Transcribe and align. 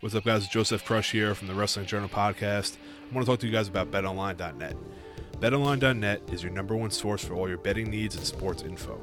What's 0.00 0.14
up, 0.14 0.24
guys? 0.24 0.48
Joseph 0.48 0.82
Crush 0.82 1.12
here 1.12 1.34
from 1.34 1.46
the 1.46 1.52
Wrestling 1.52 1.84
Journal 1.84 2.08
podcast. 2.08 2.78
I 3.10 3.14
want 3.14 3.26
to 3.26 3.30
talk 3.30 3.38
to 3.40 3.46
you 3.46 3.52
guys 3.52 3.68
about 3.68 3.90
BetOnline.net. 3.90 4.74
BetOnline.net 5.40 6.22
is 6.32 6.42
your 6.42 6.52
number 6.52 6.74
one 6.74 6.90
source 6.90 7.22
for 7.22 7.34
all 7.34 7.46
your 7.50 7.58
betting 7.58 7.90
needs 7.90 8.16
and 8.16 8.24
sports 8.24 8.62
info. 8.62 8.98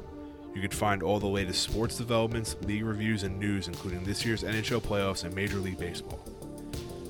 You 0.56 0.60
can 0.60 0.72
find 0.72 1.04
all 1.04 1.20
the 1.20 1.28
latest 1.28 1.62
sports 1.62 1.96
developments, 1.96 2.56
league 2.62 2.84
reviews, 2.84 3.22
and 3.22 3.38
news, 3.38 3.68
including 3.68 4.02
this 4.02 4.26
year's 4.26 4.42
NHL 4.42 4.80
playoffs 4.80 5.22
and 5.22 5.32
Major 5.36 5.58
League 5.58 5.78
Baseball. 5.78 6.18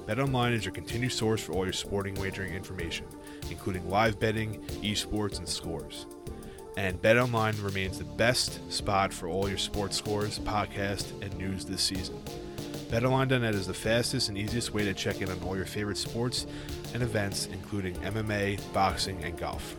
BetOnline 0.06 0.52
is 0.52 0.66
your 0.66 0.74
continued 0.74 1.12
source 1.12 1.40
for 1.42 1.54
all 1.54 1.64
your 1.64 1.72
sporting 1.72 2.14
wagering 2.16 2.52
information, 2.52 3.06
including 3.50 3.88
live 3.88 4.20
betting, 4.20 4.60
esports, 4.82 5.38
and 5.38 5.48
scores. 5.48 6.04
And 6.76 7.00
BetOnline 7.00 7.64
remains 7.64 7.96
the 7.96 8.04
best 8.04 8.70
spot 8.70 9.14
for 9.14 9.28
all 9.28 9.48
your 9.48 9.56
sports 9.56 9.96
scores, 9.96 10.38
podcast, 10.40 11.06
and 11.22 11.34
news 11.38 11.64
this 11.64 11.80
season. 11.80 12.22
BetOnline.net 12.88 13.54
is 13.54 13.66
the 13.66 13.74
fastest 13.74 14.30
and 14.30 14.38
easiest 14.38 14.72
way 14.72 14.82
to 14.82 14.94
check 14.94 15.20
in 15.20 15.30
on 15.30 15.38
all 15.42 15.54
your 15.54 15.66
favorite 15.66 15.98
sports 15.98 16.46
and 16.94 17.02
events, 17.02 17.46
including 17.52 17.94
MMA, 17.96 18.58
boxing, 18.72 19.22
and 19.22 19.36
golf. 19.36 19.76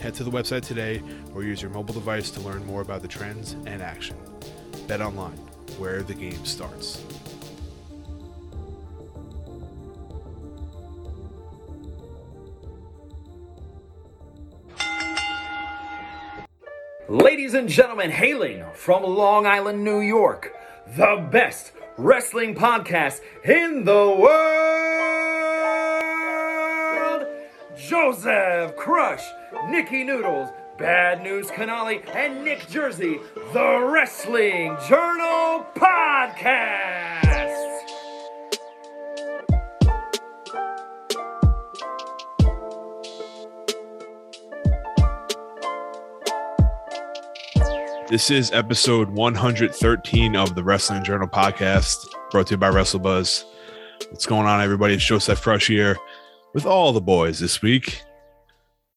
Head 0.00 0.14
to 0.14 0.24
the 0.24 0.30
website 0.30 0.62
today 0.62 1.02
or 1.34 1.42
use 1.42 1.60
your 1.60 1.70
mobile 1.70 1.92
device 1.92 2.30
to 2.30 2.40
learn 2.40 2.64
more 2.64 2.80
about 2.80 3.02
the 3.02 3.08
trends 3.08 3.56
and 3.66 3.82
action. 3.82 4.16
BetOnline, 4.86 5.36
where 5.78 6.02
the 6.02 6.14
game 6.14 6.42
starts. 6.46 7.04
Ladies 17.06 17.52
and 17.52 17.68
gentlemen, 17.68 18.10
hailing 18.10 18.64
from 18.72 19.02
Long 19.02 19.44
Island, 19.44 19.84
New 19.84 20.00
York, 20.00 20.54
the 20.96 21.28
best 21.30 21.72
wrestling 22.00 22.54
podcast 22.54 23.20
in 23.44 23.84
the 23.84 24.16
world. 24.18 24.30
Joseph 27.76 28.74
Crush, 28.76 29.22
Nikki 29.68 30.02
Noodles, 30.02 30.48
Bad 30.78 31.22
News 31.22 31.48
Canali, 31.48 32.02
and 32.14 32.42
Nick 32.42 32.66
Jersey, 32.68 33.20
the 33.52 33.90
Wrestling 33.92 34.78
Journal 34.88 35.66
Podcast. 35.74 37.49
This 48.10 48.28
is 48.28 48.50
episode 48.50 49.08
113 49.10 50.34
of 50.34 50.56
the 50.56 50.64
Wrestling 50.64 51.04
Journal 51.04 51.28
podcast, 51.28 52.08
brought 52.32 52.48
to 52.48 52.54
you 52.54 52.58
by 52.58 52.68
WrestleBuzz. 52.68 53.44
What's 54.08 54.26
going 54.26 54.48
on, 54.48 54.60
everybody? 54.60 54.94
It's 54.94 55.04
Joseph 55.04 55.40
Crush 55.40 55.68
here 55.68 55.96
with 56.52 56.66
all 56.66 56.92
the 56.92 57.00
boys 57.00 57.38
this 57.38 57.62
week. 57.62 58.02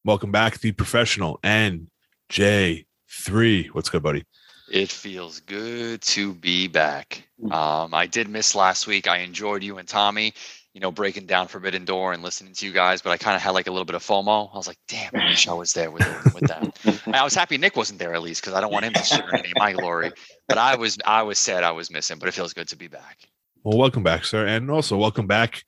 Welcome 0.03 0.31
back, 0.31 0.61
the 0.61 0.71
professional 0.71 1.39
and 1.43 1.89
J3. 2.31 3.67
What's 3.67 3.89
good, 3.89 4.01
buddy? 4.01 4.25
It 4.71 4.89
feels 4.89 5.41
good 5.41 6.01
to 6.01 6.33
be 6.33 6.67
back. 6.67 7.27
Um, 7.51 7.93
I 7.93 8.07
did 8.07 8.27
miss 8.27 8.55
last 8.55 8.87
week. 8.87 9.07
I 9.07 9.17
enjoyed 9.17 9.61
you 9.61 9.77
and 9.77 9.87
Tommy, 9.87 10.33
you 10.73 10.81
know, 10.81 10.91
breaking 10.91 11.27
down 11.27 11.47
Forbidden 11.47 11.85
Door 11.85 12.13
and 12.13 12.23
listening 12.23 12.53
to 12.53 12.65
you 12.65 12.71
guys, 12.71 13.01
but 13.01 13.11
I 13.11 13.17
kind 13.17 13.35
of 13.35 13.41
had 13.41 13.51
like 13.51 13.67
a 13.67 13.71
little 13.71 13.85
bit 13.85 13.95
of 13.95 14.03
FOMO. 14.03 14.49
I 14.51 14.57
was 14.57 14.67
like, 14.67 14.79
damn, 14.87 15.11
I 15.15 15.29
wish 15.29 15.47
I 15.47 15.53
was 15.53 15.73
there 15.73 15.91
with, 15.91 16.33
with 16.33 16.47
that. 16.47 16.79
And 17.05 17.15
I 17.15 17.23
was 17.23 17.33
happy 17.33 17.57
Nick 17.57 17.75
wasn't 17.75 17.99
there 17.99 18.13
at 18.13 18.21
least 18.21 18.41
because 18.41 18.53
I 18.53 18.61
don't 18.61 18.71
want 18.71 18.85
him 18.85 18.93
to 18.93 19.03
share 19.03 19.35
any 19.35 19.49
of 19.49 19.57
my 19.57 19.73
glory. 19.73 20.11
But 20.47 20.57
I 20.57 20.75
was 20.75 20.97
I 21.05 21.21
was 21.23 21.37
sad 21.37 21.63
I 21.63 21.71
was 21.71 21.91
missing, 21.91 22.17
but 22.17 22.29
it 22.29 22.33
feels 22.33 22.53
good 22.53 22.67
to 22.69 22.77
be 22.77 22.87
back. 22.87 23.19
Well, 23.63 23.77
welcome 23.77 24.03
back, 24.03 24.25
sir. 24.25 24.47
And 24.47 24.71
also 24.71 24.97
welcome 24.97 25.27
back, 25.27 25.63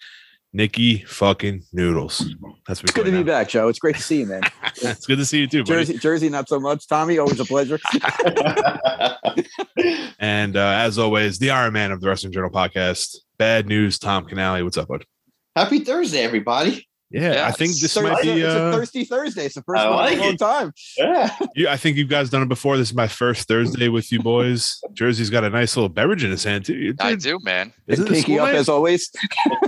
Nikki 0.53 1.00
fucking 1.00 1.64
Noodles. 1.73 2.20
That's 2.67 2.81
what 2.81 2.89
It's 2.89 2.92
good 2.94 3.06
to 3.06 3.11
be 3.11 3.23
back, 3.23 3.50
Joe. 3.50 3.67
It's 3.67 3.80
great 3.80 3.95
to 3.95 4.02
see 4.02 4.22
you, 4.22 4.28
man. 4.28 4.44
it's 4.78 5.06
good 5.06 5.17
to 5.17 5.26
see 5.26 5.39
you 5.39 5.48
too, 5.48 5.64
buddy. 5.64 5.86
Jersey, 5.86 5.98
Jersey, 5.98 6.30
not 6.30 6.48
so 6.48 6.59
much. 6.59 6.88
Tommy, 6.88 7.20
always 7.20 7.39
a 7.39 7.45
pleasure. 7.45 7.80
And 10.17 10.58
uh, 10.58 10.73
as 10.77 10.98
always, 10.98 11.38
the 11.38 11.52
Iron 11.52 11.73
Man 11.73 11.92
of 11.92 12.02
the 12.02 12.08
Wrestling 12.08 12.32
Journal 12.32 12.49
podcast, 12.49 13.17
Bad 13.37 13.67
News, 13.67 13.99
Tom 13.99 14.25
Canale. 14.25 14.63
What's 14.63 14.77
up, 14.77 14.87
bud? 14.87 15.05
Happy 15.55 15.79
Thursday, 15.79 16.21
everybody. 16.21 16.87
Yeah, 17.11 17.33
Yeah, 17.33 17.47
I 17.47 17.51
think 17.51 17.71
this 17.79 17.93
Thursday- 17.93 18.11
might 18.11 18.23
be. 18.23 18.29
it's 18.41 18.53
a 18.53 18.61
Uh, 18.67 18.71
thirsty 18.73 19.03
Thursday. 19.05 19.45
It's 19.45 19.55
the 19.55 19.61
first 19.61 19.79
I 19.81 19.89
one 19.89 20.13
in 20.13 20.19
a 20.19 20.21
long 20.21 20.33
it. 20.33 20.39
time. 20.39 20.73
Yeah. 20.97 21.35
you, 21.55 21.67
I 21.69 21.77
think 21.77 21.97
you 21.97 22.05
guys 22.05 22.29
done 22.29 22.41
it 22.41 22.49
before. 22.49 22.77
This 22.77 22.89
is 22.89 22.95
my 22.95 23.07
first 23.07 23.47
Thursday 23.47 23.87
with 23.89 24.11
you 24.11 24.19
boys. 24.21 24.81
Jersey's 24.93 25.29
got 25.29 25.43
a 25.43 25.49
nice 25.49 25.75
little 25.77 25.87
beverage 25.89 26.23
in 26.23 26.31
his 26.31 26.43
hand 26.43 26.65
too. 26.65 26.73
Dude, 26.93 27.01
I 27.01 27.15
do, 27.15 27.39
man. 27.43 27.71
Is 27.87 27.99
it, 27.99 28.03
a 28.03 28.05
Pinky 28.11 28.21
school 28.21 28.39
up 28.41 28.47
night? 28.47 28.55
as 28.55 28.69
always. 28.69 29.11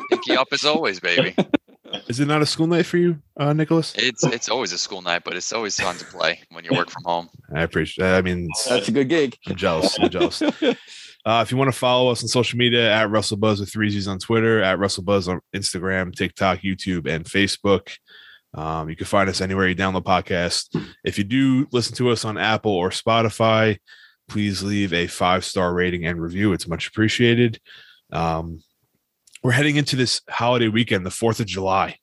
Pinky 0.09 0.35
up 0.35 0.47
as 0.51 0.65
always, 0.65 0.99
baby. 0.99 1.35
is 2.07 2.19
it 2.19 2.25
not 2.27 2.41
a 2.41 2.45
school 2.45 2.67
night 2.67 2.85
for 2.87 2.97
you, 2.97 3.17
uh, 3.39 3.53
Nicholas? 3.53 3.93
It's 3.97 4.25
it's 4.25 4.49
always 4.49 4.73
a 4.73 4.77
school 4.77 5.01
night, 5.01 5.21
but 5.23 5.35
it's 5.35 5.53
always 5.53 5.79
fun 5.79 5.95
to 5.97 6.05
play 6.05 6.41
when 6.51 6.65
you 6.65 6.71
work 6.73 6.89
from 6.89 7.03
home. 7.05 7.29
I 7.55 7.61
appreciate. 7.61 8.13
I 8.13 8.21
mean, 8.21 8.47
That's 8.67 8.87
a 8.89 8.91
good 8.91 9.07
gig. 9.09 9.37
I'm 9.47 9.55
jealous. 9.55 9.97
I'm 9.99 10.09
jealous. 10.09 10.41
Uh, 11.27 11.41
if 11.41 11.51
you 11.51 11.57
want 11.57 11.69
to 11.69 11.77
follow 11.77 12.09
us 12.09 12.23
on 12.23 12.29
social 12.29 12.57
media 12.57 12.89
at 12.89 13.09
WrestleBuzz 13.09 13.59
with 13.59 13.69
three 13.69 13.89
Z's 13.89 14.07
on 14.07 14.17
Twitter, 14.17 14.63
at 14.63 14.79
WrestleBuzz 14.79 15.27
on 15.27 15.41
Instagram, 15.53 16.15
TikTok, 16.15 16.59
YouTube, 16.59 17.05
and 17.05 17.25
Facebook. 17.25 17.97
Um, 18.53 18.89
you 18.89 18.95
can 18.95 19.07
find 19.07 19.29
us 19.29 19.41
anywhere 19.41 19.67
you 19.67 19.75
download 19.75 20.05
podcasts. 20.05 20.73
If 21.03 21.17
you 21.17 21.25
do 21.25 21.67
listen 21.73 21.97
to 21.97 22.11
us 22.11 22.23
on 22.23 22.37
Apple 22.37 22.71
or 22.71 22.91
Spotify, 22.91 23.77
please 24.29 24.63
leave 24.63 24.93
a 24.93 25.07
five 25.07 25.43
star 25.43 25.73
rating 25.73 26.05
and 26.05 26.21
review. 26.21 26.53
It's 26.53 26.65
much 26.65 26.87
appreciated. 26.87 27.59
Um, 28.13 28.63
we're 29.43 29.51
heading 29.51 29.75
into 29.75 29.97
this 29.97 30.21
holiday 30.29 30.69
weekend, 30.69 31.05
the 31.05 31.09
4th 31.09 31.41
of 31.41 31.45
July, 31.45 31.97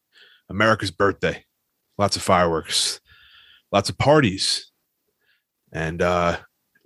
America's 0.51 0.91
birthday. 0.91 1.47
Lots 1.97 2.17
of 2.17 2.23
fireworks, 2.23 3.01
lots 3.73 3.89
of 3.89 3.97
parties, 3.97 4.71
and 5.73 6.03
uh, 6.03 6.37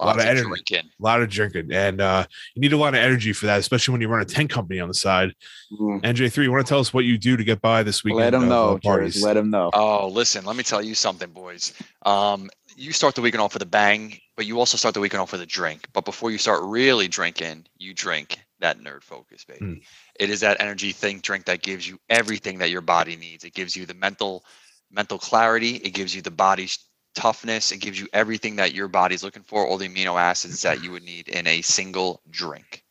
A 0.00 0.06
lot 0.06 0.16
Lots 0.16 0.24
of 0.24 0.30
of 0.30 0.30
energy. 0.30 0.48
drinking. 0.48 0.90
a 1.00 1.02
lot 1.02 1.22
of 1.22 1.28
drinking. 1.28 1.72
And 1.72 2.00
uh, 2.00 2.24
you 2.54 2.60
need 2.60 2.72
a 2.72 2.76
lot 2.76 2.94
of 2.94 3.00
energy 3.00 3.32
for 3.32 3.46
that, 3.46 3.58
especially 3.58 3.92
when 3.92 4.00
you 4.00 4.08
run 4.08 4.20
a 4.20 4.24
tent 4.24 4.48
company 4.48 4.78
on 4.78 4.86
the 4.88 4.94
side. 4.94 5.34
Mm. 5.72 6.02
NJ3, 6.02 6.44
you 6.44 6.52
want 6.52 6.64
to 6.64 6.68
tell 6.68 6.78
us 6.78 6.94
what 6.94 7.04
you 7.04 7.18
do 7.18 7.36
to 7.36 7.42
get 7.42 7.60
by 7.60 7.82
this 7.82 8.04
weekend? 8.04 8.20
Let 8.20 8.30
them 8.30 8.44
uh, 8.44 8.46
know, 8.46 8.78
parties. 8.82 9.14
Jersey. 9.14 9.26
Let 9.26 9.34
them 9.34 9.50
know. 9.50 9.70
Oh, 9.74 10.06
listen, 10.08 10.44
let 10.44 10.54
me 10.56 10.62
tell 10.62 10.80
you 10.80 10.94
something, 10.94 11.30
boys. 11.30 11.72
Um, 12.06 12.48
you 12.76 12.92
start 12.92 13.16
the 13.16 13.20
weekend 13.20 13.40
off 13.40 13.54
with 13.54 13.62
a 13.62 13.66
bang, 13.66 14.20
but 14.36 14.46
you 14.46 14.60
also 14.60 14.76
start 14.76 14.94
the 14.94 15.00
weekend 15.00 15.20
off 15.20 15.32
with 15.32 15.40
a 15.40 15.46
drink. 15.46 15.88
But 15.92 16.04
before 16.04 16.30
you 16.30 16.38
start 16.38 16.62
really 16.62 17.08
drinking, 17.08 17.66
you 17.76 17.92
drink 17.92 18.38
that 18.60 18.78
nerd 18.78 19.02
focus, 19.02 19.44
baby. 19.44 19.64
Mm. 19.64 19.82
It 20.20 20.30
is 20.30 20.40
that 20.40 20.60
energy 20.60 20.92
think 20.92 21.22
drink 21.22 21.46
that 21.46 21.62
gives 21.62 21.88
you 21.88 21.98
everything 22.08 22.58
that 22.58 22.70
your 22.70 22.80
body 22.82 23.16
needs. 23.16 23.42
It 23.42 23.52
gives 23.54 23.74
you 23.74 23.84
the 23.84 23.94
mental 23.94 24.44
mental 24.90 25.18
clarity, 25.18 25.76
it 25.76 25.90
gives 25.90 26.14
you 26.14 26.22
the 26.22 26.30
body's 26.30 26.78
toughness, 27.18 27.72
it 27.72 27.78
gives 27.78 27.98
you 27.98 28.06
everything 28.12 28.56
that 28.56 28.74
your 28.74 28.86
body's 28.86 29.24
looking 29.24 29.42
for, 29.42 29.66
all 29.66 29.76
the 29.76 29.88
amino 29.88 30.20
acids 30.20 30.62
that 30.62 30.84
you 30.84 30.92
would 30.92 31.02
need 31.02 31.26
in 31.28 31.48
a 31.48 31.62
single 31.62 32.22
drink. 32.30 32.84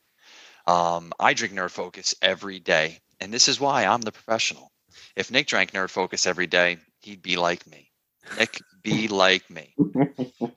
Um, 0.66 1.14
I 1.18 1.32
drink 1.32 1.54
Nerd 1.54 1.70
Focus 1.70 2.14
every 2.20 2.60
day, 2.60 2.98
and 3.20 3.32
this 3.32 3.48
is 3.48 3.58
why 3.58 3.86
I'm 3.86 4.02
the 4.02 4.12
professional. 4.12 4.70
If 5.16 5.30
Nick 5.30 5.46
drank 5.46 5.72
Nerd 5.72 5.88
Focus 5.88 6.26
every 6.26 6.46
day, 6.46 6.76
he'd 7.00 7.22
be 7.22 7.36
like 7.36 7.66
me. 7.66 7.90
Nick, 8.38 8.60
be 8.82 9.08
like 9.08 9.48
me. 9.50 9.74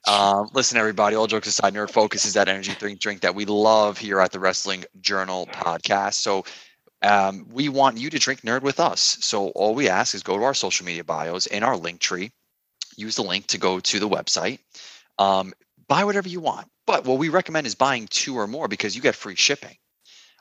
Um, 0.07 0.49
listen, 0.53 0.77
everybody, 0.77 1.15
all 1.15 1.27
jokes 1.27 1.47
aside, 1.47 1.73
Nerd 1.73 1.91
Focus 1.91 2.25
is 2.25 2.33
that 2.33 2.49
energy 2.49 2.73
drink 2.77 2.99
drink 2.99 3.21
that 3.21 3.35
we 3.35 3.45
love 3.45 3.97
here 3.97 4.19
at 4.19 4.31
the 4.31 4.39
Wrestling 4.39 4.83
Journal 4.99 5.47
podcast. 5.53 6.15
So 6.15 6.43
um, 7.01 7.47
we 7.51 7.69
want 7.69 7.97
you 7.97 8.09
to 8.09 8.19
drink 8.19 8.41
Nerd 8.41 8.61
with 8.63 8.79
us. 8.79 9.17
So 9.21 9.49
all 9.49 9.75
we 9.75 9.89
ask 9.89 10.15
is 10.15 10.23
go 10.23 10.37
to 10.37 10.43
our 10.43 10.53
social 10.53 10.85
media 10.85 11.03
bios 11.03 11.45
in 11.45 11.63
our 11.63 11.77
link 11.77 11.99
tree, 11.99 12.31
use 12.97 13.15
the 13.15 13.23
link 13.23 13.47
to 13.47 13.57
go 13.57 13.79
to 13.79 13.99
the 13.99 14.09
website, 14.09 14.59
um, 15.17 15.53
buy 15.87 16.03
whatever 16.03 16.29
you 16.29 16.39
want. 16.39 16.67
But 16.87 17.05
what 17.05 17.19
we 17.19 17.29
recommend 17.29 17.67
is 17.67 17.75
buying 17.75 18.07
two 18.07 18.37
or 18.37 18.47
more 18.47 18.67
because 18.67 18.95
you 18.95 19.01
get 19.01 19.15
free 19.15 19.35
shipping. 19.35 19.77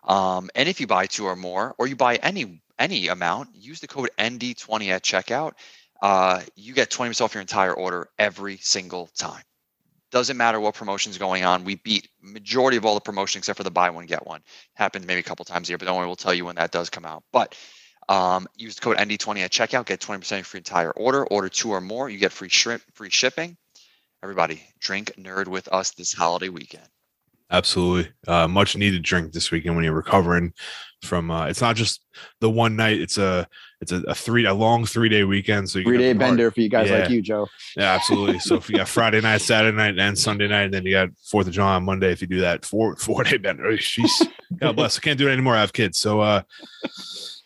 Um, 0.04 0.50
and 0.54 0.68
if 0.68 0.80
you 0.80 0.86
buy 0.86 1.06
two 1.06 1.26
or 1.26 1.36
more, 1.36 1.74
or 1.78 1.86
you 1.86 1.96
buy 1.96 2.16
any 2.16 2.60
any 2.78 3.08
amount, 3.08 3.50
use 3.54 3.80
the 3.80 3.86
code 3.86 4.08
ND20 4.18 4.88
at 4.88 5.02
checkout. 5.02 5.52
Uh, 6.00 6.40
you 6.56 6.72
get 6.72 6.90
20% 6.90 7.20
off 7.20 7.34
your 7.34 7.42
entire 7.42 7.74
order 7.74 8.08
every 8.18 8.56
single 8.56 9.08
time. 9.08 9.42
Doesn't 10.10 10.38
matter 10.38 10.58
what 10.58 10.74
promotion's 10.74 11.18
going 11.18 11.44
on. 11.44 11.62
We 11.64 11.76
beat 11.76 12.08
majority 12.22 12.78
of 12.78 12.86
all 12.86 12.94
the 12.94 13.00
promotions 13.00 13.42
except 13.42 13.58
for 13.58 13.64
the 13.64 13.70
buy 13.70 13.90
one 13.90 14.06
get 14.06 14.26
one. 14.26 14.40
Happens 14.74 15.06
maybe 15.06 15.20
a 15.20 15.22
couple 15.22 15.44
times 15.44 15.68
a 15.68 15.72
year, 15.72 15.78
but 15.78 15.84
don't 15.84 15.96
worry, 15.96 16.06
we'll 16.06 16.16
tell 16.16 16.34
you 16.34 16.46
when 16.46 16.56
that 16.56 16.72
does 16.72 16.88
come 16.90 17.04
out. 17.04 17.22
But 17.32 17.54
um, 18.10 18.46
use 18.56 18.74
the 18.74 18.82
code 18.82 18.96
ND20 18.98 19.38
at 19.40 19.50
checkout, 19.52 19.86
get 19.86 20.00
20% 20.00 20.40
off 20.40 20.52
your 20.52 20.58
entire 20.58 20.90
order. 20.92 21.24
Order 21.28 21.48
two 21.48 21.70
or 21.70 21.80
more, 21.80 22.10
you 22.10 22.18
get 22.18 22.32
free 22.32 22.48
shrimp, 22.50 22.82
free 22.92 23.08
shipping. 23.10 23.56
Everybody, 24.22 24.62
drink 24.80 25.12
nerd 25.18 25.46
with 25.48 25.68
us 25.68 25.92
this 25.92 26.12
holiday 26.12 26.50
weekend. 26.50 26.86
Absolutely. 27.52 28.12
Uh, 28.28 28.46
much 28.46 28.76
needed 28.76 29.02
drink 29.02 29.32
this 29.32 29.50
weekend 29.50 29.74
when 29.74 29.84
you're 29.84 29.94
recovering 29.94 30.52
from 31.02 31.30
uh, 31.30 31.46
it's 31.46 31.60
not 31.62 31.74
just 31.74 32.02
the 32.40 32.50
one 32.50 32.76
night, 32.76 33.00
it's 33.00 33.16
a 33.18 33.48
it's 33.80 33.90
a, 33.90 34.02
a 34.02 34.14
three 34.14 34.44
a 34.44 34.52
long 34.54 34.84
three 34.84 35.08
day 35.08 35.24
weekend. 35.24 35.68
So 35.70 35.78
you 35.78 35.86
Three 35.86 35.98
day 35.98 36.08
have 36.08 36.16
a 36.16 36.20
party. 36.20 36.30
bender 36.32 36.50
for 36.50 36.60
you 36.60 36.68
guys 36.68 36.90
Yeah. 36.90 36.98
like 36.98 37.10
you, 37.10 37.22
Joe. 37.22 37.48
Yeah, 37.76 37.94
absolutely. 37.94 38.38
So 38.40 38.56
if 38.56 38.68
you 38.68 38.76
got 38.76 38.86
Friday 38.98 39.20
night, 39.22 39.40
Saturday 39.40 39.76
night, 39.76 39.98
and 39.98 40.16
Sunday 40.18 40.46
night, 40.46 40.64
and 40.64 40.74
then 40.74 40.84
you 40.84 40.92
got 40.92 41.08
Fourth 41.30 41.46
of 41.48 41.54
July 41.54 41.74
on 41.76 41.84
Monday, 41.84 42.12
if 42.12 42.20
you 42.20 42.26
do 42.28 42.40
that 42.40 42.64
four 42.66 42.94
four 42.98 43.24
day 43.24 43.38
bender, 43.38 43.64
jeez, 43.78 44.28
God 44.58 44.76
bless. 44.76 44.98
I 44.98 45.00
can't 45.00 45.18
do 45.18 45.28
it 45.28 45.32
anymore. 45.32 45.56
I 45.56 45.60
have 45.60 45.72
kids, 45.72 45.98
so 45.98 46.20
uh, 46.20 46.42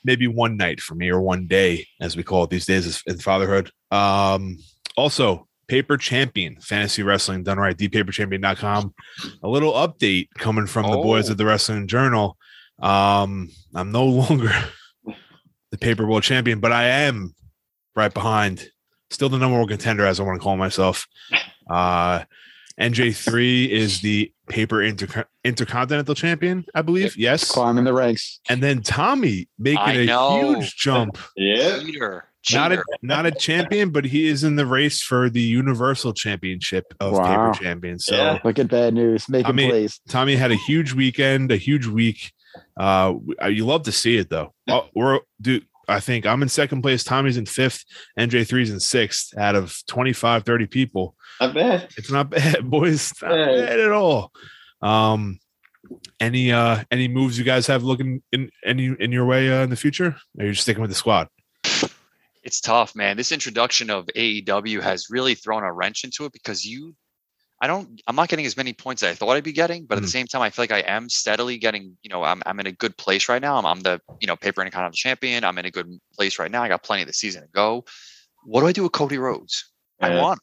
maybe 0.04 0.26
one 0.26 0.56
night 0.56 0.80
for 0.80 0.94
me 0.94 1.10
or 1.10 1.20
one 1.20 1.46
day, 1.46 1.86
as 2.00 2.16
we 2.16 2.22
call 2.22 2.44
it 2.44 2.50
these 2.50 2.66
days, 2.66 3.02
in 3.06 3.18
fatherhood. 3.18 3.70
Um, 3.90 4.58
also, 4.96 5.48
Paper 5.66 5.96
Champion 5.96 6.60
Fantasy 6.60 7.02
Wrestling 7.02 7.42
done 7.42 7.58
right. 7.58 7.76
ThePaperChampion.com. 7.76 8.94
A 9.42 9.48
little 9.48 9.72
update 9.72 10.28
coming 10.38 10.66
from 10.66 10.90
the 10.90 10.98
boys 10.98 11.30
of 11.30 11.38
the 11.38 11.46
Wrestling 11.46 11.86
Journal. 11.86 12.36
Um, 12.80 13.48
I'm 13.74 13.90
no 13.90 14.04
longer 14.04 14.52
the 15.70 15.78
Paper 15.78 16.06
World 16.06 16.22
Champion, 16.22 16.60
but 16.60 16.72
I 16.72 16.84
am 16.84 17.34
right 17.96 18.12
behind 18.12 18.68
still 19.10 19.28
the 19.28 19.38
number 19.38 19.58
one 19.58 19.68
contender, 19.68 20.06
as 20.06 20.20
I 20.20 20.22
want 20.22 20.40
to 20.40 20.42
call 20.42 20.56
myself. 20.56 21.06
Uh, 21.68 22.24
NJ3 22.80 23.68
is 23.68 24.00
the 24.00 24.32
paper 24.48 24.82
inter- 24.82 25.26
intercontinental 25.44 26.14
champion, 26.14 26.64
I 26.74 26.82
believe. 26.82 27.16
Yes. 27.16 27.50
Climbing 27.50 27.84
the 27.84 27.92
ranks. 27.92 28.40
And 28.48 28.62
then 28.62 28.82
Tommy 28.82 29.48
making 29.58 30.08
a 30.08 30.36
huge 30.40 30.76
jump. 30.76 31.18
Yeah. 31.36 31.78
Cheater. 31.78 32.28
Not 32.52 32.72
a 32.72 32.82
not 33.00 33.24
a 33.24 33.30
champion, 33.30 33.88
but 33.88 34.04
he 34.04 34.26
is 34.26 34.44
in 34.44 34.56
the 34.56 34.66
race 34.66 35.00
for 35.00 35.30
the 35.30 35.40
Universal 35.40 36.12
Championship 36.12 36.84
of 37.00 37.12
Wow. 37.14 37.52
paper 37.52 37.64
champions. 37.64 38.04
So 38.04 38.16
Yeah. 38.16 38.38
Look 38.44 38.58
at 38.58 38.68
bad 38.68 38.92
news. 38.92 39.30
Making 39.30 39.46
I 39.46 39.52
mean- 39.52 39.70
plays. 39.70 39.98
Tommy 40.10 40.36
had 40.36 40.50
a 40.52 40.56
huge 40.56 40.92
weekend, 40.92 41.50
a 41.50 41.56
huge 41.56 41.86
week. 41.86 42.32
Uh, 42.78 43.14
you 43.48 43.64
love 43.64 43.84
to 43.84 43.92
see 43.92 44.18
it 44.18 44.28
though. 44.28 44.52
Oh, 44.68 44.88
we're 44.94 45.20
dude. 45.40 45.64
I 45.88 46.00
think 46.00 46.24
I'm 46.26 46.42
in 46.42 46.48
second 46.48 46.80
place. 46.82 47.02
Tommy's 47.04 47.36
in 47.36 47.44
fifth. 47.46 47.84
NJ3's 48.18 48.70
in 48.70 48.80
sixth 48.80 49.36
out 49.36 49.54
of 49.54 49.78
25, 49.86 50.42
30 50.44 50.66
people. 50.66 51.14
Not 51.40 51.54
bad. 51.54 51.88
It's 51.96 52.10
not 52.10 52.30
bad, 52.30 52.68
boys. 52.70 53.12
Not 53.22 53.30
Yeah. 53.38 53.46
bad 53.66 53.80
at 53.80 53.90
all. 53.92 54.32
Um, 54.82 55.38
any 56.20 56.50
uh 56.52 56.82
any 56.90 57.08
moves 57.08 57.36
you 57.38 57.44
guys 57.44 57.66
have 57.66 57.82
looking 57.82 58.22
in 58.32 58.50
any 58.64 58.94
in 58.98 59.12
your 59.12 59.26
way 59.26 59.50
uh, 59.52 59.62
in 59.64 59.70
the 59.70 59.76
future? 59.76 60.16
Or 60.38 60.42
are 60.42 60.46
you 60.46 60.52
just 60.52 60.62
sticking 60.62 60.80
with 60.80 60.90
the 60.90 60.94
squad? 60.96 61.28
it's 62.42 62.60
tough, 62.60 62.94
man. 62.94 63.16
This 63.16 63.32
introduction 63.32 63.88
of 63.88 64.06
AEW 64.14 64.82
has 64.82 65.08
really 65.08 65.34
thrown 65.34 65.62
a 65.64 65.72
wrench 65.72 66.04
into 66.04 66.26
it 66.26 66.32
because 66.32 66.62
you, 66.62 66.94
I 67.62 67.66
don't, 67.66 68.02
I'm 68.06 68.16
not 68.16 68.28
getting 68.28 68.44
as 68.44 68.54
many 68.54 68.74
points 68.74 69.02
as 69.02 69.12
I 69.12 69.14
thought 69.14 69.30
I'd 69.30 69.42
be 69.44 69.50
getting, 69.52 69.86
but 69.86 69.96
at 69.96 70.02
the 70.02 70.08
Mhm. 70.08 70.12
same 70.12 70.26
time, 70.26 70.42
I 70.42 70.50
feel 70.50 70.62
like 70.64 70.70
I 70.70 70.80
am 70.80 71.08
steadily 71.08 71.56
getting, 71.56 71.96
you 72.02 72.10
know, 72.10 72.22
I'm, 72.22 72.42
I'm 72.44 72.60
in 72.60 72.66
a 72.66 72.72
good 72.72 72.98
place 72.98 73.30
right 73.30 73.40
now. 73.40 73.56
I'm, 73.56 73.64
I'm 73.64 73.80
the, 73.80 73.98
you 74.20 74.26
know, 74.26 74.36
paper 74.36 74.60
and 74.60 74.66
intercontinental 74.66 74.94
champion. 74.94 75.42
I'm 75.42 75.56
in 75.56 75.64
a 75.64 75.70
good 75.70 75.98
place 76.14 76.38
right 76.38 76.50
now. 76.50 76.62
I 76.62 76.68
got 76.68 76.82
plenty 76.82 77.00
of 77.00 77.06
the 77.08 77.14
season 77.14 77.40
to 77.40 77.48
go. 77.48 77.86
What 78.44 78.60
do 78.60 78.66
I 78.66 78.72
do 78.72 78.82
with 78.82 78.92
Cody 78.92 79.16
Rhodes? 79.16 79.70
I 80.02 80.10
Yeah. 80.10 80.20
want 80.20 80.38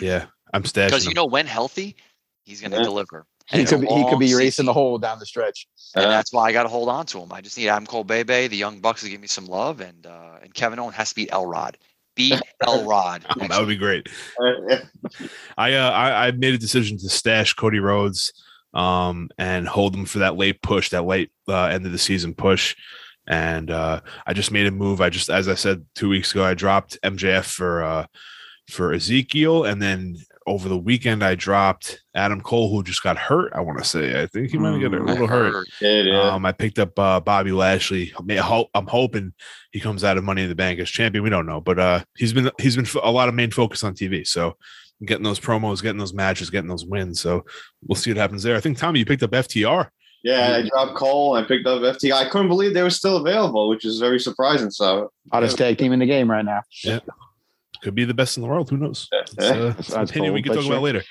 Yeah, 0.00 0.26
I'm 0.52 0.62
stashing. 0.62 0.86
because 0.86 1.06
you 1.06 1.14
know 1.14 1.26
when 1.26 1.46
healthy, 1.46 1.96
he's 2.44 2.60
going 2.60 2.72
to 2.72 2.78
Yeah. 2.78 2.84
deliver. 2.84 3.26
He 3.46 3.56
And 3.56 3.62
it's 3.62 3.72
a 3.72 3.76
could 3.78 3.88
be, 3.88 3.94
he 3.94 4.04
could 4.08 4.18
be 4.20 4.34
racing 4.34 4.66
the 4.66 4.72
season. 4.72 4.74
hole 4.74 4.98
down 4.98 5.18
the 5.18 5.26
stretch. 5.26 5.66
And 5.96 6.04
Uh, 6.04 6.08
that's 6.10 6.32
why 6.32 6.44
I 6.48 6.52
got 6.52 6.62
to 6.62 6.68
hold 6.68 6.88
on 6.88 7.04
to 7.06 7.18
him. 7.18 7.32
I 7.32 7.40
just 7.40 7.58
need 7.58 7.68
Adam 7.68 7.84
Cole, 7.84 8.04
Bebe, 8.04 8.46
the 8.46 8.56
Young 8.56 8.80
Bucks 8.80 9.02
to 9.02 9.08
give 9.08 9.20
me 9.20 9.26
some 9.26 9.46
love, 9.46 9.80
and 9.80 10.06
uh, 10.06 10.38
and 10.42 10.54
Kevin 10.54 10.78
Owens 10.78 10.94
has 10.96 11.08
to 11.08 11.14
beat 11.16 11.32
El 11.32 11.46
Rod. 11.46 11.76
Beat 12.14 12.40
El 12.66 12.84
Rod. 12.86 13.24
that 13.48 13.58
would 13.58 13.68
be 13.68 13.76
great. 13.76 14.06
I 15.58 15.74
uh 15.74 15.90
I, 15.90 16.26
I 16.28 16.30
made 16.32 16.54
a 16.54 16.58
decision 16.58 16.96
to 16.98 17.08
stash 17.08 17.54
Cody 17.54 17.78
Rhodes 17.80 18.32
um 18.72 19.28
and 19.38 19.66
hold 19.66 19.94
him 19.96 20.04
for 20.06 20.20
that 20.20 20.36
late 20.36 20.62
push, 20.62 20.90
that 20.90 21.02
late 21.04 21.30
uh, 21.48 21.64
end 21.64 21.84
of 21.86 21.92
the 21.92 21.98
season 21.98 22.34
push. 22.34 22.76
And 23.26 23.70
uh 23.70 24.00
I 24.26 24.32
just 24.32 24.52
made 24.52 24.66
a 24.66 24.70
move. 24.70 25.00
I 25.00 25.10
just 25.10 25.28
as 25.30 25.48
I 25.48 25.54
said 25.54 25.84
two 25.94 26.08
weeks 26.08 26.30
ago, 26.32 26.44
I 26.44 26.54
dropped 26.54 26.98
MJF 27.02 27.44
for 27.46 27.82
uh 27.82 28.06
for 28.70 28.92
Ezekiel, 28.92 29.64
and 29.64 29.80
then 29.80 30.16
over 30.46 30.68
the 30.68 30.76
weekend 30.78 31.22
I 31.22 31.34
dropped 31.34 32.00
Adam 32.14 32.40
Cole, 32.40 32.70
who 32.70 32.82
just 32.82 33.02
got 33.02 33.16
hurt. 33.18 33.52
I 33.54 33.60
want 33.60 33.78
to 33.78 33.84
say 33.84 34.20
I 34.22 34.26
think 34.26 34.50
he 34.50 34.58
might 34.58 34.78
get 34.78 34.94
a 34.94 34.96
Mm, 34.96 35.06
little 35.06 35.26
hurt. 35.26 35.66
yeah, 35.80 36.02
yeah. 36.02 36.20
Um, 36.30 36.44
I 36.46 36.52
picked 36.52 36.78
up 36.78 36.98
uh, 36.98 37.20
Bobby 37.20 37.52
Lashley. 37.52 38.12
I 38.18 38.22
mean, 38.22 38.38
I 38.38 38.42
hope- 38.42 38.70
I'm 38.74 38.86
hoping 38.86 39.32
he 39.72 39.80
comes 39.80 40.02
out 40.02 40.16
of 40.16 40.24
Money 40.24 40.42
in 40.42 40.48
the 40.48 40.54
Bank 40.54 40.80
as 40.80 40.88
champion. 40.90 41.22
We 41.22 41.30
don't 41.30 41.46
know, 41.46 41.60
but 41.60 41.78
uh, 41.78 42.04
he's 42.16 42.32
been 42.32 42.50
he's 42.58 42.76
been 42.76 42.86
f- 42.86 42.96
a 43.02 43.10
lot 43.10 43.28
of 43.28 43.34
main 43.34 43.50
focus 43.50 43.84
on 43.84 43.94
TV. 43.94 44.26
So 44.26 44.56
getting 45.04 45.24
those 45.24 45.40
promos, 45.40 45.82
getting 45.82 45.98
those 45.98 46.14
matches, 46.14 46.50
getting 46.50 46.68
those 46.68 46.84
wins. 46.86 47.20
So 47.20 47.44
we'll 47.86 47.96
see 47.96 48.10
what 48.10 48.16
happens 48.18 48.42
there. 48.42 48.56
I 48.56 48.60
think 48.60 48.76
Tommy, 48.78 48.98
you 48.98 49.06
picked 49.06 49.22
up 49.22 49.30
FTR. 49.30 49.88
yeah, 50.24 50.56
I 50.56 50.68
dropped 50.68 50.94
Cole. 50.96 51.34
I 51.34 51.42
picked 51.44 51.66
up 51.66 51.80
FT. 51.82 52.12
I 52.12 52.28
couldn't 52.28 52.48
believe 52.48 52.74
they 52.74 52.82
were 52.82 52.90
still 52.90 53.16
available, 53.18 53.68
which 53.68 53.84
is 53.84 53.98
very 54.00 54.18
surprising. 54.20 54.70
So, 54.70 55.10
Hottest 55.32 55.56
tag 55.58 55.78
team 55.78 55.92
in 55.92 56.00
the 56.00 56.06
game 56.06 56.30
right 56.30 56.44
now. 56.44 56.60
Could 57.82 57.94
be 57.94 58.04
the 58.04 58.14
best 58.14 58.36
in 58.36 58.42
the 58.42 58.48
world. 58.48 58.68
Who 58.70 58.76
knows? 58.76 59.08
It's, 59.12 59.38
uh, 59.38 59.74
it's 59.78 59.90
an 59.90 60.02
opinion 60.02 60.34
we 60.34 60.42
can 60.42 60.54
talk 60.54 60.66
about 60.66 60.82
later. 60.82 61.02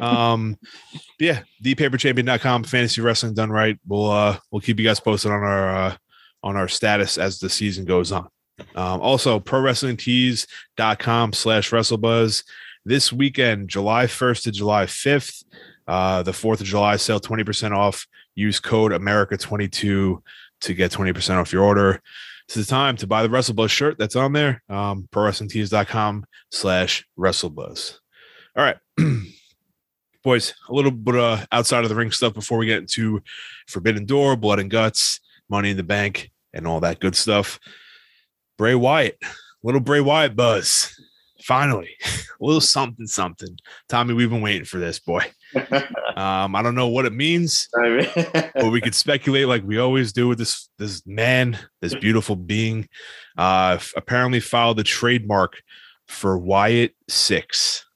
Um, 0.00 0.58
yeah, 1.18 1.42
thepaperchampion.com, 1.64 2.64
fantasy 2.64 3.00
wrestling 3.00 3.34
done 3.34 3.50
right. 3.50 3.78
We'll 3.86 4.10
uh 4.10 4.38
we'll 4.50 4.60
keep 4.60 4.78
you 4.78 4.84
guys 4.84 5.00
posted 5.00 5.32
on 5.32 5.42
our 5.42 5.74
uh 5.74 5.96
on 6.42 6.56
our 6.56 6.68
status 6.68 7.18
as 7.18 7.38
the 7.38 7.48
season 7.48 7.84
goes 7.84 8.12
on. 8.12 8.28
Um, 8.74 9.00
also 9.00 9.40
pro 9.40 9.60
wrestling 9.60 9.96
tees.com 9.96 11.32
slash 11.32 11.70
wrestlebuzz 11.70 12.44
this 12.84 13.12
weekend, 13.12 13.68
July 13.68 14.06
1st 14.06 14.42
to 14.44 14.52
July 14.52 14.86
5th. 14.86 15.44
Uh, 15.86 16.22
the 16.22 16.32
4th 16.32 16.60
of 16.60 16.66
July 16.66 16.96
sale 16.96 17.20
20% 17.20 17.76
off. 17.76 18.06
Use 18.34 18.60
code 18.60 18.92
America22 18.92 20.22
to 20.60 20.74
get 20.74 20.92
20% 20.92 21.36
off 21.36 21.52
your 21.52 21.64
order. 21.64 22.00
Is 22.50 22.66
the 22.66 22.68
time 22.68 22.96
to 22.96 23.06
buy 23.06 23.22
the 23.22 23.28
WrestleBuzz 23.28 23.70
shirt 23.70 23.96
that's 23.96 24.16
on 24.16 24.32
there. 24.32 24.60
Um, 24.68 25.08
ProWrestlingTees.com 25.12 26.24
slash 26.50 27.06
WrestleBuzz. 27.16 27.98
All 28.56 28.64
right. 28.64 28.76
Boys, 30.24 30.52
a 30.68 30.74
little 30.74 30.90
bit 30.90 31.14
uh, 31.14 31.46
outside 31.52 31.84
of 31.84 31.90
the 31.90 31.94
ring 31.94 32.10
stuff 32.10 32.34
before 32.34 32.58
we 32.58 32.66
get 32.66 32.78
into 32.78 33.22
Forbidden 33.68 34.04
Door, 34.04 34.38
Blood 34.38 34.58
and 34.58 34.68
Guts, 34.68 35.20
Money 35.48 35.70
in 35.70 35.76
the 35.76 35.84
Bank, 35.84 36.32
and 36.52 36.66
all 36.66 36.80
that 36.80 36.98
good 36.98 37.14
stuff. 37.14 37.60
Bray 38.58 38.74
Wyatt, 38.74 39.22
little 39.62 39.80
Bray 39.80 40.00
Wyatt 40.00 40.34
buzz. 40.34 40.92
Finally, 41.44 41.90
a 42.04 42.44
little 42.44 42.60
something, 42.60 43.06
something. 43.06 43.56
Tommy, 43.88 44.12
we've 44.12 44.28
been 44.28 44.42
waiting 44.42 44.64
for 44.64 44.78
this, 44.78 44.98
boy. 44.98 45.24
Um, 46.16 46.54
I 46.54 46.62
don't 46.62 46.74
know 46.74 46.88
what 46.88 47.06
it 47.06 47.12
means 47.12 47.68
but 48.54 48.70
we 48.70 48.80
could 48.80 48.94
speculate 48.94 49.46
like 49.46 49.62
we 49.64 49.78
always 49.78 50.12
do 50.12 50.28
with 50.28 50.38
this 50.38 50.68
this 50.78 51.06
man, 51.06 51.58
this 51.80 51.94
beautiful 51.94 52.36
being. 52.36 52.88
Uh, 53.38 53.78
apparently 53.96 54.40
filed 54.40 54.76
the 54.76 54.84
trademark 54.84 55.62
for 56.08 56.36
Wyatt 56.36 56.94
Six 57.08 57.86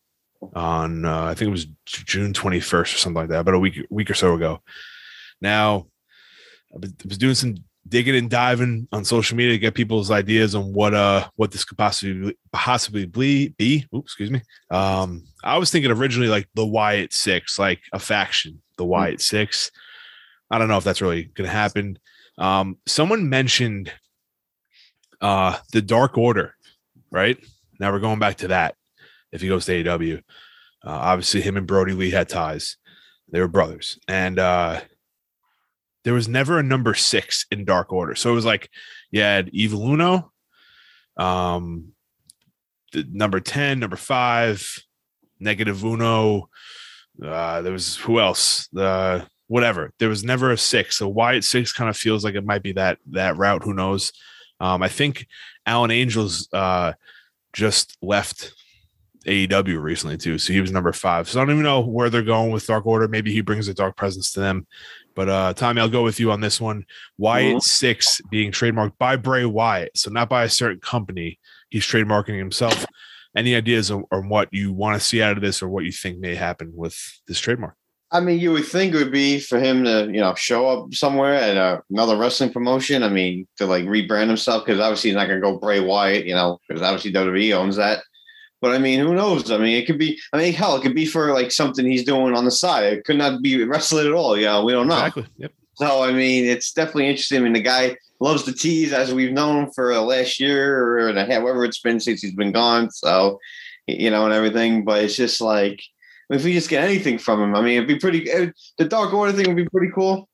on 0.55 1.05
uh, 1.05 1.25
I 1.25 1.35
think 1.35 1.49
it 1.49 1.53
was 1.53 1.67
June 1.87 2.33
twenty 2.33 2.61
first 2.61 2.95
or 2.95 2.99
something 2.99 3.23
like 3.23 3.31
that, 3.31 3.41
about 3.41 3.55
a 3.55 3.59
week 3.59 3.85
week 3.91 4.11
or 4.11 4.15
so 4.15 4.35
ago. 4.35 4.63
Now, 5.41 5.87
I 6.75 6.87
was 7.05 7.19
doing 7.19 7.35
some 7.35 7.57
digging 7.87 8.17
and 8.17 8.31
diving 8.31 8.89
on 8.93 9.05
social 9.05 9.37
media 9.37 9.53
to 9.53 9.59
get 9.59 9.75
people's 9.75 10.11
ideas 10.11 10.55
on 10.55 10.73
what 10.73 10.95
uh 10.95 11.29
what 11.37 11.51
this 11.51 11.65
could 11.65 11.79
possibly 11.79 12.37
possibly 12.53 13.07
be. 13.07 13.49
be. 13.49 13.87
Oops, 13.95 14.07
excuse 14.07 14.31
me. 14.31 14.41
Um, 14.71 15.25
I 15.45 15.59
was 15.59 15.71
thinking 15.71 15.91
originally 15.91 16.29
like 16.29 16.49
the 16.55 16.67
Wyatt 16.67 17.13
Six, 17.13 17.59
like 17.59 17.81
a 17.93 17.99
faction, 17.99 18.63
the 18.79 18.85
Wyatt 18.85 19.21
Six. 19.21 19.71
I 20.51 20.59
don't 20.59 20.69
know 20.69 20.79
if 20.79 20.85
that's 20.85 21.03
really 21.03 21.25
going 21.25 21.49
to 21.49 21.55
happen. 21.55 21.99
Um, 22.39 22.79
someone 22.87 23.29
mentioned 23.29 23.93
uh, 25.21 25.59
the 25.73 25.83
Dark 25.83 26.17
Order, 26.17 26.55
right? 27.11 27.39
Now 27.79 27.93
we're 27.93 28.01
going 28.01 28.19
back 28.19 28.39
to 28.39 28.49
that. 28.49 28.75
If 29.33 29.43
he 29.43 29.49
goes 29.49 29.67
to 29.67 29.85
AEW, 29.85 30.19
uh, 30.19 30.21
obviously 30.85 31.41
him 31.43 31.57
and 31.57 31.67
Brodie 31.67 31.93
Lee 31.93 32.11
had 32.11 32.29
ties. 32.29 32.77
They 33.31 33.41
were 33.41 33.49
brothers, 33.49 33.99
and 34.07 34.39
uh, 34.39 34.81
there 36.05 36.15
was 36.15 36.29
never 36.29 36.59
a 36.59 36.63
number 36.63 36.95
six 36.95 37.47
in 37.51 37.65
Dark 37.65 37.93
Order. 37.93 38.15
So 38.15 38.31
it 38.31 38.35
was 38.35 38.45
like 38.45 38.71
you 39.11 39.23
had 39.23 39.49
Evil 39.53 39.89
Uno, 39.89 40.31
um, 41.17 41.93
the 42.93 43.07
number 43.11 43.41
ten, 43.41 43.81
number 43.81 43.97
five, 43.97 44.85
Negative 45.41 45.83
Uno. 45.85 46.49
Uh, 47.23 47.63
there 47.63 47.73
was 47.73 47.97
who 47.97 48.21
else? 48.21 48.69
The 48.73 49.27
whatever. 49.47 49.93
There 49.99 50.09
was 50.09 50.25
never 50.25 50.51
a 50.53 50.59
six. 50.59 50.97
So 50.97 51.09
why 51.09 51.33
Wyatt 51.33 51.45
six 51.45 51.73
kind 51.73 51.91
of 51.91 51.97
feels 51.97 52.25
like 52.25 52.35
it 52.35 52.45
might 52.45 52.63
be 52.63 52.73
that 52.73 52.99
that 53.11 53.37
route. 53.37 53.63
Who 53.63 53.75
knows? 53.75 54.13
Um, 54.61 54.83
I 54.83 54.89
think 54.89 55.27
Alan 55.67 55.91
Angels 55.91 56.49
uh, 56.53 56.93
just 57.53 57.97
left 58.01 58.53
AEW 59.27 59.81
recently 59.83 60.17
too, 60.17 60.39
so 60.39 60.53
he 60.53 60.61
was 60.61 60.71
number 60.71 60.93
five. 60.93 61.29
So 61.29 61.41
I 61.41 61.45
don't 61.45 61.53
even 61.53 61.63
know 61.65 61.81
where 61.81 62.11
they're 62.11 62.23
going 62.23 62.51
with 62.53 62.67
Dark 62.67 62.87
Order. 62.87 63.09
Maybe 63.09 63.33
he 63.33 63.41
brings 63.41 63.69
a 63.69 63.75
dark 63.75 63.97
presence 63.97 64.33
to 64.33 64.41
them. 64.41 64.67
But 65.15 65.29
uh, 65.29 65.55
Tommy, 65.55 65.81
I'll 65.81 65.89
go 65.89 66.03
with 66.03 66.21
you 66.21 66.31
on 66.33 66.41
this 66.41 66.61
one. 66.61 66.85
Wyatt 67.19 67.57
Mhm. 67.57 67.63
six 67.63 68.21
being 68.31 68.51
trademarked 68.53 68.99
by 68.99 69.17
Bray 69.17 69.45
Wyatt, 69.45 69.97
so 69.97 70.11
not 70.11 70.29
by 70.29 70.45
a 70.45 70.49
certain 70.49 70.81
company. 70.81 71.39
He's 71.71 71.87
trademarking 71.87 72.37
himself. 72.37 72.85
Any 73.37 73.57
ideas 73.57 73.91
on, 73.91 74.05
on 74.13 74.29
what 74.29 74.49
you 74.53 74.73
want 74.73 75.01
to 75.01 75.07
see 75.07 75.23
out 75.23 75.37
of 75.37 75.43
this, 75.43 75.63
or 75.63 75.69
what 75.69 75.85
you 75.85 75.93
think 75.93 76.19
may 76.19 76.35
happen 76.35 76.73
with 76.75 76.97
this 77.27 77.41
trademark? 77.41 77.75
I 78.13 78.21
mean, 78.21 78.39
you 78.39 78.53
would 78.53 78.67
think 78.67 78.95
it 78.95 78.99
would 78.99 79.11
be 79.11 79.41
for 79.41 79.59
him 79.59 79.83
to, 79.85 80.07
you 80.07 80.21
know, 80.21 80.35
show 80.37 80.69
up 80.69 80.95
somewhere 80.95 81.35
at 81.35 81.57
a, 81.57 81.83
another 81.91 82.17
wrestling 82.17 82.53
promotion. 82.53 83.03
I 83.03 83.09
mean, 83.09 83.49
to 83.57 83.67
like 83.67 83.85
rebrand 83.87 84.29
himself 84.29 84.65
because 84.65 84.81
obviously 84.81 85.11
he's 85.11 85.17
not 85.17 85.27
going 85.27 85.41
to 85.41 85.45
go 85.45 85.59
Bray 85.59 85.81
Wyatt, 85.81 86.25
you 86.25 86.35
know, 86.35 86.61
because 86.69 86.81
obviously 86.81 87.13
WWE 87.13 87.55
owns 87.55 87.75
that. 87.77 88.05
But 88.61 88.73
I 88.73 88.79
mean, 88.79 89.01
who 89.01 89.15
knows? 89.15 89.51
I 89.51 89.59
mean, 89.59 89.77
it 89.77 89.87
could 89.87 89.99
be. 89.99 90.19
I 90.33 90.39
mean, 90.39 90.53
hell, 90.53 90.77
it 90.77 90.83
could 90.83 90.95
be 90.95 91.07
for 91.07 91.35
like 91.35 91.51
something 91.51 91.85
he's 91.85 92.05
doing 92.05 92.37
on 92.37 92.45
the 92.45 92.53
side. 92.53 92.85
It 92.85 93.05
could 93.05 93.19
not 93.19 93.43
be 93.43 93.63
wrestling 93.65 94.07
at 94.07 94.13
all. 94.13 94.37
You 94.37 94.45
know, 94.45 94.65
we 94.65 94.73
don't 94.73 94.87
know. 94.87 94.95
Exactly. 94.95 95.27
Yep. 95.39 95.53
So 95.77 96.03
I 96.03 96.13
mean, 96.13 96.45
it's 96.45 96.73
definitely 96.73 97.09
interesting. 97.09 97.41
I 97.41 97.43
mean, 97.43 97.53
the 97.53 97.61
guy 97.61 97.97
loves 98.21 98.45
to 98.45 98.53
tease, 98.53 98.93
as 98.93 99.13
we've 99.13 99.33
known 99.33 99.71
for 99.73 99.93
the 99.93 100.01
last 100.01 100.41
year 100.41 100.99
or 100.99 101.13
the 101.13 101.25
however 101.25 101.65
it's 101.65 101.81
been 101.81 102.01
since 102.01 102.23
he's 102.23 102.35
been 102.35 102.53
gone. 102.53 102.91
So 102.91 103.39
you 103.87 104.11
know, 104.11 104.25
and 104.25 104.35
everything. 104.35 104.85
But 104.85 105.05
it's 105.05 105.17
just 105.17 105.41
like 105.41 105.83
if 106.31 106.45
we 106.45 106.53
just 106.53 106.71
get 106.71 106.85
anything 106.85 107.19
from 107.19 107.43
him, 107.43 107.55
I 107.55 107.61
mean, 107.61 107.77
it'd 107.77 107.89
be 107.89 107.99
pretty. 107.99 108.31
It, 108.31 108.55
the 108.79 108.85
Dark 108.85 109.13
Order 109.13 109.33
thing 109.33 109.47
would 109.49 109.57
be 109.57 109.69
pretty 109.69 109.93
cool. 109.95 110.29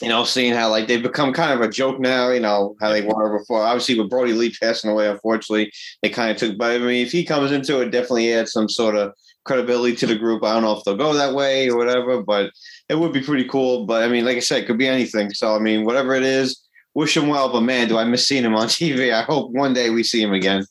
You 0.00 0.08
know, 0.08 0.24
seeing 0.24 0.54
how 0.54 0.70
like 0.70 0.88
they've 0.88 1.02
become 1.02 1.32
kind 1.32 1.52
of 1.52 1.60
a 1.60 1.70
joke 1.70 2.00
now. 2.00 2.30
You 2.30 2.40
know 2.40 2.74
how 2.80 2.90
they 2.90 3.02
were 3.02 3.38
before. 3.38 3.62
Obviously, 3.62 3.98
with 3.98 4.10
Brodie 4.10 4.32
Lee 4.32 4.54
passing 4.60 4.90
away, 4.90 5.08
unfortunately, 5.08 5.70
they 6.02 6.08
kind 6.08 6.30
of 6.30 6.36
took. 6.38 6.56
But 6.56 6.72
I 6.72 6.78
mean, 6.78 7.04
if 7.04 7.12
he 7.12 7.24
comes 7.24 7.52
into 7.52 7.80
it, 7.80 7.90
definitely 7.90 8.32
adds 8.32 8.52
some 8.52 8.68
sort 8.68 8.96
of 8.96 9.12
credibility 9.44 9.96
to 9.96 10.06
the 10.06 10.16
group. 10.16 10.44
I 10.44 10.52
don't 10.52 10.62
know 10.62 10.76
if 10.76 10.84
they'll 10.84 10.96
go 10.96 11.14
that 11.14 11.34
way 11.34 11.68
or 11.68 11.76
whatever, 11.76 12.22
but 12.22 12.50
it 12.88 12.94
would 12.94 13.12
be 13.12 13.22
pretty 13.22 13.44
cool. 13.44 13.86
But 13.86 14.02
I 14.02 14.08
mean, 14.08 14.24
like 14.24 14.36
I 14.36 14.40
said, 14.40 14.62
it 14.62 14.66
could 14.66 14.78
be 14.78 14.88
anything. 14.88 15.32
So 15.32 15.54
I 15.54 15.58
mean, 15.58 15.84
whatever 15.84 16.14
it 16.14 16.22
is, 16.22 16.66
wish 16.94 17.16
him 17.16 17.28
well. 17.28 17.52
But 17.52 17.62
man, 17.62 17.88
do 17.88 17.98
I 17.98 18.04
miss 18.04 18.26
seeing 18.26 18.44
him 18.44 18.54
on 18.54 18.66
TV? 18.68 19.12
I 19.12 19.22
hope 19.22 19.50
one 19.52 19.74
day 19.74 19.90
we 19.90 20.02
see 20.02 20.22
him 20.22 20.32
again. 20.32 20.64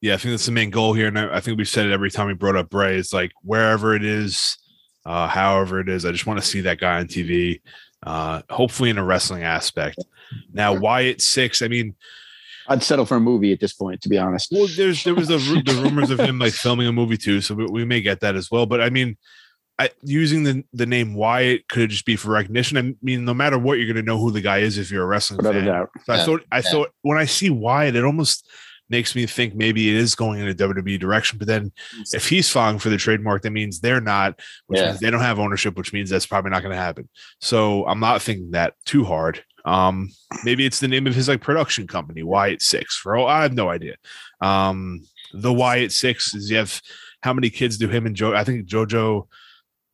Yeah, 0.00 0.14
I 0.14 0.16
think 0.18 0.32
that's 0.32 0.46
the 0.46 0.52
main 0.52 0.68
goal 0.68 0.92
here, 0.92 1.08
and 1.08 1.18
I, 1.18 1.40
think 1.40 1.56
we've 1.56 1.66
said 1.66 1.86
it 1.86 1.92
every 1.92 2.10
time 2.10 2.26
we 2.26 2.34
brought 2.34 2.56
up 2.56 2.68
Bray. 2.68 2.98
It's 2.98 3.14
like 3.14 3.32
wherever 3.40 3.94
it 3.94 4.04
is, 4.04 4.58
uh, 5.06 5.28
however 5.28 5.80
it 5.80 5.88
is, 5.88 6.04
I 6.04 6.12
just 6.12 6.26
want 6.26 6.38
to 6.38 6.46
see 6.46 6.60
that 6.60 6.78
guy 6.78 6.98
on 6.98 7.06
TV. 7.06 7.62
Uh, 8.02 8.42
hopefully 8.50 8.90
in 8.90 8.98
a 8.98 9.04
wrestling 9.04 9.44
aspect. 9.44 9.98
Now 10.52 10.74
Wyatt 10.74 11.22
six, 11.22 11.62
I 11.62 11.68
mean, 11.68 11.94
I'd 12.68 12.82
settle 12.82 13.04
for 13.06 13.16
a 13.16 13.20
movie 13.20 13.52
at 13.52 13.60
this 13.60 13.72
point, 13.72 14.00
to 14.02 14.08
be 14.08 14.18
honest. 14.18 14.48
well, 14.52 14.66
there's 14.76 15.04
there 15.04 15.14
was 15.14 15.28
the, 15.28 15.38
the 15.38 15.80
rumors 15.82 16.10
of 16.10 16.18
him 16.20 16.38
like 16.38 16.52
filming 16.64 16.86
a 16.86 16.92
movie 16.92 17.16
too, 17.16 17.40
so 17.40 17.54
we, 17.54 17.66
we 17.66 17.84
may 17.84 18.00
get 18.00 18.20
that 18.20 18.36
as 18.36 18.50
well. 18.50 18.66
But 18.66 18.80
I 18.80 18.90
mean, 18.90 19.16
I, 19.78 19.90
using 20.02 20.44
the 20.44 20.64
the 20.72 20.86
name 20.86 21.14
Wyatt 21.14 21.68
could 21.68 21.90
just 21.90 22.04
be 22.06 22.16
for 22.16 22.30
recognition. 22.30 22.78
I 22.78 22.94
mean, 23.02 23.24
no 23.24 23.34
matter 23.34 23.58
what, 23.58 23.78
you're 23.78 23.92
going 23.92 24.02
to 24.04 24.08
know 24.08 24.18
who 24.18 24.30
the 24.30 24.40
guy 24.40 24.58
is 24.58 24.78
if 24.78 24.90
you're 24.90 25.02
a 25.02 25.06
wrestling 25.06 25.38
Without 25.38 25.56
a 25.56 25.60
fan. 25.60 25.66
doubt. 25.66 25.90
So 26.04 26.12
I 26.12 26.24
thought 26.24 26.40
I 26.52 26.56
Yeah. 26.58 26.62
thought 26.62 26.90
when 27.02 27.18
I 27.18 27.24
see 27.26 27.50
Wyatt, 27.50 27.96
it 27.96 28.04
almost 28.04 28.48
makes 28.90 29.16
me 29.16 29.24
think 29.26 29.54
maybe 29.54 29.88
it 29.88 29.96
is 29.96 30.14
going 30.14 30.38
in 30.40 30.46
a 30.48 30.54
WWE 30.54 31.00
direction. 31.00 31.38
But 31.38 31.48
then 31.48 31.72
if 32.12 32.28
he's 32.28 32.50
filing 32.50 32.78
for 32.78 32.90
the 32.90 32.98
trademark, 32.98 33.40
that 33.42 33.50
means 33.50 33.80
they're 33.80 34.00
not, 34.00 34.38
which 34.66 34.78
Yeah. 34.78 34.88
means 34.88 35.00
they 35.00 35.10
don't 35.10 35.20
have 35.22 35.38
ownership, 35.38 35.76
which 35.76 35.92
means 35.94 36.10
that's 36.10 36.26
probably 36.26 36.50
not 36.50 36.62
going 36.62 36.74
to 36.74 36.80
happen. 36.80 37.08
So 37.40 37.86
I'm 37.86 37.98
not 37.98 38.20
thinking 38.20 38.50
that 38.50 38.74
too 38.84 39.04
hard. 39.04 39.42
Um, 39.64 40.10
maybe 40.44 40.66
it's 40.66 40.80
the 40.80 40.88
name 40.88 41.06
of 41.06 41.14
his 41.14 41.28
like 41.28 41.40
production 41.40 41.86
company, 41.86 42.22
Wyatt 42.22 42.62
Six. 42.62 42.96
For 42.96 43.16
all 43.16 43.26
I 43.26 43.42
have 43.42 43.54
no 43.54 43.70
idea. 43.70 43.96
Um, 44.40 45.06
the 45.32 45.52
Wyatt 45.52 45.92
Six 45.92 46.34
is 46.34 46.50
you 46.50 46.56
have 46.58 46.80
how 47.22 47.32
many 47.32 47.50
kids 47.50 47.78
do 47.78 47.88
him 47.88 48.06
and 48.06 48.14
Joe? 48.14 48.34
I 48.34 48.44
think 48.44 48.66
JoJo 48.66 49.26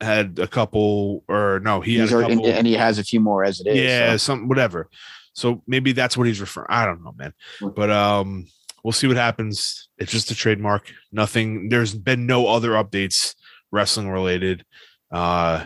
had 0.00 0.38
a 0.38 0.48
couple, 0.48 1.24
or 1.28 1.60
no, 1.60 1.80
he 1.80 1.96
had 1.96 2.02
He's 2.02 2.12
a 2.12 2.20
couple. 2.22 2.46
and, 2.46 2.46
and 2.46 2.66
he 2.66 2.74
has 2.74 2.98
a 2.98 3.04
few 3.04 3.20
more 3.20 3.44
as 3.44 3.60
it 3.60 3.68
is. 3.68 3.76
yeah, 3.76 4.12
so. 4.12 4.16
some 4.16 4.48
whatever. 4.48 4.88
So 5.34 5.62
maybe 5.66 5.92
that's 5.92 6.16
what 6.16 6.26
he's 6.26 6.40
referring. 6.40 6.66
I 6.70 6.84
don't 6.84 7.04
know, 7.04 7.14
man. 7.16 7.32
But 7.60 7.90
um, 7.90 8.46
we'll 8.82 8.92
see 8.92 9.06
what 9.06 9.16
happens. 9.16 9.88
It's 9.98 10.10
just 10.10 10.30
a 10.30 10.34
trademark. 10.34 10.92
Nothing. 11.12 11.68
There's 11.68 11.94
been 11.94 12.26
no 12.26 12.48
other 12.48 12.70
updates 12.70 13.34
wrestling 13.72 14.10
related 14.10 14.64
uh 15.12 15.64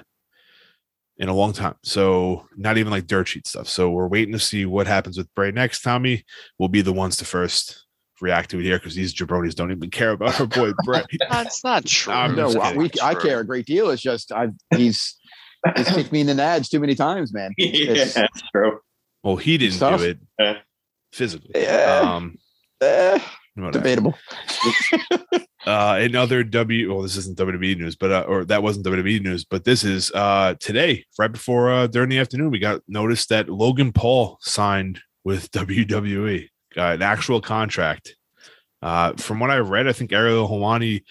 in 1.19 1.29
a 1.29 1.35
long 1.35 1.53
time. 1.53 1.75
So 1.83 2.47
not 2.57 2.77
even 2.79 2.91
like 2.91 3.07
dirt 3.07 3.29
sheet 3.29 3.47
stuff. 3.47 3.69
So 3.69 3.91
we're 3.91 4.09
waiting 4.09 4.33
to 4.33 4.39
see 4.39 4.67
what 4.67 4.87
happens 4.87 5.17
with 5.17 5.33
Bray 5.35 5.51
next. 5.53 5.83
Tommy 5.83 6.25
will 6.59 6.69
be 6.69 6.83
the 6.83 6.93
ones 6.93 7.17
to 7.19 7.25
first 7.25 7.85
react 8.21 8.51
to 8.51 8.59
it 8.61 8.65
here 8.65 8.79
because 8.79 8.95
these 8.95 9.15
jabronis 9.15 9.55
don't 9.55 9.71
even 9.71 9.91
care 9.91 10.11
about 10.13 10.41
our 10.41 10.47
boy 10.47 10.73
Bray. 10.85 11.03
That's 11.31 11.63
not 11.65 11.85
true. 11.85 12.13
I'm 12.13 12.35
No, 12.35 12.49
I- 12.61 12.69
kidding. 12.73 12.79
we, 12.79 12.91
I 13.03 13.15
care 13.15 13.41
a 13.41 13.45
great 13.47 13.67
deal. 13.67 13.91
It's 13.91 14.03
just 14.03 14.33
I 14.33 14.49
he's 14.77 15.17
he's 15.77 15.89
kicked 15.89 16.13
me 16.13 16.21
in 16.21 16.27
the 16.27 16.33
nads 16.35 16.69
too 16.69 16.81
many 16.81 16.95
times, 16.95 17.33
man. 17.33 17.53
yeah, 17.59 17.91
It's- 17.93 18.15
that's 18.15 18.43
true. 18.53 18.79
well, 19.23 19.37
he 19.37 19.57
didn't 19.59 19.79
Tough. 19.79 20.01
do 20.01 20.07
it 20.07 20.19
Yeah. 20.39 20.59
physically. 21.13 21.51
Yeah. 21.55 22.01
Um, 22.03 22.37
whatever. 22.81 23.71
debatable. 23.73 24.15
uh 25.67 25.99
in 26.01 26.15
other 26.15 26.45
w 26.45 26.93
well 26.93 27.03
this 27.03 27.17
isn't 27.17 27.39
wwe 27.39 27.77
news 27.77 27.97
but 27.97 28.11
uh, 28.11 28.25
or 28.29 28.45
that 28.45 28.63
wasn't 28.63 28.85
wwe 28.85 29.21
news 29.23 29.45
but 29.45 29.65
this 29.65 29.83
is 29.83 30.11
uh 30.13 30.55
today 30.61 31.05
right 31.19 31.33
before 31.33 31.73
uh 31.73 31.87
during 31.87 32.09
the 32.09 32.19
afternoon 32.19 32.51
we 32.51 32.59
got 32.59 32.81
notice 32.87 33.27
that 33.27 33.49
logan 33.49 33.93
paul 33.93 34.39
signed 34.41 35.01
with 35.25 35.51
wwe 35.53 36.49
an 36.77 37.03
actual 37.03 37.41
contract. 37.41 38.17
Uh 38.83 39.13
from 39.15 39.41
what 39.41 39.51
i 39.51 39.57
read 39.57 39.89
i 39.89 39.93
think 39.93 40.13
ariel 40.13 40.49
Helwani 40.49 41.03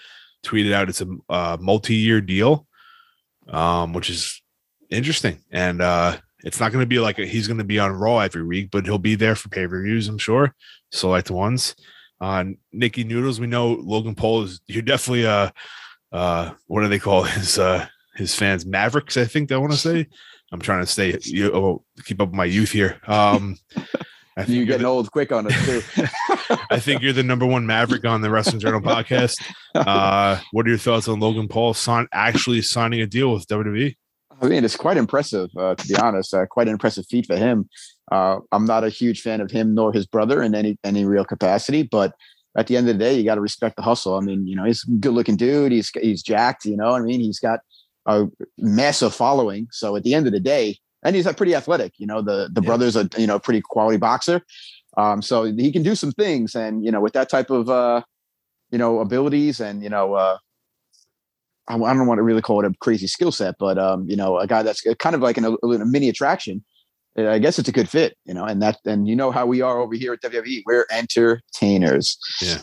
tweeted 0.43 0.74
out 0.74 0.89
it's 0.89 1.01
a 1.01 1.07
uh, 1.29 1.57
multi-year 1.60 2.22
deal 2.22 2.67
um 3.48 3.93
which 3.93 4.10
is 4.10 4.41
interesting. 4.89 5.39
And 5.51 5.81
uh 5.81 6.17
it's 6.45 6.60
not 6.60 6.74
going 6.74 6.83
to 6.83 6.88
be 6.88 7.00
like 7.00 7.19
a, 7.19 7.25
he's 7.25 7.48
going 7.48 7.60
to 7.60 7.63
be 7.63 7.79
on 7.79 7.91
raw 7.91 8.19
every 8.19 8.43
week 8.43 8.69
but 8.69 8.86
he'll 8.86 8.98
be 8.98 9.15
there 9.15 9.36
for 9.36 9.50
pay-per-views 9.50 10.07
i'm 10.07 10.17
sure. 10.17 10.53
Select 10.91 11.31
ones 11.31 11.75
uh, 12.24 12.46
Nikki 12.72 13.03
Noodles, 13.03 13.42
we 13.42 13.48
know 13.48 13.74
Logan 13.74 14.15
Paul 14.15 14.44
is 14.44 14.62
you're 14.68 14.82
definitely 14.82 15.25
uh 15.25 15.50
uh 16.13 16.51
what 16.68 16.82
do 16.82 16.88
they 16.88 17.00
call 17.00 17.24
his 17.24 17.60
uh 17.60 17.86
his 18.15 18.34
fans 18.34 18.65
Mavericks, 18.65 19.18
I 19.18 19.25
think 19.25 19.51
I 19.51 19.58
want 19.58 19.74
to 19.74 19.77
say. 19.77 20.08
I'm 20.51 20.62
trying 20.62 20.82
to 20.82 20.86
stay 20.86 21.18
you 21.24 21.51
oh, 21.51 21.84
keep 22.06 22.22
up 22.22 22.30
with 22.30 22.36
my 22.36 22.46
youth 22.46 22.72
here. 22.72 23.01
Um 23.08 23.58
I 24.38 24.44
think 24.46 24.50
You're 24.50 24.65
getting 24.65 24.84
the, 24.84 24.88
old 24.88 25.12
quick 25.12 25.32
on 25.32 25.48
us 25.48 25.65
too. 25.65 25.82
I 26.72 26.80
think 26.80 27.01
you're 27.01 27.12
the 27.12 27.24
number 27.24 27.46
one 27.46 27.65
Maverick 27.65 28.06
on 28.06 28.22
the 28.22 28.30
Wrestling 28.30 28.62
Journal 28.62 28.82
podcast. 28.82 29.36
Uh 29.75 30.39
what 30.51 30.65
are 30.65 30.70
your 30.70 30.77
thoughts 30.77 31.10
on 31.10 31.20
Logan 31.20 31.50
Paul 31.50 31.74
sign, 31.74 32.08
actually 32.13 32.62
signing 32.62 33.01
a 33.01 33.08
deal 33.08 33.34
with 33.34 33.48
WWE? 33.48 33.96
I 34.44 34.48
mean, 34.48 34.66
it's 34.66 34.76
quite 34.76 34.98
impressive, 34.98 35.50
uh, 35.58 35.76
to 35.76 35.88
be 35.88 35.96
honest. 35.96 36.34
Uh, 36.34 36.46
quite 36.46 36.68
an 36.68 36.74
impressive 36.74 37.06
feat 37.08 37.26
for 37.26 37.38
him. 37.38 37.70
Uh, 38.12 38.40
I'm 38.52 38.66
not 38.66 38.84
a 38.84 38.90
huge 38.90 39.22
fan 39.22 39.40
of 39.40 39.50
him 39.50 39.74
nor 39.74 39.94
his 39.94 40.06
brother 40.06 40.44
in 40.44 40.54
any 40.54 40.78
any 40.84 41.06
real 41.06 41.24
capacity, 41.24 41.84
but 41.84 42.14
at 42.58 42.68
the 42.68 42.76
end 42.78 42.88
of 42.90 42.98
the 42.98 43.04
day, 43.04 43.14
you 43.16 43.24
got 43.24 43.36
to 43.36 43.42
respect 43.42 43.78
the 43.78 43.82
hustle. 43.82 44.16
I 44.16 44.20
mean, 44.20 44.46
you 44.46 44.56
know, 44.56 44.66
he's 44.66 44.84
a 44.88 44.92
good 44.92 45.14
looking 45.14 45.38
dude. 45.38 45.72
He's 45.72 45.90
he's 46.02 46.22
jacked. 46.22 46.66
You 46.66 46.76
know, 46.76 46.92
I 46.94 47.00
mean, 47.00 47.22
he's 47.22 47.40
got 47.40 47.62
a 48.06 48.26
massive 48.58 49.16
following. 49.16 49.68
So 49.72 49.96
at 49.96 50.04
the 50.04 50.14
end 50.14 50.28
of 50.28 50.34
the 50.34 50.42
day, 50.42 50.78
and 51.04 51.16
he's 51.16 51.26
uh, 51.26 51.34
pretty 51.34 51.56
athletic. 51.56 51.94
You 51.98 52.08
know, 52.08 52.22
the 52.22 52.50
the 52.52 52.62
Yeah. 52.62 52.68
brother's 52.68 52.98
a 52.98 53.10
you 53.18 53.28
know 53.28 53.40
pretty 53.40 53.62
quality 53.62 53.98
boxer. 53.98 54.42
Um, 54.98 55.22
so 55.22 55.46
he 55.46 55.72
can 55.72 55.84
do 55.84 55.96
some 55.96 56.12
things, 56.12 56.54
and 56.54 56.84
you 56.84 56.92
know, 56.92 57.00
with 57.02 57.14
that 57.14 57.30
type 57.30 57.50
of 57.50 57.70
uh, 57.70 58.02
you 58.72 58.78
know 58.78 59.00
abilities, 59.00 59.62
and 59.62 59.82
you 59.82 59.90
know, 59.90 60.14
uh, 60.14 60.38
I, 61.67 61.75
I 61.75 61.93
don't 61.93 62.08
want 62.08 62.20
to 62.20 62.24
really 62.24 62.41
call 62.41 62.63
it 62.63 62.70
a 62.70 62.74
crazy 62.79 63.08
skill 63.08 63.32
set, 63.32 63.55
but 63.60 63.77
um, 63.77 64.08
you 64.10 64.15
know, 64.15 64.38
a 64.38 64.48
guy 64.48 64.63
that's 64.63 64.84
kind 65.00 65.15
of 65.15 65.22
like 65.22 65.38
an, 65.38 65.46
a, 65.46 65.51
a 65.51 65.86
mini 65.86 66.10
attraction. 66.10 66.63
uh, 67.17 67.29
I 67.29 67.39
guess 67.39 67.60
it's 67.60 67.70
a 67.70 67.74
good 67.74 67.89
fit, 67.89 68.17
you 68.25 68.34
know, 68.34 68.46
and 68.46 68.62
that 68.62 68.79
and 68.86 69.08
you 69.08 69.15
know 69.15 69.32
how 69.32 69.46
we 69.46 69.62
are 69.62 69.79
over 69.79 69.96
here 69.96 70.13
at 70.13 70.22
WWE. 70.22 70.63
We're 70.65 70.86
entertainers. 70.91 72.17
Yeah. 72.41 72.58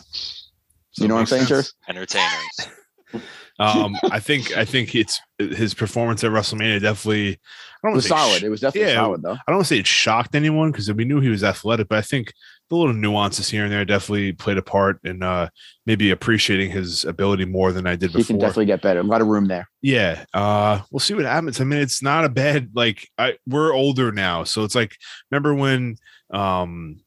you 0.95 1.07
know 1.07 1.15
what 1.15 1.21
I'm 1.21 1.25
saying, 1.27 1.47
Makes 1.49 1.73
Entertainers. 1.87 2.67
Um 3.61 3.95
I 4.11 4.19
think 4.19 4.55
I 4.57 4.65
think 4.65 4.95
it's 4.95 5.19
his 5.37 5.73
performance 5.73 6.23
at 6.23 6.31
WrestleMania 6.31 6.81
definitely 6.81 7.39
I 7.83 7.87
don't 7.87 7.93
It 7.93 7.95
was 7.95 8.07
solid. 8.07 8.39
sh- 8.39 8.43
It 8.43 8.49
was 8.49 8.61
definitely 8.61 8.89
yeah, 8.91 8.95
solid, 8.95 9.21
though. 9.23 9.33
I 9.33 9.39
don't 9.47 9.55
want 9.55 9.65
to 9.67 9.73
say 9.73 9.79
it 9.79 9.87
shocked 9.87 10.35
anyone 10.35 10.71
because 10.71 10.91
we 10.93 11.03
knew 11.05 11.19
he 11.19 11.29
was 11.29 11.43
athletic, 11.43 11.87
but 11.89 11.97
I 11.97 12.01
think 12.03 12.31
the 12.69 12.75
little 12.75 12.93
nuances 12.93 13.49
here 13.49 13.63
and 13.63 13.71
there 13.73 13.83
definitely 13.83 14.33
played 14.33 14.57
a 14.59 14.61
part 14.61 14.99
in 15.03 15.23
uh, 15.23 15.49
maybe 15.87 16.11
appreciating 16.11 16.69
his 16.69 17.03
ability 17.05 17.43
more 17.45 17.71
than 17.71 17.87
I 17.87 17.95
did 17.95 18.11
He 18.11 18.17
before. 18.17 18.27
can 18.27 18.37
definitely 18.37 18.67
get 18.67 18.81
better. 18.83 18.99
A 18.99 19.03
lot 19.03 19.19
of 19.21 19.27
room 19.27 19.45
there. 19.47 19.67
yeah, 19.81 20.25
uh, 20.33 20.81
we'll 20.91 20.99
see 20.99 21.15
what 21.15 21.25
happens. 21.25 21.59
I 21.59 21.63
mean, 21.63 21.79
it's 21.79 22.03
not 22.03 22.23
a 22.23 22.29
bad 22.29 22.69
like 22.75 23.07
I 23.17 23.37
we're 23.47 23.73
older 23.73 24.11
now, 24.11 24.43
so 24.43 24.63
it's 24.63 24.75
like 24.75 24.95
remember 25.31 25.55
when 25.55 25.95
um, 26.31 27.01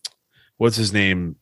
what's 0.59 0.77
his 0.77 0.93
name 0.93 1.37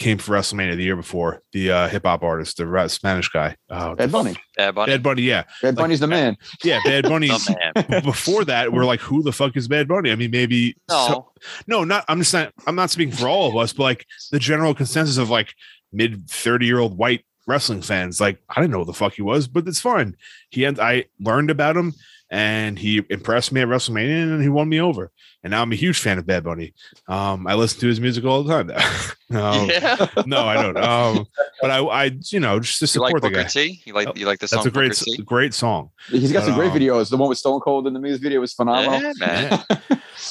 came 0.00 0.18
for 0.18 0.32
WrestleMania 0.34 0.74
the 0.76 0.82
year 0.82 0.96
before 0.96 1.42
the 1.52 1.70
uh, 1.70 1.88
hip 1.88 2.04
hop 2.04 2.22
artist, 2.24 2.56
the 2.56 2.66
ra- 2.66 2.86
Spanish 2.88 3.28
guy, 3.28 3.56
uh, 3.70 3.94
Bad 3.94 4.10
Bunny. 4.10 4.34
Yeah, 4.58 4.72
buddy. 4.72 4.92
Bad 4.92 5.02
Bunny, 5.02 5.22
yeah, 5.22 5.44
Bad 5.62 5.76
Like- 5.76 5.84
Bunny's 5.84 6.00
the 6.00 6.06
man. 6.08 6.36
yeah, 6.64 6.80
Bad 6.84 7.04
Bunny's. 7.04 7.48
Man. 7.76 8.02
before 8.02 8.44
that, 8.46 8.72
we're 8.72 8.84
like, 8.84 9.00
who 9.00 9.22
the 9.22 9.32
fuck 9.32 9.56
is 9.56 9.68
Bad 9.68 9.86
Bunny? 9.86 10.10
I 10.10 10.16
mean, 10.16 10.30
maybe 10.32 10.74
No, 10.88 11.06
so- 11.06 11.32
no, 11.66 11.84
not. 11.84 12.04
I'm 12.08 12.18
just 12.18 12.32
not. 12.32 12.52
I'm 12.66 12.74
not 12.74 12.90
speaking 12.90 13.14
for 13.14 13.28
all 13.28 13.48
of 13.48 13.56
us, 13.56 13.72
but 13.72 13.84
like 13.84 14.06
the 14.32 14.38
general 14.38 14.74
consensus 14.74 15.18
of 15.18 15.30
like 15.30 15.54
mid 15.92 16.28
30 16.28 16.66
year 16.66 16.78
old 16.80 16.96
white 16.96 17.24
wrestling 17.46 17.82
fans. 17.82 18.20
Like, 18.20 18.38
I 18.48 18.60
didn't 18.60 18.72
know 18.72 18.78
who 18.80 18.84
the 18.86 18.92
fuck 18.92 19.14
he 19.14 19.22
was, 19.22 19.48
but 19.48 19.66
it's 19.68 19.80
fine. 19.80 20.16
He 20.50 20.64
and 20.64 20.78
I 20.80 21.06
learned 21.20 21.50
about 21.50 21.76
him, 21.76 21.92
and 22.30 22.78
he 22.78 23.02
impressed 23.10 23.52
me 23.52 23.60
at 23.60 23.68
WrestleMania, 23.68 24.22
and 24.34 24.42
he 24.42 24.48
won 24.48 24.68
me 24.68 24.80
over. 24.80 25.10
And 25.42 25.50
now 25.52 25.62
I'm 25.62 25.72
a 25.72 25.76
huge 25.76 25.98
fan 25.98 26.18
of 26.18 26.26
Bad 26.26 26.44
Bunny. 26.44 26.74
Um, 27.08 27.46
I 27.46 27.54
listen 27.54 27.80
to 27.80 27.86
his 27.88 27.98
music 28.00 28.24
all 28.24 28.42
the 28.44 28.52
time. 28.52 28.66
Though. 29.30 29.42
um, 29.42 29.68
yeah. 29.70 30.06
No, 30.26 30.44
I 30.44 30.62
don't. 30.62 30.76
Um, 30.76 31.26
but 31.62 31.70
I, 31.70 31.78
I, 31.78 32.04
you 32.26 32.40
know, 32.40 32.60
just 32.60 32.78
to 32.80 32.82
You 32.84 32.86
support 32.88 33.12
like 33.14 33.22
the 33.22 33.28
Booker 33.30 33.42
guy. 33.42 33.48
T? 33.48 33.82
You 33.86 33.94
like 33.94 34.16
you 34.18 34.26
like 34.26 34.38
the 34.38 34.48
song 34.48 34.58
That's 34.58 34.66
a 34.66 34.70
great, 34.70 34.90
Booker 34.90 35.04
T? 35.04 35.22
great 35.22 35.54
song. 35.54 35.90
He's 36.08 36.30
got 36.32 36.44
some 36.44 36.54
great 36.54 36.72
Um, 36.72 36.78
videos. 36.78 37.10
The 37.10 37.16
one 37.16 37.28
with 37.28 37.38
Stone 37.38 37.60
Cold 37.60 37.86
in 37.86 37.94
the 37.94 38.00
music 38.00 38.22
video 38.22 38.40
was 38.40 38.52
phenomenal. 38.52 39.00
Yeah, 39.00 39.12
man. 39.18 39.64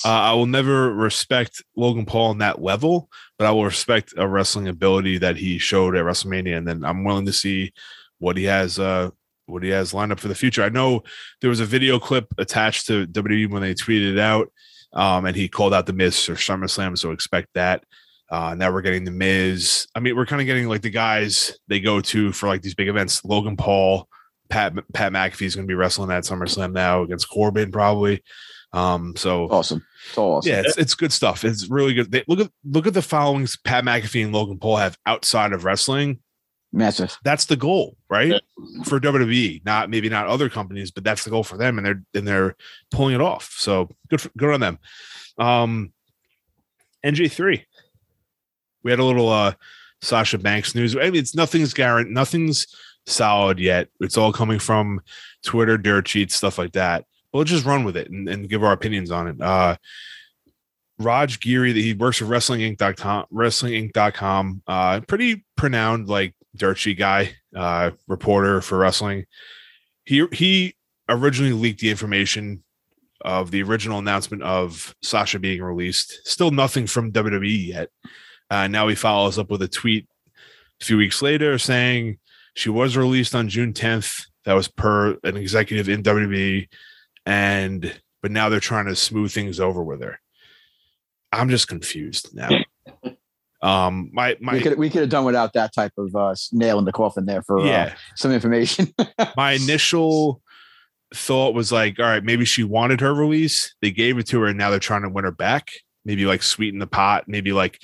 Uh, 0.06 0.08
I 0.08 0.34
will 0.34 0.46
never 0.46 0.94
respect 0.94 1.64
Logan 1.76 2.06
Paul 2.06 2.30
on 2.30 2.38
that 2.38 2.62
level, 2.62 3.10
but 3.38 3.48
I 3.48 3.52
will 3.52 3.66
respect 3.66 4.14
a 4.16 4.28
wrestling 4.28 4.68
ability 4.68 5.18
that 5.18 5.36
he 5.36 5.58
showed 5.58 5.96
at 5.96 6.06
WrestleMania, 6.06 6.58
and 6.58 6.68
then 6.68 6.86
I'm 6.86 7.04
willing 7.04 7.26
to 7.26 7.34
see 7.34 7.74
what 8.20 8.38
he 8.38 8.44
has. 8.46 8.78
Uh, 8.80 9.10
what 9.50 9.64
he 9.64 9.70
has 9.70 9.94
lined 9.94 10.12
up 10.12 10.20
for 10.20 10.28
the 10.28 10.36
future. 10.36 10.64
I 10.64 10.70
know 10.70 11.04
there 11.42 11.50
was 11.50 11.60
a 11.60 11.66
video 11.66 12.00
clip 12.00 12.28
attached 12.38 12.88
to 12.88 13.08
WWE 13.08 13.50
when 13.50 13.62
they 13.62 13.74
tweeted 13.74 14.14
it 14.14 14.20
out, 14.20 14.52
um, 14.94 15.26
and 15.26 15.36
he 15.36 15.48
called 15.48 15.74
out 15.74 15.86
the 15.86 15.94
Miz 15.94 16.24
for 16.24 16.34
SummerSlam, 16.34 16.98
so 16.98 17.12
expect 17.12 17.50
that. 17.56 17.84
Uh, 18.32 18.54
now 18.56 18.72
we're 18.72 18.82
getting 18.82 19.06
the 19.06 19.12
Miz. 19.12 19.88
I 19.96 20.00
mean, 20.00 20.16
we're 20.16 20.26
kind 20.26 20.42
of 20.42 20.46
getting 20.46 20.68
like 20.68 20.82
the 20.82 20.92
guys 20.92 21.58
they 21.68 21.80
go 21.80 22.00
to 22.02 22.32
for 22.32 22.48
like 22.48 22.62
these 22.62 22.76
big 22.76 22.88
events. 22.88 23.26
Logan 23.26 23.58
Paul, 23.58 24.08
Pat 24.50 24.74
Pat 24.94 25.12
McAfee 25.12 25.48
is 25.48 25.56
going 25.56 25.68
to 25.68 25.72
be 25.72 25.76
wrestling 25.76 26.12
at 26.12 26.24
SummerSlam 26.24 26.72
now 26.72 27.02
against 27.02 27.30
Corbin 27.30 27.72
probably. 27.72 28.24
Um, 28.72 29.16
so 29.16 29.50
Awesome. 29.50 29.84
It's 30.08 30.18
all 30.18 30.38
awesome. 30.38 30.52
yeah, 30.52 30.62
it's, 30.64 30.78
it's 30.78 30.94
good 30.94 31.12
stuff. 31.12 31.44
It's 31.44 31.70
really 31.70 31.94
good. 31.94 32.12
They, 32.12 32.24
look 32.28 32.40
at 32.40 32.52
look 32.64 32.88
at 32.88 32.94
the 32.94 33.02
followings 33.02 33.58
Pat 33.58 33.84
McAfee 33.84 34.24
and 34.24 34.34
Logan 34.34 34.60
Paul 34.60 34.78
have 34.78 34.98
outside 35.06 35.54
of 35.54 35.66
wrestling. 35.66 36.20
Massive. 36.72 37.18
That's 37.24 37.46
the 37.46 37.56
goal, 37.56 37.98
right? 38.10 38.42
For 38.86 39.00
WWE, 39.00 39.66
not 39.66 39.90
maybe 39.90 40.08
not 40.08 40.28
other 40.28 40.50
companies, 40.50 40.92
but 40.92 41.04
that's 41.04 41.24
the 41.24 41.32
goal 41.32 41.44
for 41.44 41.58
them, 41.58 41.78
and 41.78 41.86
they're 41.86 42.04
and 42.14 42.28
they're 42.28 42.56
pulling 42.92 43.16
it 43.16 43.22
off. 43.22 43.56
So 43.58 43.90
good, 44.10 44.22
for, 44.22 44.30
good 44.38 44.54
on 44.54 44.60
them. 44.60 44.80
Um, 45.40 45.94
NJ 47.04 47.32
three, 47.32 47.66
we 48.84 48.92
had 48.92 49.00
a 49.00 49.04
little 49.04 49.30
uh 49.30 49.54
Sasha 50.02 50.38
Banks 50.38 50.76
news. 50.76 50.96
I 50.96 51.10
mean, 51.10 51.16
it's 51.16 51.36
nothing's 51.36 51.74
guaranteed, 51.74 52.14
nothing's 52.14 52.68
solid 53.08 53.60
yet. 53.60 53.88
It's 54.00 54.18
all 54.18 54.32
coming 54.32 54.60
from 54.60 55.02
Twitter, 55.44 55.78
dirt 55.78 56.08
sheets, 56.08 56.36
stuff 56.36 56.58
like 56.58 56.74
that. 56.74 57.06
We'll 57.34 57.44
just 57.46 57.66
run 57.66 57.84
with 57.84 57.98
it 57.98 58.10
and, 58.12 58.30
and 58.30 58.50
give 58.50 58.64
our 58.64 58.74
opinions 58.74 59.12
on 59.12 59.28
it. 59.28 59.42
Uh, 59.42 59.78
Raj 61.00 61.40
Giri, 61.40 61.72
that 61.72 61.80
he 61.80 61.94
works 61.94 62.18
for 62.18 62.26
WrestlingInc.com, 62.26 63.26
WrestlingInc.com, 63.34 64.64
uh, 64.68 65.00
pretty 65.02 65.46
pronounced 65.56 66.10
like 66.10 66.34
dirt 66.56 66.78
sheet 66.78 66.98
guy, 66.98 67.36
uh, 67.56 67.92
reporter 68.08 68.62
for 68.62 68.78
wrestling. 68.78 69.26
He 70.06 70.26
he 70.32 70.76
originally 71.08 71.54
leaked 71.54 71.82
the 71.82 71.90
information 71.90 72.64
of 73.22 73.52
the 73.52 73.64
original 73.64 74.00
announcement 74.00 74.44
of 74.44 74.96
Sasha 75.02 75.40
being 75.40 75.62
released. 75.62 76.22
Still 76.26 76.52
nothing 76.52 76.88
from 76.88 77.12
WWE 77.12 77.68
yet. 77.68 77.90
Uh, 78.50 78.68
now 78.68 78.88
he 78.88 78.96
follows 78.96 79.38
up 79.38 79.50
with 79.50 79.62
a 79.62 79.68
tweet 79.68 80.08
a 80.82 80.86
few 80.86 80.98
weeks 80.98 81.22
later 81.22 81.58
saying 81.58 82.18
she 82.56 82.70
was 82.70 82.98
released 82.98 83.36
on 83.36 83.50
June 83.50 83.74
10th. 83.74 84.26
That 84.46 84.54
was 84.54 84.68
per 84.68 85.18
an 85.24 85.38
executive 85.38 85.90
in 85.90 86.02
WWE, 86.02 86.68
and 87.26 88.02
but 88.22 88.32
now 88.32 88.50
they're 88.50 88.60
trying 88.60 88.86
to 88.86 88.96
smooth 88.96 89.32
things 89.32 89.60
over 89.60 89.84
with 89.84 90.02
her. 90.02 90.20
I'm 91.32 91.50
just 91.50 91.68
confused 91.68 92.34
now. 92.34 92.50
Um, 93.62 94.10
my 94.14 94.38
we 94.40 94.62
could 94.62 94.78
we 94.78 94.90
could 94.90 95.02
have 95.02 95.10
done 95.10 95.26
without 95.26 95.54
that 95.54 95.74
type 95.74 95.92
of 95.98 96.16
uh, 96.16 96.34
nail 96.52 96.80
in 96.80 96.86
the 96.86 96.94
coffin 96.94 97.26
there 97.26 97.42
for 97.42 97.60
uh, 97.60 97.94
some 98.16 98.32
information. 98.32 98.94
my 99.38 99.54
initial 99.54 100.42
thought 101.14 101.54
was 101.54 101.72
like, 101.72 102.00
all 102.00 102.06
right, 102.06 102.24
maybe 102.24 102.46
she 102.46 102.64
wanted 102.64 103.02
her 103.02 103.14
release. 103.14 103.76
They 103.82 103.92
gave 103.92 104.18
it 104.18 104.28
to 104.28 104.42
her, 104.42 104.48
and 104.48 104.58
now 104.58 104.70
they're 104.70 104.80
trying 104.80 105.02
to 105.02 105.10
win 105.10 105.26
her 105.26 105.32
back. 105.32 105.72
Maybe 106.06 106.26
like 106.26 106.42
sweeten 106.42 106.80
the 106.80 106.88
pot. 106.88 107.26
Maybe 107.28 107.52
like 107.52 107.80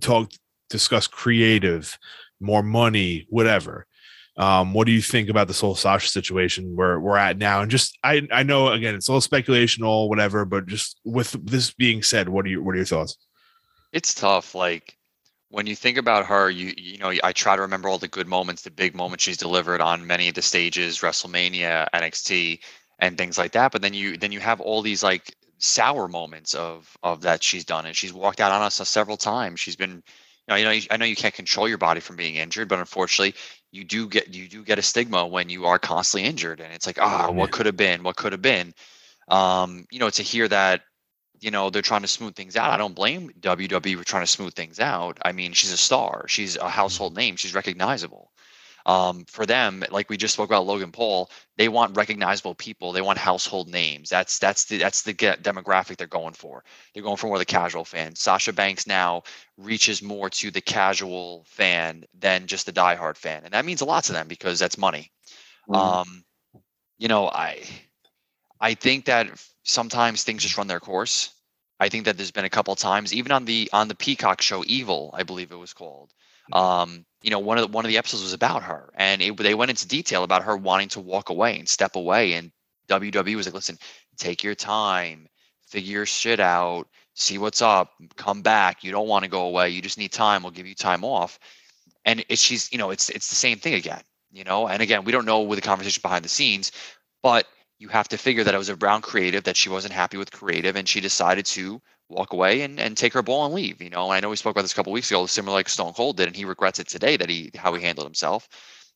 talk, 0.00 0.30
discuss 0.68 1.06
creative, 1.06 1.98
more 2.40 2.62
money, 2.62 3.26
whatever. 3.30 3.86
Um, 4.36 4.72
what 4.72 4.86
do 4.86 4.92
you 4.92 5.02
think 5.02 5.28
about 5.28 5.48
this 5.48 5.60
whole 5.60 5.74
Sasha 5.74 6.08
situation 6.08 6.74
where 6.76 6.98
we're 6.98 7.16
at 7.16 7.36
now? 7.36 7.60
And 7.60 7.70
just, 7.70 7.98
I, 8.02 8.26
I 8.32 8.42
know 8.42 8.68
again, 8.68 8.94
it's 8.94 9.08
all 9.08 9.20
speculation, 9.20 9.84
all 9.84 10.08
whatever, 10.08 10.44
but 10.46 10.66
just 10.66 10.98
with 11.04 11.32
this 11.44 11.72
being 11.72 12.02
said, 12.02 12.28
what 12.28 12.46
are 12.46 12.48
your, 12.48 12.62
what 12.62 12.72
are 12.74 12.76
your 12.76 12.86
thoughts? 12.86 13.18
It's 13.92 14.14
tough. 14.14 14.54
Like 14.54 14.96
when 15.50 15.66
you 15.66 15.76
think 15.76 15.98
about 15.98 16.26
her, 16.26 16.50
you 16.50 16.74
you 16.76 16.98
know, 16.98 17.12
I 17.24 17.32
try 17.32 17.56
to 17.56 17.62
remember 17.62 17.88
all 17.88 17.98
the 17.98 18.08
good 18.08 18.28
moments, 18.28 18.62
the 18.62 18.70
big 18.70 18.94
moments 18.94 19.24
she's 19.24 19.36
delivered 19.36 19.80
on 19.80 20.06
many 20.06 20.28
of 20.28 20.34
the 20.34 20.42
stages, 20.42 21.00
WrestleMania, 21.00 21.88
NXT, 21.92 22.60
and 23.00 23.18
things 23.18 23.36
like 23.38 23.52
that. 23.52 23.72
But 23.72 23.82
then 23.82 23.94
you 23.94 24.16
then 24.16 24.32
you 24.32 24.40
have 24.40 24.60
all 24.60 24.82
these 24.82 25.02
like 25.02 25.34
sour 25.58 26.08
moments 26.08 26.54
of 26.54 26.96
of 27.02 27.22
that 27.22 27.42
she's 27.42 27.64
done, 27.64 27.86
and 27.86 27.96
she's 27.96 28.12
walked 28.12 28.40
out 28.40 28.52
on 28.52 28.62
us 28.62 28.76
several 28.88 29.16
times. 29.16 29.60
She's 29.60 29.76
been, 29.76 30.02
you 30.48 30.48
know, 30.48 30.56
you 30.56 30.64
know, 30.64 30.86
I 30.90 30.96
know 30.96 31.04
you 31.04 31.16
can't 31.16 31.34
control 31.34 31.68
your 31.68 31.78
body 31.78 32.00
from 32.00 32.16
being 32.16 32.36
injured, 32.36 32.68
but 32.68 32.78
unfortunately, 32.78 33.34
you 33.72 33.84
do 33.84 34.08
get 34.08 34.32
you 34.34 34.48
do 34.48 34.64
get 34.64 34.78
a 34.78 34.82
stigma 34.82 35.26
when 35.26 35.48
you 35.48 35.66
are 35.66 35.78
constantly 35.80 36.28
injured, 36.28 36.60
and 36.60 36.72
it's 36.72 36.86
like, 36.86 37.00
ah, 37.00 37.30
Yeah. 37.32 37.32
what 37.32 37.50
could 37.50 37.66
have 37.66 37.76
been, 37.76 38.02
what 38.04 38.16
could 38.16 38.32
have 38.32 38.42
been. 38.42 38.72
Um, 39.28 39.86
you 39.90 39.98
know, 40.00 40.10
to 40.10 40.22
hear 40.22 40.48
that 40.48 40.82
you 41.40 41.50
know 41.50 41.70
they're 41.70 41.82
trying 41.82 42.02
to 42.02 42.08
smooth 42.08 42.34
things 42.34 42.56
out. 42.56 42.70
I 42.70 42.76
don't 42.76 42.94
blame 42.94 43.30
WWE 43.40 43.96
for 43.98 44.04
trying 44.04 44.22
to 44.22 44.30
smooth 44.30 44.54
things 44.54 44.80
out. 44.80 45.18
I 45.24 45.32
mean, 45.32 45.52
she's 45.52 45.72
a 45.72 45.76
star. 45.76 46.26
She's 46.28 46.56
a 46.56 46.68
household 46.68 47.16
name. 47.16 47.36
She's 47.36 47.54
recognizable. 47.54 48.30
Um, 48.86 49.24
for 49.26 49.44
them, 49.44 49.84
like 49.90 50.08
we 50.08 50.16
just 50.16 50.34
spoke 50.34 50.48
about 50.48 50.66
Logan 50.66 50.90
Paul, 50.90 51.30
they 51.58 51.68
want 51.68 51.96
recognizable 51.96 52.54
people. 52.54 52.92
They 52.92 53.02
want 53.02 53.18
household 53.18 53.68
names. 53.68 54.08
That's 54.08 54.38
that's 54.38 54.64
the 54.64 54.78
that's 54.78 55.02
the 55.02 55.12
get 55.12 55.42
demographic 55.42 55.96
they're 55.96 56.06
going 56.06 56.34
for. 56.34 56.64
They're 56.94 57.02
going 57.02 57.16
for 57.16 57.26
more 57.26 57.38
the 57.38 57.44
casual 57.44 57.84
fan. 57.84 58.14
Sasha 58.16 58.52
Banks 58.52 58.86
now 58.86 59.22
reaches 59.58 60.02
more 60.02 60.30
to 60.30 60.50
the 60.50 60.62
casual 60.62 61.44
fan 61.46 62.04
than 62.18 62.46
just 62.46 62.66
the 62.66 62.72
diehard 62.72 63.16
fan, 63.16 63.44
and 63.44 63.52
that 63.52 63.64
means 63.64 63.82
a 63.82 63.84
lot 63.84 64.04
to 64.04 64.12
them 64.12 64.28
because 64.28 64.58
that's 64.58 64.78
money. 64.78 65.10
Um, 65.72 66.24
you 66.98 67.08
know, 67.08 67.28
I 67.28 67.62
I 68.60 68.74
think 68.74 69.06
that 69.06 69.28
sometimes 69.62 70.22
things 70.22 70.42
just 70.42 70.58
run 70.58 70.66
their 70.66 70.80
course. 70.80 71.30
I 71.78 71.88
think 71.88 72.04
that 72.04 72.16
there's 72.16 72.30
been 72.30 72.44
a 72.44 72.50
couple 72.50 72.74
times, 72.76 73.14
even 73.14 73.32
on 73.32 73.46
the 73.46 73.70
on 73.72 73.88
the 73.88 73.94
Peacock 73.94 74.42
show, 74.42 74.62
Evil, 74.66 75.14
I 75.14 75.22
believe 75.22 75.50
it 75.50 75.56
was 75.56 75.72
called. 75.72 76.12
Um, 76.52 77.06
you 77.22 77.30
know, 77.30 77.38
one 77.38 77.58
of 77.58 77.62
the, 77.62 77.72
one 77.72 77.84
of 77.84 77.88
the 77.88 77.98
episodes 77.98 78.22
was 78.22 78.32
about 78.32 78.62
her, 78.64 78.92
and 78.96 79.22
it, 79.22 79.36
they 79.36 79.54
went 79.54 79.70
into 79.70 79.86
detail 79.88 80.24
about 80.24 80.44
her 80.44 80.56
wanting 80.56 80.88
to 80.90 81.00
walk 81.00 81.30
away 81.30 81.58
and 81.58 81.68
step 81.68 81.96
away. 81.96 82.34
And 82.34 82.50
WWE 82.88 83.36
was 83.36 83.46
like, 83.46 83.54
"Listen, 83.54 83.78
take 84.18 84.44
your 84.44 84.54
time, 84.54 85.28
figure 85.68 85.92
your 85.92 86.06
shit 86.06 86.40
out, 86.40 86.86
see 87.14 87.38
what's 87.38 87.62
up, 87.62 87.92
come 88.16 88.42
back. 88.42 88.84
You 88.84 88.90
don't 88.90 89.08
want 89.08 89.24
to 89.24 89.30
go 89.30 89.46
away. 89.46 89.70
You 89.70 89.80
just 89.80 89.98
need 89.98 90.12
time. 90.12 90.42
We'll 90.42 90.52
give 90.52 90.66
you 90.66 90.74
time 90.74 91.04
off." 91.04 91.38
And 92.04 92.24
it's 92.28 92.42
she's, 92.42 92.70
you 92.72 92.78
know, 92.78 92.90
it's 92.90 93.08
it's 93.08 93.28
the 93.28 93.36
same 93.36 93.58
thing 93.58 93.74
again. 93.74 94.02
You 94.32 94.44
know, 94.44 94.68
and 94.68 94.82
again, 94.82 95.04
we 95.04 95.12
don't 95.12 95.24
know 95.24 95.42
with 95.42 95.56
the 95.56 95.66
conversation 95.66 96.02
behind 96.02 96.24
the 96.24 96.28
scenes, 96.28 96.72
but 97.22 97.46
you 97.80 97.88
have 97.88 98.08
to 98.08 98.18
figure 98.18 98.44
that 98.44 98.54
it 98.54 98.58
was 98.58 98.68
a 98.68 98.76
brown 98.76 99.02
creative 99.02 99.42
that 99.44 99.56
she 99.56 99.68
wasn't 99.68 99.92
happy 99.92 100.16
with 100.16 100.30
creative 100.30 100.76
and 100.76 100.88
she 100.88 101.00
decided 101.00 101.46
to 101.46 101.80
walk 102.08 102.32
away 102.32 102.62
and, 102.62 102.78
and 102.78 102.96
take 102.96 103.12
her 103.12 103.22
ball 103.22 103.46
and 103.46 103.54
leave 103.54 103.80
you 103.82 103.90
know 103.90 104.04
and 104.04 104.12
i 104.12 104.20
know 104.20 104.28
we 104.28 104.36
spoke 104.36 104.52
about 104.52 104.62
this 104.62 104.72
a 104.72 104.74
couple 104.74 104.92
weeks 104.92 105.10
ago 105.10 105.26
similar 105.26 105.54
like 105.54 105.68
stone 105.68 105.92
cold 105.92 106.16
did 106.16 106.26
and 106.28 106.36
he 106.36 106.44
regrets 106.44 106.78
it 106.78 106.88
today 106.88 107.16
that 107.16 107.28
he 107.28 107.50
how 107.56 107.74
he 107.74 107.82
handled 107.82 108.06
himself 108.06 108.48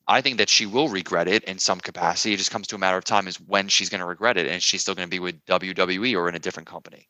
i 0.06 0.20
think 0.20 0.38
that 0.38 0.48
she 0.48 0.66
will 0.66 0.88
regret 0.88 1.28
it 1.28 1.42
in 1.44 1.58
some 1.58 1.80
capacity 1.80 2.34
it 2.34 2.38
just 2.38 2.50
comes 2.50 2.66
to 2.66 2.76
a 2.76 2.78
matter 2.78 2.96
of 2.96 3.04
time 3.04 3.26
is 3.26 3.40
when 3.40 3.68
she's 3.68 3.88
going 3.88 4.00
to 4.00 4.06
regret 4.06 4.36
it 4.36 4.46
and 4.46 4.62
she's 4.62 4.82
still 4.82 4.94
going 4.94 5.06
to 5.06 5.10
be 5.10 5.20
with 5.20 5.44
wwe 5.46 6.16
or 6.16 6.28
in 6.28 6.34
a 6.34 6.40
different 6.40 6.68
company 6.68 7.08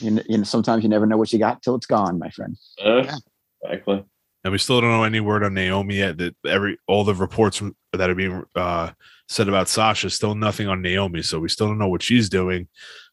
you, 0.00 0.10
kn- 0.12 0.24
you 0.28 0.38
know, 0.38 0.44
sometimes 0.44 0.82
you 0.82 0.88
never 0.88 1.04
know 1.04 1.16
what 1.16 1.32
you 1.32 1.38
got 1.38 1.62
till 1.62 1.74
it's 1.74 1.84
gone, 1.84 2.18
my 2.18 2.30
friend. 2.30 2.56
Uh, 2.82 3.18
Exactly. 3.62 4.04
And 4.44 4.52
we 4.52 4.58
still 4.58 4.80
don't 4.80 4.90
know 4.90 5.02
any 5.02 5.20
word 5.20 5.42
on 5.42 5.54
Naomi 5.54 5.96
yet. 5.96 6.18
That 6.18 6.36
every 6.46 6.78
all 6.86 7.04
the 7.04 7.14
reports 7.14 7.60
that 7.92 8.08
are 8.08 8.14
being 8.14 8.44
uh, 8.54 8.92
said 9.28 9.48
about 9.48 9.68
Sasha, 9.68 10.10
still 10.10 10.34
nothing 10.34 10.68
on 10.68 10.82
Naomi. 10.82 11.22
So 11.22 11.38
we 11.38 11.48
still 11.48 11.66
don't 11.68 11.78
know 11.78 11.88
what 11.88 12.02
she's 12.02 12.28
doing, 12.28 12.68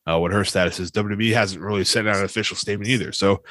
uh, 0.09 0.17
what 0.19 0.31
her 0.31 0.43
status 0.45 0.79
is. 0.79 0.91
WWE 0.91 1.33
hasn't 1.33 1.61
really 1.61 1.83
sent 1.83 2.07
out 2.07 2.17
an 2.17 2.23
official 2.25 2.55
statement 2.57 2.89
either. 2.89 3.11
So 3.11 3.43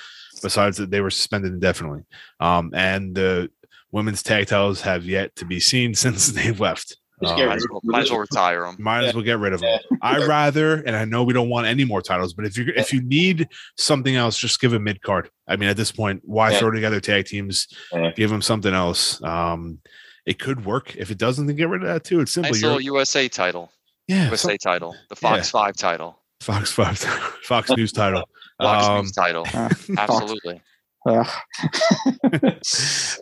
besides 0.42 0.78
that, 0.78 0.90
they 0.90 1.00
were 1.00 1.10
suspended 1.10 1.52
indefinitely. 1.52 2.02
Um, 2.40 2.70
and 2.74 3.14
the 3.14 3.50
women's 3.92 4.22
tag 4.22 4.46
titles 4.46 4.80
have 4.80 5.04
yet 5.04 5.36
to 5.36 5.44
be 5.44 5.60
seen 5.60 5.94
since 6.04 6.28
they've 6.28 6.58
left. 6.58 6.96
Just 7.22 7.34
Uh, 7.34 7.46
might 7.46 7.56
as 7.56 7.66
well, 7.70 7.80
might 7.84 8.02
as 8.02 8.10
well 8.10 8.18
retire 8.20 8.62
them 8.64 8.76
might 8.80 9.04
as 9.04 9.14
well 9.14 9.22
get 9.22 9.38
rid 9.38 9.52
of 9.52 9.60
them. 9.60 9.78
I 10.02 10.26
rather, 10.26 10.74
and 10.82 10.96
I 10.96 11.04
know 11.04 11.22
we 11.22 11.32
don't 11.32 11.48
want 11.48 11.68
any 11.68 11.84
more 11.84 12.02
titles, 12.02 12.34
but 12.34 12.44
if 12.44 12.58
you 12.58 12.72
if 12.74 12.92
you 12.92 13.02
need 13.02 13.46
something 13.78 14.16
else, 14.16 14.36
just 14.36 14.60
give 14.60 14.72
a 14.72 14.80
mid 14.80 15.00
card. 15.00 15.30
I 15.46 15.54
mean, 15.54 15.68
at 15.68 15.76
this 15.76 15.92
point, 15.92 16.22
why 16.24 16.50
Yeah. 16.50 16.58
throw 16.58 16.70
together 16.72 16.98
tag 17.00 17.26
teams? 17.26 17.68
Yeah. 17.92 18.10
Give 18.16 18.30
them 18.30 18.42
something 18.42 18.74
else. 18.74 19.22
Um, 19.22 19.78
it 20.26 20.38
could 20.38 20.64
work. 20.64 20.96
If 20.96 21.10
it 21.10 21.18
doesn't, 21.18 21.46
then 21.46 21.56
get 21.56 21.68
rid 21.68 21.82
of 21.82 21.88
that 21.88 22.04
too. 22.04 22.20
It's 22.20 22.32
simple. 22.32 22.52
nice 22.52 22.62
little 22.62 22.80
usa 22.80 23.28
title 23.28 23.70
yeah, 24.08 24.30
usa 24.30 24.36
some- 24.36 24.58
title 24.58 24.94
the 25.08 25.16
fox 25.16 25.50
5 25.50 25.76
title 25.76 26.18
Fox 26.40 26.72
Five, 26.72 26.98
Fox 27.44 27.70
News 27.70 27.92
title. 27.92 28.22
fox 28.60 28.86
Um, 28.86 28.98
News 28.98 29.12
title 29.12 29.46
Uh, 29.54 29.68
absolutely 29.96 30.60
uh, 31.06 31.24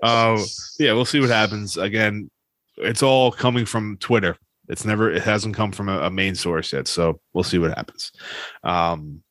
uh, 0.02 0.38
yeah, 0.78 0.92
we'll 0.92 1.04
see 1.04 1.20
what 1.20 1.30
happens. 1.30 1.76
Again, 1.76 2.30
it's 2.76 3.02
all 3.02 3.32
coming 3.32 3.64
from 3.66 3.96
Twitter. 3.98 4.36
It's 4.68 4.84
never 4.84 5.10
it 5.10 5.22
hasn't 5.22 5.56
come 5.56 5.72
from 5.72 5.88
a, 5.88 6.02
a 6.02 6.10
main 6.10 6.34
source 6.34 6.72
yet, 6.72 6.86
so 6.86 7.20
we'll 7.32 7.44
see 7.44 7.58
what 7.58 7.76
happens. 7.76 8.12
Um, 8.62 9.22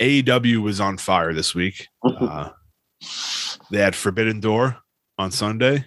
AEW 0.00 0.58
was 0.62 0.80
on 0.80 0.98
fire 0.98 1.32
this 1.32 1.54
week. 1.54 1.86
Uh, 2.04 2.50
they 3.70 3.78
had 3.78 3.94
Forbidden 3.94 4.40
Door 4.40 4.76
on 5.18 5.30
Sunday 5.30 5.84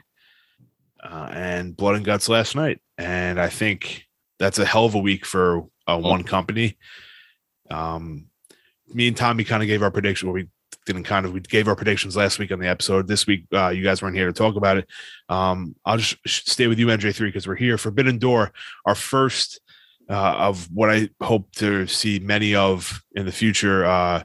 uh, 1.04 1.30
and 1.32 1.76
Blood 1.76 1.96
and 1.96 2.06
Guts 2.06 2.30
last 2.30 2.56
night, 2.56 2.80
and 2.98 3.40
I 3.40 3.50
think 3.50 4.06
that's 4.40 4.60
a 4.60 4.66
hell 4.66 4.86
of 4.86 4.96
a 4.96 5.00
week 5.00 5.26
for 5.26 5.68
uh, 5.88 6.00
one 6.00 6.24
company. 6.24 6.78
Um, 7.70 8.28
me 8.88 9.08
and 9.08 9.18
Tommy 9.18 9.44
kind 9.44 9.64
of 9.64 9.68
gave 9.68 9.84
our 9.84 9.92
prediction. 9.92 10.28
Well, 10.28 10.36
we 10.36 10.48
didn't 10.86 11.04
kind 11.04 11.26
of 11.26 11.34
we 11.34 11.42
gave 11.42 11.68
our 11.68 11.76
predictions 11.76 12.16
last 12.16 12.40
week 12.40 12.52
on 12.52 12.60
the 12.60 12.68
episode. 12.68 13.08
This 13.08 13.28
week, 13.28 13.46
uh, 13.54 13.70
you 13.70 13.84
guys 13.84 14.02
weren't 14.02 14.16
here 14.16 14.28
to 14.28 14.34
talk 14.34 14.56
about 14.56 14.78
it. 14.78 14.88
Um, 15.30 15.76
I'll 15.86 15.98
just 15.98 16.18
stay 16.26 16.68
with 16.68 16.80
you, 16.80 16.88
NJ3, 16.88 17.20
because 17.20 17.48
we're 17.48 17.56
here. 17.56 17.78
Forbidden 17.78 18.18
Door, 18.18 18.54
our 18.86 18.96
first 18.96 19.60
uh, 20.10 20.36
of 20.38 20.70
what 20.74 20.90
I 20.90 21.10
hope 21.22 21.52
to 21.56 21.86
see 21.88 22.20
many 22.20 22.56
of 22.56 23.04
in 23.14 23.26
the 23.26 23.32
future 23.32 23.86
uh, 23.86 24.24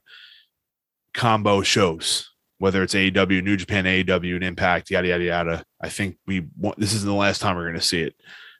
combo 1.12 1.62
shows, 1.62 2.30
whether 2.62 2.84
it's 2.84 2.94
AEW, 2.94 3.42
New 3.42 3.56
Japan, 3.56 3.86
AEW, 3.86 4.36
and 4.36 4.44
Impact, 4.44 4.88
yada 4.88 5.08
yada 5.08 5.24
yada. 5.24 5.64
I 5.80 5.88
think 5.88 6.16
we 6.28 6.46
want 6.56 6.78
this 6.78 6.94
isn't 6.94 7.08
the 7.08 7.12
last 7.12 7.40
time 7.40 7.56
we're 7.56 7.64
going 7.64 7.74
to 7.74 7.80
see 7.80 8.02
it. 8.02 8.14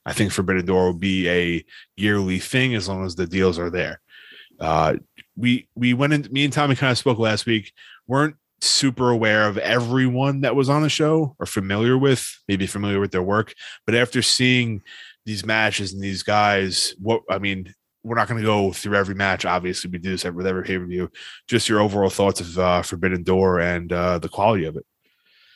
I 0.05 0.13
think 0.13 0.33
Forbidden 0.33 0.67
Door 0.67 0.87
will 0.87 0.99
be 0.99 1.29
a 1.29 1.65
yearly 1.95 2.41
thing 2.41 2.75
as 2.75 2.89
long 2.89 3.05
as 3.05 3.15
the 3.15 3.29
deals 3.29 3.61
are 3.61 3.71
there. 3.71 4.01
Uh, 4.59 4.95
we 5.37 5.69
we 5.77 5.95
went 5.95 6.15
in. 6.15 6.27
Me 6.33 6.43
and 6.43 6.53
Tommy 6.53 6.75
kind 6.75 6.91
of 6.91 6.99
spoke 6.99 7.21
last 7.21 7.47
week. 7.47 7.73
weren't 8.09 8.35
super 8.61 9.11
aware 9.11 9.47
of 9.47 9.57
everyone 9.59 10.41
that 10.41 10.57
was 10.57 10.69
on 10.69 10.83
the 10.83 10.89
show 10.89 11.37
or 11.39 11.47
familiar 11.47 11.97
with, 11.97 12.27
maybe 12.49 12.67
familiar 12.67 12.99
with 12.99 13.13
their 13.13 13.23
work, 13.23 13.55
but 13.87 13.95
after 13.95 14.21
seeing 14.21 14.83
these 15.27 15.47
matches 15.47 15.93
and 15.93 16.03
these 16.03 16.25
guys, 16.25 16.97
what 16.99 17.23
I 17.31 17.39
mean, 17.39 17.73
we're 18.05 18.17
not 18.17 18.29
going 18.29 18.41
to 18.41 18.47
go 18.47 18.73
through 18.73 18.97
every 18.97 19.15
match. 19.15 19.45
Obviously, 19.45 19.91
we 19.91 19.99
do 19.99 20.11
this 20.11 20.25
with 20.25 20.47
every 20.47 20.63
pay 20.65 20.79
per 20.79 20.85
view. 20.87 21.11
Just 21.49 21.69
your 21.69 21.81
overall 21.81 22.11
thoughts 22.11 22.41
of 22.41 22.59
uh, 22.59 22.83
Forbidden 22.83 23.23
Door 23.23 23.61
and 23.61 23.93
uh, 23.93 24.19
the 24.19 24.29
quality 24.29 24.65
of 24.65 24.77
it. 24.77 24.85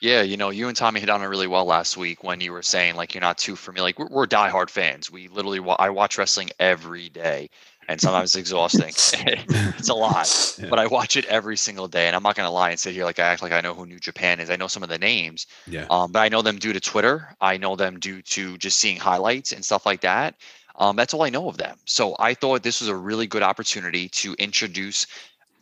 Yeah, 0.02 0.20
you 0.22 0.36
know, 0.36 0.50
you 0.50 0.68
and 0.68 0.76
Tommy 0.76 1.00
hit 1.00 1.08
on 1.08 1.22
it 1.22 1.26
really 1.26 1.46
well 1.46 1.64
last 1.64 1.96
week 1.96 2.22
when 2.22 2.40
you 2.40 2.52
were 2.52 2.62
saying 2.62 2.96
like 2.96 3.14
you're 3.14 3.22
not 3.22 3.38
too 3.38 3.56
familiar. 3.56 3.82
Like 3.84 3.98
we're, 3.98 4.08
we're 4.10 4.26
diehard 4.26 4.68
fans. 4.70 5.10
We 5.10 5.28
literally 5.28 5.58
wa- 5.58 5.76
I 5.78 5.88
watch 5.88 6.18
wrestling 6.18 6.50
every 6.60 7.08
day, 7.08 7.48
and 7.88 7.98
sometimes 7.98 8.30
it's 8.30 8.36
exhausting. 8.36 8.90
it's 8.90 9.88
a 9.88 9.94
lot, 9.94 10.56
Yeah. 10.60 10.68
but 10.68 10.78
I 10.78 10.86
watch 10.86 11.16
it 11.16 11.24
every 11.24 11.56
single 11.56 11.88
day. 11.88 12.06
And 12.08 12.14
I'm 12.14 12.22
not 12.22 12.36
gonna 12.36 12.50
lie 12.50 12.70
and 12.70 12.78
sit 12.78 12.92
here 12.94 13.04
like 13.04 13.18
I 13.18 13.22
act 13.24 13.40
like 13.42 13.52
I 13.52 13.62
know 13.62 13.72
who 13.72 13.86
New 13.86 13.98
Japan 13.98 14.38
is. 14.38 14.50
I 14.50 14.56
know 14.56 14.68
some 14.68 14.82
of 14.82 14.90
the 14.90 14.98
names, 14.98 15.46
Yeah. 15.66 15.86
um, 15.90 16.12
but 16.12 16.20
I 16.20 16.28
know 16.28 16.42
them 16.42 16.58
due 16.58 16.74
to 16.74 16.80
Twitter. 16.80 17.34
I 17.40 17.56
know 17.56 17.74
them 17.74 17.98
due 17.98 18.20
to 18.20 18.58
just 18.58 18.78
seeing 18.78 18.98
highlights 18.98 19.52
and 19.52 19.64
stuff 19.64 19.86
like 19.86 20.02
that. 20.02 20.34
Um, 20.78 20.96
that's 20.96 21.14
all 21.14 21.22
I 21.22 21.30
know 21.30 21.48
of 21.48 21.56
them. 21.56 21.78
So 21.84 22.16
I 22.18 22.34
thought 22.34 22.62
this 22.62 22.80
was 22.80 22.88
a 22.88 22.96
really 22.96 23.26
good 23.26 23.42
opportunity 23.42 24.08
to 24.10 24.34
introduce. 24.34 25.06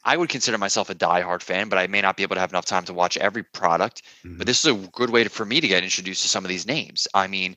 I 0.04 0.16
would 0.16 0.28
consider 0.28 0.58
myself 0.58 0.90
a 0.90 0.94
diehard 0.94 1.42
fan, 1.42 1.68
but 1.68 1.78
I 1.78 1.86
may 1.86 2.00
not 2.00 2.16
be 2.16 2.22
able 2.22 2.34
to 2.36 2.40
have 2.40 2.52
enough 2.52 2.66
time 2.66 2.84
to 2.84 2.92
watch 2.92 3.16
every 3.16 3.42
product. 3.42 4.02
Mhm. 4.24 4.38
But 4.38 4.46
this 4.46 4.64
is 4.64 4.70
a 4.70 4.74
good 4.88 5.10
way 5.10 5.24
to, 5.24 5.30
for 5.30 5.46
me 5.46 5.60
to 5.60 5.68
get 5.68 5.82
introduced 5.82 6.22
to 6.22 6.28
some 6.28 6.44
of 6.44 6.48
these 6.48 6.66
names. 6.66 7.08
I 7.14 7.26
mean, 7.26 7.56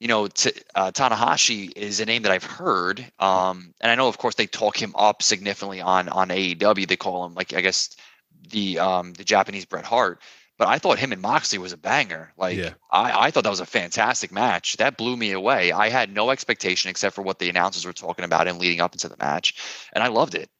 you 0.00 0.06
know, 0.08 0.28
t- 0.28 0.52
uh, 0.74 0.90
Tanahashi 0.92 1.72
is 1.76 1.98
a 2.00 2.04
name 2.06 2.22
that 2.22 2.32
I've 2.32 2.44
heard, 2.44 3.00
um, 3.18 3.74
and 3.80 3.90
I 3.90 3.94
know, 3.96 4.06
of 4.06 4.18
course, 4.18 4.36
they 4.36 4.46
talk 4.46 4.80
him 4.80 4.94
up 4.96 5.22
significantly 5.22 5.80
on 5.80 6.08
on 6.08 6.28
AEW. 6.30 6.86
They 6.86 6.96
call 6.96 7.24
him 7.26 7.34
like 7.34 7.52
I 7.54 7.60
guess 7.60 7.96
the 8.50 8.78
um, 8.78 9.12
the 9.14 9.24
Japanese 9.24 9.64
Bret 9.64 9.84
Hart. 9.84 10.20
But 10.58 10.68
I 10.68 10.78
thought 10.78 10.98
him 10.98 11.12
and 11.12 11.22
Moxley 11.22 11.58
was 11.58 11.72
a 11.72 11.76
banger. 11.76 12.32
Like 12.36 12.56
Yeah. 12.56 12.74
I, 12.90 13.26
I 13.26 13.30
thought 13.30 13.44
that 13.44 13.50
was 13.50 13.60
a 13.60 13.66
fantastic 13.66 14.32
match. 14.32 14.76
That 14.78 14.96
blew 14.96 15.16
me 15.16 15.32
away. 15.32 15.70
I 15.70 15.88
had 15.88 16.12
no 16.12 16.30
expectation 16.30 16.90
except 16.90 17.14
for 17.14 17.22
what 17.22 17.38
the 17.38 17.48
announcers 17.48 17.86
were 17.86 17.92
talking 17.92 18.24
about 18.24 18.48
and 18.48 18.58
leading 18.58 18.80
up 18.80 18.92
into 18.92 19.08
the 19.08 19.16
match, 19.18 19.88
and 19.92 20.02
I 20.02 20.08
loved 20.08 20.34
it. 20.34 20.50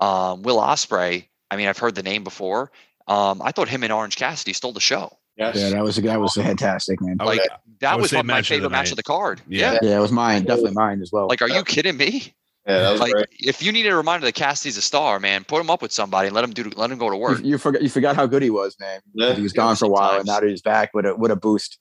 Um, 0.00 0.42
Will 0.42 0.58
Ospreay. 0.58 1.26
I 1.50 1.56
mean, 1.56 1.68
I've 1.68 1.78
heard 1.78 1.94
the 1.94 2.02
name 2.02 2.24
before. 2.24 2.70
Um, 3.06 3.42
I 3.42 3.52
thought 3.52 3.68
him 3.68 3.82
and 3.82 3.92
Orange 3.92 4.16
Cassidy 4.16 4.52
stole 4.52 4.72
the 4.72 4.80
show. 4.80 5.18
Yes. 5.36 5.56
Yeah, 5.56 5.70
that 5.70 5.82
was 5.82 5.96
that 5.96 6.20
was 6.20 6.34
fantastic, 6.34 7.00
man. 7.00 7.16
Like 7.18 7.40
that 7.80 7.98
was 7.98 8.10
say 8.10 8.16
one 8.16 8.20
of 8.20 8.26
my 8.26 8.34
match 8.34 8.50
of 8.50 8.56
favorite 8.56 8.70
match 8.70 8.90
of 8.90 8.96
the 8.96 9.02
card. 9.02 9.40
Yeah. 9.48 9.72
Yeah. 9.72 9.78
Yeah, 9.82 9.96
it 9.98 10.00
was 10.00 10.12
mine, 10.12 10.44
definitely 10.44 10.72
mine 10.72 11.02
as 11.02 11.10
well. 11.12 11.26
Like, 11.26 11.42
are 11.42 11.48
you 11.48 11.64
kidding 11.64 11.96
me? 11.96 12.34
Yeah, 12.66 12.90
Like, 12.90 13.12
great. 13.12 13.26
if 13.38 13.62
you 13.62 13.72
need 13.72 13.86
a 13.86 13.94
reminder 13.94 14.24
that 14.26 14.34
Cassidy's 14.34 14.76
a 14.78 14.82
star, 14.82 15.20
man, 15.20 15.44
put 15.44 15.60
him 15.60 15.68
up 15.68 15.82
with 15.82 15.92
somebody 15.92 16.28
and 16.28 16.34
let 16.34 16.44
him 16.44 16.52
do. 16.52 16.70
Let 16.76 16.90
him 16.90 16.98
go 16.98 17.10
to 17.10 17.16
work. 17.16 17.40
you 17.44 17.58
forgot 17.58 17.82
you 17.82 17.90
forgot 17.90 18.16
how 18.16 18.26
good 18.26 18.42
he 18.42 18.50
was, 18.50 18.76
man. 18.80 19.00
Yeah. 19.12 19.34
He 19.34 19.42
was 19.42 19.52
gone 19.52 19.76
for 19.76 19.84
a 19.84 19.88
while, 19.88 20.16
and 20.18 20.26
now 20.26 20.40
he's 20.40 20.62
back, 20.62 20.94
with 20.94 21.04
a 21.06 21.14
with 21.14 21.30
a 21.30 21.36
boost. 21.36 21.78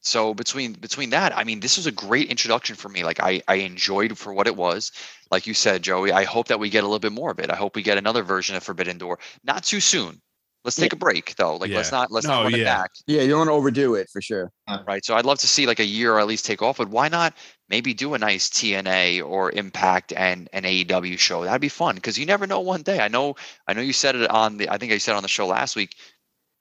So 0.00 0.34
between 0.34 0.72
between 0.72 1.10
that, 1.10 1.36
I 1.36 1.44
mean, 1.44 1.60
this 1.60 1.76
was 1.76 1.86
a 1.86 1.92
great 1.92 2.28
introduction 2.30 2.76
for 2.76 2.88
me. 2.88 3.04
Like, 3.04 3.20
I 3.22 3.42
I 3.46 3.56
enjoyed 3.56 4.16
for 4.16 4.32
what 4.32 4.46
it 4.46 4.56
was. 4.56 4.90
Like 5.30 5.46
you 5.46 5.54
said, 5.54 5.82
Joey, 5.82 6.12
I 6.12 6.24
hope 6.24 6.48
that 6.48 6.58
we 6.58 6.70
get 6.70 6.82
a 6.82 6.86
little 6.86 6.98
bit 6.98 7.12
more 7.12 7.30
of 7.30 7.38
it. 7.38 7.50
I 7.50 7.56
hope 7.56 7.76
we 7.76 7.82
get 7.82 7.98
another 7.98 8.22
version 8.22 8.56
of 8.56 8.62
Forbidden 8.62 8.98
Door. 8.98 9.18
Not 9.44 9.64
too 9.64 9.80
soon. 9.80 10.20
Let's 10.64 10.76
take 10.76 10.92
a 10.92 10.96
break 10.96 11.34
though. 11.34 11.56
Like, 11.56 11.70
let's 11.70 11.90
not 11.90 12.12
let's 12.12 12.26
No, 12.26 12.34
not 12.34 12.42
run 12.44 12.54
it 12.54 12.64
back. 12.64 12.92
Yeah, 13.06 13.22
you 13.22 13.30
don't 13.30 13.38
want 13.38 13.48
to 13.48 13.52
overdo 13.52 13.96
it 13.96 14.08
for 14.10 14.22
sure. 14.22 14.52
Uh, 14.68 14.78
right? 14.86 15.04
So 15.04 15.16
I'd 15.16 15.24
love 15.24 15.40
to 15.40 15.48
see 15.48 15.66
like 15.66 15.80
a 15.80 15.84
year 15.84 16.14
or 16.14 16.20
at 16.20 16.26
least 16.28 16.46
take 16.46 16.62
off, 16.62 16.78
but 16.78 16.88
why 16.88 17.08
not 17.08 17.34
maybe 17.68 17.94
do 17.94 18.14
a 18.14 18.18
nice 18.18 18.48
TNA 18.48 19.26
or 19.26 19.50
Impact 19.50 20.12
and 20.12 20.48
an 20.52 20.62
AEW 20.62 21.18
show? 21.18 21.42
That'd 21.42 21.60
be 21.60 21.68
fun 21.68 21.96
because 21.96 22.16
you 22.16 22.26
never 22.26 22.46
know 22.46 22.60
one 22.60 22.82
day. 22.82 23.00
I 23.00 23.08
know, 23.08 23.34
I 23.66 23.72
know 23.72 23.80
you 23.80 23.92
said 23.92 24.14
it 24.14 24.30
on 24.30 24.56
the, 24.58 24.68
I 24.68 24.78
think 24.78 24.92
I 24.92 24.98
said 24.98 25.16
on 25.16 25.22
the 25.22 25.28
show 25.28 25.48
last 25.48 25.74
week. 25.74 25.96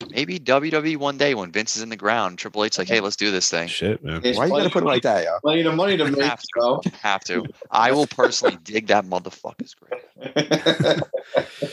Maybe 0.09 0.39
WWE 0.39 0.97
one 0.97 1.19
day 1.19 1.35
when 1.35 1.51
Vince 1.51 1.77
is 1.77 1.83
in 1.83 1.89
the 1.89 1.95
ground, 1.95 2.39
Triple 2.39 2.63
H's 2.63 2.79
like, 2.79 2.87
hey, 2.87 3.01
let's 3.01 3.15
do 3.15 3.29
this 3.29 3.51
thing. 3.51 3.67
Shit, 3.67 4.03
man. 4.03 4.19
There's 4.23 4.35
Why 4.35 4.45
you 4.45 4.51
gotta 4.51 4.71
put 4.71 4.81
it 4.81 4.87
like 4.87 5.03
that, 5.03 5.25
yo? 5.25 5.37
Plenty 5.43 5.61
of 5.61 5.75
money 5.75 5.95
to 5.95 6.09
make, 6.09 6.19
Have 6.23 6.41
to. 6.41 6.81
Have 7.03 7.23
to. 7.25 7.45
I 7.69 7.91
will 7.91 8.07
personally 8.07 8.57
dig 8.63 8.87
that 8.87 9.05
motherfucker's 9.05 9.75
grave. 9.75 11.03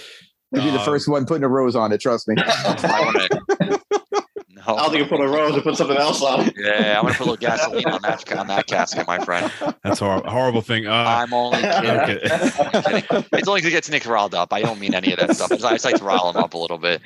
You'd 0.53 0.65
be 0.65 0.71
the 0.71 0.81
first 0.81 1.09
one 1.09 1.27
putting 1.27 1.45
a 1.45 1.49
rose 1.49 1.77
on 1.77 1.93
it. 1.93 2.01
Trust 2.01 2.29
me. 2.29 2.35
I 2.39 3.29
wanna, 3.61 3.79
no, 4.49 4.63
I'll 4.77 4.91
think 4.91 5.09
put 5.09 5.21
a 5.21 5.29
rose 5.29 5.55
and 5.55 5.63
put 5.63 5.77
something 5.77 5.97
else 5.97 6.23
on. 6.23 6.51
Yeah, 6.57 6.99
I'm 6.99 7.05
gonna 7.05 7.15
put 7.15 7.27
a 7.27 7.31
little 7.31 7.37
gasoline 7.37 7.87
on 7.87 8.03
that 8.03 8.31
on 8.33 8.47
that 8.49 8.67
casket, 8.67 9.07
my 9.07 9.19
friend. 9.25 9.51
That's 9.83 10.01
hor- 10.01 10.23
a 10.25 10.31
horrible 10.31 10.63
thing. 10.63 10.87
Uh, 10.87 10.93
I'm 10.93 11.33
only 11.33 11.61
kidding. 11.61 11.91
okay. 11.91 12.21
I'm 12.31 12.83
kidding. 12.83 13.25
It's 13.33 13.49
only 13.49 13.61
to 13.61 13.71
get 13.71 13.89
Nick 13.91 14.07
riled 14.07 14.35
up. 14.35 14.53
I 14.53 14.63
don't 14.63 14.81
mean 14.81 14.95
any 14.95 15.13
of 15.13 15.19
that 15.21 15.37
stuff. 15.37 15.53
I 15.53 15.57
just, 15.57 15.65
I 15.67 15.73
just 15.73 15.85
like 15.85 15.97
to 15.97 16.05
rile 16.05 16.31
him 16.31 16.37
up 16.37 16.55
a 16.55 16.59
little 16.59 16.79
bit. 16.79 17.01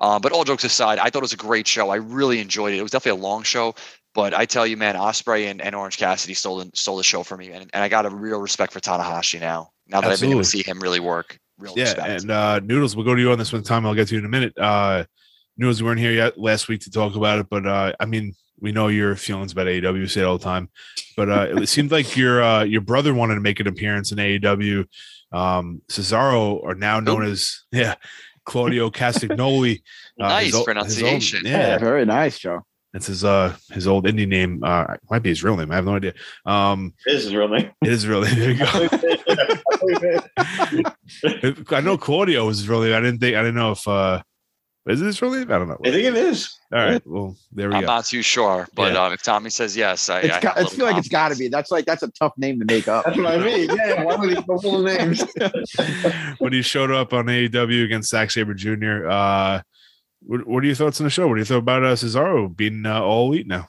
Um, 0.00 0.20
but 0.20 0.32
all 0.32 0.44
jokes 0.44 0.64
aside, 0.64 0.98
I 0.98 1.04
thought 1.04 1.18
it 1.18 1.22
was 1.22 1.32
a 1.32 1.36
great 1.36 1.66
show. 1.66 1.90
I 1.90 1.96
really 1.96 2.40
enjoyed 2.40 2.74
it. 2.74 2.78
It 2.78 2.82
was 2.82 2.90
definitely 2.90 3.20
a 3.20 3.24
long 3.24 3.42
show, 3.42 3.74
but 4.14 4.34
I 4.34 4.44
tell 4.44 4.66
you, 4.66 4.76
man, 4.76 4.94
Ospreay 4.94 5.50
and, 5.50 5.60
and 5.60 5.74
Orange 5.74 5.96
Cassidy 5.98 6.34
stole 6.34 6.58
the, 6.58 6.70
stole 6.74 6.96
the 6.96 7.04
show 7.04 7.22
for 7.22 7.36
me, 7.36 7.52
and, 7.52 7.70
and 7.72 7.84
I 7.84 7.88
got 7.88 8.06
a 8.06 8.10
real 8.10 8.40
respect 8.40 8.72
for 8.72 8.80
Tanahashi 8.80 9.40
now. 9.40 9.70
Now 9.86 10.00
that 10.00 10.10
I've 10.10 10.20
been 10.20 10.30
able 10.30 10.40
to 10.40 10.44
see 10.44 10.62
him 10.62 10.80
really 10.80 11.00
work, 11.00 11.38
real 11.58 11.74
yeah, 11.76 11.84
respect. 11.84 12.22
and 12.22 12.30
uh, 12.30 12.60
Noodles, 12.60 12.94
we'll 12.96 13.04
go 13.04 13.14
to 13.14 13.20
you 13.20 13.30
on 13.32 13.38
this 13.38 13.52
one 13.52 13.62
time. 13.62 13.84
I'll 13.86 13.94
get 13.94 14.08
to 14.08 14.14
you 14.14 14.20
in 14.20 14.24
a 14.24 14.28
minute. 14.28 14.56
Uh, 14.58 15.04
Noodles, 15.56 15.82
we 15.82 15.86
weren't 15.88 16.00
here 16.00 16.12
yet 16.12 16.38
last 16.38 16.68
week 16.68 16.80
to 16.82 16.90
talk 16.90 17.16
about 17.16 17.38
it, 17.40 17.46
but 17.50 17.66
uh, 17.66 17.92
I 17.98 18.06
mean, 18.06 18.34
we 18.60 18.72
know 18.72 18.88
your 18.88 19.14
feelings 19.16 19.52
about 19.52 19.66
AEW. 19.66 19.98
You 19.98 20.06
say 20.06 20.20
it 20.20 20.24
all 20.24 20.38
the 20.38 20.44
time, 20.44 20.68
but 21.16 21.28
uh, 21.28 21.46
it 21.60 21.68
seemed 21.68 21.90
like 21.92 22.16
your 22.16 22.42
uh, 22.42 22.62
your 22.64 22.80
brother 22.80 23.12
wanted 23.14 23.34
to 23.36 23.40
make 23.40 23.60
an 23.60 23.66
appearance 23.66 24.12
in 24.12 24.18
AEW. 24.18 24.86
Um, 25.30 25.82
Cesaro, 25.88 26.54
or 26.62 26.74
now 26.74 27.00
known 27.00 27.24
as 27.24 27.64
yeah, 27.72 27.94
Claudio 28.44 28.90
Castagnoli. 28.90 29.82
uh, 30.20 30.28
Nice 30.28 30.46
his 30.46 30.54
o- 30.54 30.56
his 30.56 30.56
old- 30.56 30.64
pronunciation. 30.66 31.42
yeah, 31.44 31.58
Yeah, 31.68 31.78
very 31.78 32.04
nice, 32.06 32.38
Joe. 32.38 32.64
That's 32.92 33.06
his 33.06 33.22
uh 33.24 33.54
his 33.70 33.86
old 33.86 34.06
indie 34.06 34.26
name. 34.26 34.62
Uh, 34.64 34.96
might 35.10 35.22
be 35.22 35.28
his 35.28 35.44
real 35.44 35.56
name. 35.56 35.70
I 35.70 35.74
have 35.76 35.84
no 35.84 35.96
idea. 35.96 36.14
Um, 36.46 36.94
This 37.04 37.26
is 37.26 37.34
real 37.34 37.48
name. 37.48 37.70
it 37.82 37.92
is 37.92 38.06
really 38.06 38.28
there 38.34 38.50
you 38.52 38.58
go. 38.58 38.88
I 41.76 41.80
know 41.80 41.98
Claudio 41.98 42.46
was 42.46 42.58
his 42.58 42.68
real 42.68 42.80
name. 42.82 42.94
I 42.94 43.00
didn't 43.00 43.18
think 43.20 43.36
I 43.36 43.40
didn't 43.40 43.56
know 43.56 43.72
if 43.72 43.86
uh 43.86 44.22
is 44.88 45.02
it 45.02 45.04
his 45.06 45.20
real 45.20 45.32
name? 45.32 45.52
I 45.52 45.58
don't 45.58 45.68
know. 45.68 45.76
I 45.84 45.90
think 45.90 46.04
it 46.06 46.14
is. 46.14 46.56
All 46.72 46.78
right. 46.78 47.02
Well, 47.06 47.36
there 47.52 47.68
we 47.68 47.74
I'm 47.74 47.82
go. 47.82 47.86
not 47.88 48.06
too 48.06 48.22
sure, 48.22 48.66
but 48.74 48.94
Yeah. 48.94 49.04
um, 49.04 49.12
if 49.12 49.22
Tommy 49.22 49.50
says 49.50 49.76
yes, 49.76 50.08
I, 50.08 50.20
It's 50.20 50.34
I, 50.36 50.40
got, 50.40 50.56
have 50.56 50.64
I 50.64 50.66
a 50.66 50.70
feel 50.70 50.78
little 50.78 50.86
like 50.94 50.98
it's 50.98 51.08
got 51.08 51.28
to 51.28 51.36
be. 51.36 51.48
That's 51.48 51.70
like 51.70 51.84
that's 51.84 52.02
a 52.02 52.10
tough 52.12 52.32
name 52.38 52.58
to 52.60 52.64
make 52.64 52.88
up. 52.88 53.04
That's 53.04 53.18
what 53.18 53.26
I 53.26 53.36
mean. 53.36 53.68
Yeah. 53.68 54.04
Why 54.04 54.16
would 54.16 54.30
he 54.30 54.36
put 54.42 54.62
full 54.62 54.82
names? 54.82 55.22
when 56.38 56.54
he 56.54 56.62
showed 56.62 56.90
up 56.90 57.12
on 57.12 57.26
AEW 57.26 57.84
against 57.84 58.08
Zack 58.08 58.30
Sabre 58.30 58.54
Jr. 58.54 59.06
Uh, 59.10 59.60
what, 60.28 60.46
what 60.46 60.62
are 60.62 60.66
your 60.66 60.76
thoughts 60.76 61.00
on 61.00 61.04
the 61.04 61.10
show? 61.10 61.26
What 61.26 61.34
do 61.34 61.40
you 61.40 61.46
think 61.46 61.62
about 61.62 61.82
uh, 61.82 61.94
Cesaro 61.94 62.54
being 62.54 62.84
uh, 62.84 63.00
all 63.00 63.32
elite 63.32 63.46
now? 63.46 63.68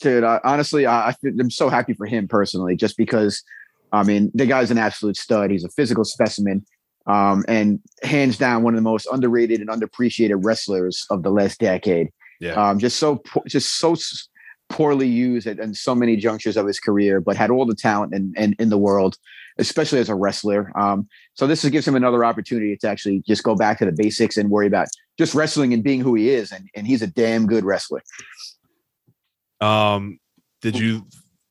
Dude, 0.00 0.24
I, 0.24 0.40
honestly, 0.42 0.86
I, 0.86 1.14
I'm 1.24 1.50
so 1.50 1.68
happy 1.68 1.92
for 1.92 2.06
him 2.06 2.26
personally, 2.26 2.74
just 2.74 2.96
because, 2.96 3.42
I 3.92 4.02
mean, 4.02 4.30
the 4.32 4.46
guy's 4.46 4.70
an 4.70 4.78
absolute 4.78 5.18
stud. 5.18 5.50
He's 5.50 5.62
a 5.62 5.68
physical 5.68 6.04
specimen, 6.04 6.64
um, 7.06 7.44
and 7.48 7.80
hands 8.02 8.38
down 8.38 8.62
one 8.62 8.72
of 8.72 8.78
the 8.78 8.82
most 8.82 9.06
underrated 9.12 9.60
and 9.60 9.68
underappreciated 9.68 10.42
wrestlers 10.42 11.04
of 11.10 11.22
the 11.22 11.30
last 11.30 11.60
decade. 11.60 12.08
Yeah. 12.40 12.52
Um, 12.52 12.78
just 12.78 12.98
so 12.98 13.22
just 13.46 13.78
so 13.78 13.94
poorly 14.70 15.06
used 15.06 15.46
in 15.46 15.74
so 15.74 15.94
many 15.94 16.16
junctures 16.16 16.56
of 16.56 16.66
his 16.66 16.80
career, 16.80 17.20
but 17.20 17.36
had 17.36 17.50
all 17.50 17.66
the 17.66 17.74
talent 17.74 18.14
in, 18.14 18.32
in, 18.36 18.54
in 18.58 18.70
the 18.70 18.78
world, 18.78 19.16
especially 19.58 19.98
as 19.98 20.08
a 20.08 20.14
wrestler. 20.14 20.72
Um, 20.78 21.08
so 21.34 21.46
this 21.46 21.64
gives 21.68 21.86
him 21.86 21.96
another 21.96 22.24
opportunity 22.24 22.76
to 22.78 22.88
actually 22.88 23.22
just 23.26 23.42
go 23.42 23.54
back 23.54 23.78
to 23.78 23.84
the 23.84 23.92
basics 23.92 24.38
and 24.38 24.48
worry 24.48 24.66
about 24.66 24.88
just 25.18 25.34
wrestling 25.34 25.74
and 25.74 25.82
being 25.82 26.00
who 26.00 26.14
he 26.14 26.30
is. 26.30 26.52
And, 26.52 26.70
and 26.74 26.86
he's 26.86 27.02
a 27.02 27.06
damn 27.06 27.46
good 27.46 27.64
wrestler. 27.64 28.02
Um, 29.60 30.18
did 30.62 30.78
you 30.78 31.06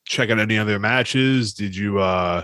check 0.05 0.29
out 0.29 0.39
any 0.39 0.57
other 0.57 0.79
matches? 0.79 1.53
Did 1.53 1.75
you 1.75 1.99
uh 1.99 2.43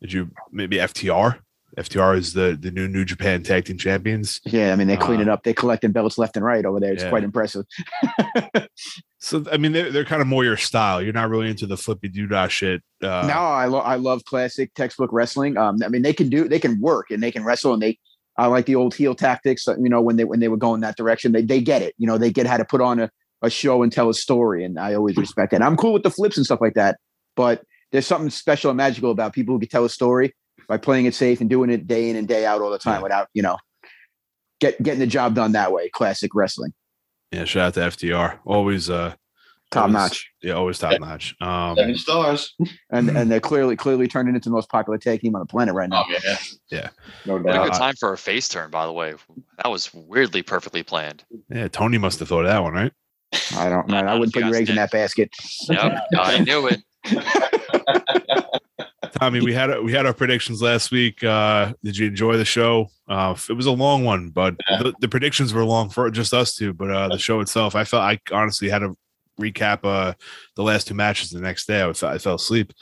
did 0.00 0.12
you 0.12 0.30
maybe 0.52 0.76
FTR? 0.76 1.40
FTR 1.78 2.16
is 2.16 2.32
the 2.32 2.58
the 2.60 2.70
new 2.70 2.88
New 2.88 3.04
Japan 3.04 3.42
Tag 3.42 3.64
Team 3.66 3.78
Champions. 3.78 4.40
Yeah, 4.44 4.72
I 4.72 4.76
mean 4.76 4.88
they 4.88 4.96
clean 4.96 5.20
Uh, 5.20 5.22
it 5.22 5.28
up. 5.28 5.44
They 5.44 5.54
collecting 5.54 5.92
belts 5.92 6.18
left 6.18 6.36
and 6.36 6.44
right 6.44 6.64
over 6.64 6.80
there. 6.80 6.92
It's 6.92 7.02
Yeah. 7.04 7.10
quite 7.10 7.24
impressive. 7.24 7.64
So 9.20 9.42
I 9.50 9.56
mean 9.56 9.72
they're 9.72 9.90
they're 9.90 10.04
kind 10.04 10.22
of 10.22 10.28
more 10.28 10.44
your 10.44 10.56
style. 10.56 11.02
You're 11.02 11.12
not 11.12 11.28
really 11.28 11.48
into 11.50 11.66
the 11.66 11.76
flippy 11.76 12.08
doodah 12.08 12.50
shit. 12.50 12.82
Uh, 13.02 13.26
no, 13.26 13.34
I 13.34 13.66
lo- 13.66 13.80
I 13.80 13.96
love 13.96 14.24
classic 14.24 14.72
textbook 14.74 15.10
wrestling. 15.12 15.56
Um, 15.56 15.78
I 15.84 15.88
mean 15.88 16.02
they 16.02 16.12
can 16.12 16.28
do 16.28 16.48
they 16.48 16.60
can 16.60 16.80
work 16.80 17.10
and 17.10 17.20
they 17.20 17.32
can 17.32 17.44
wrestle 17.44 17.72
and 17.74 17.82
they 17.82 17.98
I 18.36 18.46
like 18.46 18.66
the 18.66 18.76
old 18.76 18.94
heel 18.94 19.16
tactics. 19.16 19.66
uh, 19.66 19.74
You 19.76 19.88
know 19.88 20.00
when 20.00 20.16
they 20.16 20.24
when 20.24 20.38
they 20.38 20.46
were 20.46 20.56
going 20.56 20.82
that 20.82 20.96
direction, 20.96 21.32
they 21.32 21.42
they 21.42 21.60
get 21.60 21.82
it. 21.82 21.94
You 21.98 22.06
know 22.06 22.16
they 22.16 22.30
get 22.30 22.46
how 22.46 22.58
to 22.58 22.64
put 22.64 22.80
on 22.80 23.00
a, 23.00 23.10
a 23.42 23.50
show 23.50 23.82
and 23.82 23.90
tell 23.90 24.08
a 24.08 24.14
story, 24.14 24.64
and 24.64 24.78
I 24.78 24.94
always 24.94 25.16
respect 25.16 25.50
that. 25.50 25.62
I'm 25.62 25.76
cool 25.76 25.92
with 25.94 26.04
the 26.04 26.10
flips 26.10 26.36
and 26.36 26.46
stuff 26.46 26.60
like 26.60 26.74
that, 26.74 26.98
but 27.34 27.62
there's 27.90 28.06
something 28.06 28.30
special 28.30 28.70
and 28.70 28.76
magical 28.76 29.10
about 29.10 29.32
people 29.32 29.54
who 29.56 29.58
can 29.60 29.68
tell 29.68 29.84
a 29.84 29.88
story 29.90 30.32
by 30.68 30.76
playing 30.76 31.06
it 31.06 31.14
safe 31.14 31.40
and 31.40 31.48
doing 31.50 31.70
it 31.70 31.86
day 31.86 32.10
in 32.10 32.16
and 32.16 32.28
day 32.28 32.44
out 32.46 32.60
all 32.60 32.70
the 32.70 32.78
time 32.78 32.98
Yeah. 32.98 33.02
without 33.02 33.28
you 33.34 33.42
know 33.42 33.56
get 34.60 34.80
getting 34.82 35.00
the 35.00 35.06
job 35.06 35.34
done 35.34 35.52
that 35.52 35.72
way. 35.72 35.88
Classic 35.88 36.30
wrestling, 36.34 36.72
Yeah, 37.32 37.44
shout 37.44 37.68
out 37.68 37.74
to 37.74 38.06
FTR. 38.06 38.38
Always 38.44 38.90
uh 38.90 39.14
top 39.70 39.82
always- 39.82 39.92
notch. 39.94 40.30
Yeah, 40.42 40.52
always 40.54 40.78
top 40.78 41.00
notch. 41.00 41.34
Um 41.40 41.76
Seven 41.76 41.96
stars. 41.96 42.54
and 42.90 43.08
and 43.16 43.30
they're 43.30 43.40
clearly 43.40 43.76
clearly 43.76 44.08
turning 44.08 44.34
into 44.34 44.48
the 44.48 44.54
most 44.54 44.68
popular 44.68 44.98
tag 44.98 45.20
team 45.20 45.34
on 45.34 45.40
the 45.40 45.46
planet 45.46 45.74
right 45.74 45.88
now. 45.88 46.04
Oh 46.08 46.18
yeah. 46.24 46.36
Yeah. 46.70 46.88
No 47.26 47.38
What 47.38 47.54
a 47.56 47.64
good 47.64 47.72
time 47.74 47.94
for 47.98 48.12
a 48.12 48.18
face 48.18 48.48
turn, 48.48 48.70
by 48.70 48.84
the 48.86 48.92
way. 48.92 49.14
That 49.62 49.70
was 49.70 49.92
weirdly 49.94 50.42
perfectly 50.42 50.82
planned. 50.82 51.24
yeah, 51.50 51.68
Tony 51.68 51.98
must 51.98 52.18
have 52.18 52.28
thought 52.28 52.44
of 52.44 52.50
that 52.50 52.62
one, 52.62 52.72
right? 52.74 52.92
I 53.56 53.68
don't 53.68 53.88
know. 53.88 53.98
I 53.98 54.14
wouldn't 54.18 54.32
put 54.34 54.44
your 54.44 54.54
eggs 54.54 54.70
in 54.70 54.76
that 54.76 54.90
basket. 54.90 55.30
Yep, 55.68 55.98
I 56.18 56.38
knew 56.40 56.66
it. 56.68 56.82
Tommy, 59.12 59.40
we 59.40 59.52
had 59.52 59.82
we 59.82 59.92
had 59.92 60.06
our 60.06 60.12
predictions 60.14 60.60
last 60.62 60.90
week. 60.90 61.22
Uh, 61.22 61.72
did 61.82 61.96
you 61.96 62.06
enjoy 62.06 62.36
the 62.36 62.44
show? 62.44 62.88
Uh, 63.08 63.36
it 63.48 63.54
was 63.54 63.66
a 63.66 63.72
long 63.72 64.04
one, 64.04 64.30
but 64.30 64.56
the, 64.78 64.94
the 65.00 65.08
predictions 65.08 65.52
were 65.54 65.64
long 65.64 65.88
for 65.88 66.10
just 66.10 66.34
us 66.34 66.54
two. 66.54 66.72
But 66.72 66.90
uh, 66.90 67.08
the 67.08 67.18
show 67.18 67.40
itself, 67.40 67.74
I 67.74 67.84
felt 67.84 68.02
I 68.02 68.20
honestly 68.32 68.68
had 68.68 68.80
to 68.80 68.96
recap 69.40 69.80
uh, 69.84 70.14
the 70.56 70.62
last 70.62 70.88
two 70.88 70.94
matches 70.94 71.30
the 71.30 71.40
next 71.40 71.66
day. 71.66 71.82
I, 71.82 71.92
fell- 71.92 72.10
I 72.10 72.18
fell 72.18 72.34
asleep. 72.34 72.72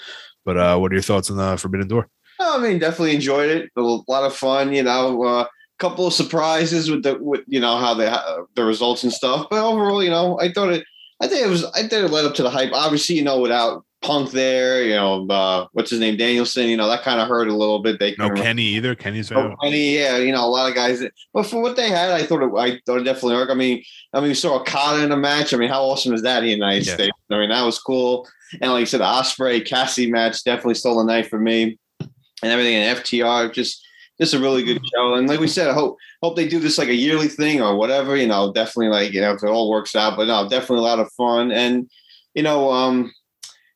But 0.44 0.56
uh, 0.56 0.78
what 0.78 0.92
are 0.92 0.94
your 0.94 1.02
thoughts 1.02 1.30
on 1.30 1.36
the 1.36 1.56
Forbidden 1.56 1.88
Door? 1.88 2.08
I 2.38 2.58
mean, 2.58 2.78
definitely 2.78 3.14
enjoyed 3.14 3.50
it. 3.50 3.70
A 3.76 3.80
lot 3.80 4.24
of 4.24 4.34
fun, 4.34 4.72
you 4.72 4.82
know. 4.82 5.24
A 5.24 5.48
couple 5.78 6.06
of 6.06 6.12
surprises 6.12 6.90
with 6.90 7.02
the, 7.02 7.16
with 7.20 7.42
you 7.46 7.60
know 7.60 7.78
how 7.78 7.94
they 7.94 8.06
uh, 8.06 8.42
the 8.54 8.64
results 8.64 9.04
and 9.04 9.12
stuff. 9.12 9.46
But 9.50 9.64
overall, 9.64 10.02
you 10.02 10.10
know, 10.10 10.38
I 10.40 10.52
thought 10.52 10.72
it. 10.72 10.84
I 11.20 11.28
think 11.28 11.46
it 11.46 11.48
was. 11.48 11.64
I 11.64 11.80
think 11.80 11.92
it 11.92 12.10
led 12.10 12.26
up 12.26 12.34
to 12.34 12.42
the 12.42 12.50
hype. 12.50 12.72
Obviously, 12.72 13.16
you 13.16 13.24
know, 13.24 13.40
without 13.40 13.85
Punk 14.06 14.30
there, 14.30 14.84
you 14.84 14.94
know, 14.94 15.26
uh, 15.28 15.66
what's 15.72 15.90
his 15.90 15.98
name, 16.00 16.16
Danielson. 16.16 16.68
You 16.68 16.76
know, 16.76 16.88
that 16.88 17.02
kind 17.02 17.20
of 17.20 17.26
hurt 17.28 17.48
a 17.48 17.54
little 17.54 17.80
bit. 17.80 17.98
They 17.98 18.14
No 18.18 18.30
Kenny 18.30 18.62
either. 18.62 18.94
Kenny's 18.94 19.32
Oh, 19.32 19.38
out. 19.38 19.56
Kenny, 19.62 19.96
yeah, 19.98 20.16
you 20.18 20.30
know, 20.32 20.44
a 20.44 20.46
lot 20.46 20.68
of 20.68 20.74
guys. 20.76 21.00
That, 21.00 21.12
but 21.34 21.44
for 21.46 21.60
what 21.60 21.74
they 21.76 21.90
had, 21.90 22.10
I 22.12 22.22
thought 22.22 22.42
it. 22.42 22.50
I 22.56 22.80
thought 22.86 23.00
it 23.00 23.04
definitely 23.04 23.34
worked. 23.34 23.50
I 23.50 23.54
mean, 23.54 23.82
I 24.12 24.20
mean, 24.20 24.28
we 24.28 24.34
saw 24.34 24.60
Okada 24.60 25.02
in 25.04 25.10
a 25.12 25.16
match. 25.16 25.52
I 25.52 25.56
mean, 25.56 25.68
how 25.68 25.82
awesome 25.82 26.14
is 26.14 26.22
that 26.22 26.38
in 26.38 26.44
the 26.44 26.50
United 26.50 26.86
Yeah. 26.86 26.94
States? 26.94 27.16
I 27.30 27.38
mean, 27.38 27.50
that 27.50 27.62
was 27.64 27.78
cool. 27.80 28.28
And 28.60 28.70
like 28.70 28.80
you 28.80 28.86
said, 28.86 29.00
the 29.00 29.04
Ospreay 29.04 29.66
Cassie 29.66 30.10
match 30.10 30.44
definitely 30.44 30.74
stole 30.74 30.98
the 30.98 31.04
night 31.04 31.26
for 31.26 31.38
me, 31.40 31.76
and 32.00 32.52
everything 32.52 32.74
in 32.74 32.96
FTR 32.96 33.52
just 33.52 33.84
just 34.20 34.34
a 34.34 34.38
really 34.38 34.62
good 34.62 34.80
show. 34.94 35.14
And 35.14 35.28
like 35.28 35.40
we 35.40 35.48
said, 35.48 35.68
I 35.68 35.74
hope 35.74 35.96
hope 36.22 36.36
they 36.36 36.46
do 36.48 36.60
this 36.60 36.78
like 36.78 36.88
a 36.88 36.94
yearly 36.94 37.28
thing 37.28 37.60
or 37.60 37.76
whatever. 37.76 38.16
You 38.16 38.28
know, 38.28 38.52
definitely 38.52 38.88
like 38.88 39.12
you 39.12 39.20
know 39.20 39.32
if 39.32 39.42
it 39.42 39.48
all 39.48 39.68
works 39.68 39.96
out. 39.96 40.16
But 40.16 40.28
no, 40.28 40.48
definitely 40.48 40.78
a 40.78 40.82
lot 40.88 41.00
of 41.00 41.10
fun. 41.12 41.50
And 41.50 41.90
you 42.34 42.42
know, 42.42 42.70
um, 42.70 43.12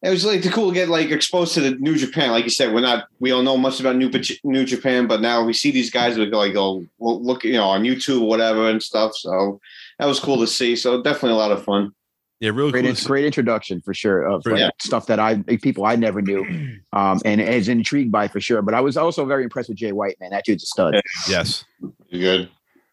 it 0.03 0.11
was 0.11 0.25
like 0.25 0.43
cool 0.53 0.69
to 0.69 0.75
get 0.75 0.89
like 0.89 1.11
exposed 1.11 1.55
to 1.55 1.61
the 1.61 1.73
New 1.73 1.97
Japan. 1.97 2.31
Like 2.31 2.45
you 2.45 2.51
said, 2.51 2.73
we're 2.73 2.81
not 2.81 3.09
we 3.19 3.31
don't 3.31 3.45
know 3.45 3.57
much 3.57 3.81
about 3.81 3.97
New 3.97 4.11
New 4.45 4.65
Japan, 4.65 5.07
but 5.07 5.21
now 5.21 5.45
we 5.45 5.53
see 5.53 5.71
these 5.71 5.91
guys 5.91 6.17
that 6.17 6.31
go 6.31 6.39
like 6.39 6.55
go 6.55 6.85
well, 6.99 7.23
look 7.23 7.45
you 7.45 7.53
know 7.55 7.65
on 7.69 7.83
YouTube 7.83 8.23
or 8.23 8.29
whatever 8.29 8.69
and 8.69 8.83
stuff. 8.83 9.13
So 9.15 9.61
that 9.99 10.07
was 10.07 10.19
cool 10.21 10.39
to 10.39 10.47
see. 10.47 10.75
So 10.77 11.03
definitely 11.03 11.33
a 11.33 11.37
lot 11.37 11.53
of 11.53 11.63
fun. 11.65 11.93
Yeah, 12.39 12.53
really 12.55 12.73
Great, 12.73 12.85
cool. 12.87 12.91
in- 12.97 13.05
great 13.05 13.25
introduction 13.27 13.83
for 13.83 13.93
sure 13.93 14.23
of 14.23 14.43
For- 14.43 14.53
like, 14.53 14.61
Yeah. 14.61 14.71
stuff 14.81 15.05
that 15.09 15.19
I 15.21 15.43
people 15.61 15.85
I 15.85 15.97
never 15.97 16.23
knew, 16.23 16.79
um, 16.95 17.21
and 17.27 17.39
is 17.39 17.69
intrigued 17.69 18.11
by 18.11 18.29
for 18.29 18.41
sure. 18.41 18.63
But 18.63 18.73
I 18.73 18.81
was 18.81 18.97
also 18.97 19.27
very 19.27 19.45
impressed 19.45 19.69
with 19.69 19.77
Jay 19.77 19.93
White, 19.93 20.17
man. 20.21 20.31
That 20.31 20.47
dude's 20.47 20.63
a 20.63 20.67
stud. 20.67 20.99
Yes, 21.29 21.67
Good. 22.11 22.49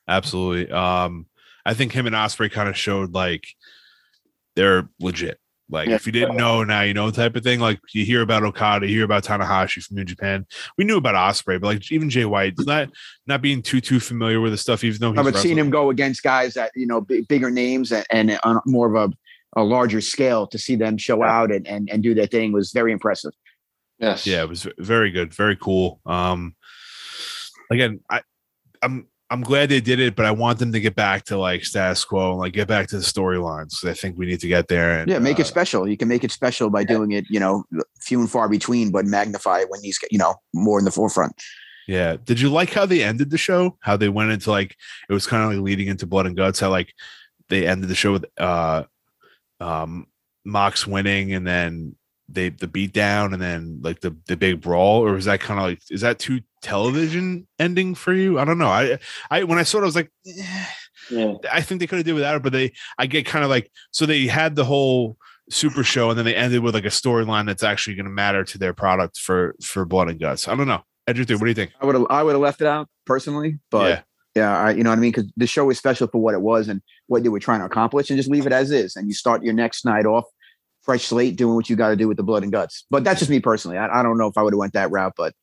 absolutely. 0.10 0.70
Um, 0.70 1.28
I 1.66 1.74
think 1.74 1.94
him 1.94 2.06
and 2.08 2.16
Ospreay 2.16 2.52
kind 2.52 2.68
of 2.68 2.76
showed 2.78 3.14
like 3.14 3.48
they're 4.58 4.90
legit. 5.00 5.40
Like 5.70 5.90
Yeah. 5.90 5.96
if 5.96 6.06
you 6.06 6.12
didn't 6.14 6.38
know, 6.38 6.64
now 6.64 6.82
you 6.82 6.94
know 6.94 7.12
type 7.12 7.36
of 7.36 7.44
thing. 7.44 7.60
Like 7.60 7.80
you 7.94 8.06
hear 8.06 8.22
about 8.22 8.44
Okada, 8.44 8.88
you 8.88 8.96
hear 8.96 9.04
about 9.06 9.24
Tanahashi 9.26 9.84
from 9.84 9.98
New 9.98 10.06
Japan. 10.06 10.46
We 10.78 10.86
knew 10.86 10.98
about 10.98 11.16
Ospreay, 11.16 11.60
but 11.60 11.68
like 11.68 11.92
even 11.92 12.10
Jay 12.10 12.26
White, 12.26 12.54
not 12.60 12.90
not 13.26 13.42
being 13.42 13.62
too 13.62 13.82
too 13.82 14.00
familiar 14.00 14.40
with 14.40 14.54
the 14.54 14.58
stuff, 14.58 14.84
even 14.84 15.00
though 15.00 15.10
he's 15.12 15.16
No, 15.18 15.24
but 15.24 15.36
seeing 15.36 15.56
wrestled. 15.58 15.68
him 15.68 15.70
go 15.72 15.90
against 15.90 16.24
guys 16.24 16.54
that 16.54 16.72
you 16.76 16.88
know 16.88 17.02
big, 17.02 17.28
bigger 17.28 17.50
names 17.52 17.92
and, 17.92 18.06
and 18.12 18.40
on 18.44 18.62
more 18.66 18.94
of 18.96 19.12
a, 19.12 19.60
a 19.60 19.64
larger 19.64 20.00
scale 20.02 20.48
to 20.48 20.58
see 20.58 20.76
them 20.76 20.98
show 20.98 21.22
out 21.24 21.52
and, 21.52 21.68
and 21.68 21.90
and 21.90 22.02
do 22.02 22.14
their 22.14 22.28
thing 22.28 22.54
was 22.54 22.72
very 22.72 22.92
impressive. 22.94 23.34
Yes. 24.00 24.26
yeah, 24.28 24.44
it 24.44 24.48
was 24.50 24.68
very 24.78 25.10
good, 25.12 25.34
very 25.34 25.56
cool. 25.58 26.00
Um, 26.06 26.56
again, 27.72 28.00
I 28.10 28.22
I'm 28.82 29.08
I'm 29.30 29.42
glad 29.42 29.70
they 29.70 29.82
did 29.82 30.00
it, 30.00 30.16
but 30.16 30.26
I 30.26 30.32
want 30.32 30.60
them 30.60 30.72
to 30.72 30.80
get 30.80 30.96
back 30.96 31.26
to 31.26 31.38
like 31.38 31.66
status 31.66 32.06
quo 32.06 32.32
and 32.32 32.40
like 32.40 32.54
get 32.54 32.68
back 32.68 32.88
to 32.88 32.98
the 32.98 33.04
storylines. 33.04 33.84
I 33.86 33.94
think 33.94 34.18
we 34.18 34.26
need 34.26 34.40
to 34.40 34.48
get 34.48 34.70
there. 34.70 35.00
And, 35.00 35.10
Yeah, 35.10 35.20
make 35.20 35.38
uh, 35.38 35.42
it 35.42 35.48
special. 35.48 35.88
You 35.88 35.98
can 35.98 36.08
make 36.08 36.24
it 36.24 36.32
special 36.32 36.70
by 36.70 36.86
doing 36.86 37.12
it, 37.12 37.26
you 37.30 37.40
know, 37.40 37.66
few 38.00 38.22
and 38.22 38.32
far 38.32 38.48
between, 38.48 38.90
but 38.90 39.06
magnify 39.06 39.60
it 39.62 39.70
when 39.70 39.82
he's 39.84 40.00
you 40.12 40.18
know 40.18 40.36
more 40.54 40.80
in 40.80 40.86
the 40.86 40.92
forefront. 40.92 41.34
Yeah. 41.88 42.18
Did 42.24 42.40
you 42.40 42.50
like 42.50 42.72
how 42.72 42.86
they 42.86 43.04
ended 43.04 43.30
the 43.30 43.38
show? 43.38 43.78
How 43.82 43.98
they 43.98 44.10
went 44.10 44.32
into 44.32 44.52
like 44.52 44.76
it 45.10 45.14
was 45.14 45.28
kind 45.28 45.44
of 45.44 45.50
like 45.52 45.64
leading 45.64 45.88
into 45.88 46.06
blood 46.06 46.26
and 46.26 46.36
guts. 46.36 46.60
How 46.60 46.70
like 46.70 46.94
they 47.50 47.68
ended 47.68 47.90
the 47.90 47.96
show 47.96 48.14
with 48.14 48.26
uh 48.38 48.84
um 49.60 50.08
Mox 50.46 50.88
winning 50.88 51.34
and 51.34 51.46
then 51.46 51.96
they 52.30 52.50
the 52.50 52.68
beat 52.68 52.94
down 52.94 53.34
and 53.34 53.42
then 53.42 53.80
like 53.82 54.02
the 54.02 54.16
the 54.28 54.38
big 54.38 54.62
brawl 54.62 55.02
or 55.02 55.16
is 55.18 55.26
that 55.26 55.40
kind 55.40 55.60
of 55.60 55.66
like 55.66 55.82
is 55.90 56.02
that 56.02 56.20
too 56.20 56.42
television 56.62 57.48
ending 57.60 57.96
for 57.96 58.14
you? 58.14 58.40
I 58.40 58.46
don't 58.46 58.58
know. 58.58 58.68
I 58.68 59.00
I 59.30 59.44
when 59.44 59.60
I 59.60 59.64
saw 59.64 59.80
it 59.80 59.82
I 59.82 59.86
was 59.86 59.96
like 59.96 60.12
eh, 60.28 60.66
Yeah. 61.10 61.34
I 61.52 61.62
think 61.62 61.80
they 61.80 61.88
could 61.88 61.98
have 61.98 62.06
did 62.06 62.14
without 62.14 62.36
it, 62.36 62.44
but 62.44 62.54
they 62.54 62.74
I 62.98 63.08
get 63.08 63.26
kind 63.26 63.44
of 63.44 63.50
like 63.50 63.72
so 63.92 64.06
they 64.06 64.28
had 64.28 64.56
the 64.56 64.66
whole 64.66 65.18
super 65.50 65.84
show 65.84 66.10
and 66.10 66.18
then 66.18 66.26
they 66.26 66.36
ended 66.36 66.62
with 66.62 66.74
like 66.74 66.86
a 66.86 66.90
storyline 66.90 67.46
that's 67.46 67.64
actually 67.64 67.96
going 67.96 68.06
to 68.06 68.12
matter 68.12 68.44
to 68.44 68.58
their 68.58 68.74
product 68.74 69.18
for 69.18 69.56
for 69.62 69.86
blood 69.86 70.10
and 70.10 70.20
guts. 70.20 70.48
I 70.48 70.56
don't 70.56 70.68
know. 70.68 70.84
Edric, 71.08 71.30
what 71.30 71.40
do 71.40 71.48
you 71.48 71.54
think? 71.54 71.72
I 71.80 71.86
would 71.86 71.96
have 71.96 72.06
I 72.10 72.24
would 72.24 72.34
have 72.34 72.42
left 72.42 72.62
it 72.62 72.68
out 72.68 72.90
personally, 73.06 73.60
but 73.72 73.90
yeah. 73.90 74.02
yeah, 74.44 74.60
I, 74.60 74.72
you 74.72 74.84
know 74.84 74.90
what 74.90 74.98
I 74.98 75.02
mean 75.02 75.12
because 75.12 75.32
the 75.38 75.48
show 75.48 75.70
is 75.70 75.78
special 75.78 76.08
for 76.08 76.22
what 76.22 76.34
it 76.34 76.42
was 76.42 76.68
and 76.68 76.82
what 77.08 77.24
they 77.24 77.30
were 77.30 77.40
trying 77.40 77.60
to 77.60 77.66
accomplish, 77.66 78.10
and 78.10 78.18
just 78.18 78.30
leave 78.30 78.46
it 78.46 78.52
as 78.52 78.72
is, 78.72 78.98
and 78.98 79.08
you 79.08 79.14
start 79.14 79.44
your 79.44 79.54
next 79.54 79.86
night 79.86 80.06
off 80.06 80.26
fresh 80.88 81.06
slate, 81.06 81.36
doing 81.36 81.56
what 81.56 81.70
you 81.70 81.76
got 81.76 81.90
to 81.90 81.96
do 81.96 82.08
with 82.08 82.18
the 82.18 82.24
blood 82.24 82.44
and 82.44 82.52
guts. 82.52 82.86
But 82.90 83.04
that's 83.04 83.20
just 83.20 83.30
me 83.30 83.40
personally. 83.40 83.78
I, 83.78 84.00
I 84.00 84.04
don't 84.04 84.18
know 84.18 84.28
if 84.28 84.38
I 84.38 84.42
would 84.42 84.54
have 84.54 84.58
went 84.58 84.74
that 84.74 84.90
route, 84.92 85.14
but 85.16 85.34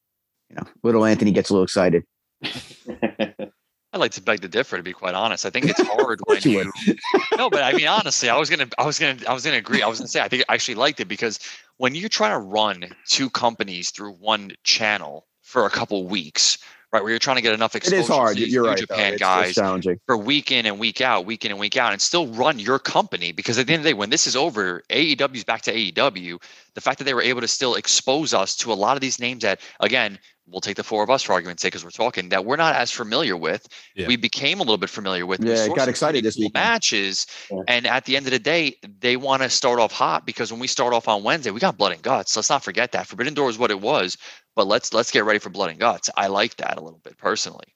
you 0.55 0.61
know, 0.63 0.71
little 0.83 1.05
Anthony 1.05 1.33
gets 1.33 1.51
a 1.51 1.53
little 1.53 1.65
excited. 1.65 2.05
I'd 2.43 4.01
like 4.01 4.13
to 4.13 4.23
beg 4.23 4.43
to 4.43 4.49
differ, 4.49 4.77
to 4.77 4.83
be 4.83 4.93
quite 4.93 5.15
honest. 5.15 5.47
I 5.47 5.51
think 5.51 5.67
it's 5.67 5.81
hard 5.87 6.21
when 6.27 6.41
you 6.43 6.73
no, 7.39 7.49
but 7.49 7.63
I 7.63 7.73
mean, 7.73 7.87
honestly, 7.87 8.29
I 8.29 8.37
was 8.37 8.51
gonna, 8.51 8.69
I 8.77 8.85
was 8.85 8.99
gonna, 8.99 9.17
I 9.29 9.33
was 9.33 9.45
gonna 9.45 9.57
agree. 9.57 9.83
I 9.83 9.89
was 9.89 9.99
gonna 9.99 10.09
say, 10.09 10.21
I 10.21 10.29
think 10.29 10.45
I 10.49 10.55
actually 10.55 10.75
liked 10.75 11.01
it 11.01 11.07
because 11.07 11.39
when 11.77 11.95
you're 11.95 12.09
trying 12.09 12.33
to 12.33 12.39
run 12.39 12.87
two 13.09 13.31
companies 13.31 13.91
through 13.91 14.13
one 14.15 14.53
channel 14.65 15.27
for 15.43 15.67
a 15.67 15.71
couple 15.71 16.07
weeks, 16.07 16.59
right, 16.95 17.03
where 17.03 17.11
you're 17.11 17.19
trying 17.19 17.37
to 17.37 17.43
get 17.43 17.53
enough 17.53 17.75
exposure 17.75 18.01
is 18.01 18.09
hard. 18.09 18.37
to 18.37 18.49
You're 18.49 18.65
right. 18.65 18.79
Japan 18.79 19.17
guys 19.17 19.51
it's 19.51 19.57
challenging. 19.57 20.01
for 20.07 20.17
week 20.17 20.51
in 20.51 20.65
and 20.65 20.79
week 20.79 21.01
out, 21.01 21.27
week 21.27 21.45
in 21.45 21.51
and 21.51 21.61
week 21.61 21.77
out, 21.77 21.93
and 21.93 22.01
still 22.01 22.29
run 22.29 22.59
your 22.59 22.79
company. 22.79 23.33
Because 23.33 23.59
at 23.59 23.67
the 23.67 23.75
end 23.75 23.81
of 23.81 23.85
the 23.85 23.91
day, 23.91 23.95
when 23.95 24.11
this 24.11 24.27
is 24.27 24.37
over, 24.37 24.83
AEW's 24.91 25.45
back 25.45 25.63
to 25.63 25.73
AEW. 25.73 26.41
The 26.75 26.81
fact 26.81 26.99
that 26.99 27.05
they 27.05 27.15
were 27.15 27.23
able 27.23 27.41
to 27.41 27.49
still 27.49 27.75
expose 27.75 28.33
us 28.33 28.57
to 28.57 28.73
a 28.73 28.75
lot 28.75 28.97
of 28.97 29.01
these 29.01 29.21
names 29.21 29.43
that, 29.43 29.61
again, 29.81 30.19
we'll 30.47 30.61
take 30.61 30.77
the 30.77 30.85
four 30.85 31.03
of 31.03 31.11
us 31.11 31.23
for 31.23 31.33
argument's 31.33 31.63
sake 31.63 31.73
because 31.73 31.85
we're 31.85 31.91
talking 31.91 32.29
that 32.29 32.45
we're 32.45 32.57
not 32.57 32.75
as 32.77 32.91
familiar 32.91 33.37
with. 33.37 33.67
Yeah. 33.97 34.07
We 34.09 34.17
became 34.17 34.59
a 34.59 34.63
little 34.63 34.77
bit 34.77 34.91
familiar 34.91 35.25
with. 35.27 35.41
We 35.41 35.51
Yeah, 35.51 35.57
saw 35.67 35.75
got 35.75 35.81
some 35.83 35.89
excited 35.91 36.13
pretty 36.17 36.27
this 36.27 36.35
cool 36.37 36.43
weekend. 36.45 36.65
matches, 36.65 37.27
Yeah. 37.51 37.59
and 37.69 37.87
at 37.87 38.05
the 38.05 38.17
end 38.17 38.27
of 38.27 38.33
the 38.33 38.39
day, 38.39 38.77
they 39.01 39.17
want 39.17 39.43
to 39.43 39.49
start 39.51 39.79
off 39.81 39.93
hot 39.93 40.27
because 40.27 40.53
when 40.53 40.61
we 40.61 40.67
start 40.67 40.93
off 40.93 41.09
on 41.09 41.23
Wednesday, 41.23 41.51
we 41.51 41.61
got 41.61 41.79
blood 41.79 41.93
and 41.93 42.03
guts. 42.03 42.37
Let's 42.37 42.51
not 42.51 42.63
forget 42.63 42.93
that 42.93 43.07
Forbidden 43.07 43.35
Door 43.35 43.51
is 43.51 43.59
what 43.59 43.71
it 43.71 43.81
was, 43.81 44.19
but 44.55 44.67
let's 44.67 44.93
let's 44.93 45.11
get 45.11 45.25
ready 45.25 45.39
for 45.39 45.51
blood 45.51 45.71
and 45.71 45.79
guts. 45.81 46.11
I 46.17 46.27
like 46.27 46.57
that 46.57 46.77
a 46.77 46.81
little 46.83 47.01
bit 47.03 47.17
personally. 47.17 47.67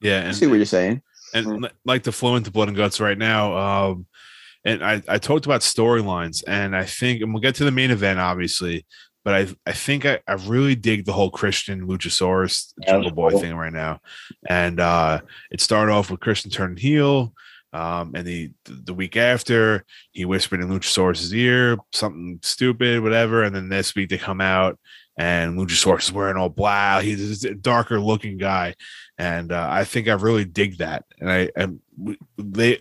Yeah. 0.00 0.16
I 0.16 0.20
And 0.22 0.36
see 0.36 0.46
what 0.46 0.56
you're 0.56 0.64
saying. 0.66 1.02
and 1.32 1.62
li- 1.62 1.70
like 1.84 2.02
to 2.04 2.12
flow 2.12 2.36
into 2.36 2.50
blood 2.50 2.68
and 2.68 2.76
guts 2.76 3.00
right 3.00 3.16
now. 3.18 3.56
Um, 3.56 4.06
and 4.64 4.84
I, 4.84 5.00
I 5.08 5.18
talked 5.18 5.46
about 5.46 5.60
storylines, 5.60 6.42
and 6.48 6.74
I 6.74 6.84
think, 6.84 7.22
and 7.22 7.32
we'll 7.32 7.40
get 7.40 7.54
to 7.56 7.64
the 7.64 7.70
main 7.70 7.92
event, 7.92 8.18
obviously, 8.18 8.84
but 9.26 9.34
I 9.34 9.48
I 9.66 9.72
think 9.72 10.06
I, 10.06 10.20
I 10.28 10.34
really 10.34 10.76
dig 10.76 11.04
the 11.04 11.12
whole 11.12 11.30
Christian 11.30 11.88
Luchasaurus 11.88 12.72
Jungle 12.86 13.10
Boy 13.10 13.30
cool. 13.30 13.40
thing 13.40 13.56
right 13.56 13.72
now. 13.72 13.98
And 14.48 14.78
uh, 14.78 15.20
it 15.50 15.60
started 15.60 15.90
off 15.90 16.12
with 16.12 16.20
Christian 16.20 16.52
turning 16.52 16.76
heel. 16.76 17.34
Um, 17.72 18.12
and 18.14 18.24
the 18.24 18.52
the 18.64 18.94
week 18.94 19.16
after, 19.16 19.84
he 20.12 20.24
whispered 20.24 20.60
in 20.60 20.68
Luchasaurus's 20.68 21.34
ear 21.34 21.76
something 21.92 22.38
stupid, 22.44 23.02
whatever. 23.02 23.42
And 23.42 23.52
then 23.52 23.68
this 23.68 23.96
week 23.96 24.10
they 24.10 24.16
come 24.16 24.40
out 24.40 24.78
and 25.18 25.58
Luchasaurus 25.58 26.04
is 26.04 26.12
wearing 26.12 26.36
all 26.36 26.48
black. 26.48 27.02
He's 27.02 27.44
a 27.44 27.52
darker 27.52 27.98
looking 27.98 28.36
guy, 28.36 28.76
and 29.18 29.50
uh, 29.50 29.68
I 29.68 29.82
think 29.82 30.06
I 30.06 30.12
really 30.12 30.44
dig 30.44 30.78
that. 30.78 31.04
And 31.18 31.28
I 31.28 31.50
and 31.56 31.80
they, 32.38 32.78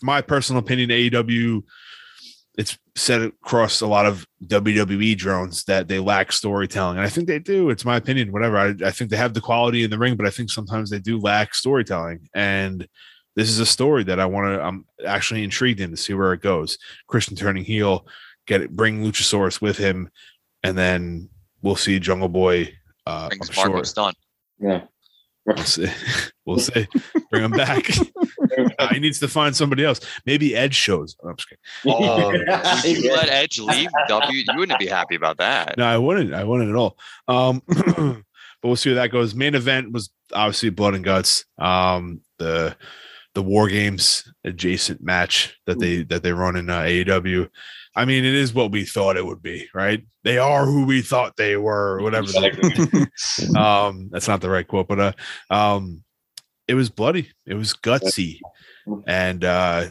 my 0.00 0.22
personal 0.22 0.60
opinion, 0.60 0.88
AEW, 0.88 1.64
it's 2.58 2.78
said 2.94 3.22
across 3.22 3.80
a 3.80 3.86
lot 3.86 4.04
of 4.04 4.26
WWE 4.44 5.16
drones 5.16 5.64
that 5.64 5.88
they 5.88 5.98
lack 5.98 6.32
storytelling, 6.32 6.98
and 6.98 7.06
I 7.06 7.08
think 7.08 7.26
they 7.26 7.38
do. 7.38 7.70
It's 7.70 7.84
my 7.84 7.96
opinion. 7.96 8.32
Whatever. 8.32 8.58
I, 8.58 8.74
I 8.84 8.90
think 8.90 9.10
they 9.10 9.16
have 9.16 9.34
the 9.34 9.40
quality 9.40 9.84
in 9.84 9.90
the 9.90 9.98
ring, 9.98 10.16
but 10.16 10.26
I 10.26 10.30
think 10.30 10.50
sometimes 10.50 10.90
they 10.90 10.98
do 10.98 11.18
lack 11.18 11.54
storytelling, 11.54 12.28
and 12.34 12.86
this 13.34 13.48
is 13.48 13.58
a 13.58 13.66
story 13.66 14.04
that 14.04 14.20
I 14.20 14.26
want 14.26 14.54
to. 14.54 14.62
I'm 14.62 14.84
actually 15.06 15.44
intrigued 15.44 15.80
in 15.80 15.90
to 15.90 15.96
see 15.96 16.12
where 16.14 16.34
it 16.34 16.42
goes. 16.42 16.76
Christian 17.06 17.36
turning 17.36 17.64
heel, 17.64 18.06
get 18.46 18.60
it, 18.60 18.76
bring 18.76 19.02
Luchasaurus 19.02 19.60
with 19.62 19.78
him, 19.78 20.10
and 20.62 20.76
then 20.76 21.30
we'll 21.62 21.76
see 21.76 21.98
Jungle 21.98 22.28
Boy. 22.28 22.74
Uh, 23.06 23.28
Brings 23.28 23.48
I'm 23.48 23.54
sure. 23.54 23.84
Stunt. 23.84 24.16
Yeah. 24.60 24.82
We'll 25.46 25.56
see. 25.64 25.88
we'll 26.46 26.58
see. 26.58 26.86
Bring 27.30 27.44
him 27.44 27.50
back. 27.52 27.88
Uh, 28.78 28.88
he 28.92 29.00
needs 29.00 29.18
to 29.18 29.28
find 29.28 29.56
somebody 29.56 29.82
else. 29.82 29.98
Maybe 30.26 30.54
Edge 30.54 30.74
shows. 30.74 31.16
I'm 31.24 31.34
just 31.36 31.48
kidding. 31.48 31.62
Oh, 31.86 32.26
would 32.26 32.84
you 32.84 33.08
Yeah. 33.08 33.12
let 33.14 33.30
Edge 33.30 33.58
leave 33.58 33.88
W? 34.08 34.36
You 34.46 34.58
wouldn't 34.58 34.78
be 34.78 34.86
happy 34.88 35.14
about 35.14 35.38
that. 35.38 35.78
No, 35.78 35.86
I 35.86 35.96
wouldn't. 35.96 36.34
I 36.34 36.44
wouldn't 36.44 36.68
at 36.68 36.76
all. 36.76 36.98
Um, 37.28 37.62
but 37.66 38.22
we'll 38.62 38.76
see 38.76 38.90
where 38.90 38.96
that 38.96 39.10
goes. 39.10 39.34
Main 39.34 39.54
event 39.54 39.90
was 39.92 40.10
obviously 40.34 40.68
blood 40.68 40.94
and 40.94 41.02
guts. 41.04 41.46
Um, 41.58 42.20
the 42.38 42.76
the 43.34 43.42
war 43.42 43.68
games 43.68 44.30
adjacent 44.44 45.02
match 45.02 45.56
that 45.66 45.78
they 45.78 46.02
that 46.02 46.22
they 46.22 46.32
run 46.32 46.56
in 46.56 46.68
uh, 46.68 46.80
AEW. 46.80 47.48
I 47.94 48.04
mean, 48.06 48.24
it 48.24 48.34
is 48.34 48.54
what 48.54 48.70
we 48.70 48.84
thought 48.84 49.16
it 49.16 49.26
would 49.26 49.42
be, 49.42 49.68
right? 49.74 50.02
They 50.24 50.38
are 50.38 50.64
who 50.64 50.86
we 50.86 51.02
thought 51.02 51.36
they 51.36 51.56
were, 51.56 51.98
or 51.98 52.02
whatever. 52.02 52.26
the- 52.26 53.58
um, 53.58 54.08
that's 54.10 54.28
not 54.28 54.40
the 54.40 54.48
right 54.50 54.66
quote, 54.66 54.88
but 54.88 54.98
uh, 55.00 55.12
um, 55.50 56.02
it 56.68 56.74
was 56.74 56.88
bloody. 56.88 57.30
It 57.46 57.54
was 57.54 57.74
gutsy, 57.74 58.40
and 59.06 59.44
uh, 59.44 59.86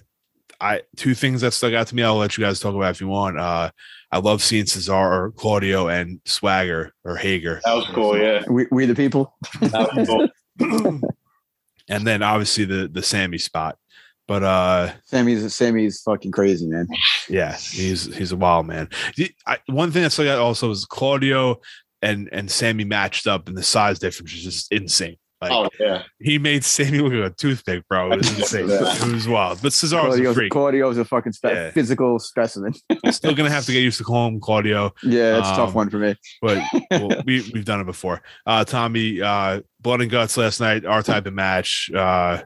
I 0.59 0.81
two 0.95 1.13
things 1.13 1.41
that 1.41 1.51
stuck 1.53 1.73
out 1.73 1.87
to 1.87 1.95
me. 1.95 2.01
I'll 2.03 2.15
let 2.17 2.37
you 2.37 2.43
guys 2.43 2.59
talk 2.59 2.73
about 2.75 2.91
if 2.91 3.01
you 3.01 3.07
want. 3.07 3.37
Uh, 3.39 3.69
I 4.11 4.17
love 4.17 4.41
seeing 4.41 4.65
Cesaro, 4.65 5.33
Claudio, 5.35 5.87
and 5.87 6.19
Swagger 6.25 6.93
or 7.05 7.15
Hager, 7.17 7.61
That 7.65 7.73
was 7.75 7.85
cool. 7.93 8.17
Yeah. 8.17 8.43
we, 8.49 8.67
we 8.71 8.85
the 8.85 8.95
people. 8.95 9.35
That 9.61 9.95
was 9.95 10.31
cool. 10.59 11.01
and 11.89 12.05
then 12.07 12.21
obviously 12.23 12.65
the 12.65 12.87
the 12.87 13.03
Sammy 13.03 13.37
spot. 13.37 13.77
But 14.31 14.43
uh, 14.43 14.93
Sammy's 15.03 15.53
Sammy's 15.53 16.01
fucking 16.03 16.31
crazy, 16.31 16.65
man. 16.65 16.87
yeah, 17.27 17.57
he's 17.57 18.15
he's 18.15 18.31
a 18.31 18.37
wild 18.37 18.65
man. 18.65 18.87
The- 19.17 19.35
I, 19.45 19.57
one 19.65 19.91
thing 19.91 20.03
that 20.03 20.11
stuck 20.11 20.27
out 20.27 20.39
also 20.39 20.69
is 20.71 20.85
Claudio 20.85 21.59
and 22.01 22.29
and 22.31 22.49
Sammy 22.49 22.85
matched 22.85 23.27
up, 23.27 23.49
and 23.49 23.57
the 23.57 23.61
size 23.63 23.99
difference 23.99 24.33
is 24.33 24.41
just 24.43 24.71
insane. 24.71 25.17
Like 25.41 25.51
Oh 25.51 25.67
yeah. 25.81 26.03
he 26.19 26.37
made 26.37 26.63
Sammy 26.63 26.99
look 26.99 27.11
like 27.11 27.33
a 27.33 27.35
toothpick, 27.35 27.85
bro. 27.89 28.13
It 28.13 28.19
was 28.19 28.29
insane. 28.39 28.69
It 28.69 29.13
was 29.13 29.27
wild. 29.27 29.61
But 29.61 29.73
Cesaro's 29.73 29.91
a 29.91 29.99
Claudio's, 30.07 30.35
freak. 30.35 30.51
Claudio's 30.53 30.97
a 30.97 31.03
fucking 31.03 31.33
spe- 31.33 31.45
Yeah. 31.47 31.71
physical 31.71 32.17
specimen. 32.17 32.73
Still 33.09 33.35
gonna 33.35 33.49
have 33.49 33.65
to 33.65 33.73
get 33.73 33.81
used 33.81 33.97
to 33.97 34.05
calling 34.05 34.35
him 34.35 34.39
Claudio, 34.39 34.93
Yeah, 35.03 35.39
it's 35.39 35.47
a 35.49 35.51
Um, 35.51 35.57
tough 35.57 35.73
one 35.75 35.89
for 35.89 35.97
me. 35.97 36.15
but 36.41 36.63
well, 36.89 37.09
we 37.25 37.43
we've 37.53 37.65
done 37.65 37.81
it 37.81 37.85
before. 37.85 38.21
Uh, 38.45 38.63
Tommy, 38.63 39.21
uh, 39.21 39.59
blood 39.81 39.99
and 39.99 40.09
guts 40.09 40.37
last 40.37 40.61
night, 40.61 40.85
our 40.85 41.03
type 41.03 41.25
of 41.25 41.33
match. 41.33 41.91
Uh, 41.93 42.43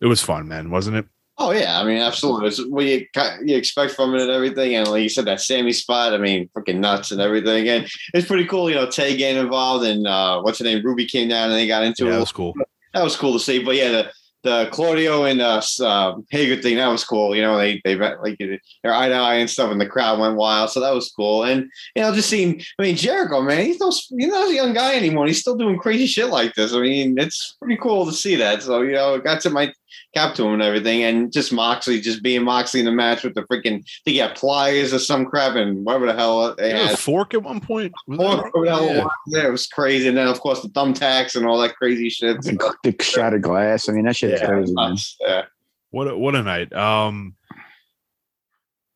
it 0.00 0.06
was 0.06 0.20
fun, 0.22 0.48
man, 0.48 0.70
wasn't 0.70 0.96
it? 0.96 1.04
Oh 1.42 1.52
yeah, 1.52 1.80
I 1.80 1.84
mean, 1.84 1.96
absolutely. 1.96 2.48
It's 2.48 2.62
what 2.66 2.84
you 2.84 3.06
you 3.44 3.56
expect 3.56 3.92
from 3.94 4.14
it 4.14 4.20
and 4.20 4.30
everything. 4.30 4.74
And 4.76 4.86
like 4.88 5.02
you 5.02 5.08
said, 5.08 5.24
that 5.24 5.40
Sammy 5.40 5.72
spot, 5.72 6.12
I 6.12 6.18
mean, 6.18 6.50
fucking 6.54 6.78
nuts 6.78 7.12
and 7.12 7.20
everything. 7.20 7.66
And 7.66 7.88
it's 8.12 8.26
pretty 8.28 8.44
cool, 8.44 8.68
you 8.68 8.76
know, 8.76 8.90
Tay 8.90 9.16
getting 9.16 9.42
involved 9.42 9.86
and 9.86 10.06
uh, 10.06 10.42
what's 10.42 10.58
her 10.58 10.64
name, 10.66 10.84
Ruby 10.84 11.06
came 11.06 11.28
down 11.28 11.44
and 11.50 11.58
they 11.58 11.66
got 11.66 11.82
into 11.82 12.04
Yeah, 12.04 12.10
it. 12.10 12.12
that 12.14 12.20
was 12.20 12.32
cool. 12.32 12.54
That 12.92 13.02
was 13.02 13.16
cool 13.16 13.32
to 13.32 13.40
see. 13.40 13.64
But 13.64 13.76
yeah, 13.76 13.90
the 13.90 14.10
the 14.42 14.68
Claudio 14.72 15.24
and 15.24 15.40
uh, 15.42 15.60
uh, 15.82 16.14
Hager 16.30 16.60
thing 16.62 16.76
that 16.76 16.86
was 16.88 17.04
cool. 17.04 17.36
You 17.36 17.42
know, 17.42 17.56
they 17.58 17.80
they 17.84 17.94
met, 17.94 18.22
like 18.22 18.38
they're 18.38 18.92
eye 18.92 19.08
to 19.08 19.14
eye 19.14 19.34
and 19.34 19.48
stuff, 19.50 19.70
and 19.70 19.80
the 19.80 19.86
crowd 19.86 20.18
went 20.18 20.36
wild. 20.36 20.70
So 20.70 20.80
that 20.80 20.94
was 20.94 21.10
cool. 21.10 21.44
And 21.44 21.70
you 21.94 22.02
know, 22.02 22.14
just 22.14 22.30
seeing. 22.30 22.60
I 22.78 22.82
mean, 22.82 22.96
Jericho, 22.96 23.42
man, 23.42 23.66
he's 23.66 23.78
no 23.80 23.90
he's 23.90 24.28
not 24.28 24.48
a 24.50 24.54
young 24.54 24.72
guy 24.72 24.94
anymore. 24.96 25.26
He's 25.26 25.40
still 25.40 25.56
doing 25.56 25.78
crazy 25.78 26.06
shit 26.06 26.28
like 26.28 26.54
this. 26.54 26.72
I 26.74 26.80
mean, 26.80 27.18
it's 27.18 27.56
pretty 27.60 27.76
cool 27.76 28.06
to 28.06 28.12
see 28.12 28.34
that. 28.36 28.62
So 28.62 28.80
you 28.82 28.92
know, 28.92 29.14
it 29.14 29.24
got 29.24 29.40
to 29.42 29.50
my 29.50 29.72
cap 30.14 30.34
to 30.36 30.44
him 30.46 30.54
and 30.54 30.62
everything, 30.62 31.02
and 31.02 31.32
just 31.32 31.52
Moxley, 31.52 32.00
just 32.00 32.22
being 32.22 32.42
Moxley 32.44 32.80
in 32.80 32.86
the 32.86 32.92
match 32.92 33.22
with 33.24 33.34
the 33.34 33.42
freaking. 33.42 33.84
They 34.06 34.16
got 34.16 34.36
pliers 34.36 34.92
or 34.94 34.98
some 34.98 35.26
crap 35.26 35.56
and 35.56 35.84
whatever 35.84 36.06
the 36.06 36.14
hell 36.14 36.54
they 36.56 36.68
There 36.72 36.74
was 36.80 36.86
had. 36.90 36.94
a 36.94 36.96
fork 36.98 37.34
at 37.34 37.42
one 37.42 37.60
point. 37.60 37.92
Was 38.06 38.18
there? 38.18 38.50
The 38.64 38.68
hell 38.70 38.84
it 38.84 38.94
Yeah. 38.96 39.02
was 39.04 39.12
there. 39.26 39.48
It 39.48 39.52
was 39.52 39.66
crazy, 39.66 40.08
and 40.08 40.16
then 40.16 40.26
of 40.28 40.40
course 40.40 40.62
the 40.62 40.68
thumbtacks 40.68 41.36
and 41.36 41.46
all 41.46 41.58
that 41.60 41.76
crazy 41.76 42.08
shit. 42.10 42.42
So, 42.44 42.50
The, 42.52 42.74
the 42.92 43.02
shattered 43.02 43.42
glass. 43.42 43.88
I 43.88 43.92
mean, 43.92 44.04
that 44.06 44.16
shit's 44.16 44.40
yeah, 44.40 44.46
crazy, 44.48 44.72
man. 44.74 44.96
yeah. 45.20 45.42
What 45.90 46.08
a, 46.08 46.16
what 46.16 46.34
a 46.36 46.42
night. 46.42 46.72
Um, 46.72 47.34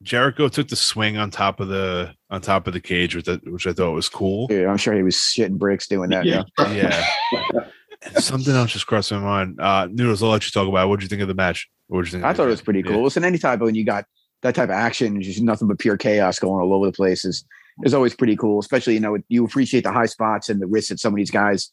Jericho 0.02 0.48
took 0.48 0.68
the 0.68 0.76
swing 0.76 1.16
on 1.16 1.30
top 1.30 1.60
of 1.60 1.68
the 1.68 2.12
on 2.28 2.40
top 2.42 2.66
of 2.66 2.72
the 2.74 2.80
cage, 2.80 3.16
which 3.16 3.28
I, 3.28 3.34
which 3.44 3.66
I 3.66 3.72
thought 3.72 3.92
was 3.92 4.08
cool. 4.08 4.46
Yeah, 4.50 4.68
I'm 4.68 4.76
sure 4.76 4.92
he 4.94 5.02
was 5.02 5.14
shitting 5.16 5.56
bricks 5.58 5.86
doing 5.88 6.10
that. 6.10 6.24
Yeah. 6.26 6.42
Yeah. 6.58 7.04
Yeah. 8.12 8.18
Something 8.20 8.54
else 8.54 8.72
just 8.72 8.86
crossed 8.86 9.12
my 9.12 9.18
mind. 9.18 9.60
Uh, 9.60 9.88
Noodles, 9.90 10.22
I'll 10.22 10.30
let 10.30 10.44
you 10.44 10.50
talk 10.50 10.68
about. 10.68 10.88
What 10.88 11.00
did 11.00 11.04
you 11.04 11.08
think 11.08 11.22
of 11.22 11.28
the 11.28 11.34
match? 11.34 11.68
What 11.88 12.04
did 12.04 12.06
you 12.08 12.12
think? 12.12 12.24
I 12.24 12.32
thought 12.32 12.46
it 12.46 12.50
was 12.50 12.62
pretty 12.62 12.82
cool. 12.82 13.02
Listen, 13.02 13.24
any 13.24 13.38
type 13.38 13.60
when 13.60 13.74
you 13.74 13.84
got 13.84 14.04
that 14.42 14.54
type 14.54 14.68
of 14.68 14.74
action, 14.74 15.20
just 15.22 15.40
nothing 15.40 15.68
but 15.68 15.78
pure 15.78 15.96
chaos 15.96 16.38
going 16.38 16.62
all 16.62 16.74
over 16.74 16.86
the 16.86 16.92
place 16.92 17.24
is 17.24 17.44
is 17.82 17.94
always 17.94 18.14
pretty 18.14 18.36
cool. 18.36 18.58
Especially 18.58 18.94
you 18.94 19.00
know 19.00 19.18
you 19.28 19.44
appreciate 19.44 19.84
the 19.84 19.92
high 19.92 20.06
spots 20.06 20.48
and 20.48 20.60
the 20.60 20.66
risks 20.66 20.90
that 20.90 21.00
some 21.00 21.12
of 21.12 21.16
these 21.16 21.30
guys 21.30 21.72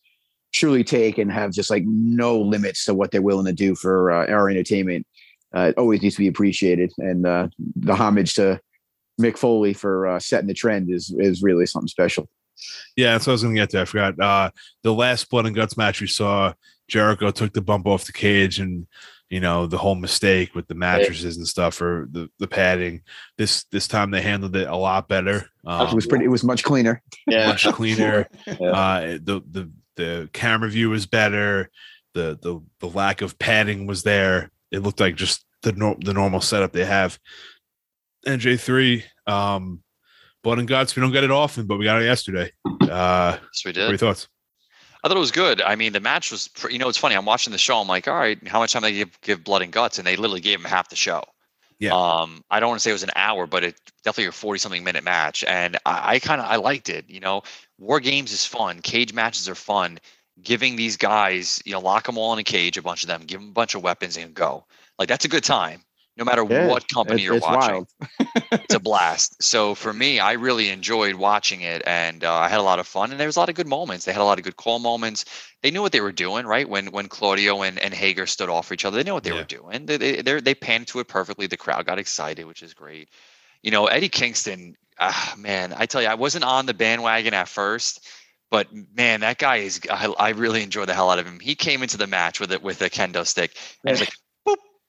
truly 0.53 0.83
take 0.83 1.17
and 1.17 1.31
have 1.31 1.51
just 1.51 1.69
like 1.69 1.83
no 1.85 2.39
limits 2.39 2.85
to 2.85 2.93
what 2.93 3.11
they're 3.11 3.21
willing 3.21 3.45
to 3.45 3.53
do 3.53 3.75
for 3.75 4.11
uh, 4.11 4.27
our 4.27 4.49
entertainment. 4.49 5.05
Uh, 5.55 5.67
it 5.69 5.77
always 5.77 6.01
needs 6.01 6.15
to 6.15 6.21
be 6.21 6.27
appreciated, 6.27 6.91
and 6.97 7.25
uh, 7.25 7.47
the 7.75 7.93
homage 7.95 8.35
to 8.35 8.59
Mick 9.19 9.37
Foley 9.37 9.73
for 9.73 10.07
uh, 10.07 10.19
setting 10.19 10.47
the 10.47 10.53
trend 10.53 10.89
is 10.89 11.13
is 11.17 11.43
really 11.43 11.65
something 11.65 11.87
special. 11.87 12.29
Yeah, 12.95 13.13
that's 13.13 13.27
what 13.27 13.31
I 13.31 13.33
was 13.33 13.43
going 13.43 13.55
to 13.55 13.61
get 13.61 13.69
to. 13.71 13.81
I 13.81 13.85
forgot. 13.85 14.19
Uh, 14.19 14.51
the 14.83 14.93
last 14.93 15.29
blood 15.29 15.45
and 15.45 15.55
guts 15.55 15.77
match 15.77 16.01
we 16.01 16.07
saw, 16.07 16.53
Jericho 16.87 17.31
took 17.31 17.53
the 17.53 17.61
bump 17.61 17.87
off 17.87 18.05
the 18.05 18.11
cage, 18.11 18.59
and 18.59 18.87
you 19.29 19.39
know 19.39 19.65
the 19.65 19.77
whole 19.77 19.95
mistake 19.95 20.53
with 20.55 20.67
the 20.67 20.75
mattresses 20.75 21.37
and 21.37 21.47
stuff 21.47 21.81
or 21.81 22.07
the, 22.11 22.29
the 22.39 22.47
padding. 22.47 23.01
This 23.37 23.63
this 23.71 23.87
time 23.87 24.11
they 24.11 24.21
handled 24.21 24.55
it 24.55 24.67
a 24.67 24.75
lot 24.75 25.07
better. 25.07 25.47
Um, 25.65 25.87
It 25.87 25.93
was 25.95 26.05
pretty. 26.05 26.25
It 26.25 26.29
was 26.29 26.43
much 26.43 26.63
cleaner. 26.63 27.01
Yeah. 27.27 27.47
much 27.47 27.65
cleaner. 27.71 28.27
Yeah. 28.45 28.71
Uh, 28.71 29.01
the 29.23 29.41
the 29.49 29.71
the 29.95 30.29
camera 30.33 30.69
view 30.69 30.89
was 30.89 31.05
better. 31.05 31.69
The 32.13 32.37
the 32.41 32.61
the 32.79 32.87
lack 32.89 33.21
of 33.21 33.39
padding 33.39 33.87
was 33.87 34.03
there. 34.03 34.51
It 34.71 34.79
looked 34.79 34.99
like 34.99 35.15
just 35.15 35.45
the 35.63 35.71
nor- 35.71 35.97
the 35.99 36.13
normal 36.13 36.41
setup 36.41 36.73
they 36.73 36.85
have. 36.85 37.17
NJ 38.27 38.59
three, 38.59 39.03
um, 39.27 39.81
blood 40.43 40.59
and 40.59 40.67
guts. 40.67 40.95
We 40.95 41.01
don't 41.01 41.11
get 41.11 41.23
it 41.23 41.31
often, 41.31 41.65
but 41.65 41.77
we 41.77 41.85
got 41.85 42.01
it 42.01 42.05
yesterday. 42.05 42.51
Uh, 42.89 43.37
Yes, 43.41 43.61
we 43.65 43.71
did. 43.71 43.81
what 43.81 43.87
are 43.87 43.91
your 43.91 43.97
thoughts? 43.97 44.27
I 45.03 45.07
thought 45.07 45.17
it 45.17 45.19
was 45.21 45.31
good. 45.31 45.61
I 45.61 45.75
mean, 45.75 45.93
the 45.93 45.99
match 45.99 46.31
was, 46.31 46.49
you 46.69 46.77
know, 46.77 46.87
it's 46.87 46.97
funny. 46.97 47.15
I'm 47.15 47.25
watching 47.25 47.51
the 47.51 47.57
show. 47.57 47.77
I'm 47.79 47.87
like, 47.87 48.07
all 48.07 48.13
right, 48.15 48.37
how 48.47 48.59
much 48.59 48.73
time 48.73 48.83
they 48.83 48.93
give 48.93 49.19
give 49.21 49.43
blood 49.43 49.61
and 49.63 49.71
guts, 49.71 49.97
and 49.97 50.05
they 50.05 50.15
literally 50.15 50.41
gave 50.41 50.59
him 50.59 50.65
half 50.65 50.89
the 50.89 50.95
show. 50.95 51.23
Yeah. 51.79 51.93
Um, 51.95 52.43
I 52.51 52.59
don't 52.59 52.69
want 52.69 52.79
to 52.79 52.83
say 52.83 52.91
it 52.91 52.93
was 52.93 53.01
an 53.01 53.09
hour, 53.15 53.47
but 53.47 53.63
it 53.63 53.79
definitely 54.03 54.27
a 54.27 54.31
40 54.31 54.59
something 54.59 54.83
minute 54.83 55.03
match, 55.03 55.43
and 55.45 55.77
I, 55.87 56.15
I 56.15 56.19
kind 56.19 56.39
of 56.39 56.45
I 56.47 56.57
liked 56.57 56.89
it. 56.89 57.05
You 57.09 57.19
know, 57.19 57.41
war 57.79 57.99
games 57.99 58.31
is 58.31 58.45
fun. 58.45 58.81
Cage 58.81 59.13
matches 59.13 59.49
are 59.49 59.55
fun. 59.55 59.97
Giving 60.43 60.75
these 60.75 60.97
guys, 60.97 61.59
you 61.65 61.71
know, 61.71 61.79
lock 61.79 62.05
them 62.05 62.19
all 62.19 62.33
in 62.33 62.39
a 62.39 62.43
cage, 62.43 62.77
a 62.77 62.81
bunch 62.83 63.03
of 63.03 63.07
them, 63.07 63.21
give 63.25 63.39
them 63.39 63.49
a 63.49 63.53
bunch 63.53 63.73
of 63.73 63.81
weapons, 63.81 64.17
and 64.17 64.35
go. 64.35 64.65
Like 64.99 65.07
that's 65.07 65.25
a 65.25 65.29
good 65.29 65.43
time, 65.43 65.81
no 66.21 66.25
matter 66.25 66.45
Yeah, 66.47 66.67
what 66.67 66.87
company 66.87 67.21
It- 67.21 67.25
you're 67.25 67.35
it's 67.35 67.45
watching 67.45 67.73
wild. 67.73 67.87
it's 68.51 68.75
a 68.75 68.79
blast. 68.79 69.41
So 69.41 69.73
for 69.73 69.91
me, 69.91 70.19
I 70.19 70.33
really 70.33 70.69
enjoyed 70.69 71.15
watching 71.15 71.61
it, 71.61 71.81
and 71.87 72.23
uh, 72.23 72.31
I 72.33 72.47
had 72.47 72.59
a 72.59 72.63
lot 72.63 72.77
of 72.79 72.85
fun. 72.85 73.09
And 73.11 73.19
there 73.19 73.27
was 73.27 73.37
a 73.37 73.39
lot 73.39 73.49
of 73.49 73.55
good 73.55 73.67
moments. 73.67 74.05
They 74.05 74.11
had 74.13 74.21
a 74.21 74.25
lot 74.25 74.37
of 74.37 74.43
good 74.45 74.55
call 74.55 74.77
moments. 74.79 75.25
They 75.63 75.71
knew 75.71 75.81
what 75.81 75.91
they 75.91 76.01
were 76.01 76.11
doing, 76.11 76.45
right? 76.45 76.69
When 76.69 76.87
when 76.91 77.07
Claudio 77.07 77.63
and, 77.63 77.79
and 77.79 77.93
Hager 77.93 78.27
stood 78.27 78.49
off 78.49 78.67
for 78.67 78.75
each 78.75 78.85
other, 78.85 78.97
they 78.97 79.03
knew 79.03 79.13
what 79.15 79.23
they 79.23 79.31
Yeah. 79.31 79.37
were 79.37 79.43
doing. 79.45 79.85
They 79.87 79.97
they 79.97 80.21
they're- 80.21 80.55
panned 80.55 80.87
to 80.89 80.99
it 80.99 81.07
perfectly. 81.07 81.47
The 81.47 81.57
crowd 81.57 81.85
got 81.87 81.97
excited, 81.97 82.45
which 82.45 82.61
is 82.61 82.73
great. 82.75 83.09
You 83.63 83.71
know, 83.71 83.87
Eddie 83.87 84.09
Kingston, 84.09 84.75
ah, 84.99 85.33
man, 85.37 85.73
I 85.75 85.87
tell 85.87 86.01
you, 86.03 86.07
I 86.07 86.13
wasn't 86.15 86.43
on 86.43 86.67
the 86.67 86.73
bandwagon 86.75 87.33
at 87.33 87.47
first. 87.47 88.05
But 88.51 88.67
man, 88.95 89.21
that 89.21 89.37
guy 89.39 89.57
is. 89.57 89.79
I, 89.89 90.07
I 90.19 90.29
really 90.31 90.61
enjoy 90.61 90.85
the 90.85 90.93
hell 90.93 91.09
out 91.09 91.19
of 91.19 91.25
him. 91.25 91.39
He 91.39 91.55
came 91.55 91.81
into 91.83 91.97
the 91.97 92.05
match 92.05 92.39
with 92.41 92.51
it 92.51 92.61
with 92.61 92.81
a 92.81 92.89
kendo 92.89 93.25
stick, 93.25 93.55
and 93.85 93.95
he's 93.97 94.01
like, 94.01 94.09
boop, 94.09 94.11
boop, 94.11 94.20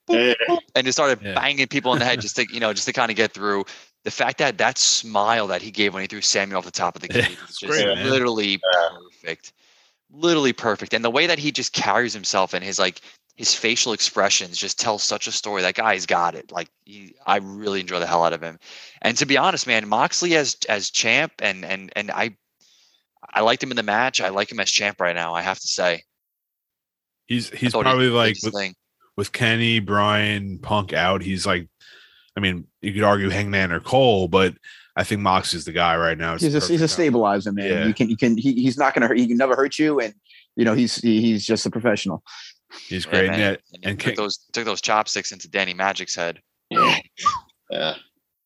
Yeah. 0.08 0.34
and 0.74 0.84
just 0.84 0.96
started 0.96 1.20
Yeah. 1.22 1.34
banging 1.34 1.66
people 1.68 1.92
in 1.92 1.98
the 1.98 2.04
head 2.04 2.20
just 2.20 2.36
to 2.36 2.46
you 2.52 2.60
know 2.60 2.72
just 2.72 2.86
to 2.86 2.92
kind 2.92 3.10
of 3.10 3.16
get 3.16 3.32
through 3.32 3.64
the 4.04 4.10
fact 4.10 4.38
that 4.38 4.58
that 4.58 4.78
smile 4.78 5.46
that 5.46 5.62
he 5.62 5.70
gave 5.70 5.94
when 5.94 6.00
he 6.02 6.06
threw 6.06 6.20
Samuel 6.20 6.58
off 6.58 6.64
the 6.64 6.70
top 6.70 6.96
of 6.96 7.02
the 7.02 7.08
Yeah, 7.14 7.26
cage 7.26 7.40
was 7.40 7.50
it's 7.50 7.58
just 7.60 7.72
great, 7.72 7.86
man. 7.86 8.10
literally 8.10 8.60
perfect 8.90 9.52
literally 10.10 10.52
perfect 10.52 10.92
and 10.92 11.02
the 11.04 11.10
way 11.10 11.26
that 11.26 11.38
he 11.38 11.50
just 11.50 11.72
carries 11.72 12.12
himself 12.12 12.52
and 12.52 12.62
his 12.62 12.78
like 12.78 13.00
his 13.34 13.54
facial 13.54 13.94
expressions 13.94 14.58
just 14.58 14.78
tell 14.78 14.98
such 14.98 15.26
a 15.26 15.32
story. 15.32 15.62
That 15.62 15.74
guy's 15.74 16.04
got 16.04 16.34
it. 16.34 16.52
Like 16.52 16.68
he, 16.84 17.14
I 17.26 17.38
really 17.38 17.80
enjoy 17.80 17.98
the 17.98 18.06
hell 18.06 18.24
out 18.24 18.34
of 18.34 18.42
him. 18.42 18.58
And 19.00 19.16
to 19.16 19.24
be 19.26 19.38
honest, 19.38 19.66
man, 19.66 19.88
Moxley 19.88 20.36
as 20.36 20.58
as 20.68 20.90
champ 20.90 21.32
and 21.38 21.64
and 21.64 21.90
and 21.96 22.10
I 22.10 22.36
I 23.32 23.40
liked 23.40 23.62
him 23.62 23.70
in 23.70 23.76
the 23.76 23.82
match. 23.82 24.20
I 24.20 24.28
like 24.28 24.52
him 24.52 24.60
as 24.60 24.70
champ 24.70 25.00
right 25.00 25.16
now. 25.16 25.32
I 25.32 25.40
have 25.40 25.58
to 25.60 25.66
say. 25.66 26.02
He's 27.26 27.48
he's 27.48 27.72
thought 27.72 27.86
he 27.86 27.90
probably 27.90 28.08
like 28.10 28.36
with, 28.42 28.52
thing. 28.52 28.74
With 29.16 29.32
Kenny, 29.32 29.78
Brian, 29.78 30.58
Punk 30.58 30.92
out. 30.92 31.22
He's 31.22 31.46
like, 31.46 31.68
I 32.36 32.40
mean, 32.40 32.66
you 32.80 32.92
could 32.94 33.02
argue 33.02 33.28
Hangman 33.28 33.72
or 33.72 33.80
Cole, 33.80 34.26
but 34.28 34.54
I 34.96 35.04
think 35.04 35.20
Mox 35.20 35.54
is 35.54 35.64
the 35.64 35.72
guy 35.72 35.96
right 35.96 36.16
now. 36.16 36.34
It's 36.34 36.42
He's 36.42 36.54
a 36.54 36.60
he's 36.60 36.82
a 36.82 36.88
stabilizer, 36.88 37.52
man. 37.52 37.66
Yeah. 37.66 37.86
You 37.86 37.94
can 37.94 38.10
you 38.10 38.16
can 38.16 38.36
he, 38.36 38.54
he's 38.54 38.78
not 38.78 38.94
gonna 38.94 39.06
hurt. 39.06 39.18
He 39.18 39.26
can 39.26 39.36
never 39.36 39.54
hurt 39.54 39.78
you, 39.78 40.00
and 40.00 40.14
you 40.56 40.64
know 40.64 40.74
he's 40.74 40.96
he, 40.96 41.20
he's 41.20 41.44
just 41.44 41.66
a 41.66 41.70
professional. 41.70 42.22
He's 42.88 43.04
great. 43.04 43.26
Yeah, 43.26 43.32
And 43.32 43.58
he 43.70 43.78
and 43.84 44.00
took 44.00 44.16
those 44.16 44.38
took 44.52 44.64
those 44.64 44.80
chopsticks 44.80 45.32
into 45.32 45.48
Daddy 45.48 45.74
Magic's 45.74 46.14
head. 46.14 46.40
Yeah. 46.70 47.94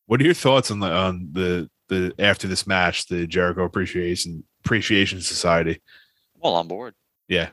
What 0.06 0.20
are 0.20 0.24
your 0.24 0.34
thoughts 0.34 0.70
on 0.70 0.80
the 0.80 0.90
on 0.90 1.28
the 1.32 1.68
the 1.88 2.12
after 2.18 2.48
this 2.48 2.66
match, 2.66 3.06
the 3.06 3.26
Jericho 3.26 3.64
Appreciation 3.64 4.44
Appreciation 4.64 5.20
Society? 5.20 5.80
Well, 6.38 6.54
on 6.54 6.68
board. 6.68 6.94
Yeah, 7.28 7.50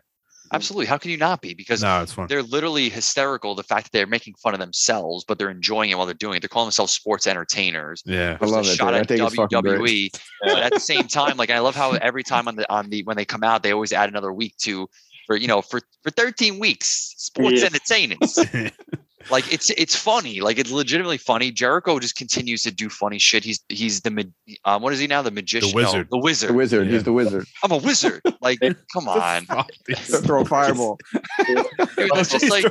Mm. 0.54 0.56
Absolutely. 0.56 0.86
How 0.86 0.98
can 0.98 1.12
you 1.12 1.18
not 1.18 1.42
be? 1.42 1.54
Because 1.54 1.82
no, 1.82 2.02
it's 2.02 2.14
fun. 2.14 2.28
they're 2.28 2.44
literally 2.44 2.90
hysterical. 2.90 3.56
The 3.56 3.64
fact 3.64 3.86
that 3.86 3.92
they're 3.92 4.08
making 4.08 4.36
fun 4.36 4.54
of 4.54 4.60
themselves, 4.60 5.26
but 5.28 5.38
they're 5.40 5.50
enjoying 5.50 5.90
it 5.90 5.98
while 5.98 6.06
they're 6.06 6.14
doing 6.14 6.38
it. 6.38 6.42
They're 6.42 6.50
calling 6.50 6.68
themselves 6.68 6.94
sports 6.94 7.28
entertainers. 7.28 8.04
Yeah, 8.06 8.38
I 8.40 8.46
love 8.46 8.66
it. 8.66 8.76
shot 8.76 8.88
dude. 8.88 8.96
I 8.96 9.00
at 9.00 9.08
think 9.08 9.22
it's 9.22 9.36
fucking 9.36 9.62
great. 9.62 9.80
WWE. 9.80 10.20
But 10.44 10.58
at 10.64 10.74
the 10.74 10.80
same 10.80 11.08
time, 11.08 11.38
like 11.38 11.50
I 11.50 11.60
love 11.60 11.76
how 11.76 11.92
every 11.94 12.24
time 12.24 12.48
on 12.48 12.56
the 12.56 12.72
on 12.72 12.90
the 12.90 13.04
when 13.04 13.18
they 13.18 13.26
come 13.26 13.44
out, 13.44 13.64
they 13.64 13.72
always 13.74 13.94
add 13.94 14.10
another 14.10 14.32
week 14.34 14.56
to 14.64 14.88
for 15.26 15.36
you 15.38 15.48
know 15.48 15.62
for 15.62 15.80
for 16.04 16.10
13 16.12 16.60
weeks 16.60 17.14
sports 17.18 17.62
Yeah. 17.62 17.68
entertainers. 17.68 18.40
like 19.30 19.52
it's 19.52 19.70
it's 19.72 19.96
funny. 19.96 20.42
Like 20.42 20.58
it's 20.60 20.72
legitimately 20.72 21.18
funny. 21.18 21.52
Jericho 21.52 22.00
just 22.00 22.16
continues 22.16 22.62
to 22.64 22.72
do 22.72 22.90
funny 22.90 23.20
shit. 23.20 23.44
He's 23.44 23.60
he's 23.70 24.02
the 24.02 24.12
ma- 24.12 24.24
um, 24.66 24.82
what 24.82 24.94
is 24.94 25.00
he 25.00 25.08
now? 25.08 25.22
The 25.22 25.32
magician. 25.32 25.70
No, 25.72 25.76
wizard. 25.76 26.08
the 26.12 26.18
wizard. 26.18 26.50
The 26.50 26.54
wizard. 26.54 26.88
Yeah. 26.88 26.94
He's 26.94 27.04
the 27.04 27.14
wizard. 27.14 27.46
I'm 27.64 27.72
a 27.72 27.78
wizard. 27.78 28.22
Like 28.42 28.60
come 28.94 29.08
on, 29.08 29.46
Throw 29.98 30.42
a 30.42 30.46
fireball. 30.46 30.98
dude. 31.46 31.66
That's 32.14 32.30
just 32.30 32.50
like 32.50 32.66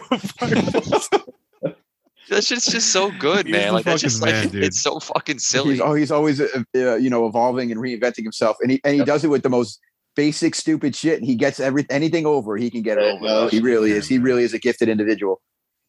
that 2.29 2.45
shit's 2.45 2.67
just 2.67 2.93
so 2.93 3.11
good, 3.19 3.47
He's 3.47 3.53
man. 3.55 3.73
Like 3.75 3.85
that's 3.85 4.01
just 4.03 4.21
fucking 4.21 4.35
like 4.43 4.51
dude. 4.53 4.65
it's 4.65 4.81
so 4.81 5.01
fucking 5.01 5.39
silly. 5.39 5.73
He's 5.73 5.81
oh, 5.81 5.95
he's 5.95 6.11
always 6.11 6.41
uh, 6.41 6.47
uh, 6.75 6.95
you 6.97 7.11
know 7.11 7.27
evolving 7.27 7.71
and 7.73 7.81
reinventing 7.81 8.23
himself, 8.23 8.57
and 8.61 8.71
he 8.71 8.81
and 8.85 8.95
he 8.95 9.05
does 9.05 9.25
it 9.25 9.29
with 9.29 9.43
the 9.43 9.51
most 9.51 9.81
basic 10.15 10.55
stupid 10.55 10.95
shit. 10.95 11.19
And 11.19 11.27
he 11.27 11.35
gets 11.35 11.59
every 11.61 11.85
anything 11.91 12.25
over. 12.27 12.57
He 12.57 12.71
can 12.71 12.83
get 12.83 12.99
it 12.99 13.05
Yeah, 13.05 13.13
over. 13.13 13.25
no, 13.25 13.49
he 13.49 13.61
really 13.61 13.91
is. 13.93 14.07
He 14.09 14.19
really 14.19 14.45
is 14.45 14.55
a 14.55 14.59
gifted 14.59 14.89
individial, 14.89 15.41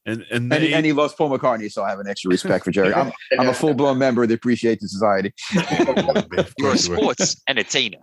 And 0.06 0.26
and 0.32 0.51
and, 0.51 0.62
he, 0.62 0.70
they, 0.70 0.74
and 0.74 0.86
he 0.86 0.91
loves 0.91 1.14
Paul 1.14 1.30
McCartney. 1.30 1.72
So 1.72 1.84
I 1.84 1.89
have 1.89 1.99
an 1.99 2.08
extra 2.08 2.30
respect 2.30 2.66
for 2.66 2.72
Jerry. 2.72 2.93
I'm 2.93 3.12
I'm 3.39 3.49
a 3.49 3.54
full 3.54 3.74
blown 3.74 3.97
member 3.97 4.24
of 4.24 4.30
the 4.30 4.36
Appreciation 4.36 4.88
Society. 4.88 5.34
You're 5.54 5.91
a 5.91 6.45
course 6.60 6.88
you 6.88 6.91
were. 6.91 6.97
sports 6.97 7.41
entertainer. 7.47 7.99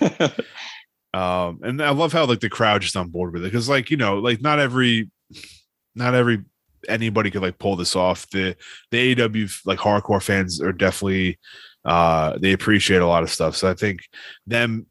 Um, 1.14 1.60
and 1.62 1.82
I 1.82 1.90
love 1.90 2.12
how 2.12 2.24
like 2.24 2.40
the 2.40 2.48
crowd 2.48 2.80
just 2.80 2.96
on 2.96 3.10
board 3.10 3.34
with 3.34 3.42
it 3.42 3.48
because 3.48 3.68
like 3.68 3.90
you 3.90 3.98
know 3.98 4.18
like 4.18 4.40
not 4.40 4.58
every, 4.58 5.10
not 5.94 6.14
every 6.14 6.42
anybody 6.88 7.30
could 7.30 7.42
like 7.42 7.58
pull 7.58 7.76
this 7.76 7.94
off. 7.94 8.28
The 8.30 8.56
the 8.90 9.14
AEW 9.14 9.66
like 9.66 9.78
hardcore 9.78 10.22
fans 10.22 10.60
are 10.60 10.72
definitely 10.72 11.38
uh 11.84 12.38
they 12.38 12.52
appreciate 12.52 13.02
a 13.02 13.06
lot 13.06 13.22
of 13.22 13.30
stuff. 13.30 13.56
So 13.56 13.70
I 13.70 13.74
think 13.74 14.00
them 14.46 14.86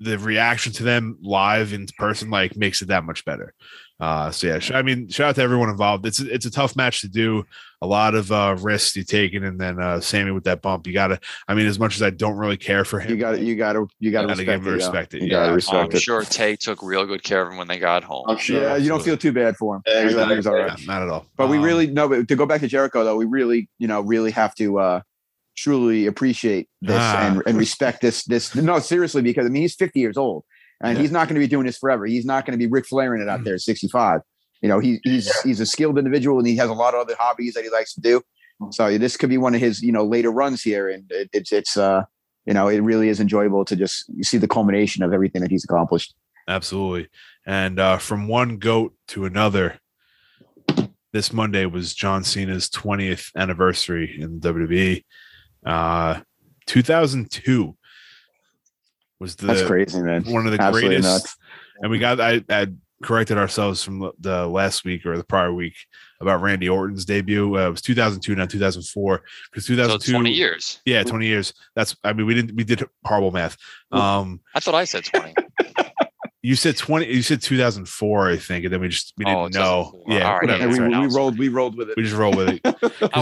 the 0.00 0.18
reaction 0.18 0.72
to 0.74 0.82
them 0.82 1.18
live 1.22 1.72
in 1.72 1.86
person 1.98 2.30
like 2.30 2.56
makes 2.56 2.82
it 2.82 2.88
that 2.88 3.04
much 3.04 3.24
better. 3.24 3.54
Uh, 4.00 4.28
so 4.30 4.48
yeah, 4.48 4.58
sh- 4.58 4.72
I 4.72 4.82
mean, 4.82 5.08
shout 5.08 5.28
out 5.30 5.34
to 5.36 5.42
everyone 5.42 5.70
involved. 5.70 6.04
It's 6.04 6.18
it's 6.20 6.44
a 6.46 6.50
tough 6.50 6.74
match 6.74 7.00
to 7.02 7.08
do. 7.08 7.44
A 7.80 7.86
lot 7.86 8.14
of 8.14 8.32
uh, 8.32 8.56
risks 8.60 8.96
you 8.96 9.04
taking, 9.04 9.44
and 9.44 9.60
then 9.60 9.78
uh, 9.80 10.00
Sammy 10.00 10.30
with 10.32 10.44
that 10.44 10.62
bump. 10.62 10.86
You 10.86 10.92
gotta. 10.92 11.20
I 11.46 11.54
mean, 11.54 11.66
as 11.66 11.78
much 11.78 11.94
as 11.94 12.02
I 12.02 12.10
don't 12.10 12.36
really 12.36 12.56
care 12.56 12.84
for 12.84 12.98
him, 12.98 13.10
You 13.10 13.16
got 13.18 13.32
to 13.32 13.40
You 13.42 13.54
got 13.54 13.74
to. 13.74 13.86
You 14.00 14.10
got 14.10 14.22
to 14.22 14.28
Gotta 14.28 14.38
respect 14.40 14.46
give 14.46 14.60
him 14.62 14.66
it. 14.66 14.70
yo. 14.70 14.74
respect 14.74 15.14
it, 15.14 15.18
You 15.22 15.26
yeah. 15.28 15.32
got 15.56 15.60
to 15.60 15.76
I'm 15.76 15.90
it. 15.90 16.00
sure 16.02 16.22
Tay 16.22 16.56
took 16.56 16.82
real 16.82 17.06
good 17.06 17.22
care 17.22 17.42
of 17.46 17.52
him 17.52 17.56
when 17.58 17.68
they 17.68 17.78
got 17.78 18.02
home. 18.02 18.24
I'm 18.26 18.38
sure. 18.38 18.60
Yeah, 18.60 18.76
you 18.76 18.88
don't 18.88 19.02
feel 19.02 19.16
too 19.16 19.32
bad 19.32 19.56
for 19.56 19.76
him. 19.76 19.82
Yeah, 19.86 19.94
I 19.94 20.02
exactly. 20.04 20.36
it's 20.38 20.46
all 20.46 20.54
right. 20.54 20.78
Yeah, 20.78 20.86
not 20.86 21.02
at 21.02 21.08
all. 21.08 21.26
But 21.36 21.48
we 21.48 21.58
Um, 21.58 21.62
really 21.64 21.86
no, 21.86 22.08
but 22.08 22.26
to 22.26 22.36
go 22.36 22.46
back 22.46 22.62
to 22.62 22.68
Jericho 22.68 23.04
though, 23.04 23.16
we 23.16 23.26
really, 23.26 23.68
you 23.78 23.86
know, 23.86 24.00
really 24.00 24.32
have 24.32 24.54
to 24.56 24.78
uh 24.80 25.00
truly 25.56 26.06
appreciate 26.06 26.68
this 26.82 26.96
Ah. 26.98 27.28
and, 27.28 27.42
and 27.46 27.56
respect 27.58 28.00
this 28.00 28.24
this 28.24 28.54
no 28.56 28.80
seriously 28.80 29.22
because 29.22 29.46
I 29.46 29.50
mean 29.50 29.62
he's 29.62 29.76
50 29.76 30.00
years 30.00 30.16
old 30.16 30.42
and 30.84 30.96
Yeah. 30.96 31.02
he's 31.02 31.10
not 31.10 31.26
going 31.28 31.34
to 31.34 31.40
be 31.40 31.48
doing 31.48 31.66
this 31.66 31.78
forever. 31.78 32.06
He's 32.06 32.24
not 32.24 32.46
going 32.46 32.58
to 32.58 32.64
be 32.64 32.70
Ric 32.70 32.86
Flairing 32.86 33.20
it 33.22 33.28
out 33.28 33.42
there 33.44 33.54
at 33.54 33.60
65. 33.60 34.20
You 34.62 34.68
know, 34.68 34.78
he, 34.78 35.00
he's 35.02 35.30
he's 35.42 35.60
a 35.60 35.66
skilled 35.66 35.98
individual 35.98 36.38
and 36.38 36.46
he 36.46 36.56
has 36.56 36.70
a 36.70 36.74
lot 36.74 36.94
of 36.94 37.00
other 37.00 37.14
hobbies 37.18 37.54
that 37.54 37.64
he 37.64 37.70
likes 37.70 37.92
to 37.94 38.00
do. 38.00 38.22
So 38.70 38.96
this 38.98 39.16
could 39.16 39.28
be 39.28 39.36
one 39.38 39.54
of 39.54 39.60
his, 39.60 39.82
you 39.82 39.92
know, 39.92 40.04
later 40.04 40.30
runs 40.30 40.62
here 40.62 40.88
and 40.88 41.04
it, 41.10 41.28
it's 41.32 41.52
it's 41.52 41.76
uh 41.76 42.04
you 42.46 42.54
know, 42.54 42.68
it 42.68 42.80
really 42.80 43.08
is 43.08 43.20
enjoyable 43.20 43.64
to 43.64 43.74
just 43.74 44.04
see 44.22 44.36
the 44.38 44.46
culmination 44.48 45.02
of 45.02 45.12
everything 45.12 45.40
that 45.42 45.50
he's 45.50 45.64
accomplished. 45.64 46.14
Absolutely. 46.46 47.08
And 47.46 47.78
uh, 47.80 47.96
from 47.98 48.28
one 48.28 48.58
goat 48.58 48.94
to 49.08 49.24
another, 49.24 49.80
this 51.12 51.32
Monday 51.32 51.64
was 51.64 51.94
John 51.94 52.22
Cena's 52.22 52.68
20th 52.68 53.30
anniversary 53.36 54.18
in 54.20 54.40
WWE. 54.40 55.04
Uh, 55.64 56.20
2002 56.66 57.76
was 59.20 59.36
the 59.36 59.46
That's 59.46 59.62
crazy, 59.62 60.00
man. 60.00 60.24
one 60.24 60.46
of 60.46 60.52
the 60.52 60.60
Absolutely 60.60 60.96
greatest. 60.96 61.08
nuts. 61.08 61.36
And 61.80 61.90
we 61.90 61.98
got 61.98 62.20
I 62.20 62.42
had 62.48 62.78
corrected 63.02 63.36
ourselves 63.36 63.82
from 63.82 63.98
the- 64.00 64.12
the 64.20 64.46
last 64.46 64.84
week 64.84 65.04
or 65.04 65.16
the 65.18 65.24
prior 65.24 65.52
week 65.52 65.74
about 66.20 66.40
Randy 66.40 66.68
Orton's 66.68 67.04
debut. 67.04 67.56
Uh, 67.58 67.66
it 67.68 67.70
was 67.70 67.82
2002, 67.82 68.34
not 68.34 68.48
2004, 68.50 69.22
because 69.50 69.66
So 69.66 69.72
it's 69.72 69.76
2002. 70.06 70.12
20 70.12 70.30
years. 70.32 70.80
Yeah, 70.86 71.02
20 71.02 71.26
years. 71.26 71.52
That's 71.76 71.96
I 72.04 72.12
mean 72.12 72.26
we 72.26 72.34
didn't 72.34 72.56
we 72.56 72.64
did 72.64 72.82
horrible 73.04 73.30
math. 73.30 73.56
Um, 73.92 74.40
I 74.54 74.60
thought 74.60 74.74
I 74.74 74.84
said 74.84 75.04
20. 75.04 75.34
you 76.42 76.54
said 76.56 76.76
20 76.76 77.06
you 77.06 77.22
said 77.22 77.40
2004 77.40 78.28
i 78.28 78.36
think 78.36 78.64
and 78.66 78.74
then 78.74 78.78
we 78.80 78.88
just 78.88 79.14
we 79.16 79.24
didn't 79.24 79.38
Oh, 79.38 79.48
know 79.48 80.02
yeah 80.06 80.28
All 80.28 80.34
right, 80.34 80.42
whatever, 80.42 80.62
And 80.64 80.72
we, 80.72 80.76
fair 80.78 80.88
we, 81.00 81.06
we 81.08 81.14
rolled 81.14 81.38
we 81.38 81.48
rolled 81.48 81.74
with 81.74 81.88
it. 81.88 81.96
we 81.96 82.02
just 82.02 82.14
rolled 82.16 82.36
with 82.36 82.48
it 82.50 82.60
I 83.14 83.20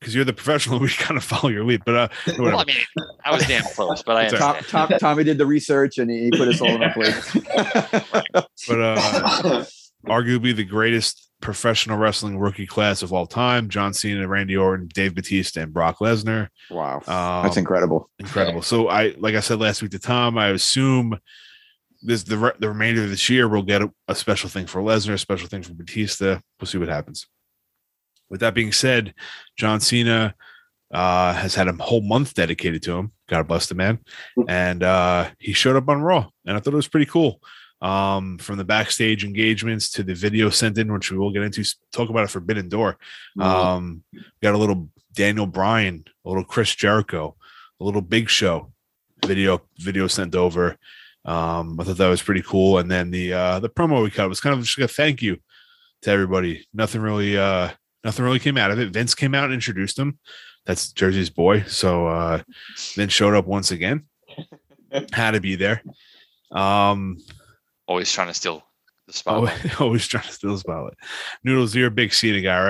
because 0.00 0.14
you're 0.14 0.24
close. 0.24 0.24
because 0.24 0.24
you're 0.24 0.24
the 0.24 0.32
professional 0.32 0.78
we 0.80 0.88
kind 0.88 1.16
of 1.16 1.24
follow 1.24 1.50
your 1.50 1.64
lead 1.64 1.82
but 1.84 1.94
uh 1.94 2.08
Well. 2.38 2.58
I 2.58 2.64
mean, 2.64 2.76
I 3.24 3.32
was 3.32 3.46
damn 3.46 3.62
close, 3.62 4.02
but 4.02 4.16
I 4.16 4.24
It's 4.24 4.34
all 4.34 4.54
Tom. 4.54 4.88
Tom, 4.88 4.98
Tommy 4.98 5.24
did 5.24 5.38
the 5.38 5.46
research 5.46 5.98
and 5.98 6.10
he, 6.10 6.24
he 6.24 6.30
put 6.30 6.48
us 6.48 6.60
all 6.60 6.68
in 6.68 6.82
our 6.82 6.92
place. 6.92 7.34
but 8.68 8.80
uh 8.80 9.64
arguably 10.06 10.54
the 10.56 10.64
greatest 10.64 11.30
professional 11.40 11.96
wrestling 11.96 12.38
rookie 12.38 12.66
class 12.66 13.02
of 13.02 13.12
all 13.12 13.26
time 13.26 13.68
john 13.68 13.94
cena 13.94 14.26
randy 14.28 14.56
orton 14.56 14.88
dave 14.92 15.14
batista 15.14 15.60
and 15.60 15.72
brock 15.72 15.98
lesnar 15.98 16.48
wow, 16.70 16.96
um, 17.06 17.44
that's 17.44 17.56
incredible. 17.56 18.10
incredible 18.18 18.62
so 18.62 18.88
i 18.88 19.14
like 19.18 19.34
i 19.34 19.40
said 19.40 19.58
last 19.58 19.80
week 19.80 19.90
to 19.90 19.98
tom 19.98 20.36
i 20.36 20.48
assume 20.48 21.18
this 22.02 22.22
the, 22.24 22.36
re- 22.36 22.52
the 22.58 22.68
remainder 22.68 23.02
of 23.04 23.10
this 23.10 23.28
year 23.28 23.48
we'll 23.48 23.62
get 23.62 23.82
a, 23.82 23.90
a 24.08 24.14
special 24.14 24.50
thing 24.50 24.66
for 24.66 24.82
lesnar 24.82 25.14
a 25.14 25.18
special 25.18 25.48
thing 25.48 25.62
for 25.62 25.72
batista 25.72 26.38
we'll 26.60 26.66
see 26.66 26.78
what 26.78 26.88
happens 26.88 27.26
with 28.30 28.40
that 28.40 28.54
being 28.54 28.72
said 28.72 29.12
john 29.56 29.80
cena 29.80 30.34
uh 30.92 31.32
has 31.32 31.54
had 31.54 31.68
a 31.68 31.72
whole 31.72 32.02
month 32.02 32.34
dedicated 32.34 32.82
to 32.82 32.92
him. 32.96 33.12
God 33.28 33.46
bless 33.46 33.66
the 33.66 33.74
man. 33.74 34.00
And 34.48 34.82
uh 34.82 35.30
he 35.38 35.52
showed 35.52 35.76
up 35.76 35.88
on 35.88 36.02
raw 36.02 36.28
and 36.44 36.56
i 36.56 36.60
thought 36.60 36.72
it 36.72 36.76
was 36.76 36.88
pretty 36.88 37.06
cool. 37.06 37.40
Um 37.80 38.38
from 38.38 38.58
the 38.58 38.64
backstage 38.64 39.24
engagements 39.24 39.90
to 39.92 40.02
the 40.02 40.14
video 40.14 40.50
sent 40.50 40.78
in 40.78 40.92
which 40.92 41.10
we 41.10 41.18
will 41.18 41.32
get 41.32 41.42
into 41.42 41.64
talk 41.92 42.10
about 42.10 42.24
a 42.24 42.28
forbidden 42.28 42.68
door. 42.68 42.98
Um 43.38 44.02
got 44.42 44.54
a 44.54 44.58
little 44.58 44.90
daniel 45.12 45.46
bryan 45.46 46.04
a 46.24 46.28
little 46.28 46.44
chris 46.44 46.74
jericho 46.74 47.36
a 47.80 47.84
little 47.84 48.00
big 48.00 48.28
show 48.28 48.72
video 49.24 49.60
video 49.78 50.08
sent 50.08 50.34
over. 50.34 50.76
Um 51.24 51.78
i 51.78 51.84
thought 51.84 51.98
that 51.98 52.08
was 52.08 52.22
pretty 52.22 52.42
cool. 52.42 52.78
And 52.78 52.90
then 52.90 53.12
the 53.12 53.32
uh 53.32 53.60
the 53.60 53.70
promo 53.70 54.02
we 54.02 54.10
cut 54.10 54.28
was 54.28 54.40
kind 54.40 54.58
of 54.58 54.64
just 54.64 54.76
a 54.78 54.88
thank 54.88 55.22
you 55.22 55.38
to 56.02 56.10
everybody. 56.10 56.66
Nothing 56.74 57.02
really 57.02 57.38
uh 57.38 57.70
nothing 58.04 58.24
really 58.24 58.38
came 58.38 58.56
out 58.56 58.70
of 58.70 58.78
it. 58.78 58.90
Vince 58.90 59.14
came 59.14 59.34
out 59.34 59.44
and 59.44 59.54
introduced 59.54 59.98
him. 59.98 60.18
That's 60.66 60.92
jersey's 60.92 61.30
boy. 61.30 61.62
So 61.62 62.06
uh 62.06 62.42
then 62.96 63.08
showed 63.08 63.34
up 63.34 63.46
once 63.46 63.70
again. 63.70 64.04
Had 65.12 65.32
to 65.32 65.40
be 65.40 65.56
there. 65.56 65.82
Um 66.52 67.18
Always 67.86 68.12
trying 68.12 68.28
to 68.28 68.34
steal 68.34 68.62
the 69.06 69.22
always, 69.26 69.50
spotlight. 69.52 69.80
always 69.80 70.06
trying 70.06 70.24
to 70.24 70.32
steal 70.32 70.52
the 70.52 70.58
spotlight. 70.58 70.94
Noodles 71.44 71.74
you're 71.74 71.88
a 71.88 71.90
big 71.90 72.12
Cena 72.12 72.40
guy 72.40 72.62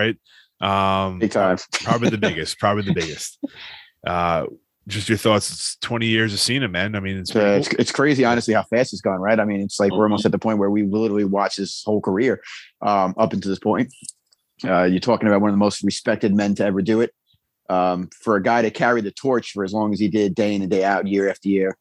right? 0.60 1.06
Um 1.06 1.18
Big 1.18 1.30
time. 1.32 1.58
probably 1.72 2.10
the 2.10 2.18
biggest 2.28 2.58
probably 2.58 2.84
the 2.84 2.94
biggest. 2.94 3.38
Uh 4.06 4.46
just 4.88 5.08
your 5.08 5.18
thoughts. 5.18 5.50
It's 5.52 5.76
20 5.82 6.06
years 6.06 6.32
of 6.32 6.40
Cena 6.40 6.68
man. 6.68 6.94
I 6.96 7.00
mean 7.00 7.18
it's, 7.18 7.30
It's, 7.30 7.36
uh, 7.36 7.40
it's, 7.60 7.68
it's 7.78 7.92
crazy, 7.92 8.24
honestly, 8.24 8.54
how 8.54 8.64
fast 8.64 8.92
it's 8.92 9.02
gone, 9.02 9.20
right? 9.20 9.38
I 9.38 9.44
mean, 9.44 9.60
it's 9.60 9.78
like 9.78 9.92
we're 9.92 10.04
almost 10.04 10.24
at 10.26 10.32
the 10.32 10.38
point 10.38 10.58
where 10.58 10.70
we 10.70 10.82
literally 10.84 11.24
watched 11.24 11.58
his 11.58 11.82
whole 11.84 12.00
career 12.00 12.40
um, 12.82 13.14
up 13.18 13.32
until 13.32 13.50
this 13.50 13.58
point. 13.58 13.92
Uh, 14.64 14.84
you're 14.84 15.00
talking 15.00 15.28
about 15.28 15.40
one 15.40 15.50
of 15.50 15.54
the 15.54 15.58
most 15.58 15.82
respected 15.82 16.34
men 16.34 16.54
to 16.56 16.64
ever 16.64 16.82
do 16.82 17.00
it. 17.00 17.12
Um, 17.68 18.08
for 18.22 18.34
a 18.34 18.42
guy 18.42 18.62
to 18.62 18.70
carry 18.70 19.00
the 19.00 19.12
torch 19.12 19.52
for 19.52 19.62
as 19.62 19.72
long 19.72 19.92
as 19.92 20.00
he 20.00 20.08
did, 20.08 20.34
day 20.34 20.54
in 20.54 20.62
and 20.62 20.70
day 20.70 20.82
out, 20.84 21.06
year 21.06 21.30
after 21.30 21.48
year, 21.48 21.76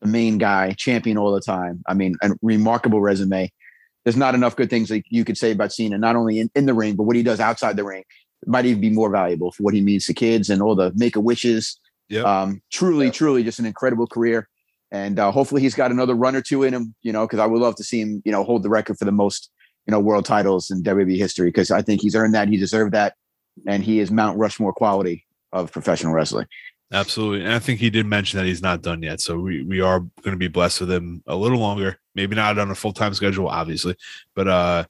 the 0.00 0.08
main 0.08 0.38
guy, 0.38 0.72
champion 0.72 1.18
all 1.18 1.32
the 1.32 1.40
time. 1.40 1.82
I 1.86 1.94
mean, 1.94 2.14
a 2.22 2.30
remarkable 2.42 3.00
resume. 3.00 3.50
there's 4.04 4.16
not 4.16 4.34
enough 4.34 4.56
good 4.56 4.70
things 4.70 4.88
that 4.88 5.02
you 5.10 5.24
could 5.24 5.38
say 5.38 5.52
about 5.52 5.72
Cena, 5.72 5.98
not 5.98 6.16
only 6.16 6.40
in, 6.40 6.50
in 6.54 6.66
the 6.66 6.74
ring, 6.74 6.96
but 6.96 7.04
what 7.04 7.16
he 7.16 7.22
does 7.22 7.40
outside 7.40 7.76
the 7.76 7.84
ring. 7.84 8.04
It 8.42 8.48
might 8.48 8.66
even 8.66 8.80
be 8.80 8.90
more 8.90 9.10
valuable 9.10 9.52
for 9.52 9.62
what 9.62 9.74
he 9.74 9.80
means 9.80 10.06
to 10.06 10.14
kids 10.14 10.50
and 10.50 10.60
all 10.60 10.74
the 10.74 10.92
make 10.96 11.14
a 11.14 11.20
wishes. 11.20 11.78
Yep. 12.08 12.24
Um, 12.24 12.62
truly, 12.70 13.10
truly, 13.10 13.44
just 13.44 13.60
an 13.60 13.66
incredible 13.66 14.06
career. 14.06 14.48
And 14.90 15.18
uh, 15.18 15.30
hopefully, 15.30 15.62
he's 15.62 15.74
got 15.74 15.90
another 15.90 16.14
run 16.14 16.36
or 16.36 16.42
two 16.42 16.64
in 16.64 16.74
him. 16.74 16.94
You 17.02 17.12
know, 17.12 17.26
because 17.26 17.38
I 17.38 17.46
would 17.46 17.60
love 17.60 17.76
to 17.76 17.84
see 17.84 18.00
him, 18.00 18.22
you 18.24 18.32
know, 18.32 18.42
hold 18.42 18.62
the 18.62 18.68
record 18.68 18.98
for 18.98 19.04
the 19.04 19.12
most, 19.12 19.50
you 19.86 19.92
know, 19.92 20.00
world 20.00 20.24
titles 20.24 20.70
in 20.70 20.82
WWE 20.82 21.16
history. 21.16 21.48
Because 21.48 21.70
I 21.70 21.82
think 21.82 22.00
he's 22.00 22.14
earned 22.14 22.34
that. 22.34 22.48
He 22.48 22.56
deserved 22.56 22.92
that, 22.92 23.14
and 23.66 23.82
he 23.82 24.00
is 24.00 24.10
Mount 24.10 24.38
Rushmore 24.38 24.72
quality 24.72 25.26
of 25.52 25.72
professional 25.72 26.12
wrestling. 26.12 26.46
Absolutely. 26.92 27.44
And 27.44 27.54
I 27.54 27.58
think 27.58 27.80
he 27.80 27.88
did 27.88 28.04
mention 28.04 28.38
that 28.38 28.46
he's 28.46 28.60
not 28.60 28.82
done 28.82 29.02
yet. 29.02 29.20
So 29.20 29.38
we, 29.38 29.62
we 29.62 29.80
are 29.80 30.00
going 30.00 30.32
to 30.32 30.36
be 30.36 30.48
blessed 30.48 30.80
with 30.80 30.92
him 30.92 31.22
a 31.26 31.34
little 31.34 31.58
longer. 31.58 31.98
Maybe 32.14 32.36
not 32.36 32.58
on 32.58 32.70
a 32.70 32.74
full 32.74 32.92
time 32.92 33.14
schedule, 33.14 33.48
obviously, 33.48 33.96
but 34.34 34.46
uh 34.46 34.84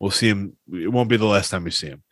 we'll 0.00 0.10
see 0.10 0.28
him. 0.28 0.56
It 0.72 0.92
won't 0.92 1.08
be 1.08 1.16
the 1.16 1.26
last 1.26 1.50
time 1.50 1.64
we 1.64 1.70
see 1.70 1.88
him. 1.88 2.02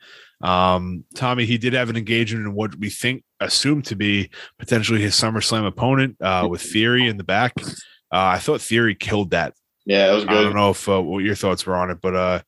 Um, 0.40 1.04
Tommy, 1.14 1.46
he 1.46 1.58
did 1.58 1.72
have 1.72 1.88
an 1.88 1.96
engagement 1.96 2.46
in 2.46 2.54
what 2.54 2.74
we 2.76 2.90
think 2.90 3.24
assumed 3.40 3.86
to 3.86 3.96
be 3.96 4.30
potentially 4.58 5.00
his 5.00 5.14
SummerSlam 5.14 5.66
opponent 5.66 6.16
uh, 6.20 6.46
with 6.50 6.62
Theory 6.62 7.08
in 7.08 7.16
the 7.16 7.24
back. 7.24 7.54
Uh, 7.58 7.64
I 8.10 8.38
thought 8.38 8.60
Theory 8.60 8.94
killed 8.94 9.30
that. 9.30 9.54
Yeah, 9.86 10.10
it 10.12 10.14
was 10.14 10.24
good. 10.24 10.36
I 10.36 10.42
don't 10.42 10.54
know 10.56 10.70
if 10.70 10.88
uh, 10.88 11.00
what 11.00 11.24
your 11.24 11.34
thoughts 11.36 11.64
were 11.64 11.76
on 11.76 11.90
it, 11.90 12.00
but 12.00 12.14
uh, 12.14 12.40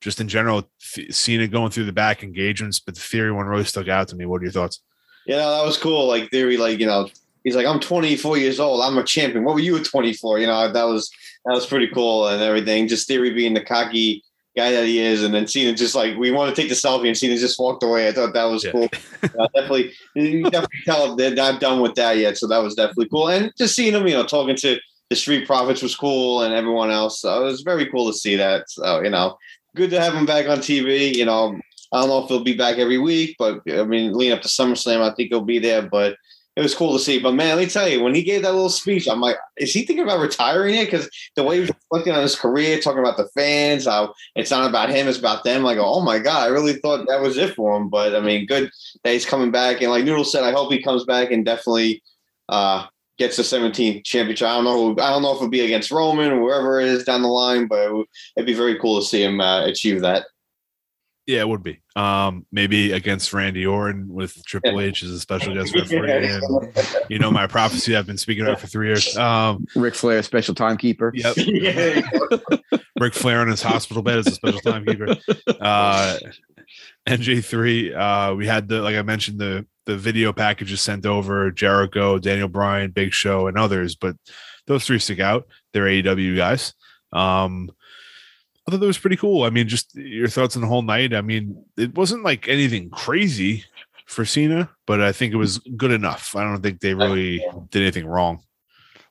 just 0.00 0.20
in 0.20 0.28
general, 0.28 0.68
th- 0.94 1.12
seeing 1.14 1.40
it 1.40 1.48
going 1.48 1.70
through 1.70 1.84
the 1.84 1.92
back 1.92 2.22
engagements, 2.22 2.80
but 2.80 2.94
the 2.94 3.00
Theory 3.00 3.32
one 3.32 3.46
really 3.46 3.64
stuck 3.64 3.88
out 3.88 4.08
to 4.08 4.16
me. 4.16 4.26
What 4.26 4.40
are 4.40 4.44
your 4.44 4.52
thoughts? 4.52 4.80
Yeah, 5.26 5.36
that 5.48 5.64
was 5.64 5.76
cool. 5.76 6.06
Like 6.08 6.30
theory, 6.30 6.56
like 6.56 6.80
you 6.80 6.86
know, 6.86 7.08
he's 7.44 7.54
like, 7.54 7.66
I'm 7.66 7.78
24 7.78 8.38
years 8.38 8.58
old. 8.58 8.82
I'm 8.82 8.98
a 8.98 9.04
champion. 9.04 9.44
What 9.44 9.54
were 9.54 9.60
you 9.60 9.76
at 9.76 9.84
24? 9.84 10.40
You 10.40 10.46
know, 10.48 10.72
that 10.72 10.82
was 10.84 11.10
that 11.44 11.52
was 11.54 11.66
pretty 11.66 11.86
cool 11.88 12.26
and 12.26 12.42
everything. 12.42 12.88
Just 12.88 13.06
theory 13.06 13.30
being 13.32 13.54
the 13.54 13.64
cocky 13.64 14.24
guy 14.56 14.72
that 14.72 14.86
he 14.86 14.98
is, 14.98 15.22
and 15.22 15.32
then 15.32 15.46
seeing 15.46 15.66
Cena 15.66 15.76
just 15.76 15.94
like 15.94 16.16
we 16.16 16.32
want 16.32 16.54
to 16.54 16.60
take 16.60 16.70
the 16.70 16.74
selfie, 16.74 17.06
and 17.06 17.16
Cena 17.16 17.36
just 17.36 17.60
walked 17.60 17.82
away. 17.84 18.08
I 18.08 18.12
thought 18.12 18.32
that 18.34 18.44
was 18.44 18.64
Yeah. 18.64 18.72
cool. 18.72 18.88
Uh, 19.22 19.46
definitely, 19.54 19.92
you 20.14 20.42
definitely 20.44 20.78
tell 20.86 21.14
they're 21.14 21.34
not 21.34 21.60
done 21.60 21.80
with 21.80 21.94
that 21.94 22.16
yet. 22.16 22.38
So 22.38 22.46
that 22.48 22.58
was 22.62 22.74
definitely 22.74 23.08
cool. 23.10 23.28
And 23.28 23.52
just 23.56 23.76
seeing 23.76 23.92
him, 23.94 24.06
you 24.08 24.14
know, 24.14 24.24
talking 24.24 24.56
to 24.56 24.78
the 25.10 25.16
Street 25.16 25.46
Profits 25.46 25.82
was 25.82 25.96
cool, 25.96 26.42
and 26.42 26.54
everyone 26.54 26.90
else. 26.90 27.20
So 27.20 27.42
it 27.42 27.44
was 27.44 27.62
very 27.62 27.86
cool 27.86 28.10
to 28.10 28.16
see 28.16 28.36
that. 28.36 28.70
So 28.70 29.02
you 29.02 29.10
know, 29.10 29.36
good 29.76 29.90
to 29.90 30.00
have 30.00 30.14
him 30.14 30.24
back 30.24 30.48
on 30.48 30.58
TV. 30.58 31.14
You 31.14 31.26
know, 31.26 31.58
I 31.92 32.00
don't 32.00 32.08
know 32.08 32.22
if 32.22 32.28
he'll 32.28 32.44
be 32.44 32.56
back 32.56 32.78
every 32.78 32.98
week, 32.98 33.36
but 33.38 33.60
I 33.70 33.84
mean, 33.84 34.12
leading 34.12 34.32
up 34.32 34.42
to 34.42 34.48
SummerSlam, 34.48 35.00
I 35.00 35.14
think 35.14 35.30
he'll 35.30 35.42
be 35.42 35.58
there. 35.58 35.82
But 35.82 36.16
it 36.56 36.62
was 36.62 36.74
cool 36.74 36.92
to 36.92 37.02
see. 37.02 37.18
But 37.18 37.32
man, 37.32 37.56
let 37.56 37.64
me 37.64 37.70
tell 37.70 37.88
you, 37.88 38.02
when 38.02 38.14
he 38.14 38.22
gave 38.22 38.42
that 38.42 38.52
little 38.52 38.70
speech, 38.70 39.08
I'm 39.08 39.20
like, 39.20 39.36
is 39.56 39.72
he 39.72 39.84
thinking 39.84 40.04
about 40.04 40.20
retiring 40.20 40.74
it? 40.74 40.86
Because 40.86 41.08
the 41.34 41.42
way 41.42 41.56
he 41.56 41.60
was 41.60 41.70
reflecting 41.70 42.12
on 42.12 42.22
his 42.22 42.36
career, 42.36 42.78
talking 42.78 43.00
about 43.00 43.16
the 43.16 43.28
fans, 43.34 43.86
how 43.86 44.14
it's 44.36 44.50
not 44.50 44.68
about 44.68 44.90
him, 44.90 45.08
it's 45.08 45.18
about 45.18 45.44
them. 45.44 45.62
Like, 45.62 45.78
oh 45.80 46.00
my 46.00 46.18
god, 46.18 46.44
I 46.44 46.46
really 46.46 46.74
thought 46.74 47.06
that 47.08 47.20
was 47.20 47.36
it 47.38 47.54
for 47.54 47.76
him. 47.76 47.88
But 47.88 48.14
I 48.14 48.20
mean, 48.20 48.46
good 48.46 48.70
that 49.04 49.12
he's 49.12 49.26
coming 49.26 49.50
back. 49.50 49.80
And 49.80 49.90
like 49.90 50.04
Noodle 50.04 50.24
said, 50.24 50.44
I 50.44 50.52
hope 50.52 50.72
he 50.72 50.82
comes 50.82 51.04
back 51.04 51.30
and 51.30 51.44
definitely 51.44 52.02
uh, 52.48 52.86
gets 53.20 53.36
the 53.36 53.42
17th 53.42 54.02
championship. 54.02 54.48
I 54.48 54.54
don't 54.54 54.64
know. 54.64 54.92
I 54.92 55.10
don't 55.10 55.20
know 55.20 55.32
if 55.32 55.36
it'll 55.36 55.48
be 55.48 55.60
against 55.60 55.90
Roman 55.90 56.32
or 56.32 56.40
whoever 56.40 56.80
it 56.80 56.88
is 56.88 57.04
down 57.04 57.20
the 57.20 57.28
line, 57.28 57.66
but 57.66 57.78
it 57.78 57.92
would, 57.92 58.06
it'd 58.34 58.46
be 58.46 58.54
very 58.54 58.78
cool 58.78 58.98
to 58.98 59.06
see 59.06 59.22
him 59.22 59.42
uh, 59.42 59.66
achieve 59.66 60.00
that. 60.00 60.24
Yeah, 61.26 61.40
it 61.40 61.48
would 61.48 61.62
be. 61.62 61.82
Um, 61.96 62.46
maybe 62.50 62.92
against 62.92 63.34
Randy 63.34 63.66
Orton 63.66 64.08
with 64.08 64.42
Triple 64.46 64.80
H 64.80 65.02
as 65.02 65.10
a 65.10 65.20
special 65.20 65.54
guest 65.54 65.74
referee. 65.74 66.10
And 66.10 66.42
you 67.10 67.18
know 67.18 67.30
my 67.30 67.46
prophecy 67.46 67.94
I've 67.94 68.06
been 68.06 68.18
speaking 68.18 68.42
about 68.42 68.58
for 68.58 68.66
three 68.66 68.88
years. 68.88 69.14
Um, 69.18 69.66
Ric 69.76 69.94
Flair, 69.94 70.22
special 70.22 70.54
timekeeper. 70.54 71.12
yep. 71.14 71.34
yeah. 71.36 72.00
Ric 72.98 73.12
Flair 73.12 73.42
in 73.42 73.48
his 73.48 73.62
hospital 73.62 74.02
bed 74.02 74.18
as 74.18 74.28
a 74.28 74.32
special 74.32 74.60
timekeeper. 74.60 75.14
Uh, 75.60 76.18
NJ3, 77.06 77.96
uh, 77.96 78.34
we 78.34 78.46
had 78.46 78.66
the 78.66 78.80
like 78.80 78.96
I 78.96 79.02
mentioned 79.02 79.38
the 79.38 79.66
the 79.86 79.96
video 79.96 80.32
packages 80.32 80.80
sent 80.80 81.06
over 81.06 81.50
Jericho, 81.50 82.18
Daniel 82.18 82.48
Bryan, 82.48 82.90
Big 82.90 83.12
Show, 83.12 83.46
and 83.46 83.58
others, 83.58 83.96
but 83.96 84.16
those 84.66 84.84
three 84.86 84.98
stick 84.98 85.20
out. 85.20 85.46
They're 85.72 85.84
AEW 85.84 86.36
guys. 86.36 86.74
Um, 87.12 87.70
I 88.66 88.70
thought 88.70 88.80
that 88.80 88.86
was 88.86 88.98
pretty 88.98 89.16
cool. 89.16 89.42
I 89.44 89.50
mean, 89.50 89.66
just 89.68 89.94
your 89.96 90.28
thoughts 90.28 90.54
on 90.56 90.62
the 90.62 90.68
whole 90.68 90.82
night. 90.82 91.14
I 91.14 91.22
mean, 91.22 91.64
it 91.76 91.94
wasn't 91.94 92.22
like 92.24 92.46
anything 92.46 92.90
crazy 92.90 93.64
for 94.06 94.24
Cena, 94.24 94.70
but 94.86 95.00
I 95.00 95.12
think 95.12 95.32
it 95.32 95.36
was 95.36 95.58
good 95.76 95.90
enough. 95.92 96.36
I 96.36 96.42
don't 96.44 96.62
think 96.62 96.80
they 96.80 96.94
really 96.94 97.44
did 97.70 97.82
anything 97.82 98.06
wrong. 98.06 98.42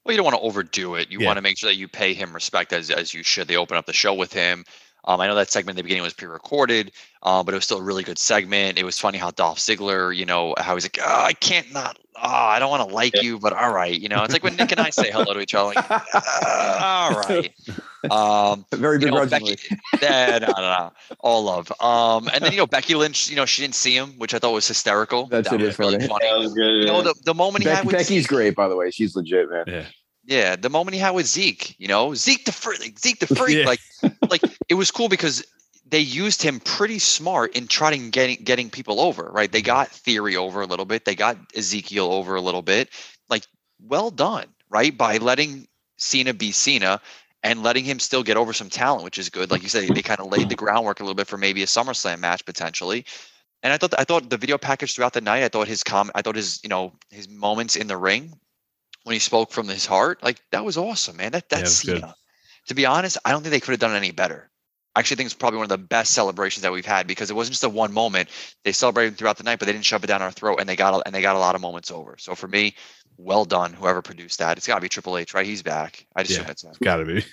Well, 0.05 0.13
you 0.13 0.17
don't 0.17 0.25
want 0.25 0.37
to 0.37 0.41
overdo 0.41 0.95
it. 0.95 1.11
You 1.11 1.19
Yeah. 1.19 1.27
want 1.27 1.37
to 1.37 1.41
make 1.41 1.57
sure 1.57 1.69
that 1.69 1.75
you 1.75 1.87
pay 1.87 2.13
him 2.13 2.33
respect 2.33 2.71
as 2.73 2.89
as 2.89 3.13
you 3.13 3.21
should. 3.23 3.47
They 3.47 3.57
open 3.57 3.75
up 3.77 3.85
the 3.85 3.93
show 3.93 4.13
with 4.13 4.31
him. 4.31 4.63
Um, 5.05 5.21
I 5.21 5.27
know 5.27 5.35
that 5.35 5.49
segment 5.49 5.71
in 5.71 5.77
the 5.77 5.83
beginning 5.83 6.03
was 6.03 6.13
pre-recorded, 6.13 6.91
uh, 7.23 7.41
but 7.43 7.53
it 7.53 7.57
was 7.57 7.63
still 7.63 7.79
a 7.79 7.81
really 7.83 8.03
good 8.03 8.19
segment. 8.19 8.77
It 8.77 8.83
was 8.83 8.99
funny 8.99 9.17
how 9.17 9.31
Dolph 9.31 9.57
Ziggler, 9.59 10.15
you 10.15 10.25
know, 10.25 10.53
how 10.57 10.75
he's 10.75 10.83
like, 10.85 10.99
oh, 11.01 11.23
I 11.23 11.33
can't 11.33 11.71
not, 11.73 11.97
oh, 12.17 12.21
I 12.23 12.59
don't 12.59 12.69
want 12.69 12.87
to 12.87 12.93
like 12.93 13.15
Yeah. 13.15 13.21
you, 13.21 13.39
but 13.39 13.53
all 13.53 13.73
right, 13.73 13.97
you 13.99 14.09
know, 14.09 14.23
it's 14.23 14.33
like 14.33 14.43
when 14.43 14.55
Nick 14.57 14.71
and 14.71 14.79
I 14.81 14.89
say 14.89 15.09
hello 15.09 15.33
to 15.33 15.39
each 15.39 15.55
other, 15.55 15.73
like, 15.73 15.85
"Ah, 15.89 17.13
all 17.13 17.19
right. 17.29 17.53
Um, 18.11 18.65
Very 18.73 18.99
you 18.99 19.05
know, 19.07 19.25
begrudgingly. 19.25 19.55
Becky, 19.55 19.81
yeah, 20.01 20.37
no, 20.39 20.47
no, 20.47 20.61
no, 20.61 20.91
all 21.19 21.43
love. 21.43 21.71
Um, 21.81 22.29
and 22.33 22.43
then 22.43 22.51
you 22.51 22.57
know 22.57 22.67
Becky 22.67 22.95
Lynch, 22.95 23.29
you 23.29 23.35
know, 23.35 23.45
she 23.45 23.61
didn't 23.61 23.75
see 23.75 23.93
him, 23.95 24.11
which 24.17 24.33
I 24.33 24.39
thought 24.39 24.51
was 24.53 24.67
hysterical. 24.67 25.27
That's- 25.27 25.49
that 25.51 25.59
it 25.61 25.65
was 25.65 25.73
is 25.73 25.79
really 25.79 25.93
funny. 25.99 26.07
funny. 26.07 26.25
That 26.29 26.39
was 26.39 26.53
good. 26.53 26.75
You 26.79 26.85
know, 26.85 27.01
the, 27.01 27.15
the 27.25 27.33
moment 27.33 27.63
he 27.63 27.69
had 27.69 27.85
with 27.85 27.93
Becky's 27.95 28.23
Zeke- 28.23 28.27
great, 28.27 28.55
by 28.55 28.67
the 28.67 28.75
way. 28.75 28.91
She's 28.91 29.15
legit, 29.15 29.49
man. 29.49 29.63
Yeah. 29.67 29.85
Yeah, 30.29 30.55
the 30.55 30.69
moment 30.69 30.93
he 30.93 30.99
had 31.01 31.11
with 31.11 31.25
Zeke, 31.25 31.75
you 31.79 31.87
know, 31.87 32.13
Zeke 32.13 32.45
the 32.45 32.51
freak, 32.51 32.99
Zeke 32.99 33.19
the 33.19 33.27
freak, 33.35 33.57
Yeah. 33.57 33.65
like, 33.65 33.79
like 34.29 34.43
it 34.69 34.75
was 34.75 34.91
cool 34.91 35.09
because 35.09 35.43
they 35.87 35.99
used 35.99 36.43
him 36.43 36.59
pretty 36.59 36.99
smart 36.99 37.55
in 37.55 37.67
trying 37.67 38.11
getting 38.11 38.37
getting 38.43 38.69
people 38.69 39.01
over, 39.01 39.23
right? 39.23 39.51
They 39.51 39.63
got 39.63 39.89
Theory 39.89 40.35
over 40.35 40.61
a 40.61 40.67
little 40.67 40.85
bit, 40.85 41.03
they 41.03 41.15
got 41.15 41.37
Ezekiel 41.55 42.13
over 42.13 42.35
a 42.35 42.41
little 42.41 42.61
bit, 42.61 42.89
like, 43.27 43.43
well 43.81 44.11
done, 44.11 44.45
right? 44.69 44.95
By 44.95 45.17
letting 45.17 45.67
Cena 45.97 46.35
be 46.35 46.51
Cena 46.51 47.01
and 47.41 47.63
letting 47.63 47.83
him 47.83 47.97
still 47.97 48.21
get 48.21 48.37
over 48.37 48.53
some 48.53 48.69
talent, 48.69 49.03
which 49.03 49.17
is 49.17 49.29
good. 49.29 49.49
Like 49.49 49.63
you 49.63 49.69
said, 49.69 49.95
they 49.95 50.01
kind 50.03 50.19
of 50.19 50.27
laid 50.31 50.49
the 50.49 50.55
groundwork 50.55 50.99
a 50.99 51.03
little 51.03 51.15
bit 51.15 51.27
for 51.27 51.37
maybe 51.37 51.63
a 51.63 51.65
SummerSlam 51.65 52.19
match 52.19 52.45
potentially. 52.45 53.03
And 53.63 53.73
I 53.73 53.77
thought 53.77 53.95
I 53.97 54.03
thought 54.03 54.29
the 54.29 54.37
video 54.37 54.59
package 54.59 54.93
throughout 54.93 55.13
the 55.13 55.21
night, 55.21 55.43
I 55.43 55.47
thought 55.47 55.67
his 55.67 55.83
com 55.83 56.11
I 56.13 56.21
thought 56.21 56.35
his, 56.35 56.59
you 56.61 56.69
know, 56.69 56.93
his 57.09 57.27
moments 57.27 57.75
in 57.75 57.87
the 57.87 57.97
ring 57.97 58.33
when 59.03 59.13
he 59.13 59.19
spoke 59.19 59.51
from 59.51 59.67
his 59.67 59.85
heart, 59.85 60.21
like 60.23 60.41
that 60.51 60.63
was 60.65 60.77
awesome, 60.77 61.17
man. 61.17 61.31
That 61.31 61.45
Yeah, 61.51 61.57
that's 61.59 61.83
was 61.83 61.93
good. 61.93 62.01
Cena. 62.01 62.15
To 62.67 62.75
be 62.75 62.85
honest, 62.85 63.17
I 63.25 63.31
don't 63.31 63.41
think 63.41 63.51
they 63.51 63.59
could 63.59 63.71
have 63.71 63.79
done 63.79 63.95
any 63.95 64.11
better. 64.11 64.49
I 64.95 64.99
actually 64.99 65.17
think 65.17 65.25
it's 65.27 65.35
probably 65.35 65.57
one 65.57 65.65
of 65.65 65.69
the 65.69 65.77
best 65.77 66.13
celebrations 66.13 66.63
that 66.63 66.71
we've 66.71 66.85
had 66.85 67.07
because 67.07 67.29
it 67.29 67.35
wasn't 67.35 67.53
just 67.53 67.63
a 67.63 67.69
one 67.69 67.93
moment. 67.93 68.29
They 68.63 68.71
celebrated 68.71 69.17
throughout 69.17 69.37
the 69.37 69.43
night, 69.43 69.59
but 69.59 69.65
they 69.65 69.71
didn't 69.71 69.85
shove 69.85 70.03
it 70.03 70.07
down 70.07 70.21
our 70.21 70.31
throat, 70.31 70.57
and 70.59 70.67
they 70.67 70.75
got 70.75 70.93
a, 70.93 71.05
and 71.05 71.13
they 71.15 71.21
got 71.21 71.35
a 71.35 71.39
lot 71.39 71.55
of 71.55 71.61
moments 71.61 71.89
over. 71.91 72.15
So 72.19 72.35
for 72.35 72.47
me, 72.47 72.75
well 73.17 73.45
done, 73.45 73.71
whoever 73.73 74.01
produced 74.01 74.39
that. 74.39 74.57
It's 74.57 74.67
got 74.67 74.75
to 74.75 74.81
be 74.81 74.89
Triple 74.89 75.17
H, 75.17 75.33
right? 75.33 75.45
He's 75.45 75.61
back. 75.63 76.05
I 76.15 76.23
just 76.23 76.31
Yeah. 76.37 76.41
assume 76.43 76.51
it's 76.51 76.63
him. 76.63 76.73
Gotta 76.83 77.05
be. 77.05 77.25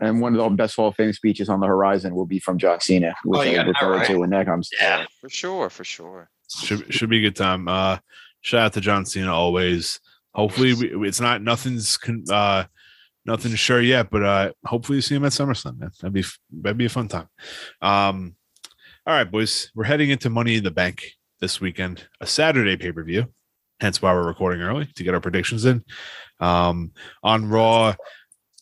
And 0.00 0.20
one 0.20 0.36
of 0.36 0.42
the 0.50 0.56
best 0.56 0.76
Hall 0.76 0.88
of 0.88 0.96
Fame 0.96 1.12
speeches 1.12 1.48
on 1.48 1.60
the 1.60 1.66
horizon 1.66 2.14
will 2.14 2.26
be 2.26 2.38
from 2.40 2.58
John 2.58 2.80
Cena, 2.80 3.14
which 3.24 3.40
Oh, 3.40 3.42
you 3.42 3.52
I 3.52 3.54
got 3.64 3.66
look 3.68 3.80
right. 3.80 4.06
to 4.08 4.18
when 4.18 4.30
that 4.30 4.46
comes. 4.46 4.68
Yeah. 4.78 5.06
for 5.20 5.28
sure, 5.30 5.70
for 5.70 5.84
sure. 5.84 6.28
should 6.62 6.92
should 6.92 7.08
be 7.10 7.18
a 7.18 7.22
good 7.22 7.36
time. 7.36 7.66
Uh, 7.68 7.98
shout 8.42 8.60
out 8.62 8.72
to 8.74 8.80
John 8.80 9.06
Cena 9.06 9.32
always. 9.32 10.00
Hopefully, 10.36 10.74
we, 10.74 11.08
it's 11.08 11.20
not 11.20 11.42
nothing's 11.42 11.96
con- 11.96 12.24
uh 12.30 12.64
nothing's 13.26 13.58
sure 13.58 13.80
yet, 13.80 14.08
but 14.10 14.22
uh, 14.22 14.52
hopefully 14.64 14.96
you 14.96 15.02
see 15.02 15.16
him 15.16 15.24
at 15.24 15.32
SummerSlam. 15.32 15.78
Man, 15.78 15.90
that'd 16.00 16.12
be 16.12 16.24
that'd 16.60 16.78
be 16.78 16.86
a 16.86 16.90
fun 16.90 17.08
time. 17.08 17.28
Um, 17.82 18.36
all 19.06 19.14
right, 19.14 19.30
boys, 19.30 19.70
we're 19.74 19.84
heading 19.84 20.10
into 20.10 20.30
Money 20.30 20.56
in 20.56 20.64
the 20.64 20.70
Bank 20.70 21.04
this 21.40 21.60
weekend, 21.60 22.06
a 22.20 22.26
Saturday 22.26 22.76
pay 22.76 22.92
per 22.92 23.02
view. 23.02 23.26
Hence 23.80 24.00
why 24.00 24.12
we're 24.14 24.26
recording 24.26 24.62
early 24.62 24.86
to 24.94 25.04
get 25.04 25.14
our 25.14 25.20
predictions 25.20 25.64
in. 25.64 25.84
Um, 26.40 26.92
on 27.22 27.48
Raw, 27.48 27.94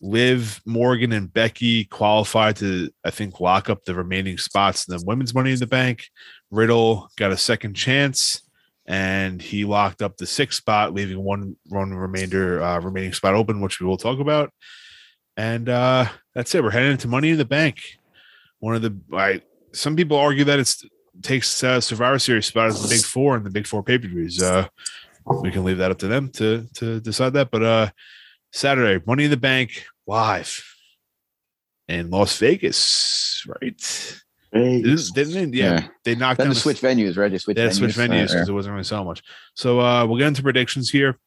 Liv, 0.00 0.60
Morgan, 0.66 1.12
and 1.12 1.32
Becky 1.32 1.84
qualified 1.84 2.56
to, 2.56 2.90
I 3.04 3.10
think, 3.10 3.40
lock 3.40 3.70
up 3.70 3.84
the 3.84 3.94
remaining 3.94 4.38
spots 4.38 4.88
in 4.88 4.96
the 4.96 5.04
women's 5.04 5.34
Money 5.34 5.52
in 5.52 5.58
the 5.58 5.66
Bank. 5.66 6.04
Riddle 6.50 7.08
got 7.16 7.32
a 7.32 7.36
second 7.36 7.74
chance, 7.74 8.42
and 8.87 9.41
he 9.41 9.64
locked 9.64 10.03
up 10.03 10.16
the 10.16 10.26
sixth 10.26 10.59
spot, 10.59 10.95
leaving 10.95 11.22
one 11.22 11.57
one 11.66 11.95
remainder 11.95 12.62
uh, 12.62 12.80
remaining 12.80 13.12
spot 13.12 13.35
open, 13.35 13.61
which 13.61 13.80
we 13.80 13.87
will 13.87 13.97
talk 13.97 14.18
about. 14.18 14.53
And 15.37 15.68
uh, 15.68 16.07
that's 16.35 16.55
it. 16.55 16.62
We're 16.62 16.70
heading 16.70 16.93
into 16.93 17.09
Money 17.09 17.30
in 17.30 17.39
the 17.39 17.45
Bank. 17.45 17.80
One 18.61 18.74
of 18.74 18.82
the 18.82 18.97
I 19.12 19.43
some 19.72 19.97
people 19.97 20.16
argue 20.16 20.45
that 20.45 20.59
it's 20.59 20.85
takes 21.22 21.62
uh, 21.62 21.80
Survivor 21.80 22.18
Series 22.18 22.47
spot 22.47 22.68
as 22.68 22.82
the 22.82 22.89
Big 22.89 23.05
Four 23.05 23.37
and 23.37 23.45
the 23.45 23.51
Big 23.51 23.66
Four 23.66 23.82
pay 23.82 23.99
per 23.99 24.09
views. 24.09 24.43
Uh, 24.43 24.68
we 25.41 25.51
can 25.51 25.64
leave 25.64 25.78
that 25.78 25.91
up 25.91 25.99
to 25.99 26.09
them 26.09 26.28
to 26.30 26.66
to 26.74 27.01
decide 27.01 27.32
that. 27.35 27.51
But 27.51 27.62
uh, 27.62 27.91
Saturday, 28.53 29.03
Money 29.07 29.24
in 29.24 29.30
the 29.30 29.37
Bank 29.37 29.85
live 30.07 30.62
in 31.89 32.11
Las 32.11 32.39
Vegas, 32.39 33.45
right? 33.47 34.22
Didn't, 34.55 35.14
didn't 35.14 35.50
they? 35.50 35.59
Yeah, 35.59 35.72
Yeah. 35.72 35.88
they 36.05 36.14
knocked 36.14 36.38
Then 36.38 36.46
down 36.46 36.55
to 36.55 36.55
the- 36.55 36.61
switch 36.61 36.80
venues, 36.80 37.16
right? 37.16 37.30
They 37.30 37.38
switch 37.38 37.59
yeah, 37.59 37.66
venues. 37.68 37.74
switch 37.74 37.94
venues 37.96 38.30
Uh, 38.30 38.32
because 38.34 38.48
it 38.48 38.52
wasn't 38.52 38.72
really 38.74 38.84
so 38.84 39.02
much. 39.05 39.22
So 39.55 39.80
uh, 39.80 40.07
we'll 40.07 40.18
get 40.18 40.28
into 40.28 40.42
predictions 40.42 40.90
here. 40.90 41.18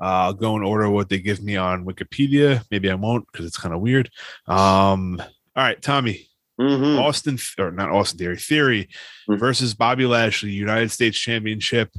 Uh, 0.00 0.04
I'll 0.26 0.32
go 0.34 0.56
in 0.56 0.62
order 0.64 0.90
what 0.90 1.08
they 1.08 1.20
give 1.20 1.40
me 1.42 1.56
on 1.56 1.84
Wikipedia. 1.84 2.64
Maybe 2.72 2.90
I 2.90 2.94
won't 2.94 3.24
because 3.30 3.46
it's 3.46 3.56
kind 3.56 3.72
of 3.74 3.80
weird. 3.80 4.10
Um, 4.48 5.20
all 5.54 5.62
right, 5.62 5.80
Tommy, 5.80 6.28
Mhm. 6.60 6.98
Austin 7.00 7.38
or 7.58 7.70
not 7.70 7.90
Austin 7.90 8.18
Theory 8.18 8.36
Theory 8.36 8.88
Mhm. 9.28 9.38
versus 9.38 9.74
Bobby 9.74 10.04
Lashley, 10.06 10.50
United 10.50 10.90
States 10.90 11.16
Championship. 11.18 11.92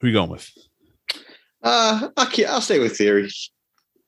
Who 0.00 0.08
you 0.08 0.12
going 0.12 0.30
with? 0.30 0.50
Uh, 1.62 2.10
I'll, 2.16 2.26
keep, 2.26 2.46
I'll 2.48 2.60
stay 2.60 2.78
with 2.78 2.96
theory. 2.96 3.30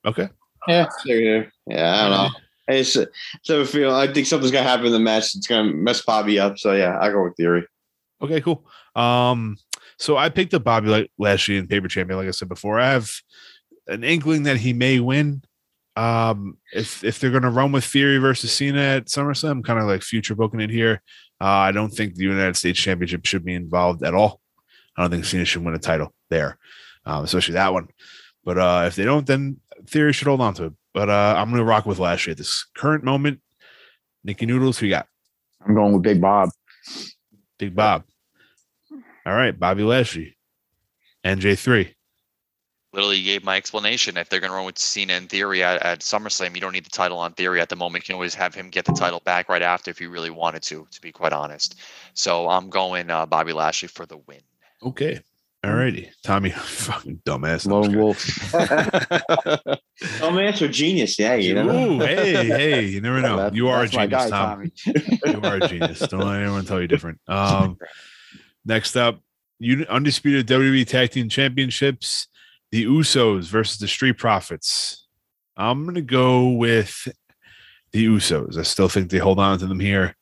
Okay. 0.07 0.28
Yeah, 0.68 0.86
yeah. 1.07 1.45
I 1.66 2.09
don't 2.09 2.11
know. 2.11 2.30
It's 2.79 2.97
so 3.43 3.64
feel. 3.64 3.95
I 3.95 4.12
think 4.12 4.27
something's 4.27 4.53
gonna 4.53 4.68
happen 4.68 4.87
in 4.87 4.93
the 4.93 4.99
match. 4.99 5.35
It's 5.35 5.47
gonna 5.47 5.73
mess 5.73 6.03
Bobby 6.03 6.39
up. 6.39 6.59
So 6.59 6.73
yeah, 6.73 6.99
I 7.01 7.11
go 7.11 7.25
with 7.25 7.37
theory. 7.37 7.66
Okay, 8.23 8.41
cool. 8.41 8.66
Um, 8.95 9.57
so 9.99 10.16
I 10.16 10.29
picked 10.29 10.55
up 10.55 10.64
Bobby 10.64 10.89
La- 10.89 11.03
Lashley 11.18 11.59
and 11.59 11.68
paper 11.68 11.89
champion, 11.89 12.18
like 12.18 12.29
I 12.29 12.33
said 12.33 12.49
before. 12.49 12.79
I 12.79 12.91
have 12.91 13.11
an 13.87 14.05
inkling 14.05 14.45
that 14.45 14.59
he 14.59 14.73
may 14.73 15.01
win. 15.01 15.43
Um, 15.97 16.57
if 16.73 17.05
if 17.05 17.18
they're 17.18 17.31
gonna 17.31 17.51
run 17.51 17.73
with 17.73 17.85
Theory 17.85 18.18
versus 18.18 18.53
Cena 18.53 18.81
at 18.81 19.07
SummerSlam, 19.07 19.64
kind 19.64 19.79
of 19.79 19.87
like 19.87 20.03
future 20.03 20.35
booking 20.35 20.61
it 20.61 20.71
here. 20.71 21.03
Uh, 21.41 21.45
I 21.45 21.73
don't 21.73 21.91
think 21.91 22.14
the 22.14 22.25
United 22.25 22.57
States 22.57 22.79
Championship 22.79 23.25
should 23.27 23.45
be 23.45 23.55
involved 23.55 24.03
at 24.03 24.14
all. 24.14 24.41
I 24.97 25.03
don't 25.03 25.11
think 25.11 25.25
Cena 25.25 25.45
should 25.45 25.64
win 25.64 25.75
a 25.75 25.79
title 25.79 26.12
there, 26.29 26.59
um, 27.07 27.25
especially 27.25 27.55
that 27.55 27.73
one. 27.73 27.89
But 28.45 28.59
uh, 28.59 28.85
if 28.87 28.97
they 28.97 29.05
don't, 29.05 29.27
then 29.27 29.61
Theory 29.87 30.12
should 30.12 30.28
hold 30.28 30.41
on 30.41 30.55
to 30.55 30.66
it. 30.66 30.72
But 30.93 31.09
uh, 31.09 31.35
I'm 31.37 31.51
gonna 31.51 31.64
rock 31.64 31.87
with 31.87 31.99
Lashley 31.99 32.33
at 32.33 32.39
this 32.39 32.66
current 32.74 33.05
moment. 33.05 33.41
Nikki 34.24 34.47
Noodles, 34.47 34.78
who 34.78 34.87
you 34.87 34.93
got? 34.93 35.07
I'm 35.64 35.74
going 35.74 35.93
with 35.93 36.03
Big 36.03 36.20
Bob. 36.20 36.51
Big 37.59 37.74
Bob. 37.74 38.05
All 39.26 39.35
right, 39.35 39.59
Bobby 39.59 39.83
Lashley. 39.83 40.37
NJ3. 41.24 41.95
Literally 42.93 43.22
gave 43.22 43.45
my 43.45 43.57
explanation. 43.57 44.16
If 44.16 44.28
they're 44.28 44.41
going 44.41 44.51
to 44.51 44.57
run 44.57 44.66
with 44.66 44.78
Cena 44.78 45.12
in 45.12 45.28
theory 45.28 45.62
at, 45.62 45.81
at 45.83 46.01
SummerSlam, 46.01 46.55
you 46.55 46.61
don't 46.61 46.72
need 46.72 46.87
the 46.87 46.91
title 46.91 47.18
on 47.18 47.35
theory 47.35 47.61
at 47.61 47.68
the 47.68 47.76
moment. 47.76 48.03
You 48.03 48.07
can 48.07 48.14
always 48.14 48.35
have 48.35 48.53
him 48.53 48.68
get 48.68 48.85
the 48.85 48.93
title 48.93 49.20
back 49.24 49.49
right 49.49 49.62
after 49.62 49.91
if 49.91 50.01
you 50.01 50.11
really 50.11 50.31
wanted 50.31 50.62
to, 50.64 50.89
to 50.91 51.01
be 51.01 51.12
quite 51.12 51.33
honest. 51.33 51.76
So 52.14 52.49
I'm 52.49 52.68
going 52.68 53.11
uh, 53.11 53.26
Bobby 53.26 53.53
Lashley 53.53 53.89
for 53.89 54.07
the 54.07 54.16
win. 54.16 54.41
Okay. 54.83 55.20
All 55.62 55.74
righty. 55.74 56.11
Tommy, 56.24 56.50
fucking 56.56 57.20
dumbass. 57.26 57.66
No, 57.66 57.82
I'm 57.84 57.92
Lone 57.92 57.98
Wolf. 57.98 58.54
Oh 60.22 60.30
man, 60.30 60.54
so 60.54 60.66
genius. 60.68 61.18
Yeah, 61.18 61.34
you 61.34 61.54
know. 61.54 61.68
Ooh, 61.68 61.98
hey, 62.00 62.46
hey, 62.46 62.84
you 62.86 63.00
never 63.02 63.20
know. 63.22 63.36
That- 63.36 63.54
you 63.54 63.68
are 63.68 63.82
a 63.82 63.88
genius, 63.88 64.11
guy, 64.11 64.30
Tom. 64.30 64.70
Tommy. 64.84 65.12
You 65.26 65.40
are 65.42 65.56
a 65.56 65.68
genius. 65.68 65.98
Don't 66.00 66.20
let 66.20 66.40
anyone 66.40 66.64
tell 66.64 66.80
you 66.80 66.86
different. 66.88 67.20
Um, 67.28 67.76
next 68.64 68.96
up, 68.96 69.20
Uni- 69.58 69.86
undisputed 69.86 70.46
WWE 70.46 70.86
Tag 70.86 71.11
Team 71.11 71.28
Championships, 71.28 72.28
the 72.70 72.84
Usos 72.86 73.44
versus 73.48 73.78
the 73.78 73.88
Street 73.88 74.16
Profits. 74.16 75.06
I'm 75.56 75.84
gonna 75.84 76.00
go 76.00 76.48
with 76.48 77.06
the 77.92 78.06
Usos. 78.06 78.56
I 78.56 78.62
still 78.62 78.88
think 78.88 79.11
they 79.11 79.18
hold 79.18 79.38
on 79.38 79.58
to 79.58 79.66
them 79.66 79.80
here. 79.80 80.16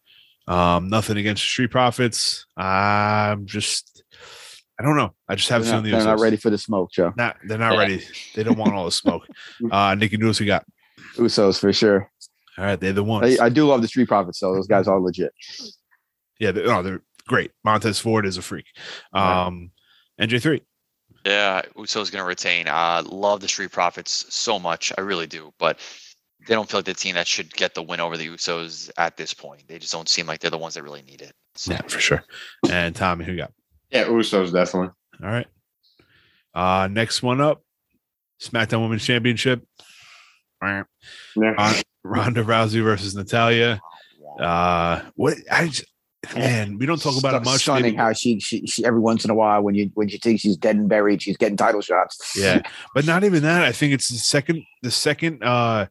Um, 0.49 0.89
nothing 0.89 1.17
against 1.19 1.43
the 1.43 1.47
Street 1.49 1.71
Profits. 1.71 2.47
I'm 2.57 3.47
just, 3.47 3.98
I 4.79 4.85
don't 4.85 4.97
know. 4.97 5.13
I 5.29 5.35
just 5.35 5.49
have 5.49 5.63
a 5.63 5.65
They're, 5.65 5.73
feeling 5.75 5.91
not, 5.91 5.99
the 5.99 6.05
they're 6.05 6.15
not 6.17 6.23
ready 6.23 6.37
for 6.37 6.51
the 6.51 6.59
smoke, 6.59 6.93
Joe. 6.93 7.13
Not, 7.17 7.37
they're 7.45 7.59
not 7.59 7.73
Yeah. 7.75 7.79
ready. 7.81 8.05
They 8.35 8.43
don't 8.45 8.57
want 8.59 8.75
all 8.75 8.85
the 8.85 8.93
smoke. 8.93 9.27
Uh, 9.71 9.95
Nikki 9.97 10.17
Noodles, 10.17 10.39
we 10.41 10.47
got. 10.47 10.65
Usos 11.17 11.59
for 11.59 11.73
sure. 11.73 12.11
All 12.57 12.65
right, 12.65 12.79
they're 12.79 12.93
the 12.93 13.03
ones. 13.05 13.39
I, 13.41 13.47
I 13.47 13.49
do 13.49 13.67
love 13.67 13.83
the 13.83 13.89
Street 13.89 14.09
Profits, 14.09 14.39
though. 14.41 14.55
Those 14.55 14.67
guys 14.69 14.87
are 14.89 15.01
legit. 15.01 15.33
yeah, 16.39 16.53
they're, 16.53 16.67
no, 16.67 16.83
they're 16.83 17.03
great. 17.27 17.51
Montez 17.65 17.99
Ford 18.01 18.25
is 18.27 18.37
a 18.37 18.43
freak. 18.43 18.67
Um, 19.13 19.71
NJ3. 20.21 20.61
Yeah, 21.25 21.63
Uso's 21.77 22.11
going 22.11 22.23
to 22.23 22.29
retain. 22.29 22.69
Uh, 22.69 23.03
love 23.07 23.41
the 23.41 23.49
Street 23.49 23.73
Profits 23.73 24.27
so 24.35 24.59
much. 24.59 24.93
I 24.97 25.03
really 25.03 25.27
do. 25.27 25.53
But 25.59 25.79
they 26.47 26.55
don't 26.55 26.69
feel 26.71 26.79
like 26.79 26.87
the 26.87 26.95
team 26.95 27.15
that 27.17 27.27
should 27.27 27.53
get 27.55 27.75
the 27.75 27.83
win 27.83 28.01
over 28.01 28.17
the 28.17 28.27
Usos 28.29 28.91
at 28.97 29.17
this 29.17 29.35
point. 29.35 29.65
They 29.69 29.79
just 29.79 29.93
don't 29.93 30.09
seem 30.09 30.27
like 30.27 30.41
they're 30.41 30.51
the 30.51 30.59
ones 30.59 30.75
that 30.75 30.83
really 30.85 31.03
need 31.03 31.21
it. 31.21 31.33
So, 31.57 31.73
Yeah, 31.73 31.83
for 31.83 32.01
sure. 32.01 32.25
And 32.71 32.95
Tommy, 32.95 33.25
who 33.25 33.33
you 33.33 33.39
got? 33.39 33.53
Yeah, 33.91 34.05
Usos 34.05 34.53
definitely. 34.53 34.91
All 35.23 35.29
right. 35.31 35.47
Uh, 36.55 36.89
next 36.89 37.23
one 37.23 37.41
up, 37.41 37.63
SmackDown 38.41 38.83
Women's 38.83 39.05
Championship. 39.05 39.65
Yeah. 40.63 40.83
Ron- 41.37 41.75
Ronda 42.05 42.43
Rousey 42.45 42.83
versus 42.83 43.15
Natalya. 43.15 43.81
Uh, 44.41 45.03
what 45.15 45.37
I 45.51 45.69
just, 45.69 45.85
man, 46.35 46.79
we 46.79 46.87
don't 46.87 47.01
talk 47.01 47.19
about 47.19 47.35
it 47.35 47.45
much. 47.45 47.63
Stunning 47.63 47.83
maybe- 47.85 47.97
how 47.97 48.13
she, 48.13 48.41
she 48.41 48.67
she 48.67 48.85
every 48.85 49.01
once 49.01 49.25
in 49.25 49.31
a 49.31 49.35
while 49.35 49.63
when 49.63 49.75
you 49.75 49.91
when 49.95 50.09
you 50.09 50.19
think 50.19 50.41
she's 50.41 50.57
dead 50.57 50.77
and 50.77 50.89
buried, 50.89 51.23
she's 51.23 51.37
getting 51.37 51.57
title 51.57 51.81
shots. 51.81 52.35
yeah, 52.37 52.63
but 52.95 53.05
not 53.05 53.25
even 53.25 53.43
that. 53.43 53.65
I 53.65 53.73
think 53.73 53.93
it's 53.93 54.09
the 54.09 54.19
second, 54.19 54.63
the 54.83 54.91
second 54.91 55.43
uh 55.45 55.87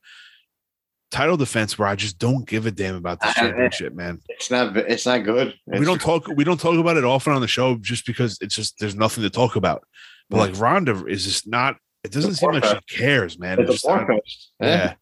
title 1.12 1.38
defense 1.38 1.78
where 1.80 1.88
I 1.88 1.95
just 1.95 2.18
don't 2.20 2.47
give 2.47 2.66
a 2.66 2.72
damn 2.72 2.95
about 2.95 3.20
this 3.22 3.34
championship, 3.36 3.93
man. 3.93 4.20
It's 4.30 4.51
not. 4.51 4.76
It's 4.78 5.05
not 5.05 5.24
good. 5.24 5.53
we 5.68 5.86
don't 5.86 6.01
talk 6.01 6.28
we 6.28 6.43
don't 6.43 6.60
talk 6.60 6.78
about 6.78 6.97
it 6.97 7.03
often 7.03 7.34
on 7.34 7.41
the 7.41 7.47
show 7.47 7.76
just 7.78 8.05
because 8.05 8.38
it's 8.41 8.55
just 8.55 8.76
there's 8.80 8.95
nothing 8.95 9.24
to 9.24 9.30
talk 9.30 9.55
about. 9.55 9.84
But 10.30 10.38
like 10.38 10.60
Ronda 10.60 11.05
is 11.05 11.24
just 11.24 11.47
not. 11.47 11.78
It 12.03 12.12
doesn't 12.12 12.36
seem 12.36 12.51
like 12.51 12.64
she 12.66 12.78
cares, 12.97 13.38
man. 13.39 13.60
It 13.60 13.64
It's 13.64 13.70
a 13.70 13.74
just, 13.74 13.86
don't- 13.86 14.05
forecast. 14.05 14.51
yeah. 14.62 14.93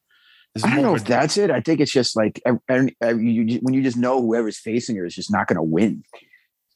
I 0.63 0.69
don't 0.73 0.83
know 0.83 0.95
if 0.95 1.03
that's 1.03 1.35
it. 1.37 1.51
I 1.51 1.59
think 1.59 1.81
it's 1.81 1.91
just 1.91 2.15
like 2.15 2.41
you, 2.45 3.13
you- 3.17 3.59
when 3.61 3.73
you 3.73 3.83
just 3.83 3.97
know 3.97 4.21
whoever's 4.21 4.57
facing 4.57 4.95
her 4.95 5.05
is 5.05 5.13
just 5.13 5.29
not 5.31 5.47
going 5.47 5.57
to 5.57 5.61
win. 5.63 6.03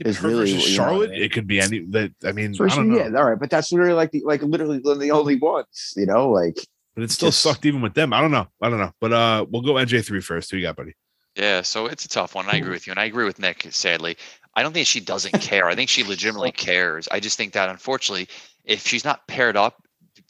If 0.01 0.07
is 0.07 0.21
really 0.21 0.51
versus 0.51 0.55
what 0.55 0.63
you 0.63 0.69
know, 0.69 0.83
Charlotte. 0.83 1.09
man. 1.11 1.21
It 1.21 1.31
could 1.33 1.47
be 1.47 1.59
any. 1.61 1.79
That 1.85 2.11
I 2.25 2.31
mean, 2.31 2.55
I 2.59 2.67
don't 2.67 2.89
know. 2.89 2.97
yeah, 2.97 3.17
all 3.17 3.29
right, 3.29 3.39
but 3.39 3.49
that's 3.49 3.71
literally 3.71 3.93
like 3.93 4.11
the 4.11 4.21
like 4.25 4.41
literally 4.41 4.79
the 4.83 4.95
the 4.95 5.11
only 5.11 5.35
ones, 5.37 5.93
you 5.97 6.05
know, 6.05 6.29
like 6.29 6.57
but 6.99 7.03
it 7.05 7.11
still 7.11 7.29
just- 7.29 7.41
sucked 7.41 7.65
even 7.65 7.81
with 7.81 7.93
them. 7.93 8.13
I 8.13 8.21
don't 8.21 8.31
know. 8.31 8.47
I 8.61 8.69
don't 8.69 8.79
know. 8.79 8.91
But 8.99 9.13
uh, 9.13 9.45
we'll 9.49 9.61
go 9.61 9.73
NJ3 9.73 10.21
first. 10.23 10.51
Who 10.51 10.57
you 10.57 10.63
got, 10.63 10.75
buddy? 10.75 10.95
Yeah, 11.35 11.61
so 11.61 11.85
it's 11.85 12.05
a 12.05 12.09
tough 12.09 12.35
one. 12.35 12.47
I 12.49 12.57
agree 12.57 12.71
with 12.71 12.85
you, 12.87 12.91
and 12.91 12.99
I 12.99 13.05
agree 13.05 13.25
with 13.25 13.39
Nick. 13.39 13.65
Sadly, 13.71 14.17
I 14.55 14.63
don't 14.63 14.73
think 14.73 14.87
she 14.87 14.99
doesn't 14.99 15.39
care. 15.41 15.67
I 15.67 15.75
think 15.75 15.89
she 15.89 16.03
legitimately 16.03 16.51
cares. 16.67 17.07
I 17.11 17.19
just 17.19 17.37
think 17.37 17.53
that 17.53 17.69
unfortunately, 17.69 18.27
if 18.65 18.85
she's 18.85 19.05
not 19.05 19.25
paired 19.27 19.55
up, 19.55 19.81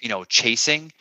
you 0.02 0.10
know, 0.10 0.24
chasing, 0.26 0.92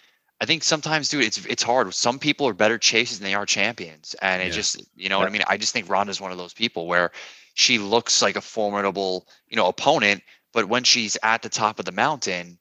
I 0.41 0.47
think 0.47 0.63
sometimes, 0.65 1.09
dude, 1.11 1.25
it's 1.25 1.45
it's 1.47 1.63
hard. 1.63 1.93
Some 1.93 2.19
people 2.19 2.49
are 2.49 2.55
better 2.55 2.79
chasers 2.79 3.19
than 3.19 3.27
they 3.29 3.35
are 3.35 3.45
champions, 3.45 4.15
and 4.23 4.41
it 4.41 4.47
Yeah. 4.47 4.53
just, 4.53 4.83
you 4.97 5.09
know 5.09 5.19
what 5.19 5.29
I 5.29 5.31
mean. 5.31 5.43
I 5.47 5.57
just 5.59 5.73
think 5.73 5.91
Ronda's 5.91 6.21
one 6.21 6.33
of 6.33 6.39
those 6.39 6.55
people 6.55 6.87
where 6.87 7.11
she 7.55 7.79
looks 7.79 8.23
like 8.23 8.37
a 8.37 8.41
formidable, 8.41 9.27
you 9.49 9.57
know, 9.57 9.67
opponent, 9.67 10.23
but 10.55 10.69
when 10.69 10.85
she's 10.85 11.19
at 11.23 11.43
the 11.43 11.49
top 11.49 11.79
of 11.81 11.85
the 11.85 11.93
mountain, 11.93 12.59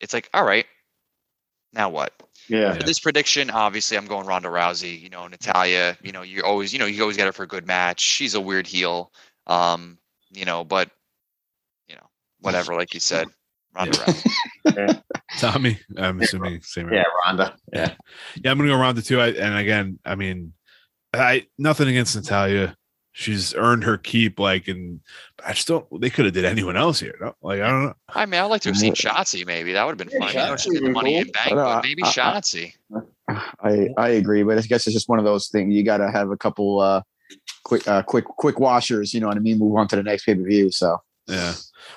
it's 0.00 0.12
like, 0.12 0.28
all 0.34 0.44
right, 0.44 0.66
now 1.76 1.90
what? 1.90 2.12
Yeah. 2.48 2.74
For 2.74 2.82
this 2.82 2.98
prediction, 2.98 3.50
obviously, 3.50 3.96
I'm 3.96 4.06
going 4.06 4.26
Ronda 4.26 4.48
Rousey. 4.48 5.00
You 5.00 5.10
know, 5.10 5.26
Natalya. 5.26 5.96
You 6.02 6.12
know, 6.12 6.22
you 6.22 6.42
always, 6.42 6.72
you 6.72 6.78
know, 6.78 6.86
you 6.86 7.02
always 7.02 7.16
get 7.16 7.26
her 7.26 7.32
for 7.32 7.42
a 7.42 7.48
good 7.48 7.66
match. 7.66 8.00
She's 8.00 8.34
a 8.34 8.40
weird 8.40 8.66
heel. 8.66 9.12
Um, 9.46 9.98
you 10.32 10.44
know, 10.44 10.64
but 10.64 10.90
you 11.88 11.96
know, 11.96 12.06
whatever. 12.40 12.74
Like 12.74 12.94
you 12.94 13.00
said, 13.00 13.26
Ronda 13.74 13.92
Rousey. 13.98 15.02
Tommy. 15.38 15.78
I'm 15.96 16.20
assuming 16.20 16.60
same. 16.62 16.92
Yeah, 16.92 17.04
Ronda. 17.24 17.56
Yeah. 17.72 17.94
Yeah, 18.42 18.50
I'm 18.50 18.58
gonna 18.58 18.70
go 18.70 18.76
Ronda 18.76 19.02
too. 19.02 19.20
I, 19.20 19.28
and 19.28 19.56
again, 19.56 19.98
I 20.04 20.14
mean, 20.14 20.52
I 21.12 21.46
nothing 21.58 21.88
against 21.88 22.16
Natalya. 22.16 22.76
She's 23.18 23.54
earned 23.54 23.82
her 23.84 23.96
keep. 23.96 24.38
Like, 24.38 24.68
and 24.68 25.00
I 25.42 25.54
just 25.54 25.66
don't. 25.66 25.86
They 26.02 26.10
could 26.10 26.26
have 26.26 26.34
did 26.34 26.44
anyone 26.44 26.76
else 26.76 27.00
here. 27.00 27.14
No? 27.18 27.34
Like, 27.40 27.62
I 27.62 27.68
don't 27.70 27.84
know. 27.84 27.94
I 28.10 28.26
mean, 28.26 28.38
I'd 28.38 28.44
like 28.44 28.60
to 28.62 28.68
have 28.68 28.76
seen 28.76 28.92
Shotzi. 28.92 29.46
Maybe 29.46 29.72
that 29.72 29.86
would 29.86 29.98
have 29.98 30.06
been 30.08 30.20
Yeah, 30.20 30.26
fun. 30.26 30.34
You 30.34 30.40
know, 30.40 30.52
Shotzi 30.54 30.58
she's 30.64 30.80
the 30.82 30.90
money 30.90 31.14
been 31.14 31.26
in 31.28 31.32
bank, 31.32 31.48
cool. 31.48 31.56
but 31.56 31.82
maybe 31.82 32.02
Uh, 32.02 32.06
uh, 32.08 32.12
Shotzi. 32.12 32.72
I 33.62 33.88
I 33.96 34.08
agree, 34.10 34.42
but 34.42 34.58
I 34.58 34.60
guess 34.60 34.86
it's 34.86 34.92
just 34.92 35.08
one 35.08 35.18
of 35.18 35.24
those 35.24 35.48
things. 35.48 35.72
You 35.72 35.82
got 35.82 35.96
to 35.96 36.10
have 36.10 36.30
a 36.30 36.36
couple 36.36 36.80
uh 36.80 37.00
quick 37.64 37.88
uh 37.88 38.02
quick 38.02 38.26
quick 38.26 38.60
washers. 38.60 39.14
You 39.14 39.20
know 39.20 39.28
what 39.28 39.38
I 39.38 39.40
mean? 39.40 39.58
Move 39.58 39.76
on 39.76 39.88
to 39.88 39.96
the 39.96 40.02
next 40.02 40.26
pay 40.26 40.34
per 40.34 40.42
view. 40.42 40.70
So 40.70 40.98
Yeah. 41.26 41.54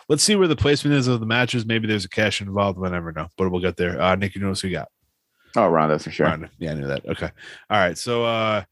Let's 0.07 0.23
see 0.23 0.37
where 0.37 0.47
the 0.47 0.55
placement 0.55 0.95
is 0.95 1.07
of 1.07 1.19
the 1.19 1.25
matches. 1.25 1.65
Maybe 1.65 1.85
there's 1.85 2.05
a 2.05 2.09
cash 2.09 2.39
involved. 2.41 2.79
We'll 2.79 2.91
never 2.91 3.11
know, 3.11 3.27
but 3.37 3.51
we'll 3.51 3.61
get 3.61 3.75
there. 3.75 4.01
Uh, 4.01 4.15
Nick, 4.15 4.35
you 4.35 4.41
know 4.41 4.49
what 4.49 4.63
we 4.63 4.69
got? 4.71 4.87
oh, 5.57 5.67
Ronda 5.67 5.99
for 5.99 6.11
sure. 6.11 6.27
Ronda. 6.27 6.49
Yeah, 6.59 6.71
I 6.71 6.73
knew 6.75 6.87
that. 6.87 7.05
Okay. 7.05 7.29
All 7.69 7.77
right. 7.77 7.97
So 7.97 8.23
uh 8.23 8.63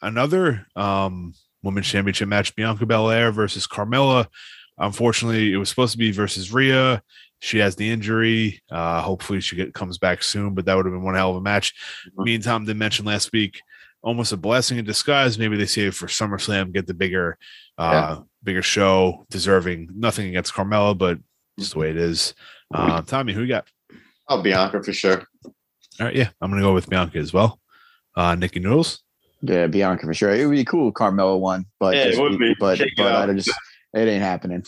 another 0.00 0.64
um 0.76 1.34
women's 1.62 1.86
championship 1.86 2.28
match, 2.28 2.54
Bianca 2.54 2.86
Belair 2.86 3.30
versus 3.32 3.66
Carmella. 3.66 4.26
Unfortunately, 4.78 5.52
it 5.52 5.56
was 5.56 5.68
supposed 5.68 5.92
to 5.92 5.98
be 5.98 6.10
versus 6.12 6.52
Rhea. 6.52 7.02
She 7.40 7.58
has 7.58 7.76
the 7.76 7.88
injury. 7.90 8.62
Uh 8.70 9.00
hopefully 9.02 9.40
she 9.40 9.56
get, 9.56 9.74
comes 9.74 9.98
back 9.98 10.22
soon, 10.22 10.54
but 10.54 10.64
that 10.66 10.74
would 10.76 10.86
have 10.86 10.94
been 10.94 11.02
one 11.02 11.14
hell 11.14 11.30
of 11.30 11.36
a 11.36 11.40
match. 11.40 11.74
Mhm. 12.16 12.24
Me 12.24 12.34
and 12.36 12.44
Tom 12.44 12.64
did 12.64 12.76
mention 12.76 13.04
last 13.04 13.32
week, 13.32 13.60
almost 14.02 14.32
a 14.32 14.36
blessing 14.36 14.78
in 14.78 14.84
disguise. 14.84 15.38
Maybe 15.38 15.56
they 15.56 15.66
save 15.66 15.88
it 15.88 15.94
for 15.94 16.06
SummerSlam, 16.06 16.72
get 16.72 16.86
the 16.86 16.94
bigger 16.94 17.36
uh 17.78 18.20
bigger 18.44 18.62
show, 18.62 19.26
deserving. 19.30 19.88
Nothing 19.94 20.28
against 20.28 20.54
Carmella, 20.54 20.96
but 20.96 21.18
just 21.58 21.72
the 21.72 21.78
way 21.80 21.90
it 21.90 21.96
is. 21.96 22.34
Uh 22.72 23.02
Tommy, 23.02 23.32
who 23.32 23.42
you 23.42 23.48
got? 23.48 23.66
Oh, 24.28 24.40
Bianca 24.40 24.82
for 24.82 24.92
sure. 24.92 25.24
All 25.44 26.06
right, 26.06 26.14
yeah, 26.14 26.30
I'm 26.40 26.50
gonna 26.50 26.62
go 26.62 26.72
with 26.74 26.88
Bianca 26.88 27.18
as 27.18 27.32
well. 27.32 27.60
Uh 28.16 28.34
Nikki 28.36 28.60
Noodles. 28.60 29.01
Yeah, 29.42 29.66
Bianca 29.66 30.06
for 30.06 30.14
sure. 30.14 30.30
It 30.34 30.46
would 30.46 30.54
be 30.54 30.64
cool. 30.64 30.88
if 30.88 30.94
Carmella 30.94 31.38
won, 31.38 31.66
but 31.80 31.96
Yeah, 31.96 32.04
it 32.04 32.18
would 32.18 32.38
be. 32.38 32.54
but 32.58 32.78
Shake 32.78 32.92
it 32.92 32.96
but. 32.96 33.28
I 33.30 33.32
just 33.34 33.50
it 33.92 34.08
ain't 34.08 34.22
happening. 34.22 34.64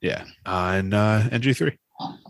Yeah. 0.00 0.24
Uh, 0.44 0.74
and 0.76 0.92
uh 0.94 1.22
NJ3. 1.30 1.76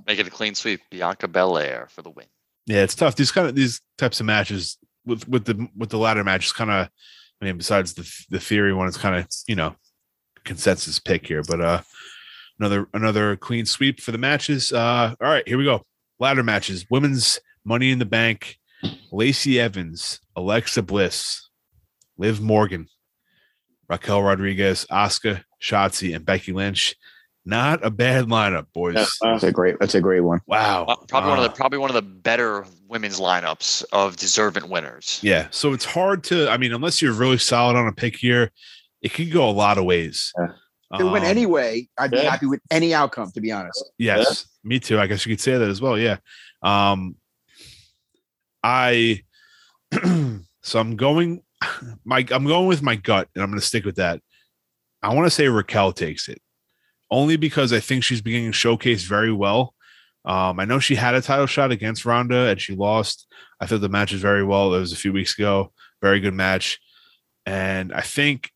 Make 0.06 0.18
it 0.18 0.26
a 0.26 0.30
clean 0.30 0.54
sweep. 0.54 0.80
Bianca 0.90 1.26
Belair 1.28 1.88
for 1.90 2.02
the 2.02 2.10
win. 2.10 2.26
Yeah, 2.66 2.82
it's 2.82 2.94
tough. 2.94 3.16
These 3.16 3.32
kind 3.32 3.48
of 3.48 3.54
these 3.54 3.80
types 3.98 4.20
of 4.20 4.26
matches 4.26 4.78
with 5.04 5.26
with 5.28 5.44
the 5.46 5.68
with 5.76 5.90
the 5.90 5.98
ladder 5.98 6.22
matches, 6.24 6.52
kind 6.52 6.70
of. 6.70 6.88
I 7.40 7.44
mean, 7.46 7.56
besides 7.56 7.94
the 7.94 8.10
the 8.30 8.40
theory 8.40 8.72
one, 8.72 8.86
it's 8.88 8.96
kind 8.96 9.16
of 9.16 9.26
you 9.48 9.56
know 9.56 9.74
consensus 10.44 10.98
pick 10.98 11.26
here, 11.26 11.42
but 11.42 11.60
uh, 11.60 11.80
another 12.58 12.88
another 12.94 13.36
clean 13.36 13.66
sweep 13.66 14.00
for 14.00 14.12
the 14.12 14.18
matches. 14.18 14.72
Uh, 14.72 15.14
all 15.20 15.28
right, 15.28 15.46
here 15.48 15.58
we 15.58 15.64
go. 15.64 15.82
Ladder 16.20 16.42
matches, 16.42 16.86
women's 16.90 17.40
Money 17.64 17.90
in 17.90 17.98
the 17.98 18.04
Bank. 18.06 18.58
Lacey 19.10 19.58
Evans, 19.58 20.20
Alexa 20.36 20.82
Bliss, 20.82 21.48
Liv 22.16 22.40
Morgan, 22.40 22.88
Raquel 23.88 24.22
Rodriguez, 24.22 24.86
Asuka, 24.90 25.42
Shotzi, 25.60 26.14
and 26.14 26.24
Becky 26.24 26.52
Lynch. 26.52 26.94
Not 27.46 27.84
a 27.84 27.90
bad 27.90 28.24
lineup, 28.26 28.66
boys. 28.72 28.94
Yeah, 28.94 29.02
uh, 29.22 29.32
That's 29.32 29.44
a 29.44 29.52
great. 29.52 29.76
That's 29.78 29.94
a 29.94 30.00
great 30.00 30.20
one. 30.20 30.40
wow. 30.46 30.84
Uh, 30.86 30.96
Probably 31.08 31.28
one 31.28 31.38
of 31.38 31.44
Uh, 31.44 31.48
the 31.48 31.54
probably 31.54 31.78
one 31.78 31.90
of 31.90 31.94
the 31.94 32.00
better 32.00 32.64
women's 32.88 33.20
lineups 33.20 33.84
of 33.92 34.16
deserving 34.16 34.70
winners. 34.70 35.20
Yeah. 35.22 35.48
So 35.50 35.74
it's 35.74 35.84
hard 35.84 36.24
to, 36.24 36.48
I 36.48 36.56
mean, 36.56 36.72
unless 36.72 37.02
you're 37.02 37.12
really 37.12 37.36
solid 37.36 37.76
on 37.76 37.86
a 37.86 37.92
pick 37.92 38.16
here, 38.16 38.50
it 39.02 39.12
could 39.12 39.30
go 39.30 39.46
a 39.46 39.52
lot 39.52 39.76
of 39.76 39.84
ways. 39.84 40.32
Yeah. 40.38 40.52
If 40.94 41.00
it 41.00 41.04
went 41.04 41.24
Um, 41.24 41.30
anyway, 41.30 41.86
I'd 41.98 42.12
be 42.12 42.16
yeah. 42.18 42.30
happy 42.30 42.46
with 42.46 42.60
any 42.70 42.94
outcome. 42.94 43.30
To 43.32 43.40
be 43.42 43.52
honest, 43.52 43.90
Yes, 43.98 44.46
me 44.62 44.80
too. 44.80 44.98
I 44.98 45.06
guess 45.06 45.26
you 45.26 45.32
could 45.34 45.40
say 45.40 45.58
that 45.58 45.68
as 45.68 45.82
well. 45.82 45.98
Yeah. 45.98 46.16
Um, 46.62 47.16
I, 48.62 49.22
so 50.62 50.80
I'm 50.80 50.96
going, 50.96 51.42
my, 52.04 52.24
I'm 52.30 52.46
going 52.46 52.66
with 52.66 52.82
my 52.82 52.96
gut 52.96 53.28
and 53.34 53.42
I'm 53.42 53.50
going 53.50 53.60
to 53.60 53.66
stick 53.66 53.84
with 53.84 53.96
that. 53.96 54.20
I 55.02 55.12
want 55.14 55.26
to 55.26 55.30
say 55.30 55.48
Raquel 55.48 55.92
takes 55.92 56.28
it 56.28 56.40
only 57.10 57.36
because 57.36 57.72
I 57.72 57.80
think 57.80 58.02
she's 58.02 58.22
beginning 58.22 58.52
to 58.52 58.56
showcase 58.56 59.04
very 59.04 59.32
well. 59.32 59.74
Um, 60.24 60.58
I 60.58 60.64
know 60.64 60.78
she 60.78 60.94
had 60.94 61.14
a 61.14 61.20
title 61.20 61.46
shot 61.46 61.70
against 61.70 62.06
Ronda 62.06 62.48
and 62.48 62.60
she 62.60 62.74
lost. 62.74 63.26
I 63.60 63.66
thought 63.66 63.82
the 63.82 63.88
match 63.88 64.12
was 64.12 64.22
very 64.22 64.42
well. 64.42 64.74
It 64.74 64.80
was 64.80 64.92
a 64.92 64.96
few 64.96 65.12
weeks 65.12 65.38
ago. 65.38 65.72
Very 66.00 66.20
good 66.20 66.34
match. 66.34 66.80
And 67.44 67.92
I 67.92 68.00
think, 68.00 68.50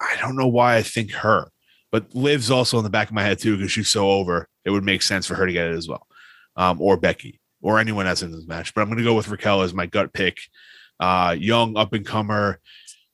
I 0.00 0.16
don't 0.20 0.36
know 0.36 0.46
why 0.46 0.76
I 0.76 0.82
think 0.82 1.10
her, 1.12 1.50
but 1.90 2.14
Liv's 2.14 2.50
also 2.50 2.78
in 2.78 2.84
the 2.84 2.90
back 2.90 3.08
of 3.08 3.14
my 3.14 3.22
head 3.22 3.40
too 3.40 3.56
because 3.56 3.72
she's 3.72 3.88
so 3.88 4.10
over. 4.10 4.48
It 4.64 4.70
would 4.70 4.84
make 4.84 5.02
sense 5.02 5.26
for 5.26 5.34
her 5.34 5.46
to 5.46 5.52
get 5.52 5.66
it 5.66 5.76
as 5.76 5.88
well, 5.88 6.06
um, 6.56 6.80
or 6.80 6.96
Becky 6.96 7.40
or 7.60 7.78
anyone 7.78 8.06
else 8.06 8.22
in 8.22 8.30
this 8.30 8.46
match. 8.46 8.72
But 8.72 8.82
I'm 8.82 8.88
going 8.88 8.98
to 8.98 9.04
go 9.04 9.14
with 9.14 9.28
Raquel 9.28 9.62
as 9.62 9.74
my 9.74 9.86
gut 9.86 10.12
pick. 10.12 10.38
Uh, 11.00 11.34
young 11.38 11.76
up 11.76 11.92
and 11.92 12.06
comer, 12.06 12.60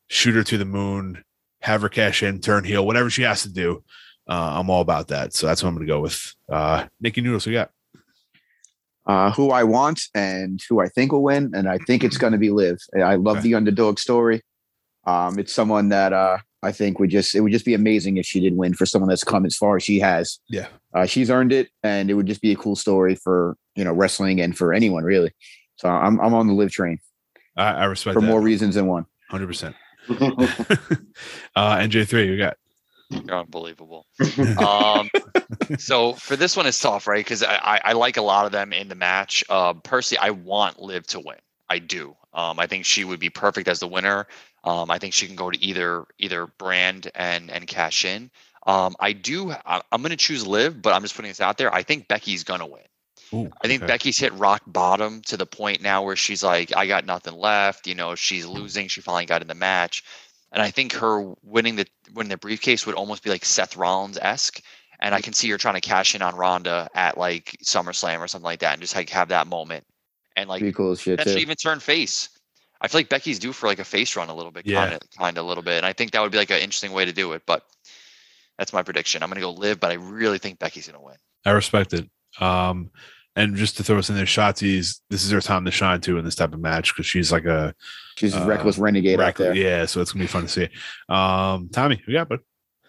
shooter 0.09 0.43
to 0.45 0.59
the 0.59 0.65
moon, 0.65 1.25
have 1.63 1.83
her 1.83 1.89
cash 1.89 2.23
in, 2.23 2.41
turn 2.41 2.65
heel, 2.65 2.87
whatever 2.87 3.11
she 3.11 3.23
has 3.23 3.43
to 3.43 3.53
do. 3.53 3.83
Uh, 4.29 4.59
I'm 4.59 4.71
all 4.71 4.81
about 4.83 5.09
that. 5.09 5.33
So 5.35 5.47
that's 5.47 5.63
what 5.63 5.71
I'm 5.71 5.75
going 5.77 5.87
to 5.87 5.93
go 5.93 6.01
with. 6.01 6.35
Uh, 6.49 6.87
Nikki 7.01 7.21
Noodles, 7.21 7.47
we 7.47 7.53
got. 7.55 7.71
uh, 9.07 9.33
who 9.33 9.51
I 9.51 9.65
want 9.65 10.03
and 10.15 10.61
who 10.69 10.81
I 10.81 10.89
think 10.89 11.11
will 11.13 11.23
win, 11.23 11.53
and 11.55 11.69
I 11.69 11.79
think 11.79 12.05
it's 12.05 12.17
going 12.19 12.33
to 12.33 12.39
be 12.39 12.51
Liv. 12.51 12.79
I 12.97 13.17
love 13.17 13.39
Okay. 13.39 13.49
the 13.49 13.55
underdog 13.57 13.99
story. 13.99 14.43
Um, 15.07 15.39
it's 15.39 15.53
someone 15.53 15.89
that 15.89 16.13
uh, 16.13 16.39
I 16.63 16.73
think 16.73 16.99
would 17.01 17.11
just 17.11 17.35
it 17.35 17.41
would 17.41 17.51
just 17.53 17.65
be 17.65 17.75
amazing 17.75 18.19
if 18.19 18.27
she 18.27 18.39
did 18.39 18.57
win 18.57 18.75
for 18.75 18.85
someone 18.87 19.09
that's 19.09 19.25
come 19.25 19.47
as 19.47 19.57
far 19.57 19.77
as 19.77 19.83
she 19.83 19.99
has. 20.01 20.39
Yeah. 20.49 20.69
Uh, 20.95 21.07
she's 21.07 21.31
earned 21.31 21.53
it, 21.53 21.71
and 21.83 22.11
it 22.11 22.15
would 22.15 22.27
just 22.27 22.43
be 22.43 22.53
a 22.53 22.57
cool 22.57 22.77
story 22.77 23.15
for 23.17 23.57
you 23.75 23.83
know 23.83 23.93
wrestling 23.95 24.41
and 24.41 24.57
for 24.57 24.73
anyone 24.75 25.03
really. 25.03 25.33
So 25.77 25.89
I'm 25.89 26.21
I'm 26.21 26.35
on 26.35 26.47
the 26.47 26.53
Liv 26.53 26.71
train 26.71 26.99
I, 27.57 27.73
I 27.73 27.85
respect 27.85 28.15
for 28.15 28.21
that. 28.21 28.27
more 28.27 28.41
reasons 28.41 28.75
than 28.75 28.87
one. 28.87 29.07
100%. 29.31 29.75
uh, 31.57 31.77
NJ3, 31.77 32.31
we 32.31 32.37
got. 32.37 32.57
You're 33.11 33.39
unbelievable. 33.39 34.07
um, 34.59 35.09
so 35.79 36.15
for 36.15 36.37
this 36.37 36.57
one, 36.57 36.67
it's 36.67 36.81
tough, 36.81 37.07
right? 37.07 37.25
Because 37.25 37.43
I, 37.43 37.57
I, 37.57 37.81
I 37.87 37.93
like 37.93 38.17
a 38.17 38.23
lot 38.23 38.47
of 38.47 38.53
them 38.53 38.73
in 38.73 38.89
the 38.89 38.95
match. 38.95 39.43
Uh, 39.49 39.75
personally, 39.75 40.21
I 40.21 40.31
want 40.31 40.81
Liv 40.81 41.07
to 41.09 41.21
win. 41.21 41.39
I 41.69 41.79
do. 41.79 42.17
Um, 42.33 42.61
I 42.61 42.67
think 42.67 42.85
she 42.85 43.05
would 43.05 43.21
be 43.21 43.31
perfect 43.31 43.69
as 43.69 43.81
the 43.81 43.89
winner. 43.89 44.27
Um, 44.65 44.91
I 44.91 44.99
think 44.99 45.15
she 45.15 45.27
can 45.27 45.37
go 45.37 45.51
to 45.51 45.65
either 45.65 46.05
either 46.19 46.47
brand 46.47 47.11
and 47.15 47.51
and 47.51 47.67
cash 47.67 48.05
in. 48.05 48.31
Um, 48.67 48.95
I 49.01 49.13
do. 49.13 49.53
I, 49.53 49.81
I'm 49.91 50.03
going 50.03 50.11
to 50.11 50.17
choose 50.17 50.47
Liv, 50.47 50.83
but 50.83 50.93
I'm 50.93 51.03
just 51.03 51.17
putting 51.17 51.31
this 51.31 51.41
out 51.41 51.59
there. 51.59 51.75
I 51.75 51.83
think 51.83 52.09
Becky's 52.09 52.45
going 52.45 52.61
to 52.61 52.67
win. 52.67 52.83
Ooh, 53.33 53.51
I 53.63 53.69
think 53.69 53.83
okay. 53.83 53.87
Becky's 53.93 54.19
hit 54.19 54.33
rock 54.35 54.63
bottom 54.67 55.23
to 55.23 55.37
the 55.37 55.47
point 55.47 55.83
now 55.83 56.03
where 56.03 56.17
she's 56.17 56.43
like, 56.43 56.77
I 56.77 56.87
got 56.87 57.07
nothing 57.07 57.35
left. 57.35 57.87
You 57.87 57.95
know, 57.95 58.15
she's 58.15 58.47
losing. 58.47 58.89
She 58.89 59.01
finally 59.01 59.27
got 59.27 59.43
in 59.43 59.49
the 59.49 59.55
match, 59.55 60.03
and 60.53 60.63
I 60.63 60.71
think 60.71 60.93
her 60.95 61.33
winning 61.43 61.77
the 61.77 61.87
winning 62.15 62.31
the 62.31 62.37
briefcase 62.37 62.87
would 62.87 62.97
almost 62.97 63.23
be 63.23 63.31
like 63.31 63.45
Seth 63.45 63.77
Rollins 63.77 64.19
esque. 64.21 64.63
And 65.03 65.15
I 65.15 65.21
can 65.23 65.33
see 65.33 65.49
her 65.49 65.57
trying 65.57 65.77
to 65.77 65.81
cash 65.81 66.15
in 66.15 66.21
on 66.21 66.35
Ronda 66.35 66.91
at 66.95 67.17
like 67.17 67.57
SummerSlam 67.65 68.19
or 68.19 68.29
something 68.29 68.45
like 68.45 68.61
that, 68.61 68.75
and 68.75 68.83
just 68.83 68.95
like 68.95 69.09
have 69.11 69.29
that 69.29 69.47
moment, 69.47 69.85
and 70.37 70.49
like 70.49 70.61
Be 70.61 70.73
cool 70.73 70.91
as 70.93 71.01
shit 71.01 71.19
potentially 71.19 71.41
too. 71.41 71.47
even 71.47 71.57
turn 71.57 71.81
face. 71.81 72.29
I 72.83 72.89
feel 72.89 72.99
like 72.99 73.09
Becky's 73.09 73.39
due 73.39 73.53
for 73.53 73.67
like 73.67 73.79
a 73.79 73.85
face 73.85 74.17
run 74.17 74.29
a 74.29 74.35
little 74.35 74.51
bit, 74.51 74.67
Yeah. 74.67 74.81
kind 74.81 74.95
of, 74.95 75.01
kind 75.17 75.39
of 75.39 75.45
a 75.45 75.49
little 75.49 75.63
bit, 75.63 75.77
and 75.77 75.87
I 75.87 75.93
think 75.93 76.11
that 76.11 76.21
would 76.21 76.33
be 76.33 76.39
like 76.39 76.51
an 76.51 76.61
interesting 76.61 76.93
way 76.93 77.05
to 77.05 77.13
do 77.13 77.33
it. 77.33 77.43
But 77.47 77.63
that's 78.59 78.73
my 78.73 78.83
prediction. 78.83 79.23
I'm 79.23 79.31
gonna 79.31 79.41
go 79.41 79.53
live, 79.53 79.81
but 79.81 79.91
I 79.91 79.95
really 79.95 80.39
think 80.39 80.59
Becky's 80.59 80.87
gonna 80.87 81.03
win. 81.03 81.17
I 81.47 81.53
respect 81.53 81.95
it. 81.95 82.09
Um, 82.41 82.91
and 83.41 83.57
just 83.57 83.77
to 83.79 83.83
throw 83.85 83.99
us 83.99 84.09
in 84.11 84.17
there, 84.17 84.25
Shotzi's 84.25 85.01
this 85.11 85.25
is 85.25 85.31
her 85.31 85.41
time 85.41 85.65
to 85.65 85.71
shine 85.71 86.01
too 86.01 86.19
in 86.19 86.25
this 86.25 86.35
type 86.35 86.53
of 86.53 86.61
match 86.61 86.93
because 86.95 87.07
she's 87.07 87.33
like 87.33 87.45
a 87.45 87.75
She's 88.17 88.35
a 88.35 88.43
uh, 88.43 88.47
reckless 88.47 88.79
renegade 88.79 89.19
out 89.19 89.25
reckless- 89.27 89.47
there. 89.49 89.55
yeah. 89.57 89.87
So 89.87 90.01
it's 90.01 90.13
gonna 90.13 90.25
be 90.25 90.29
fun 90.29 90.43
to 90.43 90.49
see. 90.49 90.69
Um, 91.09 91.69
Tommy, 91.73 92.03
we 92.07 92.13
got, 92.13 92.29
but 92.29 92.41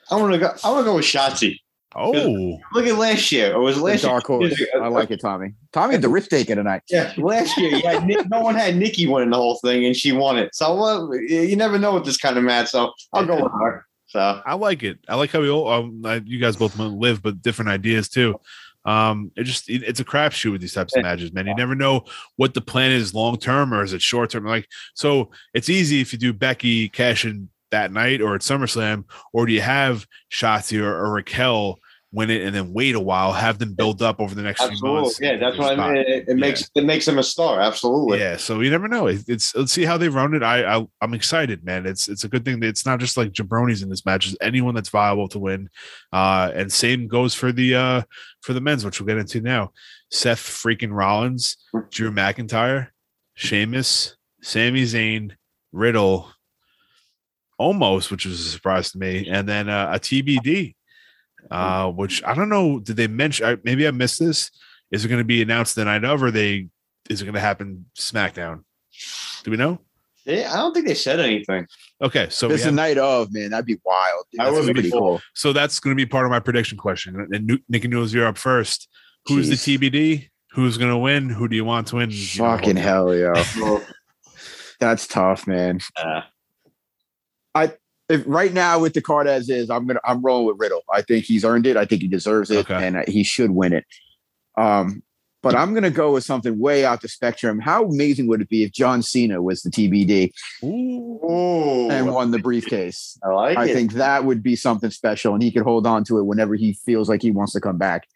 I'm 0.10 0.20
gonna 0.20 0.38
go. 0.38 0.48
I'm 0.64 0.74
gonna 0.74 0.84
go 0.84 0.96
with 0.96 1.06
Shotzi. 1.06 1.58
oh, 1.96 2.58
Look 2.74 2.86
at 2.86 2.96
last 2.98 3.32
year. 3.32 3.52
It 3.54 3.60
was 3.60 3.76
The 3.78 3.84
last 3.84 4.02
dark 4.04 4.28
year. 4.30 4.38
horse. 4.40 4.62
I 4.82 4.88
like 4.88 5.12
it, 5.12 5.20
Tommy. 5.22 5.54
Tommy 5.74 5.94
had 5.94 6.02
the 6.02 6.10
risk 6.10 6.30
taker 6.30 6.56
tonight. 6.56 6.82
Yeah, 6.90 7.14
last 7.18 7.58
year 7.58 7.70
you 7.76 7.82
had 7.82 8.06
Nick, 8.06 8.30
no 8.30 8.42
one 8.42 8.56
had 8.56 8.76
Nikki 8.78 9.08
winning 9.08 9.30
the 9.30 9.38
whole 9.38 9.58
thing, 9.64 9.86
and 9.86 9.96
she 9.96 10.12
won 10.12 10.38
it. 10.38 10.54
So 10.56 10.76
well, 10.76 11.14
you 11.16 11.56
never 11.56 11.78
know 11.80 11.94
with 11.94 12.06
this 12.06 12.18
kind 12.18 12.38
of 12.38 12.44
match. 12.44 12.70
So 12.70 12.92
I'll 13.14 13.26
go 13.26 13.36
with 13.44 13.52
her. 13.62 13.86
So 14.08 14.42
I 14.46 14.56
like 14.56 14.84
it. 14.84 15.00
I 15.08 15.16
like 15.16 15.32
how 15.32 15.40
we 15.40 15.50
all 15.50 15.70
um, 15.70 16.02
I- 16.06 16.22
you 16.26 16.40
guys 16.40 16.58
both 16.58 16.78
live, 16.78 17.22
but 17.24 17.42
different 17.42 17.70
ideas 17.70 18.10
too. 18.10 18.36
Um, 18.86 19.32
it 19.36 19.44
just 19.44 19.70
it, 19.70 19.84
it's 19.84 20.00
a 20.00 20.06
crapshoot 20.06 20.52
with 20.52 20.62
these 20.62 20.74
types 20.74 20.96
of 20.96 21.04
matches, 21.04 21.34
man. 21.34 21.48
You 21.48 21.56
never 21.56 21.76
know 21.76 22.06
what 22.38 22.54
the 22.54 22.62
plan 22.62 22.92
is 22.92 23.14
long 23.14 23.38
term 23.38 23.74
or 23.74 23.84
is 23.84 23.94
it 23.94 24.02
short 24.02 24.32
term. 24.32 24.46
Like 24.46 24.68
so, 24.96 25.32
it's 25.54 25.70
easy 25.70 26.02
if 26.02 26.14
you 26.14 26.20
do 26.20 26.34
Becky 26.34 26.90
cash 26.90 27.26
in 27.26 27.50
that 27.72 27.92
night 27.92 28.22
or 28.22 28.36
at 28.36 28.42
SummerSlam, 28.42 29.06
or 29.34 29.46
do 29.46 29.54
you 29.54 29.62
have 29.62 30.06
Shotzi 30.32 30.80
or, 30.82 30.94
or 30.94 31.12
Raquel 31.14 31.80
win 32.14 32.30
it 32.30 32.42
and 32.42 32.54
then 32.54 32.74
wait 32.74 32.96
a 32.96 33.00
while, 33.00 33.32
have 33.32 33.58
them 33.58 33.74
build 33.74 34.02
up 34.02 34.20
over 34.20 34.36
the 34.36 34.42
next 34.42 34.62
few 34.62 34.78
months? 34.82 35.20
yeah, 35.22 35.38
that's 35.38 35.58
what 35.58 35.80
I 35.80 35.94
mean. 35.94 35.98
It, 35.98 36.26
it 36.28 36.36
makes 36.36 36.70
it 36.76 36.84
makes 36.84 37.08
him 37.08 37.18
a 37.18 37.24
star. 37.24 37.62
Absolutely. 37.62 38.20
Yeah, 38.20 38.38
so 38.38 38.60
you 38.60 38.70
never 38.70 38.88
know. 38.88 39.08
It, 39.08 39.24
it's 39.28 39.56
let's 39.56 39.72
see 39.72 39.86
how 39.86 39.98
they 39.98 40.10
run 40.10 40.34
it. 40.34 40.44
I, 40.44 40.78
I 40.78 40.88
I'm 41.02 41.14
excited, 41.14 41.64
man. 41.64 41.86
It's 41.86 42.10
it's 42.10 42.24
a 42.24 42.30
good 42.30 42.44
thing 42.44 42.60
that 42.60 42.68
it's 42.68 42.86
not 42.86 43.00
just 43.00 43.18
like 43.18 43.32
jabronis 43.32 43.82
in 43.82 43.90
this 43.90 44.06
match. 44.06 44.28
It's 44.28 44.38
anyone 44.42 44.76
that's 44.76 44.90
viable 44.90 45.30
to 45.30 45.40
win. 45.40 45.70
Uh, 46.12 46.52
and 46.54 46.72
same 46.72 47.08
goes 47.08 47.34
for 47.34 47.52
the 47.52 47.76
uh 47.76 48.02
for 48.42 48.54
the 48.54 48.62
men's, 48.62 48.84
which 48.84 49.00
we'll 49.00 49.08
get 49.08 49.18
into 49.18 49.42
now. 49.42 49.72
Seth 50.12 50.40
freaking 50.40 50.92
Rollins, 50.92 51.58
Drew 51.90 52.12
McIntyre, 52.12 52.90
Sheamus, 53.36 54.18
Sami 54.42 54.84
Zayn, 54.84 55.32
Riddle, 55.72 56.30
Omos, 57.60 58.12
which 58.12 58.26
was 58.26 58.40
a 58.42 58.50
surprise 58.50 58.92
to 58.92 58.98
me, 58.98 59.30
and 59.30 59.48
then 59.48 59.70
uh, 59.70 59.92
a 59.94 60.00
TBD, 60.00 60.76
uh, 61.50 61.90
which 61.92 62.24
I 62.24 62.34
don't 62.34 62.50
know. 62.50 62.80
Did 62.80 62.96
they 62.98 63.08
mention? 63.08 63.46
I- 63.46 63.58
Maybe 63.64 63.88
I 63.88 63.92
missed 63.92 64.20
this. 64.20 64.52
Is 64.92 65.06
it 65.06 65.08
going 65.08 65.20
to 65.20 65.26
be 65.26 65.42
announced 65.42 65.76
the 65.76 65.86
night 65.86 66.04
of, 66.04 66.22
or 66.22 66.32
they? 66.32 66.68
Is 67.10 67.22
it 67.22 67.26
going 67.26 67.36
to 67.36 67.40
happen 67.42 67.86
SmackDown? 67.98 68.64
Do 69.44 69.52
we 69.52 69.58
know? 69.58 69.80
Yeah, 70.26 70.52
I 70.54 70.58
don't 70.58 70.74
think 70.74 70.86
they 70.86 70.94
said 70.94 71.20
anything. 71.20 71.66
Okay, 72.02 72.28
so 72.30 72.46
it's 72.48 72.58
This 72.58 72.66
the 72.66 72.72
night 72.72 72.98
of 73.00 73.34
man. 73.34 73.50
That'd 73.50 73.66
be 73.66 73.80
wild. 73.84 74.26
That 74.34 74.52
would 74.54 74.76
be 74.76 74.92
cool. 74.92 75.00
cool. 75.00 75.22
so 75.34 75.52
that's 75.52 75.80
going 75.80 75.96
to 75.96 76.00
be 76.00 76.06
part 76.06 76.26
of 76.26 76.30
my 76.32 76.40
prediction 76.40 76.78
question. 76.78 77.28
And 77.32 77.48
Nu- 77.48 77.58
Nick 77.70 77.86
and 77.86 77.92
Noodles, 77.92 78.14
you're 78.14 78.28
up 78.28 78.38
first. 78.38 78.88
Who's 79.28 79.50
Jeez. 79.50 79.66
the 79.80 79.90
TBD? 79.90 80.30
Who's 80.52 80.78
going 80.78 80.92
to 80.92 80.98
win? 80.98 81.30
Who 81.30 81.48
do 81.48 81.56
you 81.56 81.66
want 81.66 81.88
to 81.88 81.96
win? 81.96 82.12
You 82.12 82.18
know, 82.40 82.58
Fucking 82.58 82.76
hell, 82.76 83.16
yo. 83.16 83.34
That's 84.80 85.08
tough, 85.08 85.48
man. 85.48 85.80
uh, 85.96 86.22
If 88.12 88.24
right 88.26 88.54
now 88.54 88.80
with 88.80 88.94
the 88.94 89.02
card 89.02 89.28
as 89.28 89.50
is, 89.50 89.70
I'm 89.70 89.88
gonna 89.88 90.00
I'm 90.04 90.22
rolling 90.22 90.48
with 90.48 90.58
Riddle. 90.60 90.82
I 90.94 91.02
think 91.02 91.26
he's 91.26 91.46
earned 91.46 91.66
it. 91.66 91.78
I 91.78 91.86
think 91.86 92.02
he 92.02 92.08
deserves 92.08 92.52
it, 92.52 92.70
Okay. 92.70 92.86
and 92.86 92.98
uh, 92.98 93.04
he 93.08 93.24
should 93.24 93.52
win 93.52 93.74
it. 93.74 93.86
Um, 94.58 95.02
but 95.44 95.56
I'm 95.56 95.74
gonna 95.74 95.90
go 95.90 96.12
with 96.14 96.24
something 96.24 96.60
way 96.60 96.86
out 96.86 97.02
the 97.02 97.08
spectrum. 97.08 97.60
How 97.60 97.86
amazing 97.86 98.28
would 98.28 98.42
it 98.42 98.50
be 98.50 98.64
if 98.64 98.72
John 98.72 99.02
Cena 99.02 99.42
was 99.42 99.64
the 99.64 99.72
TBD 99.72 100.32
Ooh. 100.64 101.20
ooh, 101.26 101.90
and 101.90 102.14
won 102.14 102.32
the 102.32 102.40
briefcase? 102.40 103.18
I 103.24 103.30
like 103.30 103.58
I 103.58 103.66
it. 103.66 103.74
think 103.74 103.94
that 103.94 104.26
would 104.26 104.44
be 104.44 104.56
something 104.56 104.92
special, 104.92 105.34
and 105.34 105.42
he 105.42 105.52
could 105.52 105.64
hold 105.64 105.88
on 105.88 106.04
to 106.06 106.20
it 106.20 106.24
whenever 106.26 106.56
he 106.56 106.74
feels 106.74 107.10
like 107.10 107.22
he 107.22 107.32
wants 107.32 107.54
to 107.54 107.62
come 107.62 107.78
back. 107.78 108.08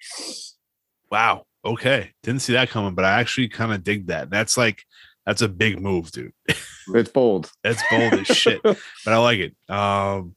Wow. 1.09 1.45
Okay. 1.63 2.11
Didn't 2.21 2.41
see 2.41 2.53
that 2.53 2.69
coming, 2.69 2.93
but 2.93 3.05
I 3.05 3.19
actually 3.19 3.47
kind 3.47 3.73
of 3.73 3.83
dig 3.83 4.07
that. 4.07 4.29
That's 4.29 4.55
like 4.57 4.83
that's 5.25 5.41
a 5.41 5.47
big 5.49 5.79
move, 5.81 6.11
dude. 6.11 6.33
It's 6.93 7.09
bold. 7.11 7.51
That's 7.63 7.81
bold 7.89 8.13
as 8.13 8.27
shit, 8.27 8.61
but 8.63 8.77
I 9.07 9.17
like 9.17 9.39
it. 9.39 9.55
Um, 9.69 10.35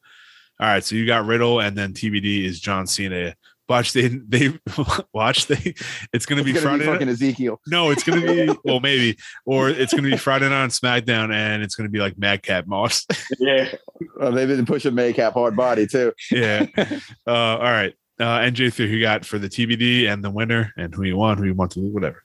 all 0.61 0.66
right, 0.66 0.82
so 0.82 0.96
you 0.96 1.07
got 1.07 1.26
Riddle, 1.26 1.61
and 1.61 1.76
then 1.76 1.92
TBD 1.92 2.44
is 2.44 2.61
John 2.61 2.86
Cena 2.86 3.34
Watch 3.68 3.92
they 3.92 4.09
they 4.09 4.59
watch 5.12 5.46
they. 5.46 5.74
It's 6.14 6.24
gonna 6.24 6.42
be 6.42 6.53
It's 6.53 6.61
gonna 6.64 6.78
Friday. 6.78 6.78
be 6.78 6.86
night- 6.86 6.92
fucking 6.94 7.09
Ezekiel. 7.11 7.61
no, 7.66 7.90
it's 7.90 8.03
gonna 8.03 8.22
be 8.22 8.51
well, 8.64 8.80
maybe, 8.80 9.18
or 9.44 9.68
it's 9.68 9.92
gonna 9.92 10.09
be 10.09 10.16
Friday 10.16 10.49
night 10.49 10.62
on 10.62 10.70
SmackDown, 10.70 11.30
and 11.34 11.62
it's 11.62 11.74
gonna 11.74 11.90
be 11.90 11.99
like 11.99 12.16
Madcap 12.18 12.66
Moss. 12.66 13.05
Yeah. 13.38 13.68
Well, 14.16 14.32
they've 14.32 14.49
been 14.49 14.64
pushing 14.64 14.94
Madcap 14.94 15.34
hard 15.34 15.55
body 15.55 15.86
too. 15.86 16.14
yeah. 16.30 16.64
Uh, 16.78 16.86
all 17.26 17.59
right. 17.61 17.92
Uh, 18.18 18.38
NJ3, 18.40 18.74
who 18.74 18.84
you 18.84 19.01
got 19.03 19.24
for 19.26 19.38
the 19.38 19.49
TBD 19.51 20.11
and 20.11 20.24
the 20.24 20.30
winner, 20.30 20.72
and 20.78 20.92
who 20.94 21.03
you 21.05 21.16
want, 21.18 21.38
who 21.38 21.44
you 21.44 21.55
want 21.55 21.72
to 21.72 21.80
lose, 21.80 21.92
whatever. 21.92 22.24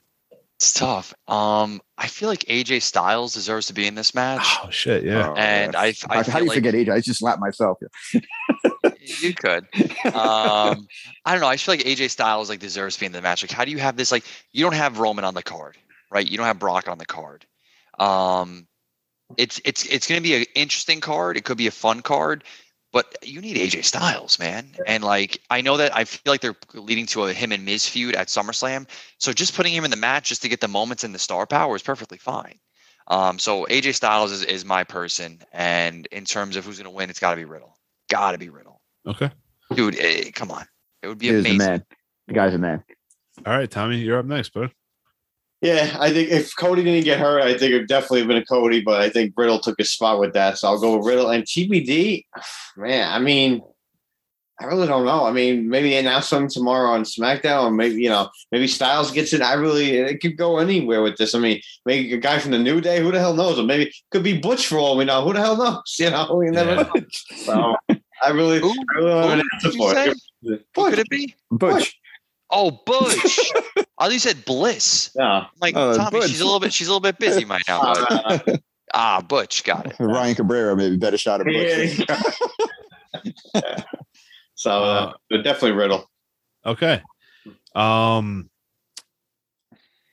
It's 0.64 0.72
tough. 0.72 1.14
Um, 1.28 1.82
I 1.98 2.08
feel 2.08 2.30
like 2.30 2.46
AJ 2.46 2.84
Styles 2.84 3.34
deserves 3.34 3.68
to 3.68 3.74
be 3.74 3.86
in 3.86 3.96
this 3.96 4.16
match. 4.16 4.48
Oh 4.64 4.70
shit, 4.70 5.04
yeah. 5.04 5.32
Oh, 5.32 5.34
And 5.36 5.76
I, 5.76 5.94
I 6.10 6.16
How 6.16 6.24
feel 6.24 6.34
do 6.36 6.40
you 6.44 6.50
like 6.52 6.56
forget 6.56 6.74
AJ? 6.74 6.94
I 6.94 7.02
just 7.02 7.20
slapped 7.20 7.42
myself. 7.42 7.80
you 9.20 9.34
could. 9.34 9.66
Um, 10.06 10.88
I 11.26 11.32
don't 11.34 11.42
know. 11.42 11.48
I 11.48 11.56
just 11.56 11.66
feel 11.66 11.74
like 11.76 11.84
AJ 11.84 12.12
Styles 12.12 12.48
like 12.48 12.60
deserves 12.60 12.96
to 12.96 13.02
be 13.02 13.06
in 13.08 13.12
the 13.12 13.22
match. 13.22 13.44
Like, 13.44 13.52
how 13.52 13.66
do 13.66 13.72
you 13.72 13.78
have 13.80 13.98
this? 13.98 14.10
Like, 14.10 14.24
you 14.54 14.64
don't 14.64 14.74
have 14.76 15.00
Roman 15.00 15.26
on 15.26 15.34
the 15.34 15.44
card, 15.44 15.78
right? 16.10 16.26
You 16.26 16.38
don't 16.38 16.46
have 16.46 16.60
Brock 16.60 16.88
on 16.88 16.98
the 16.98 17.06
card. 17.06 17.46
Um, 18.00 18.66
it's 19.36 19.60
it's 19.66 19.86
it's 19.86 20.08
going 20.08 20.22
to 20.22 20.24
be 20.24 20.36
an 20.36 20.46
interesting 20.56 21.02
card. 21.02 21.36
It 21.36 21.44
could 21.44 21.58
be 21.58 21.68
a 21.68 21.72
fun 21.72 22.02
card, 22.02 22.46
but 22.94 23.18
you 23.22 23.42
need 23.42 23.58
AJ 23.58 23.84
Styles, 23.84 24.40
man. 24.40 24.70
And 24.88 25.04
like, 25.04 25.42
I 25.50 25.60
know 25.60 25.76
that 25.78 25.94
I 25.96 26.06
feel 26.06 26.32
like 26.32 26.42
they're 26.42 26.56
leading 26.74 27.06
to 27.08 27.26
a 27.26 27.34
him 27.34 27.52
and 27.52 27.66
Miz 27.66 27.88
feud 27.90 28.16
at 28.16 28.28
SummerSlam. 28.28 28.88
So 29.18 29.34
just 29.34 29.56
putting 29.56 29.74
him 29.74 29.84
in 29.84 29.92
the 29.92 29.98
match 29.98 30.30
just 30.30 30.42
to 30.44 30.50
get 30.50 30.62
the 30.62 30.68
moments 30.68 31.04
and 31.04 31.14
the 31.14 31.20
star 31.20 31.46
power 31.46 31.76
is 31.76 31.82
perfectly 31.82 32.18
fine. 32.20 32.60
Um, 33.08 33.40
so 33.40 33.66
AJ 33.70 33.96
Styles 33.96 34.32
is, 34.32 34.44
is 34.44 34.64
my 34.64 34.86
person, 34.86 35.42
and 35.52 36.06
in 36.12 36.24
terms 36.24 36.56
of 36.56 36.64
who's 36.64 36.78
going 36.78 36.86
to 36.86 36.96
win, 36.96 37.10
it's 37.10 37.20
got 37.20 37.32
to 37.32 37.36
be 37.36 37.44
Riddle. 37.44 37.78
Got 38.10 38.32
to 38.32 38.38
be 38.38 38.50
Riddle 38.50 38.80
Okay. 39.08 39.30
dude 39.76 39.98
eh, 40.00 40.32
come 40.32 40.52
on 40.52 40.66
it 41.02 41.08
would 41.08 41.18
be 41.18 41.28
He 41.28 41.34
is 41.34 41.44
the 41.44 41.52
amazing 41.52 41.68
man. 41.68 41.86
The 42.28 42.34
guy's 42.34 42.54
a 42.54 42.58
man. 42.58 42.84
All 43.46 43.58
right, 43.58 43.70
Tommy, 43.70 43.98
you're 43.98 44.20
up 44.20 44.26
next, 44.26 44.54
bud. 44.54 44.72
Yeah, 45.64 45.96
I 45.98 46.12
think 46.12 46.30
if 46.30 46.54
Cody 46.58 46.84
didn't 46.84 47.06
get 47.06 47.20
hurt, 47.22 47.42
I 47.42 47.58
think 47.58 47.72
it 47.72 47.78
would 47.80 47.88
definitely 47.88 48.20
have 48.20 48.28
been 48.28 48.38
a 48.38 48.46
Cody, 48.46 48.82
but 48.82 49.00
I 49.02 49.10
think 49.10 49.34
Riddle 49.38 49.60
took 49.60 49.78
his 49.78 49.90
spot 49.92 50.20
with 50.20 50.34
that. 50.34 50.58
So 50.58 50.68
I'll 50.68 50.78
go 50.80 50.98
with 50.98 51.08
Riddle 51.08 51.30
and 51.30 51.46
TBD. 51.46 52.26
Man, 52.76 53.10
I 53.10 53.18
mean, 53.20 53.62
I 54.60 54.66
really 54.66 54.88
don't 54.88 55.06
know. 55.06 55.26
I 55.26 55.32
mean, 55.32 55.70
maybe 55.70 55.96
announce 55.96 56.30
them 56.30 56.50
tomorrow 56.50 56.92
on 56.92 57.04
SmackDown, 57.04 57.64
or 57.64 57.72
maybe 57.72 57.96
you 58.02 58.10
know, 58.10 58.30
maybe 58.52 58.68
Styles 58.68 59.12
gets 59.12 59.32
it. 59.32 59.42
I 59.42 59.54
really 59.54 59.98
it 59.98 60.20
could 60.22 60.36
go 60.38 60.58
anywhere 60.60 61.02
with 61.02 61.16
this. 61.18 61.34
I 61.34 61.40
mean, 61.40 61.62
maybe 61.86 62.14
a 62.14 62.18
guy 62.18 62.40
from 62.40 62.52
the 62.52 62.60
New 62.60 62.82
Day, 62.82 63.00
who 63.02 63.12
the 63.12 63.20
hell 63.20 63.34
knows? 63.34 63.58
Or 63.58 63.64
maybe 63.64 63.86
it 63.86 63.96
could 64.12 64.24
be 64.24 64.38
Butch 64.38 64.68
for 64.68 64.78
all 64.78 64.98
we 64.98 65.06
know. 65.06 65.24
Who 65.24 65.32
the 65.34 65.40
hell 65.40 65.56
knows? 65.58 65.82
You 65.98 66.10
know, 66.12 66.36
we 66.36 66.50
never 66.52 66.72
Yeah. 66.76 66.84
know. 66.94 67.06
So 67.38 67.76
I 68.22 68.30
really, 68.32 68.60
Who? 68.60 68.74
I 68.96 69.00
really 69.00 69.10
don't 69.12 69.30
have 69.30 69.40
an 69.40 69.40
Who 69.40 69.56
answer 69.56 69.70
did 69.70 69.74
you 69.76 69.80
for 69.88 69.94
say? 69.96 70.10
it. 70.10 70.18
Who 70.44 70.58
Butch. 70.76 70.90
could 70.92 71.00
it 71.00 71.10
be 71.10 71.36
Butch. 71.52 71.98
oh 72.52 72.72
butch 72.86 73.50
i 74.00 74.06
thought 74.06 74.14
you 74.14 74.20
said 74.20 74.44
bliss 74.46 75.12
Yeah. 75.16 75.26
I'm 75.26 75.48
like 75.62 75.76
Oh, 75.76 75.96
tommy 75.96 76.20
Butch. 76.20 76.30
she's 76.30 76.42
a 76.42 76.46
little 76.46 76.60
bit 76.60 76.74
she's 76.74 76.88
a 76.88 76.90
little 76.92 77.00
bit 77.02 77.18
busy 77.20 77.46
right 77.46 77.62
now 77.68 77.82
Uh, 77.82 78.40
ah 78.94 79.22
butch 79.28 79.64
got 79.64 79.86
it 79.88 79.96
Ryan 80.00 80.36
Cabrera 80.36 80.76
maybe 80.76 80.98
better 80.98 81.18
shot 81.18 81.42
at 81.42 81.48
Butch. 81.48 82.00
Yeah. 83.56 83.84
So 84.56 84.84
uh, 84.84 85.14
but 85.30 85.44
definitely 85.44 85.72
Riddle. 85.74 86.10
Okay. 86.66 87.02
Um. 87.76 88.50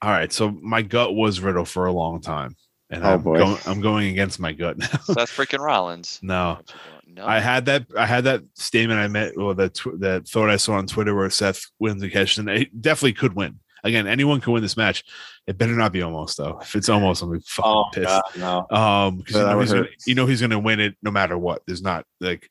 All 0.03 0.11
right. 0.11 0.33
So 0.33 0.51
my 0.51 0.83
gut 0.83 1.15
was 1.15 1.41
Riddle 1.41 1.65
for 1.65 1.87
a 1.87 1.93
long 1.93 2.21
time, 2.21 2.57
and 2.91 3.05
Oh, 3.05 3.11
I'm 3.15 3.23
boy. 3.23 3.37
going. 3.39 3.59
I'm 3.67 3.81
going 3.81 4.09
against 4.11 4.41
my 4.41 4.53
gut 4.53 4.79
now. 4.79 4.89
that's 5.09 5.31
freaking 5.31 5.61
rollins 5.61 6.19
no, 6.23 6.59
no 7.07 7.25
I 7.25 7.39
had 7.39 7.67
that. 7.67 7.87
I 7.97 8.07
had 8.07 8.25
that 8.25 8.43
statement 8.55 8.99
I 8.99 9.07
met. 9.09 9.37
Well, 9.37 9.55
that 9.55 9.75
tw- 9.75 10.01
that 10.01 10.27
thought 10.27 10.51
I 10.51 10.57
saw 10.57 10.73
on 10.75 10.87
Twitter 10.87 11.15
where 11.15 11.31
Seth 11.31 11.63
wins 11.79 12.01
the 12.03 12.11
catch, 12.11 12.39
and 12.39 12.49
it 12.49 12.81
definitely 12.83 13.13
could 13.13 13.35
win. 13.37 13.61
Again, 13.85 14.07
anyone 14.07 14.41
can 14.41 14.53
win 14.53 14.63
this 14.63 14.77
match. 14.77 15.05
It 15.47 15.59
better 15.59 15.75
not 15.75 15.93
be 15.93 16.01
Omos 16.01 16.37
though. 16.37 16.59
If 16.61 16.75
it's 16.77 16.89
Omos, 16.89 17.23
I'm 17.23 17.29
gonna 17.29 17.39
be 17.39 17.45
fucking 17.47 17.71
Oh 17.71 17.85
pissed. 17.93 18.07
God, 18.07 18.67
no. 18.71 18.77
Um, 18.77 19.19
because 19.19 19.37
you 19.37 19.45
know 19.45 19.61
he's 19.61 19.73
gonna, 19.73 19.89
you 20.07 20.15
know 20.15 20.27
he's 20.27 20.41
gonna 20.41 20.59
win 20.59 20.81
it 20.81 20.97
no 21.03 21.11
matter 21.11 21.37
what. 21.39 21.63
There's 21.67 21.83
not 21.83 22.05
like, 22.21 22.49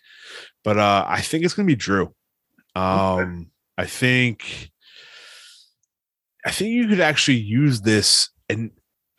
but 0.64 0.78
uh, 0.78 1.06
I 1.08 1.22
think 1.22 1.46
it's 1.46 1.54
gonna 1.54 1.68
be 1.68 1.76
Drew. 1.76 2.14
Um, 2.76 3.52
I 3.78 3.86
think, 3.86 4.72
I 6.46 6.52
think 6.52 6.72
you 6.72 6.88
could 6.88 7.02
actually 7.02 7.38
use 7.38 7.82
this. 7.82 8.30
And 8.48 8.72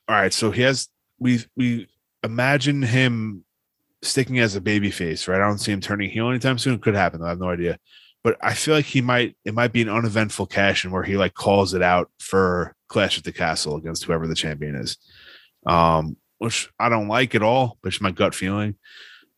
all 0.09 0.17
right, 0.17 0.33
so 0.33 0.51
he 0.51 0.63
has 0.63 0.89
we 1.19 1.45
we 1.57 1.89
imagine 2.23 2.83
him 2.83 3.45
sticking 4.03 4.39
as 4.39 4.57
a 4.57 4.61
baby 4.61 4.91
face, 4.91 5.29
right? 5.29 5.41
I 5.41 5.47
don't 5.47 5.59
see 5.59 5.73
him 5.73 5.81
turning 5.81 6.11
heel 6.11 6.29
anytime 6.29 6.59
soon. 6.59 6.75
It 6.75 6.83
could 6.83 6.95
happen. 6.95 7.23
I 7.23 7.29
have 7.29 7.39
no 7.39 7.51
idea. 7.51 7.79
But 8.23 8.37
I 8.43 8.55
feel 8.55 8.75
like 8.75 8.85
he 8.85 9.01
might. 9.01 9.37
It 9.45 9.55
might 9.55 9.73
be 9.73 9.83
an 9.83 9.89
uneventful 9.89 10.47
cash 10.47 10.85
in 10.85 10.91
where 10.91 11.03
he 11.03 11.16
like 11.16 11.35
calls 11.35 11.73
it 11.75 11.83
out 11.83 12.11
for 12.18 12.75
Clash 12.89 13.16
at 13.16 13.25
the 13.25 13.33
Castle 13.33 13.77
against 13.77 14.05
whoever 14.05 14.27
the 14.27 14.35
champion 14.35 14.75
is 14.75 14.99
um, 15.66 16.16
which 16.39 16.71
I 16.79 16.89
don't 16.89 17.09
like 17.09 17.35
at 17.35 17.43
all, 17.43 17.79
but 17.83 17.93
it's 17.93 18.01
my 18.01 18.11
gut 18.11 18.35
feeling. 18.35 18.77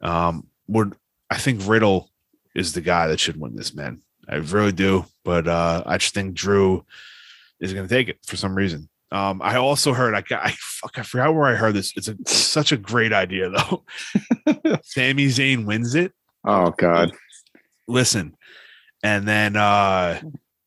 Um, 0.00 0.46
would 0.68 0.94
I 1.30 1.38
think 1.38 1.62
Riddle 1.66 2.10
is 2.54 2.72
the 2.72 2.80
guy 2.80 3.08
that 3.08 3.20
should 3.20 3.40
win 3.40 3.56
this, 3.56 3.74
man. 3.74 4.02
I 4.28 4.36
really 4.36 4.72
do, 4.72 5.06
but 5.24 5.48
uh, 5.48 5.82
I 5.84 5.98
just 5.98 6.14
think 6.14 6.34
Drew 6.34 6.84
is 7.60 7.72
going 7.72 7.86
to 7.86 7.94
take 7.94 8.08
it 8.08 8.18
for 8.24 8.36
some 8.36 8.54
reason. 8.54 8.88
Um, 9.10 9.42
I 9.42 9.56
also 9.56 9.92
heard 9.92 10.14
I 10.14 10.22
got 10.22 10.46
I 10.46 10.54
fuck 10.58 10.98
I 10.98 11.02
forgot 11.02 11.34
where 11.34 11.44
I 11.44 11.54
heard 11.54 11.74
this. 11.74 11.92
It's 11.96 12.08
a 12.08 12.16
such 12.26 12.72
a 12.72 12.76
great 12.76 13.12
idea 13.12 13.50
though. 13.50 13.84
Sami 14.84 15.26
Zayn 15.26 15.66
wins 15.66 15.94
it. 15.94 16.12
Oh 16.46 16.70
God. 16.70 17.12
Listen, 17.88 18.34
and 19.02 19.26
then 19.26 19.56
uh 19.56 20.20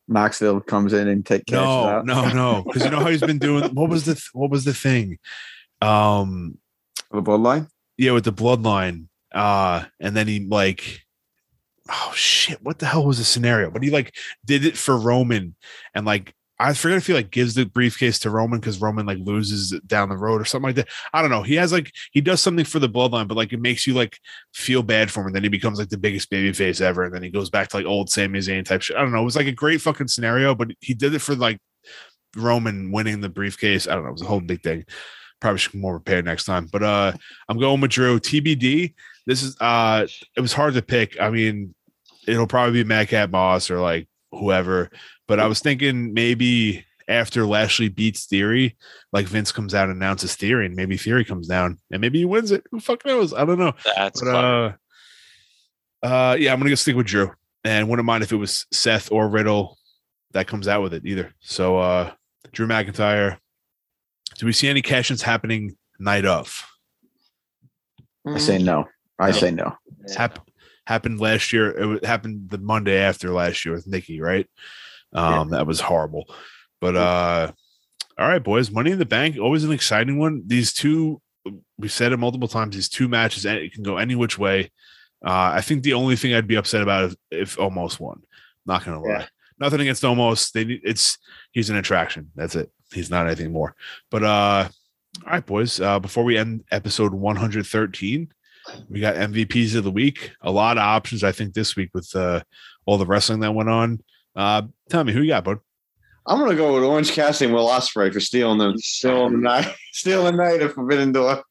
Knoxville 0.07 0.61
comes 0.61 0.93
in 0.93 1.07
and 1.07 1.25
take 1.25 1.45
care 1.47 1.59
no, 1.59 1.83
out. 1.85 2.05
no, 2.05 2.29
no, 2.29 2.63
because 2.63 2.83
you 2.83 2.91
know 2.91 2.99
how 2.99 3.09
he's 3.09 3.21
been 3.21 3.39
doing. 3.39 3.63
What 3.73 3.89
was 3.89 4.05
the 4.05 4.13
th- 4.13 4.29
what 4.33 4.51
was 4.51 4.63
the 4.65 4.73
thing? 4.73 5.17
Um, 5.81 6.57
The 7.11 7.21
bloodline. 7.23 7.67
yeah, 7.97 8.11
with 8.11 8.25
the 8.25 8.33
bloodline. 8.33 9.07
Uh, 9.33 9.85
and 9.99 10.15
then 10.15 10.27
he 10.27 10.45
like, 10.45 11.01
oh 11.89 12.11
shit, 12.15 12.61
what 12.61 12.79
the 12.79 12.85
hell 12.85 13.05
was 13.05 13.17
the 13.17 13.23
scenario? 13.23 13.71
But 13.71 13.83
he 13.83 13.89
like 13.89 14.15
did 14.45 14.63
it 14.63 14.77
for 14.77 14.95
Roman, 14.97 15.55
and 15.95 16.05
like 16.05 16.33
I 16.57 16.73
forget 16.73 16.97
if 16.97 17.07
he 17.07 17.13
like 17.13 17.31
gives 17.31 17.53
the 17.53 17.65
briefcase 17.65 18.19
to 18.19 18.29
Roman 18.29 18.59
because 18.59 18.79
Roman 18.79 19.05
like 19.05 19.17
loses 19.19 19.73
it 19.73 19.85
down 19.87 20.07
the 20.07 20.17
road 20.17 20.41
or 20.41 20.45
something 20.45 20.67
like 20.67 20.75
that. 20.77 20.87
I 21.13 21.21
don't 21.21 21.31
know. 21.31 21.43
He 21.43 21.55
has 21.55 21.73
like 21.73 21.91
he 22.11 22.21
does 22.21 22.41
something 22.41 22.63
for 22.63 22.79
the 22.79 22.87
bloodline, 22.87 23.27
but 23.27 23.35
like 23.35 23.51
it 23.51 23.59
makes 23.59 23.85
you 23.85 23.93
like 23.93 24.19
feel 24.53 24.81
bad 24.81 25.11
for 25.11 25.21
him, 25.21 25.27
and 25.27 25.35
then 25.35 25.43
he 25.43 25.49
becomes 25.49 25.79
like 25.79 25.89
the 25.89 25.97
biggest 25.97 26.29
baby 26.29 26.53
face 26.53 26.79
ever, 26.79 27.03
and 27.03 27.13
then 27.13 27.23
he 27.23 27.29
goes 27.29 27.49
back 27.49 27.67
to 27.69 27.77
like 27.77 27.85
old 27.85 28.09
Sami 28.09 28.39
Zayn 28.39 28.63
type 28.63 28.81
shit. 28.81 28.95
I 28.95 29.01
don't 29.01 29.11
know. 29.11 29.21
It 29.21 29.25
was 29.25 29.35
like 29.35 29.47
a 29.47 29.51
great 29.51 29.81
fucking 29.81 30.07
scenario, 30.07 30.55
but 30.55 30.71
he 30.79 30.93
did 30.93 31.13
it 31.13 31.19
for 31.19 31.35
like 31.35 31.59
Roman 32.37 32.91
winning 32.91 33.19
the 33.19 33.29
briefcase. 33.29 33.87
I 33.87 33.95
don't 33.95 34.03
know. 34.03 34.09
It 34.09 34.13
was 34.13 34.21
a 34.21 34.25
whole 34.25 34.39
big 34.39 34.63
thing. 34.63 34.85
Probably 35.41 35.59
should 35.59 35.73
be 35.73 35.79
more 35.79 35.99
prepared 35.99 36.23
next 36.23 36.45
time. 36.45 36.69
But 36.71 36.83
uh 36.83 37.13
I'm 37.49 37.59
going 37.59 37.81
with 37.81 37.91
Drew. 37.91 38.19
TBD. 38.19 38.93
This 39.25 39.43
is 39.43 39.57
uh 39.59 40.07
it 40.37 40.41
was 40.41 40.53
hard 40.53 40.75
to 40.75 40.81
pick. 40.81 41.19
I 41.19 41.29
mean, 41.29 41.75
it'll 42.27 42.47
probably 42.47 42.83
be 42.83 42.87
Madcap 42.87 43.29
Moss 43.29 43.69
or 43.69 43.79
like 43.79 44.07
whoever. 44.31 44.89
But 45.27 45.39
I 45.39 45.47
was 45.47 45.59
thinking 45.59 46.13
maybe 46.13 46.85
after 47.07 47.45
Lashley 47.45 47.89
beats 47.89 48.25
Theory, 48.25 48.77
like 49.11 49.27
Vince 49.27 49.51
comes 49.51 49.73
out 49.73 49.89
and 49.89 49.97
announces 49.97 50.35
Theory, 50.35 50.65
and 50.65 50.75
maybe 50.75 50.97
Theory 50.97 51.25
comes 51.25 51.47
down 51.47 51.77
and 51.91 52.01
maybe 52.01 52.19
he 52.19 52.25
wins 52.25 52.51
it. 52.51 52.63
Who 52.71 52.79
fuck 52.79 53.05
knows? 53.05 53.33
I 53.33 53.45
don't 53.45 53.59
know. 53.59 53.73
that's 53.95 54.21
But 54.21 54.27
uh, 54.35 54.73
uh, 56.03 56.35
yeah, 56.39 56.53
I'm 56.53 56.59
gonna 56.59 56.69
go 56.69 56.75
stick 56.75 56.95
with 56.95 57.07
Drew, 57.07 57.31
and 57.63 57.89
wouldn't 57.89 58.05
mind 58.05 58.23
if 58.23 58.31
it 58.31 58.35
was 58.37 58.65
Seth 58.71 59.11
or 59.11 59.27
Riddle 59.27 59.77
that 60.33 60.47
comes 60.47 60.67
out 60.67 60.81
with 60.83 60.93
it 60.93 61.05
either. 61.05 61.33
So, 61.39 61.77
uh, 61.79 62.11
Drew 62.51 62.67
McIntyre. 62.67 63.37
Do 64.37 64.45
we 64.45 64.51
see 64.51 64.67
any 64.67 64.81
cash-ins 64.81 65.21
happening 65.21 65.77
night 65.97 66.25
of? 66.25 66.61
I 68.27 68.37
say 68.37 68.57
no. 68.57 68.85
I 69.17 69.27
No. 69.27 69.31
say 69.31 69.51
no. 69.51 69.77
Yeah. 70.07 70.17
Hap- 70.17 70.49
happened 70.87 71.21
last 71.21 71.53
year. 71.53 71.93
It 71.93 72.03
happened 72.05 72.49
the 72.49 72.57
Monday 72.57 72.97
after 72.97 73.31
last 73.31 73.63
year 73.63 73.73
with 73.73 73.87
Nikki, 73.87 74.19
right? 74.19 74.45
Um, 75.13 75.49
that 75.51 75.67
was 75.67 75.79
horrible. 75.79 76.25
But 76.81 76.95
uh, 76.95 77.51
all 78.17 78.27
right, 78.27 78.43
boys, 78.43 78.71
Money 78.71 78.91
in 78.91 78.99
the 78.99 79.05
Bank, 79.05 79.37
always 79.39 79.63
an 79.63 79.71
exciting 79.71 80.17
one. 80.19 80.43
These 80.45 80.73
two, 80.73 81.21
we've 81.77 81.91
said 81.91 82.11
it 82.11 82.17
multiple 82.17 82.47
times. 82.47 82.75
These 82.75 82.89
two 82.89 83.07
matches, 83.07 83.45
it 83.45 83.73
can 83.73 83.83
go 83.83 83.97
any 83.97 84.15
which 84.15 84.37
way. 84.37 84.71
Uh, 85.25 85.53
I 85.55 85.61
think 85.61 85.83
the 85.83 85.93
only 85.93 86.15
thing 86.15 86.33
I'd 86.33 86.47
be 86.47 86.55
upset 86.55 86.81
about 86.83 87.05
is 87.05 87.17
if 87.31 87.55
Omos 87.57 87.99
won. 87.99 88.21
Not 88.65 88.83
gonna 88.85 89.01
lie. 89.01 89.09
Yeah. 89.09 89.25
Nothing 89.59 89.81
against 89.81 90.03
Omos. 90.03 90.51
They 90.51 90.65
need- 90.65 90.81
it's 90.83 91.17
he's 91.51 91.69
an 91.69 91.77
attraction. 91.77 92.31
That's 92.35 92.55
it. 92.55 92.69
He's 92.93 93.09
not 93.09 93.25
anything 93.25 93.51
more. 93.53 93.75
But 94.11 94.23
uh, 94.23 94.67
all 95.25 95.31
right, 95.31 95.45
boys. 95.45 95.79
Uh, 95.79 95.99
before 95.99 96.23
we 96.23 96.37
end 96.37 96.63
episode 96.71 97.13
113, 97.13 98.27
we 98.89 98.99
got 98.99 99.15
MVPs 99.15 99.75
of 99.75 99.83
the 99.83 99.91
week. 99.91 100.31
A 100.41 100.51
lot 100.51 100.77
of 100.77 100.81
options, 100.83 101.23
I 101.23 101.31
think, 101.31 101.53
this 101.53 101.75
week 101.75 101.91
with 101.93 102.13
uh, 102.15 102.41
all 102.85 102.97
the 102.97 103.05
wrestling 103.05 103.39
that 103.41 103.53
went 103.53 103.69
on. 103.69 104.01
Uh, 104.35 104.63
tell 104.89 105.03
me 105.03 105.13
who 105.13 105.21
you 105.21 105.29
got, 105.29 105.43
bud. 105.43 105.59
I'm 106.27 106.39
gonna 106.39 106.55
go 106.55 106.73
with 106.73 106.83
Orange 106.83 107.11
Cassidy 107.11 107.45
and 107.45 107.53
Will 107.53 107.67
Ospreay 107.67 108.11
for 108.11 108.19
stealing 108.19 108.57
the 108.57 108.73
stealing 108.77 109.33
the 109.33 109.37
night, 109.39 109.73
stealing 109.91 110.35
the 110.37 110.43
night 110.43 110.61
of 110.61 110.73
Forbidden 110.73 111.11
Door. 111.11 111.43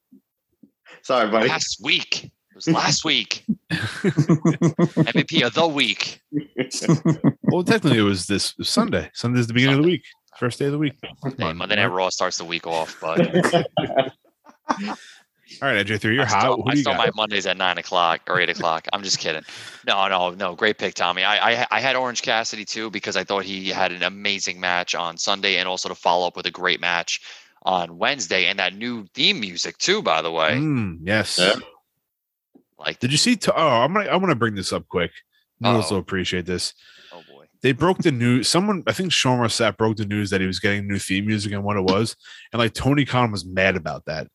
Sorry, 1.03 1.31
buddy. 1.31 1.49
last 1.49 1.79
week 1.83 2.25
it 2.25 2.33
was 2.55 2.67
was 2.67 2.75
last 2.75 3.05
week. 3.05 3.45
MVP 3.73 5.45
of 5.47 5.55
the 5.55 5.67
week. 5.67 6.21
Well, 7.53 7.63
technically, 7.63 7.99
it 7.99 8.03
was 8.03 8.27
this 8.27 8.55
Sunday. 8.63 9.11
Sunday's 9.15 9.47
the 9.47 9.55
beginning 9.55 9.77
of 9.77 9.83
the 9.85 9.89
week, 9.89 10.03
first 10.39 10.59
day 10.59 10.65
of 10.67 10.73
the 10.73 10.79
week. 10.79 10.95
Come 11.23 11.35
Hey, 11.39 11.45
on, 11.45 11.57
Monday 11.57 11.77
Night 11.77 11.87
Raw 11.87 12.09
starts 12.09 12.39
the 12.39 12.45
week 12.45 12.67
off, 12.67 12.97
but 13.01 13.21
All 15.63 15.69
right, 15.69 15.87
AJ3, 15.87 16.15
you're 16.15 16.23
I 16.23 16.27
hot. 16.27 16.41
start, 16.41 16.61
Who 16.61 16.69
I 16.69 16.71
do 16.73 16.77
you 16.79 16.83
start 16.83 16.97
got? 16.97 17.07
my 17.07 17.11
Mondays 17.15 17.47
at 17.47 17.57
nine 17.57 17.77
o'clock 17.79 18.21
or 18.29 18.41
eight 18.41 18.49
o'clock. 18.49 18.87
I'm 18.93 19.03
just 19.03 19.19
kidding. 19.19 19.43
No, 19.87 20.09
no, 20.09 20.31
no. 20.31 20.55
Great 20.55 20.79
pick, 20.79 20.95
Tommy. 20.95 21.25
I, 21.25 21.61
I 21.63 21.67
I 21.71 21.81
had 21.81 21.95
Orange 21.95 22.23
Cassidy 22.23 22.65
too 22.65 22.89
because 22.91 23.19
I 23.19 23.25
thought 23.25 23.45
he 23.45 23.69
had 23.69 23.93
an 23.93 24.03
amazing 24.03 24.59
match 24.59 24.95
on 24.95 25.19
Sunday 25.19 25.57
and 25.59 25.69
also 25.69 25.91
to 25.91 25.95
follow 25.95 26.27
up 26.27 26.37
with 26.39 26.47
a 26.47 26.51
great 26.51 26.81
match 26.81 27.21
on 27.65 27.99
Wednesday 27.99 28.47
and 28.47 28.59
that 28.59 28.75
new 28.75 29.05
theme 29.13 29.41
music 29.41 29.77
too. 29.77 30.01
By 30.01 30.23
the 30.23 30.31
way, 30.33 30.53
Mm, 30.55 31.01
yes. 31.03 31.39
Yeah. 31.39 31.57
like 32.79 32.99
Did 32.99 33.13
you 33.13 33.19
see? 33.19 33.37
T- 33.37 33.51
oh, 33.55 33.69
I'm 33.83 33.93
gonna 33.93 34.09
I'm 34.09 34.21
gonna 34.21 34.35
bring 34.35 34.55
this 34.55 34.73
up 34.73 34.89
quick. 34.89 35.11
You 35.61 35.69
Uh-oh. 35.69 35.77
also 35.77 35.99
appreciate 35.99 36.47
this. 36.47 36.73
oh 37.13 37.23
boy, 37.31 37.45
They 37.61 37.73
broke 37.73 37.99
the 37.99 38.11
news. 38.13 38.49
Someone, 38.49 38.83
I 38.87 38.93
think 38.93 39.13
Sean 39.13 39.39
Ross 39.39 39.57
Sapp 39.59 39.77
broke 39.77 39.97
the 39.99 40.07
news 40.07 40.31
that 40.31 40.41
he 40.41 40.47
was 40.47 40.61
getting 40.61 40.89
new 40.89 40.99
theme 40.99 41.27
music 41.27 41.53
and 41.53 41.63
what 41.63 41.77
it 41.77 41.85
was, 41.85 42.17
and 42.53 42.59
like 42.59 42.73
Tony 42.73 43.05
Khan 43.05 43.31
was 43.31 43.45
mad 43.45 43.77
about 43.77 44.07
that. 44.07 44.29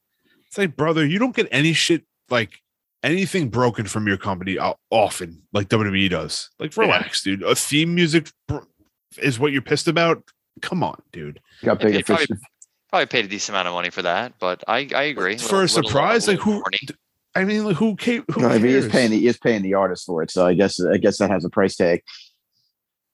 It's 0.50 0.58
like, 0.58 0.76
brother, 0.76 1.06
you 1.06 1.20
don't 1.20 1.36
get 1.36 1.48
any 1.52 1.74
shit 1.74 2.04
like 2.30 2.60
anything 3.04 3.50
broken 3.50 3.86
from 3.86 4.08
your 4.08 4.18
company 4.18 4.58
often, 4.92 5.44
like 5.54 5.70
WWE 5.70 6.10
does. 6.10 6.50
Like, 6.60 6.76
relax, 6.76 7.22
dude. 7.24 7.44
A 7.44 7.56
theme 7.56 7.94
music 7.96 8.32
is 9.18 9.40
what 9.40 9.52
you're 9.52 9.62
pissed 9.62 9.88
about. 9.88 10.24
Come 10.62 10.84
on, 10.84 11.02
dude. 11.12 11.40
Got 11.64 11.80
Yeah, 11.80 11.86
bigger 11.86 11.98
he 11.98 12.04
probably- 12.04 12.38
probably 12.90 13.06
paid 13.06 13.26
a 13.26 13.28
decent 13.28 13.54
amount 13.56 13.68
of 13.68 13.74
money 13.76 13.92
for 13.92 14.02
that, 14.02 14.34
but 14.40 14.64
I 14.68 14.90
I 14.96 15.04
agree. 15.04 15.38
For 15.38 15.58
a 15.58 15.60
Little- 15.62 15.76
little, 15.76 15.80
uh, 15.80 15.90
surprise, 15.90 16.28
like 16.28 16.46
little 16.46 16.62
who? 16.62 16.64
I 17.36 17.44
mean, 17.46 17.64
like, 17.64 17.76
who 17.78 17.96
came? 17.96 18.26
Who 18.32 18.42
No, 18.42 18.48
I 18.50 18.54
mean, 18.58 18.66
he 18.66 18.74
is 18.74 18.88
paying 18.88 19.12
the 19.12 19.20
he 19.20 19.28
is 19.28 19.38
paying 19.38 19.62
the 19.62 19.76
artist 19.76 20.06
for 20.08 20.24
it, 20.24 20.32
so 20.32 20.46
I 20.48 20.56
guess 20.56 20.80
I 20.84 20.98
guess 20.98 21.20
that 21.20 21.30
has 21.30 21.46
a 21.46 21.50
price 21.50 21.76
tag. 21.76 22.02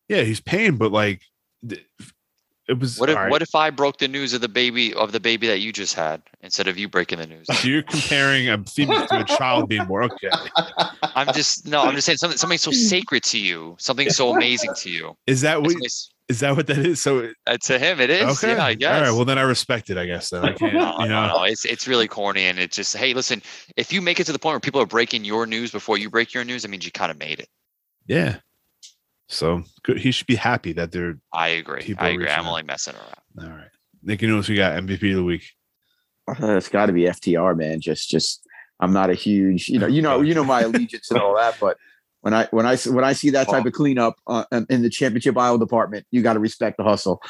Yeah, 0.07 0.21
he's 0.21 0.39
paying, 0.39 0.77
but 0.77 0.91
like, 0.93 1.21
th- 1.67 1.85
it 2.67 2.79
was. 2.79 2.99
What 2.99 3.09
if 3.09 3.15
right. 3.15 3.29
what 3.29 3.41
if 3.41 3.53
I 3.53 3.69
broke 3.69 3.99
the 3.99 4.07
news 4.07 4.33
of 4.33 4.41
the 4.41 4.49
baby 4.49 4.93
of 4.93 5.11
the 5.11 5.19
baby 5.19 5.45
that 5.47 5.59
you 5.59 5.71
just 5.71 5.93
had 5.93 6.21
instead 6.41 6.67
of 6.67 6.77
you 6.77 6.89
breaking 6.89 7.19
the 7.19 7.27
news? 7.27 7.45
So 7.51 7.67
you're 7.67 7.83
comparing 7.83 8.49
a 8.49 8.57
theme 8.63 8.87
to 8.87 9.19
a 9.19 9.23
child 9.23 9.69
being 9.69 9.85
born. 9.85 10.09
Okay. 10.11 10.29
I'm 11.15 11.31
just 11.33 11.67
no, 11.67 11.81
I'm 11.81 11.93
just 11.93 12.05
saying 12.05 12.17
something 12.17 12.37
something 12.37 12.57
so 12.57 12.71
sacred 12.71 13.23
to 13.25 13.39
you, 13.39 13.75
something 13.77 14.09
so 14.09 14.35
amazing 14.35 14.73
to 14.77 14.89
you. 14.89 15.15
Is 15.27 15.41
that 15.41 15.61
what 15.61 15.75
is 16.27 16.39
that 16.39 16.55
what 16.55 16.65
that 16.65 16.79
is? 16.79 17.01
So 17.01 17.29
uh, 17.45 17.57
to 17.57 17.77
him, 17.77 17.99
it 17.99 18.09
is. 18.09 18.43
okay. 18.43 18.55
Yeah, 18.55 18.65
I 18.65 18.73
guess. 18.73 18.95
All 18.95 19.01
right. 19.01 19.11
Well 19.11 19.25
then 19.25 19.37
I 19.37 19.43
respect 19.43 19.91
it, 19.91 19.97
I 19.97 20.07
guess. 20.07 20.31
Then 20.31 20.43
I 20.43 20.53
can't 20.53 20.73
no, 20.73 20.95
you 21.01 21.07
know 21.07 21.27
no. 21.27 21.43
It's 21.43 21.65
it's 21.65 21.87
really 21.87 22.07
corny, 22.07 22.45
and 22.45 22.57
it's 22.57 22.75
just 22.75 22.97
hey, 22.97 23.13
listen. 23.13 23.43
If 23.77 23.93
you 23.93 24.01
make 24.01 24.19
it 24.19 24.23
to 24.25 24.31
the 24.31 24.39
point 24.39 24.53
where 24.53 24.59
people 24.59 24.81
are 24.81 24.87
breaking 24.87 25.23
your 25.23 25.45
news 25.45 25.71
before 25.71 25.99
you 25.99 26.09
break 26.09 26.33
your 26.33 26.43
news, 26.43 26.63
that 26.63 26.69
means 26.69 26.83
you 26.83 26.91
kind 26.91 27.11
of 27.11 27.19
made 27.19 27.39
it. 27.39 27.47
yeah. 28.07 28.37
So 29.27 29.63
good. 29.83 29.97
He 29.99 30.11
should 30.11 30.27
be 30.27 30.35
happy 30.35 30.73
that 30.73 30.91
they're 30.91 31.17
I 31.33 31.49
agree. 31.49 31.81
People 31.81 32.05
I 32.05 32.09
agree. 32.09 32.29
I'm 32.29 32.45
out. 32.45 32.49
only 32.49 32.63
messing 32.63 32.95
around. 32.95 33.49
all 33.49 33.57
right. 33.57 33.69
Nick, 34.03 34.21
you 34.21 34.27
know 34.27 34.37
what 34.37 34.47
we 34.47 34.55
got? 34.55 34.73
MVP 34.81 35.09
of 35.11 35.15
the 35.17 35.23
week. 35.23 35.45
Uh, 36.29 36.55
it's 36.57 36.69
got 36.69 36.87
to 36.87 36.93
be 36.93 37.03
FTR, 37.03 37.57
man. 37.57 37.81
Just 37.81 38.09
just 38.09 38.41
I'm 38.79 38.93
not 38.93 39.09
a 39.09 39.13
huge, 39.15 39.67
you 39.69 39.79
know, 39.79 39.87
you 39.87 40.01
know, 40.01 40.21
you 40.21 40.33
know 40.35 40.43
my 40.43 40.61
allegiance 40.61 41.09
and 41.11 41.19
all 41.19 41.35
that, 41.35 41.55
but 41.59 41.77
when 42.21 42.33
I 42.33 42.47
when 42.51 42.65
I 42.65 42.75
when 42.77 43.03
I 43.03 43.13
see 43.13 43.29
that 43.31 43.47
type 43.47 43.65
of 43.65 43.73
cleanup 43.73 44.15
uh, 44.27 44.43
in- 44.51 44.65
in 44.69 44.81
the 44.81 44.89
championship 44.89 45.37
aisle 45.37 45.57
department, 45.57 46.05
you 46.11 46.21
got 46.21 46.33
to 46.33 46.39
respect 46.39 46.77
the 46.77 46.83
hustle. 46.83 47.21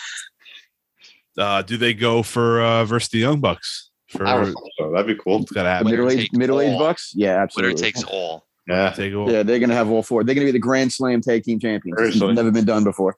Uh 1.37 1.61
do 1.61 1.75
they 1.77 1.93
go 1.93 2.23
for 2.23 2.61
uh 2.61 2.85
versus 2.85 3.09
the 3.09 3.19
Young 3.19 3.39
Bucks? 3.41 3.91
For 4.07 4.25
I 4.25 4.45
so. 4.45 4.91
That'd 4.91 5.07
be 5.07 5.21
cool. 5.21 5.41
it's 5.41 5.51
gotta 5.51 5.65
The 5.67 5.73
happen. 5.73 5.91
Middle 5.91 6.09
age 6.09 6.29
middle 6.31 6.61
age 6.61 6.77
bucks, 6.79 7.11
yeah, 7.15 7.41
absolutely. 7.41 7.73
Winner 7.73 7.87
absolutely. 7.87 7.91
takes 7.91 8.03
all. 8.03 8.47
Yeah. 8.68 8.91
Take 8.91 9.13
a 9.13 9.26
Yeah, 9.30 9.43
they're 9.43 9.59
gonna 9.59 9.76
have 9.76 9.89
all 9.89 10.01
four. 10.03 10.24
They're 10.24 10.36
gonna 10.36 10.45
be 10.45 10.51
the 10.51 10.59
Grand 10.59 10.91
Slam 10.91 11.22
tag 11.22 11.43
team 11.43 11.59
champions. 11.59 11.99
It's 11.99 12.13
Seriously. 12.18 12.34
never 12.34 12.51
been 12.51 12.66
done 12.66 12.84
before. 12.84 13.16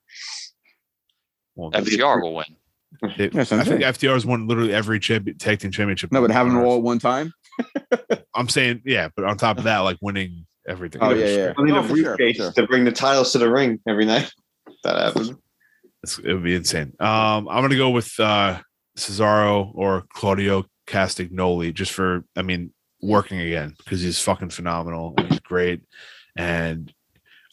well, 1.56 1.72
FTR 1.72 2.22
will 2.22 2.36
win. 2.36 2.46
it- 3.18 3.34
That's 3.34 3.52
I 3.52 3.64
think 3.64 3.82
saying. 3.82 3.94
FTR's 3.94 4.26
won 4.26 4.48
literally 4.48 4.74
every 4.74 5.00
champion, 5.00 5.38
tag 5.38 5.60
team 5.60 5.72
championship. 5.72 6.12
No, 6.12 6.22
but 6.22 6.32
having 6.32 6.54
them 6.54 6.64
all 6.64 6.78
at 6.78 6.84
one 6.84 7.00
time. 7.00 7.34
I'm 8.36 8.50
saying, 8.50 8.82
yeah, 8.86 9.10
but 9.16 9.26
on 9.26 9.38
top 9.38 9.58
of 9.58 9.64
that, 9.66 9.80
like 9.80 9.98
winning 10.02 10.46
everything. 10.68 11.02
Oh, 11.02 11.10
yeah, 11.12 11.26
yeah. 11.26 11.54
I 11.58 11.62
mean, 11.64 11.74
No, 11.74 11.80
a 11.80 11.84
for 11.88 11.96
sure, 11.96 12.12
for 12.12 12.18
briefcase 12.18 12.38
sure. 12.38 12.52
to 12.52 12.68
bring 12.68 12.84
the 12.86 12.92
titles 12.92 13.32
to 13.32 13.40
the 13.40 13.50
ring 13.50 13.80
every 13.88 14.06
night. 14.06 14.32
That 14.84 14.96
happens. 14.98 15.32
It's, 16.04 16.20
it 16.20 16.32
would 16.34 16.44
be 16.44 16.54
insane. 16.56 16.94
Um, 17.00 17.50
I'm 17.50 17.62
gonna 17.64 17.76
go 17.78 17.90
with 17.90 18.12
uh 18.20 18.60
Cesaro 18.98 19.72
or 19.74 20.04
Claudio 20.14 20.66
Castagnoli 20.86 21.74
just 21.74 21.92
for 21.92 22.24
I 22.36 22.44
mean 22.44 22.72
working 23.02 23.40
again 23.40 23.76
because 23.78 24.02
he's 24.02 24.20
fucking 24.22 24.50
phenomenal 24.50 25.14
and 25.18 25.28
he's 25.30 25.40
great. 25.40 25.82
And 26.36 26.92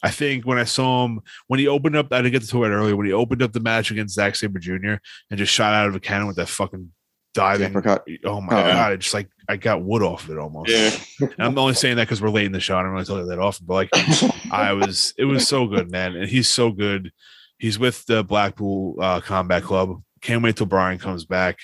I 0.03 0.11
think 0.11 0.45
when 0.45 0.57
I 0.57 0.63
saw 0.65 1.05
him 1.05 1.21
when 1.47 1.59
he 1.59 1.67
opened 1.67 1.95
up, 1.95 2.11
I 2.11 2.21
didn't 2.21 2.33
get 2.33 2.43
to 2.49 2.63
it 2.63 2.69
earlier 2.69 2.95
when 2.95 3.07
he 3.07 3.13
opened 3.13 3.41
up 3.41 3.53
the 3.53 3.59
match 3.59 3.91
against 3.91 4.15
Zack 4.15 4.35
Sabre 4.35 4.59
Jr. 4.59 4.95
and 5.29 5.37
just 5.37 5.51
shot 5.53 5.73
out 5.73 5.87
of 5.87 5.95
a 5.95 5.99
cannon 5.99 6.27
with 6.27 6.35
that 6.35 6.47
fucking 6.49 6.91
diving. 7.33 7.67
Uppercut. 7.75 8.05
Oh 8.23 8.39
my 8.41 8.53
Oh, 8.53 8.71
god! 8.71 8.93
It's 8.93 9.05
just 9.05 9.13
like 9.15 9.29
I 9.49 9.57
got 9.57 9.83
wood 9.83 10.03
off 10.03 10.25
of 10.25 10.31
it 10.31 10.37
almost. 10.39 10.69
Yeah. 10.69 10.91
And 11.19 11.33
I'm 11.39 11.57
only 11.57 11.73
saying 11.73 11.95
that 11.97 12.03
because 12.03 12.21
we're 12.21 12.29
late 12.29 12.45
in 12.45 12.51
the 12.51 12.59
show. 12.59 12.77
I 12.77 12.83
don't 12.83 12.91
really 12.91 13.05
tell 13.05 13.17
you 13.19 13.25
that 13.25 13.39
often, 13.39 13.65
but 13.65 13.73
like 13.73 13.89
I 14.51 14.73
was, 14.73 15.13
it 15.17 15.25
was 15.25 15.47
so 15.47 15.67
good, 15.67 15.89
man. 15.91 16.15
And 16.15 16.29
he's 16.29 16.49
so 16.49 16.71
good. 16.71 17.11
He's 17.57 17.79
with 17.79 18.05
the 18.05 18.23
Blackpool 18.23 18.95
uh, 19.01 19.21
Combat 19.21 19.63
Club. 19.63 20.01
Can't 20.21 20.43
wait 20.43 20.55
till 20.57 20.65
Bryan 20.65 20.97
comes 20.99 21.25
back. 21.25 21.57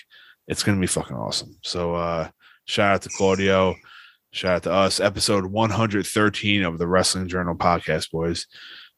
It's 0.48 0.64
gonna 0.64 0.80
be 0.82 0.88
fucking 0.88 1.16
awesome. 1.16 1.58
So 1.64 1.94
uh 1.96 2.30
shout 2.66 2.96
out 2.96 3.02
to 3.04 3.10
Claudio. 3.10 3.76
Shout 4.32 4.56
out 4.56 4.64
to 4.64 4.72
us. 4.74 5.00
Episode 5.00 5.46
113 5.46 6.64
of 6.64 6.78
the 6.78 6.88
Wrestling 6.88 7.28
Journal 7.28 7.56
podcast, 7.56 8.12
boys. 8.12 8.48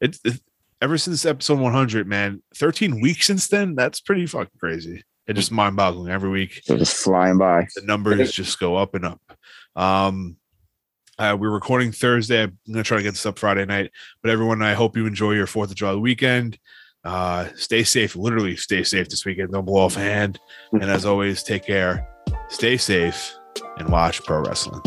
It, 0.00 0.16
it 0.24 0.40
ever 0.80 0.98
since 0.98 1.24
episode 1.24 1.58
100, 1.58 2.06
man, 2.06 2.42
13 2.56 3.00
weeks 3.00 3.26
since 3.26 3.48
then. 3.48 3.74
That's 3.74 4.00
pretty 4.00 4.26
fucking 4.26 4.58
crazy. 4.60 5.02
It's 5.26 5.38
just 5.38 5.52
mind 5.52 5.76
boggling 5.76 6.12
every 6.12 6.28
week 6.28 6.62
They're 6.66 6.76
just 6.76 7.02
flying 7.02 7.38
by. 7.38 7.66
the 7.74 7.82
numbers 7.82 8.30
just 8.32 8.60
go 8.60 8.76
up 8.76 8.94
and 8.94 9.06
up. 9.06 9.20
Um, 9.74 10.36
uh, 11.18 11.36
we're 11.40 11.50
recording 11.50 11.92
Thursday. 11.92 12.42
I'm 12.42 12.58
gonna 12.68 12.82
try 12.82 12.98
to 12.98 13.02
get 13.02 13.12
this 13.12 13.24
up 13.24 13.38
Friday 13.38 13.64
night, 13.64 13.90
but 14.22 14.30
everyone, 14.30 14.60
I 14.62 14.74
hope 14.74 14.96
you 14.96 15.06
enjoy 15.06 15.32
your 15.32 15.46
Fourth 15.46 15.70
of 15.70 15.76
July 15.76 15.94
weekend. 15.94 16.58
Uh, 17.04 17.48
stay 17.54 17.84
safe. 17.84 18.16
Literally, 18.16 18.56
stay 18.56 18.82
safe 18.82 19.08
this 19.08 19.24
weekend. 19.24 19.52
Don't 19.52 19.64
blow 19.64 19.82
off 19.82 19.94
hand. 19.94 20.38
And 20.72 20.84
as 20.84 21.06
always, 21.06 21.42
take 21.42 21.64
care, 21.64 22.06
stay 22.48 22.76
safe, 22.76 23.34
and 23.76 23.88
watch 23.88 24.24
pro 24.24 24.40
wrestling. 24.40 24.82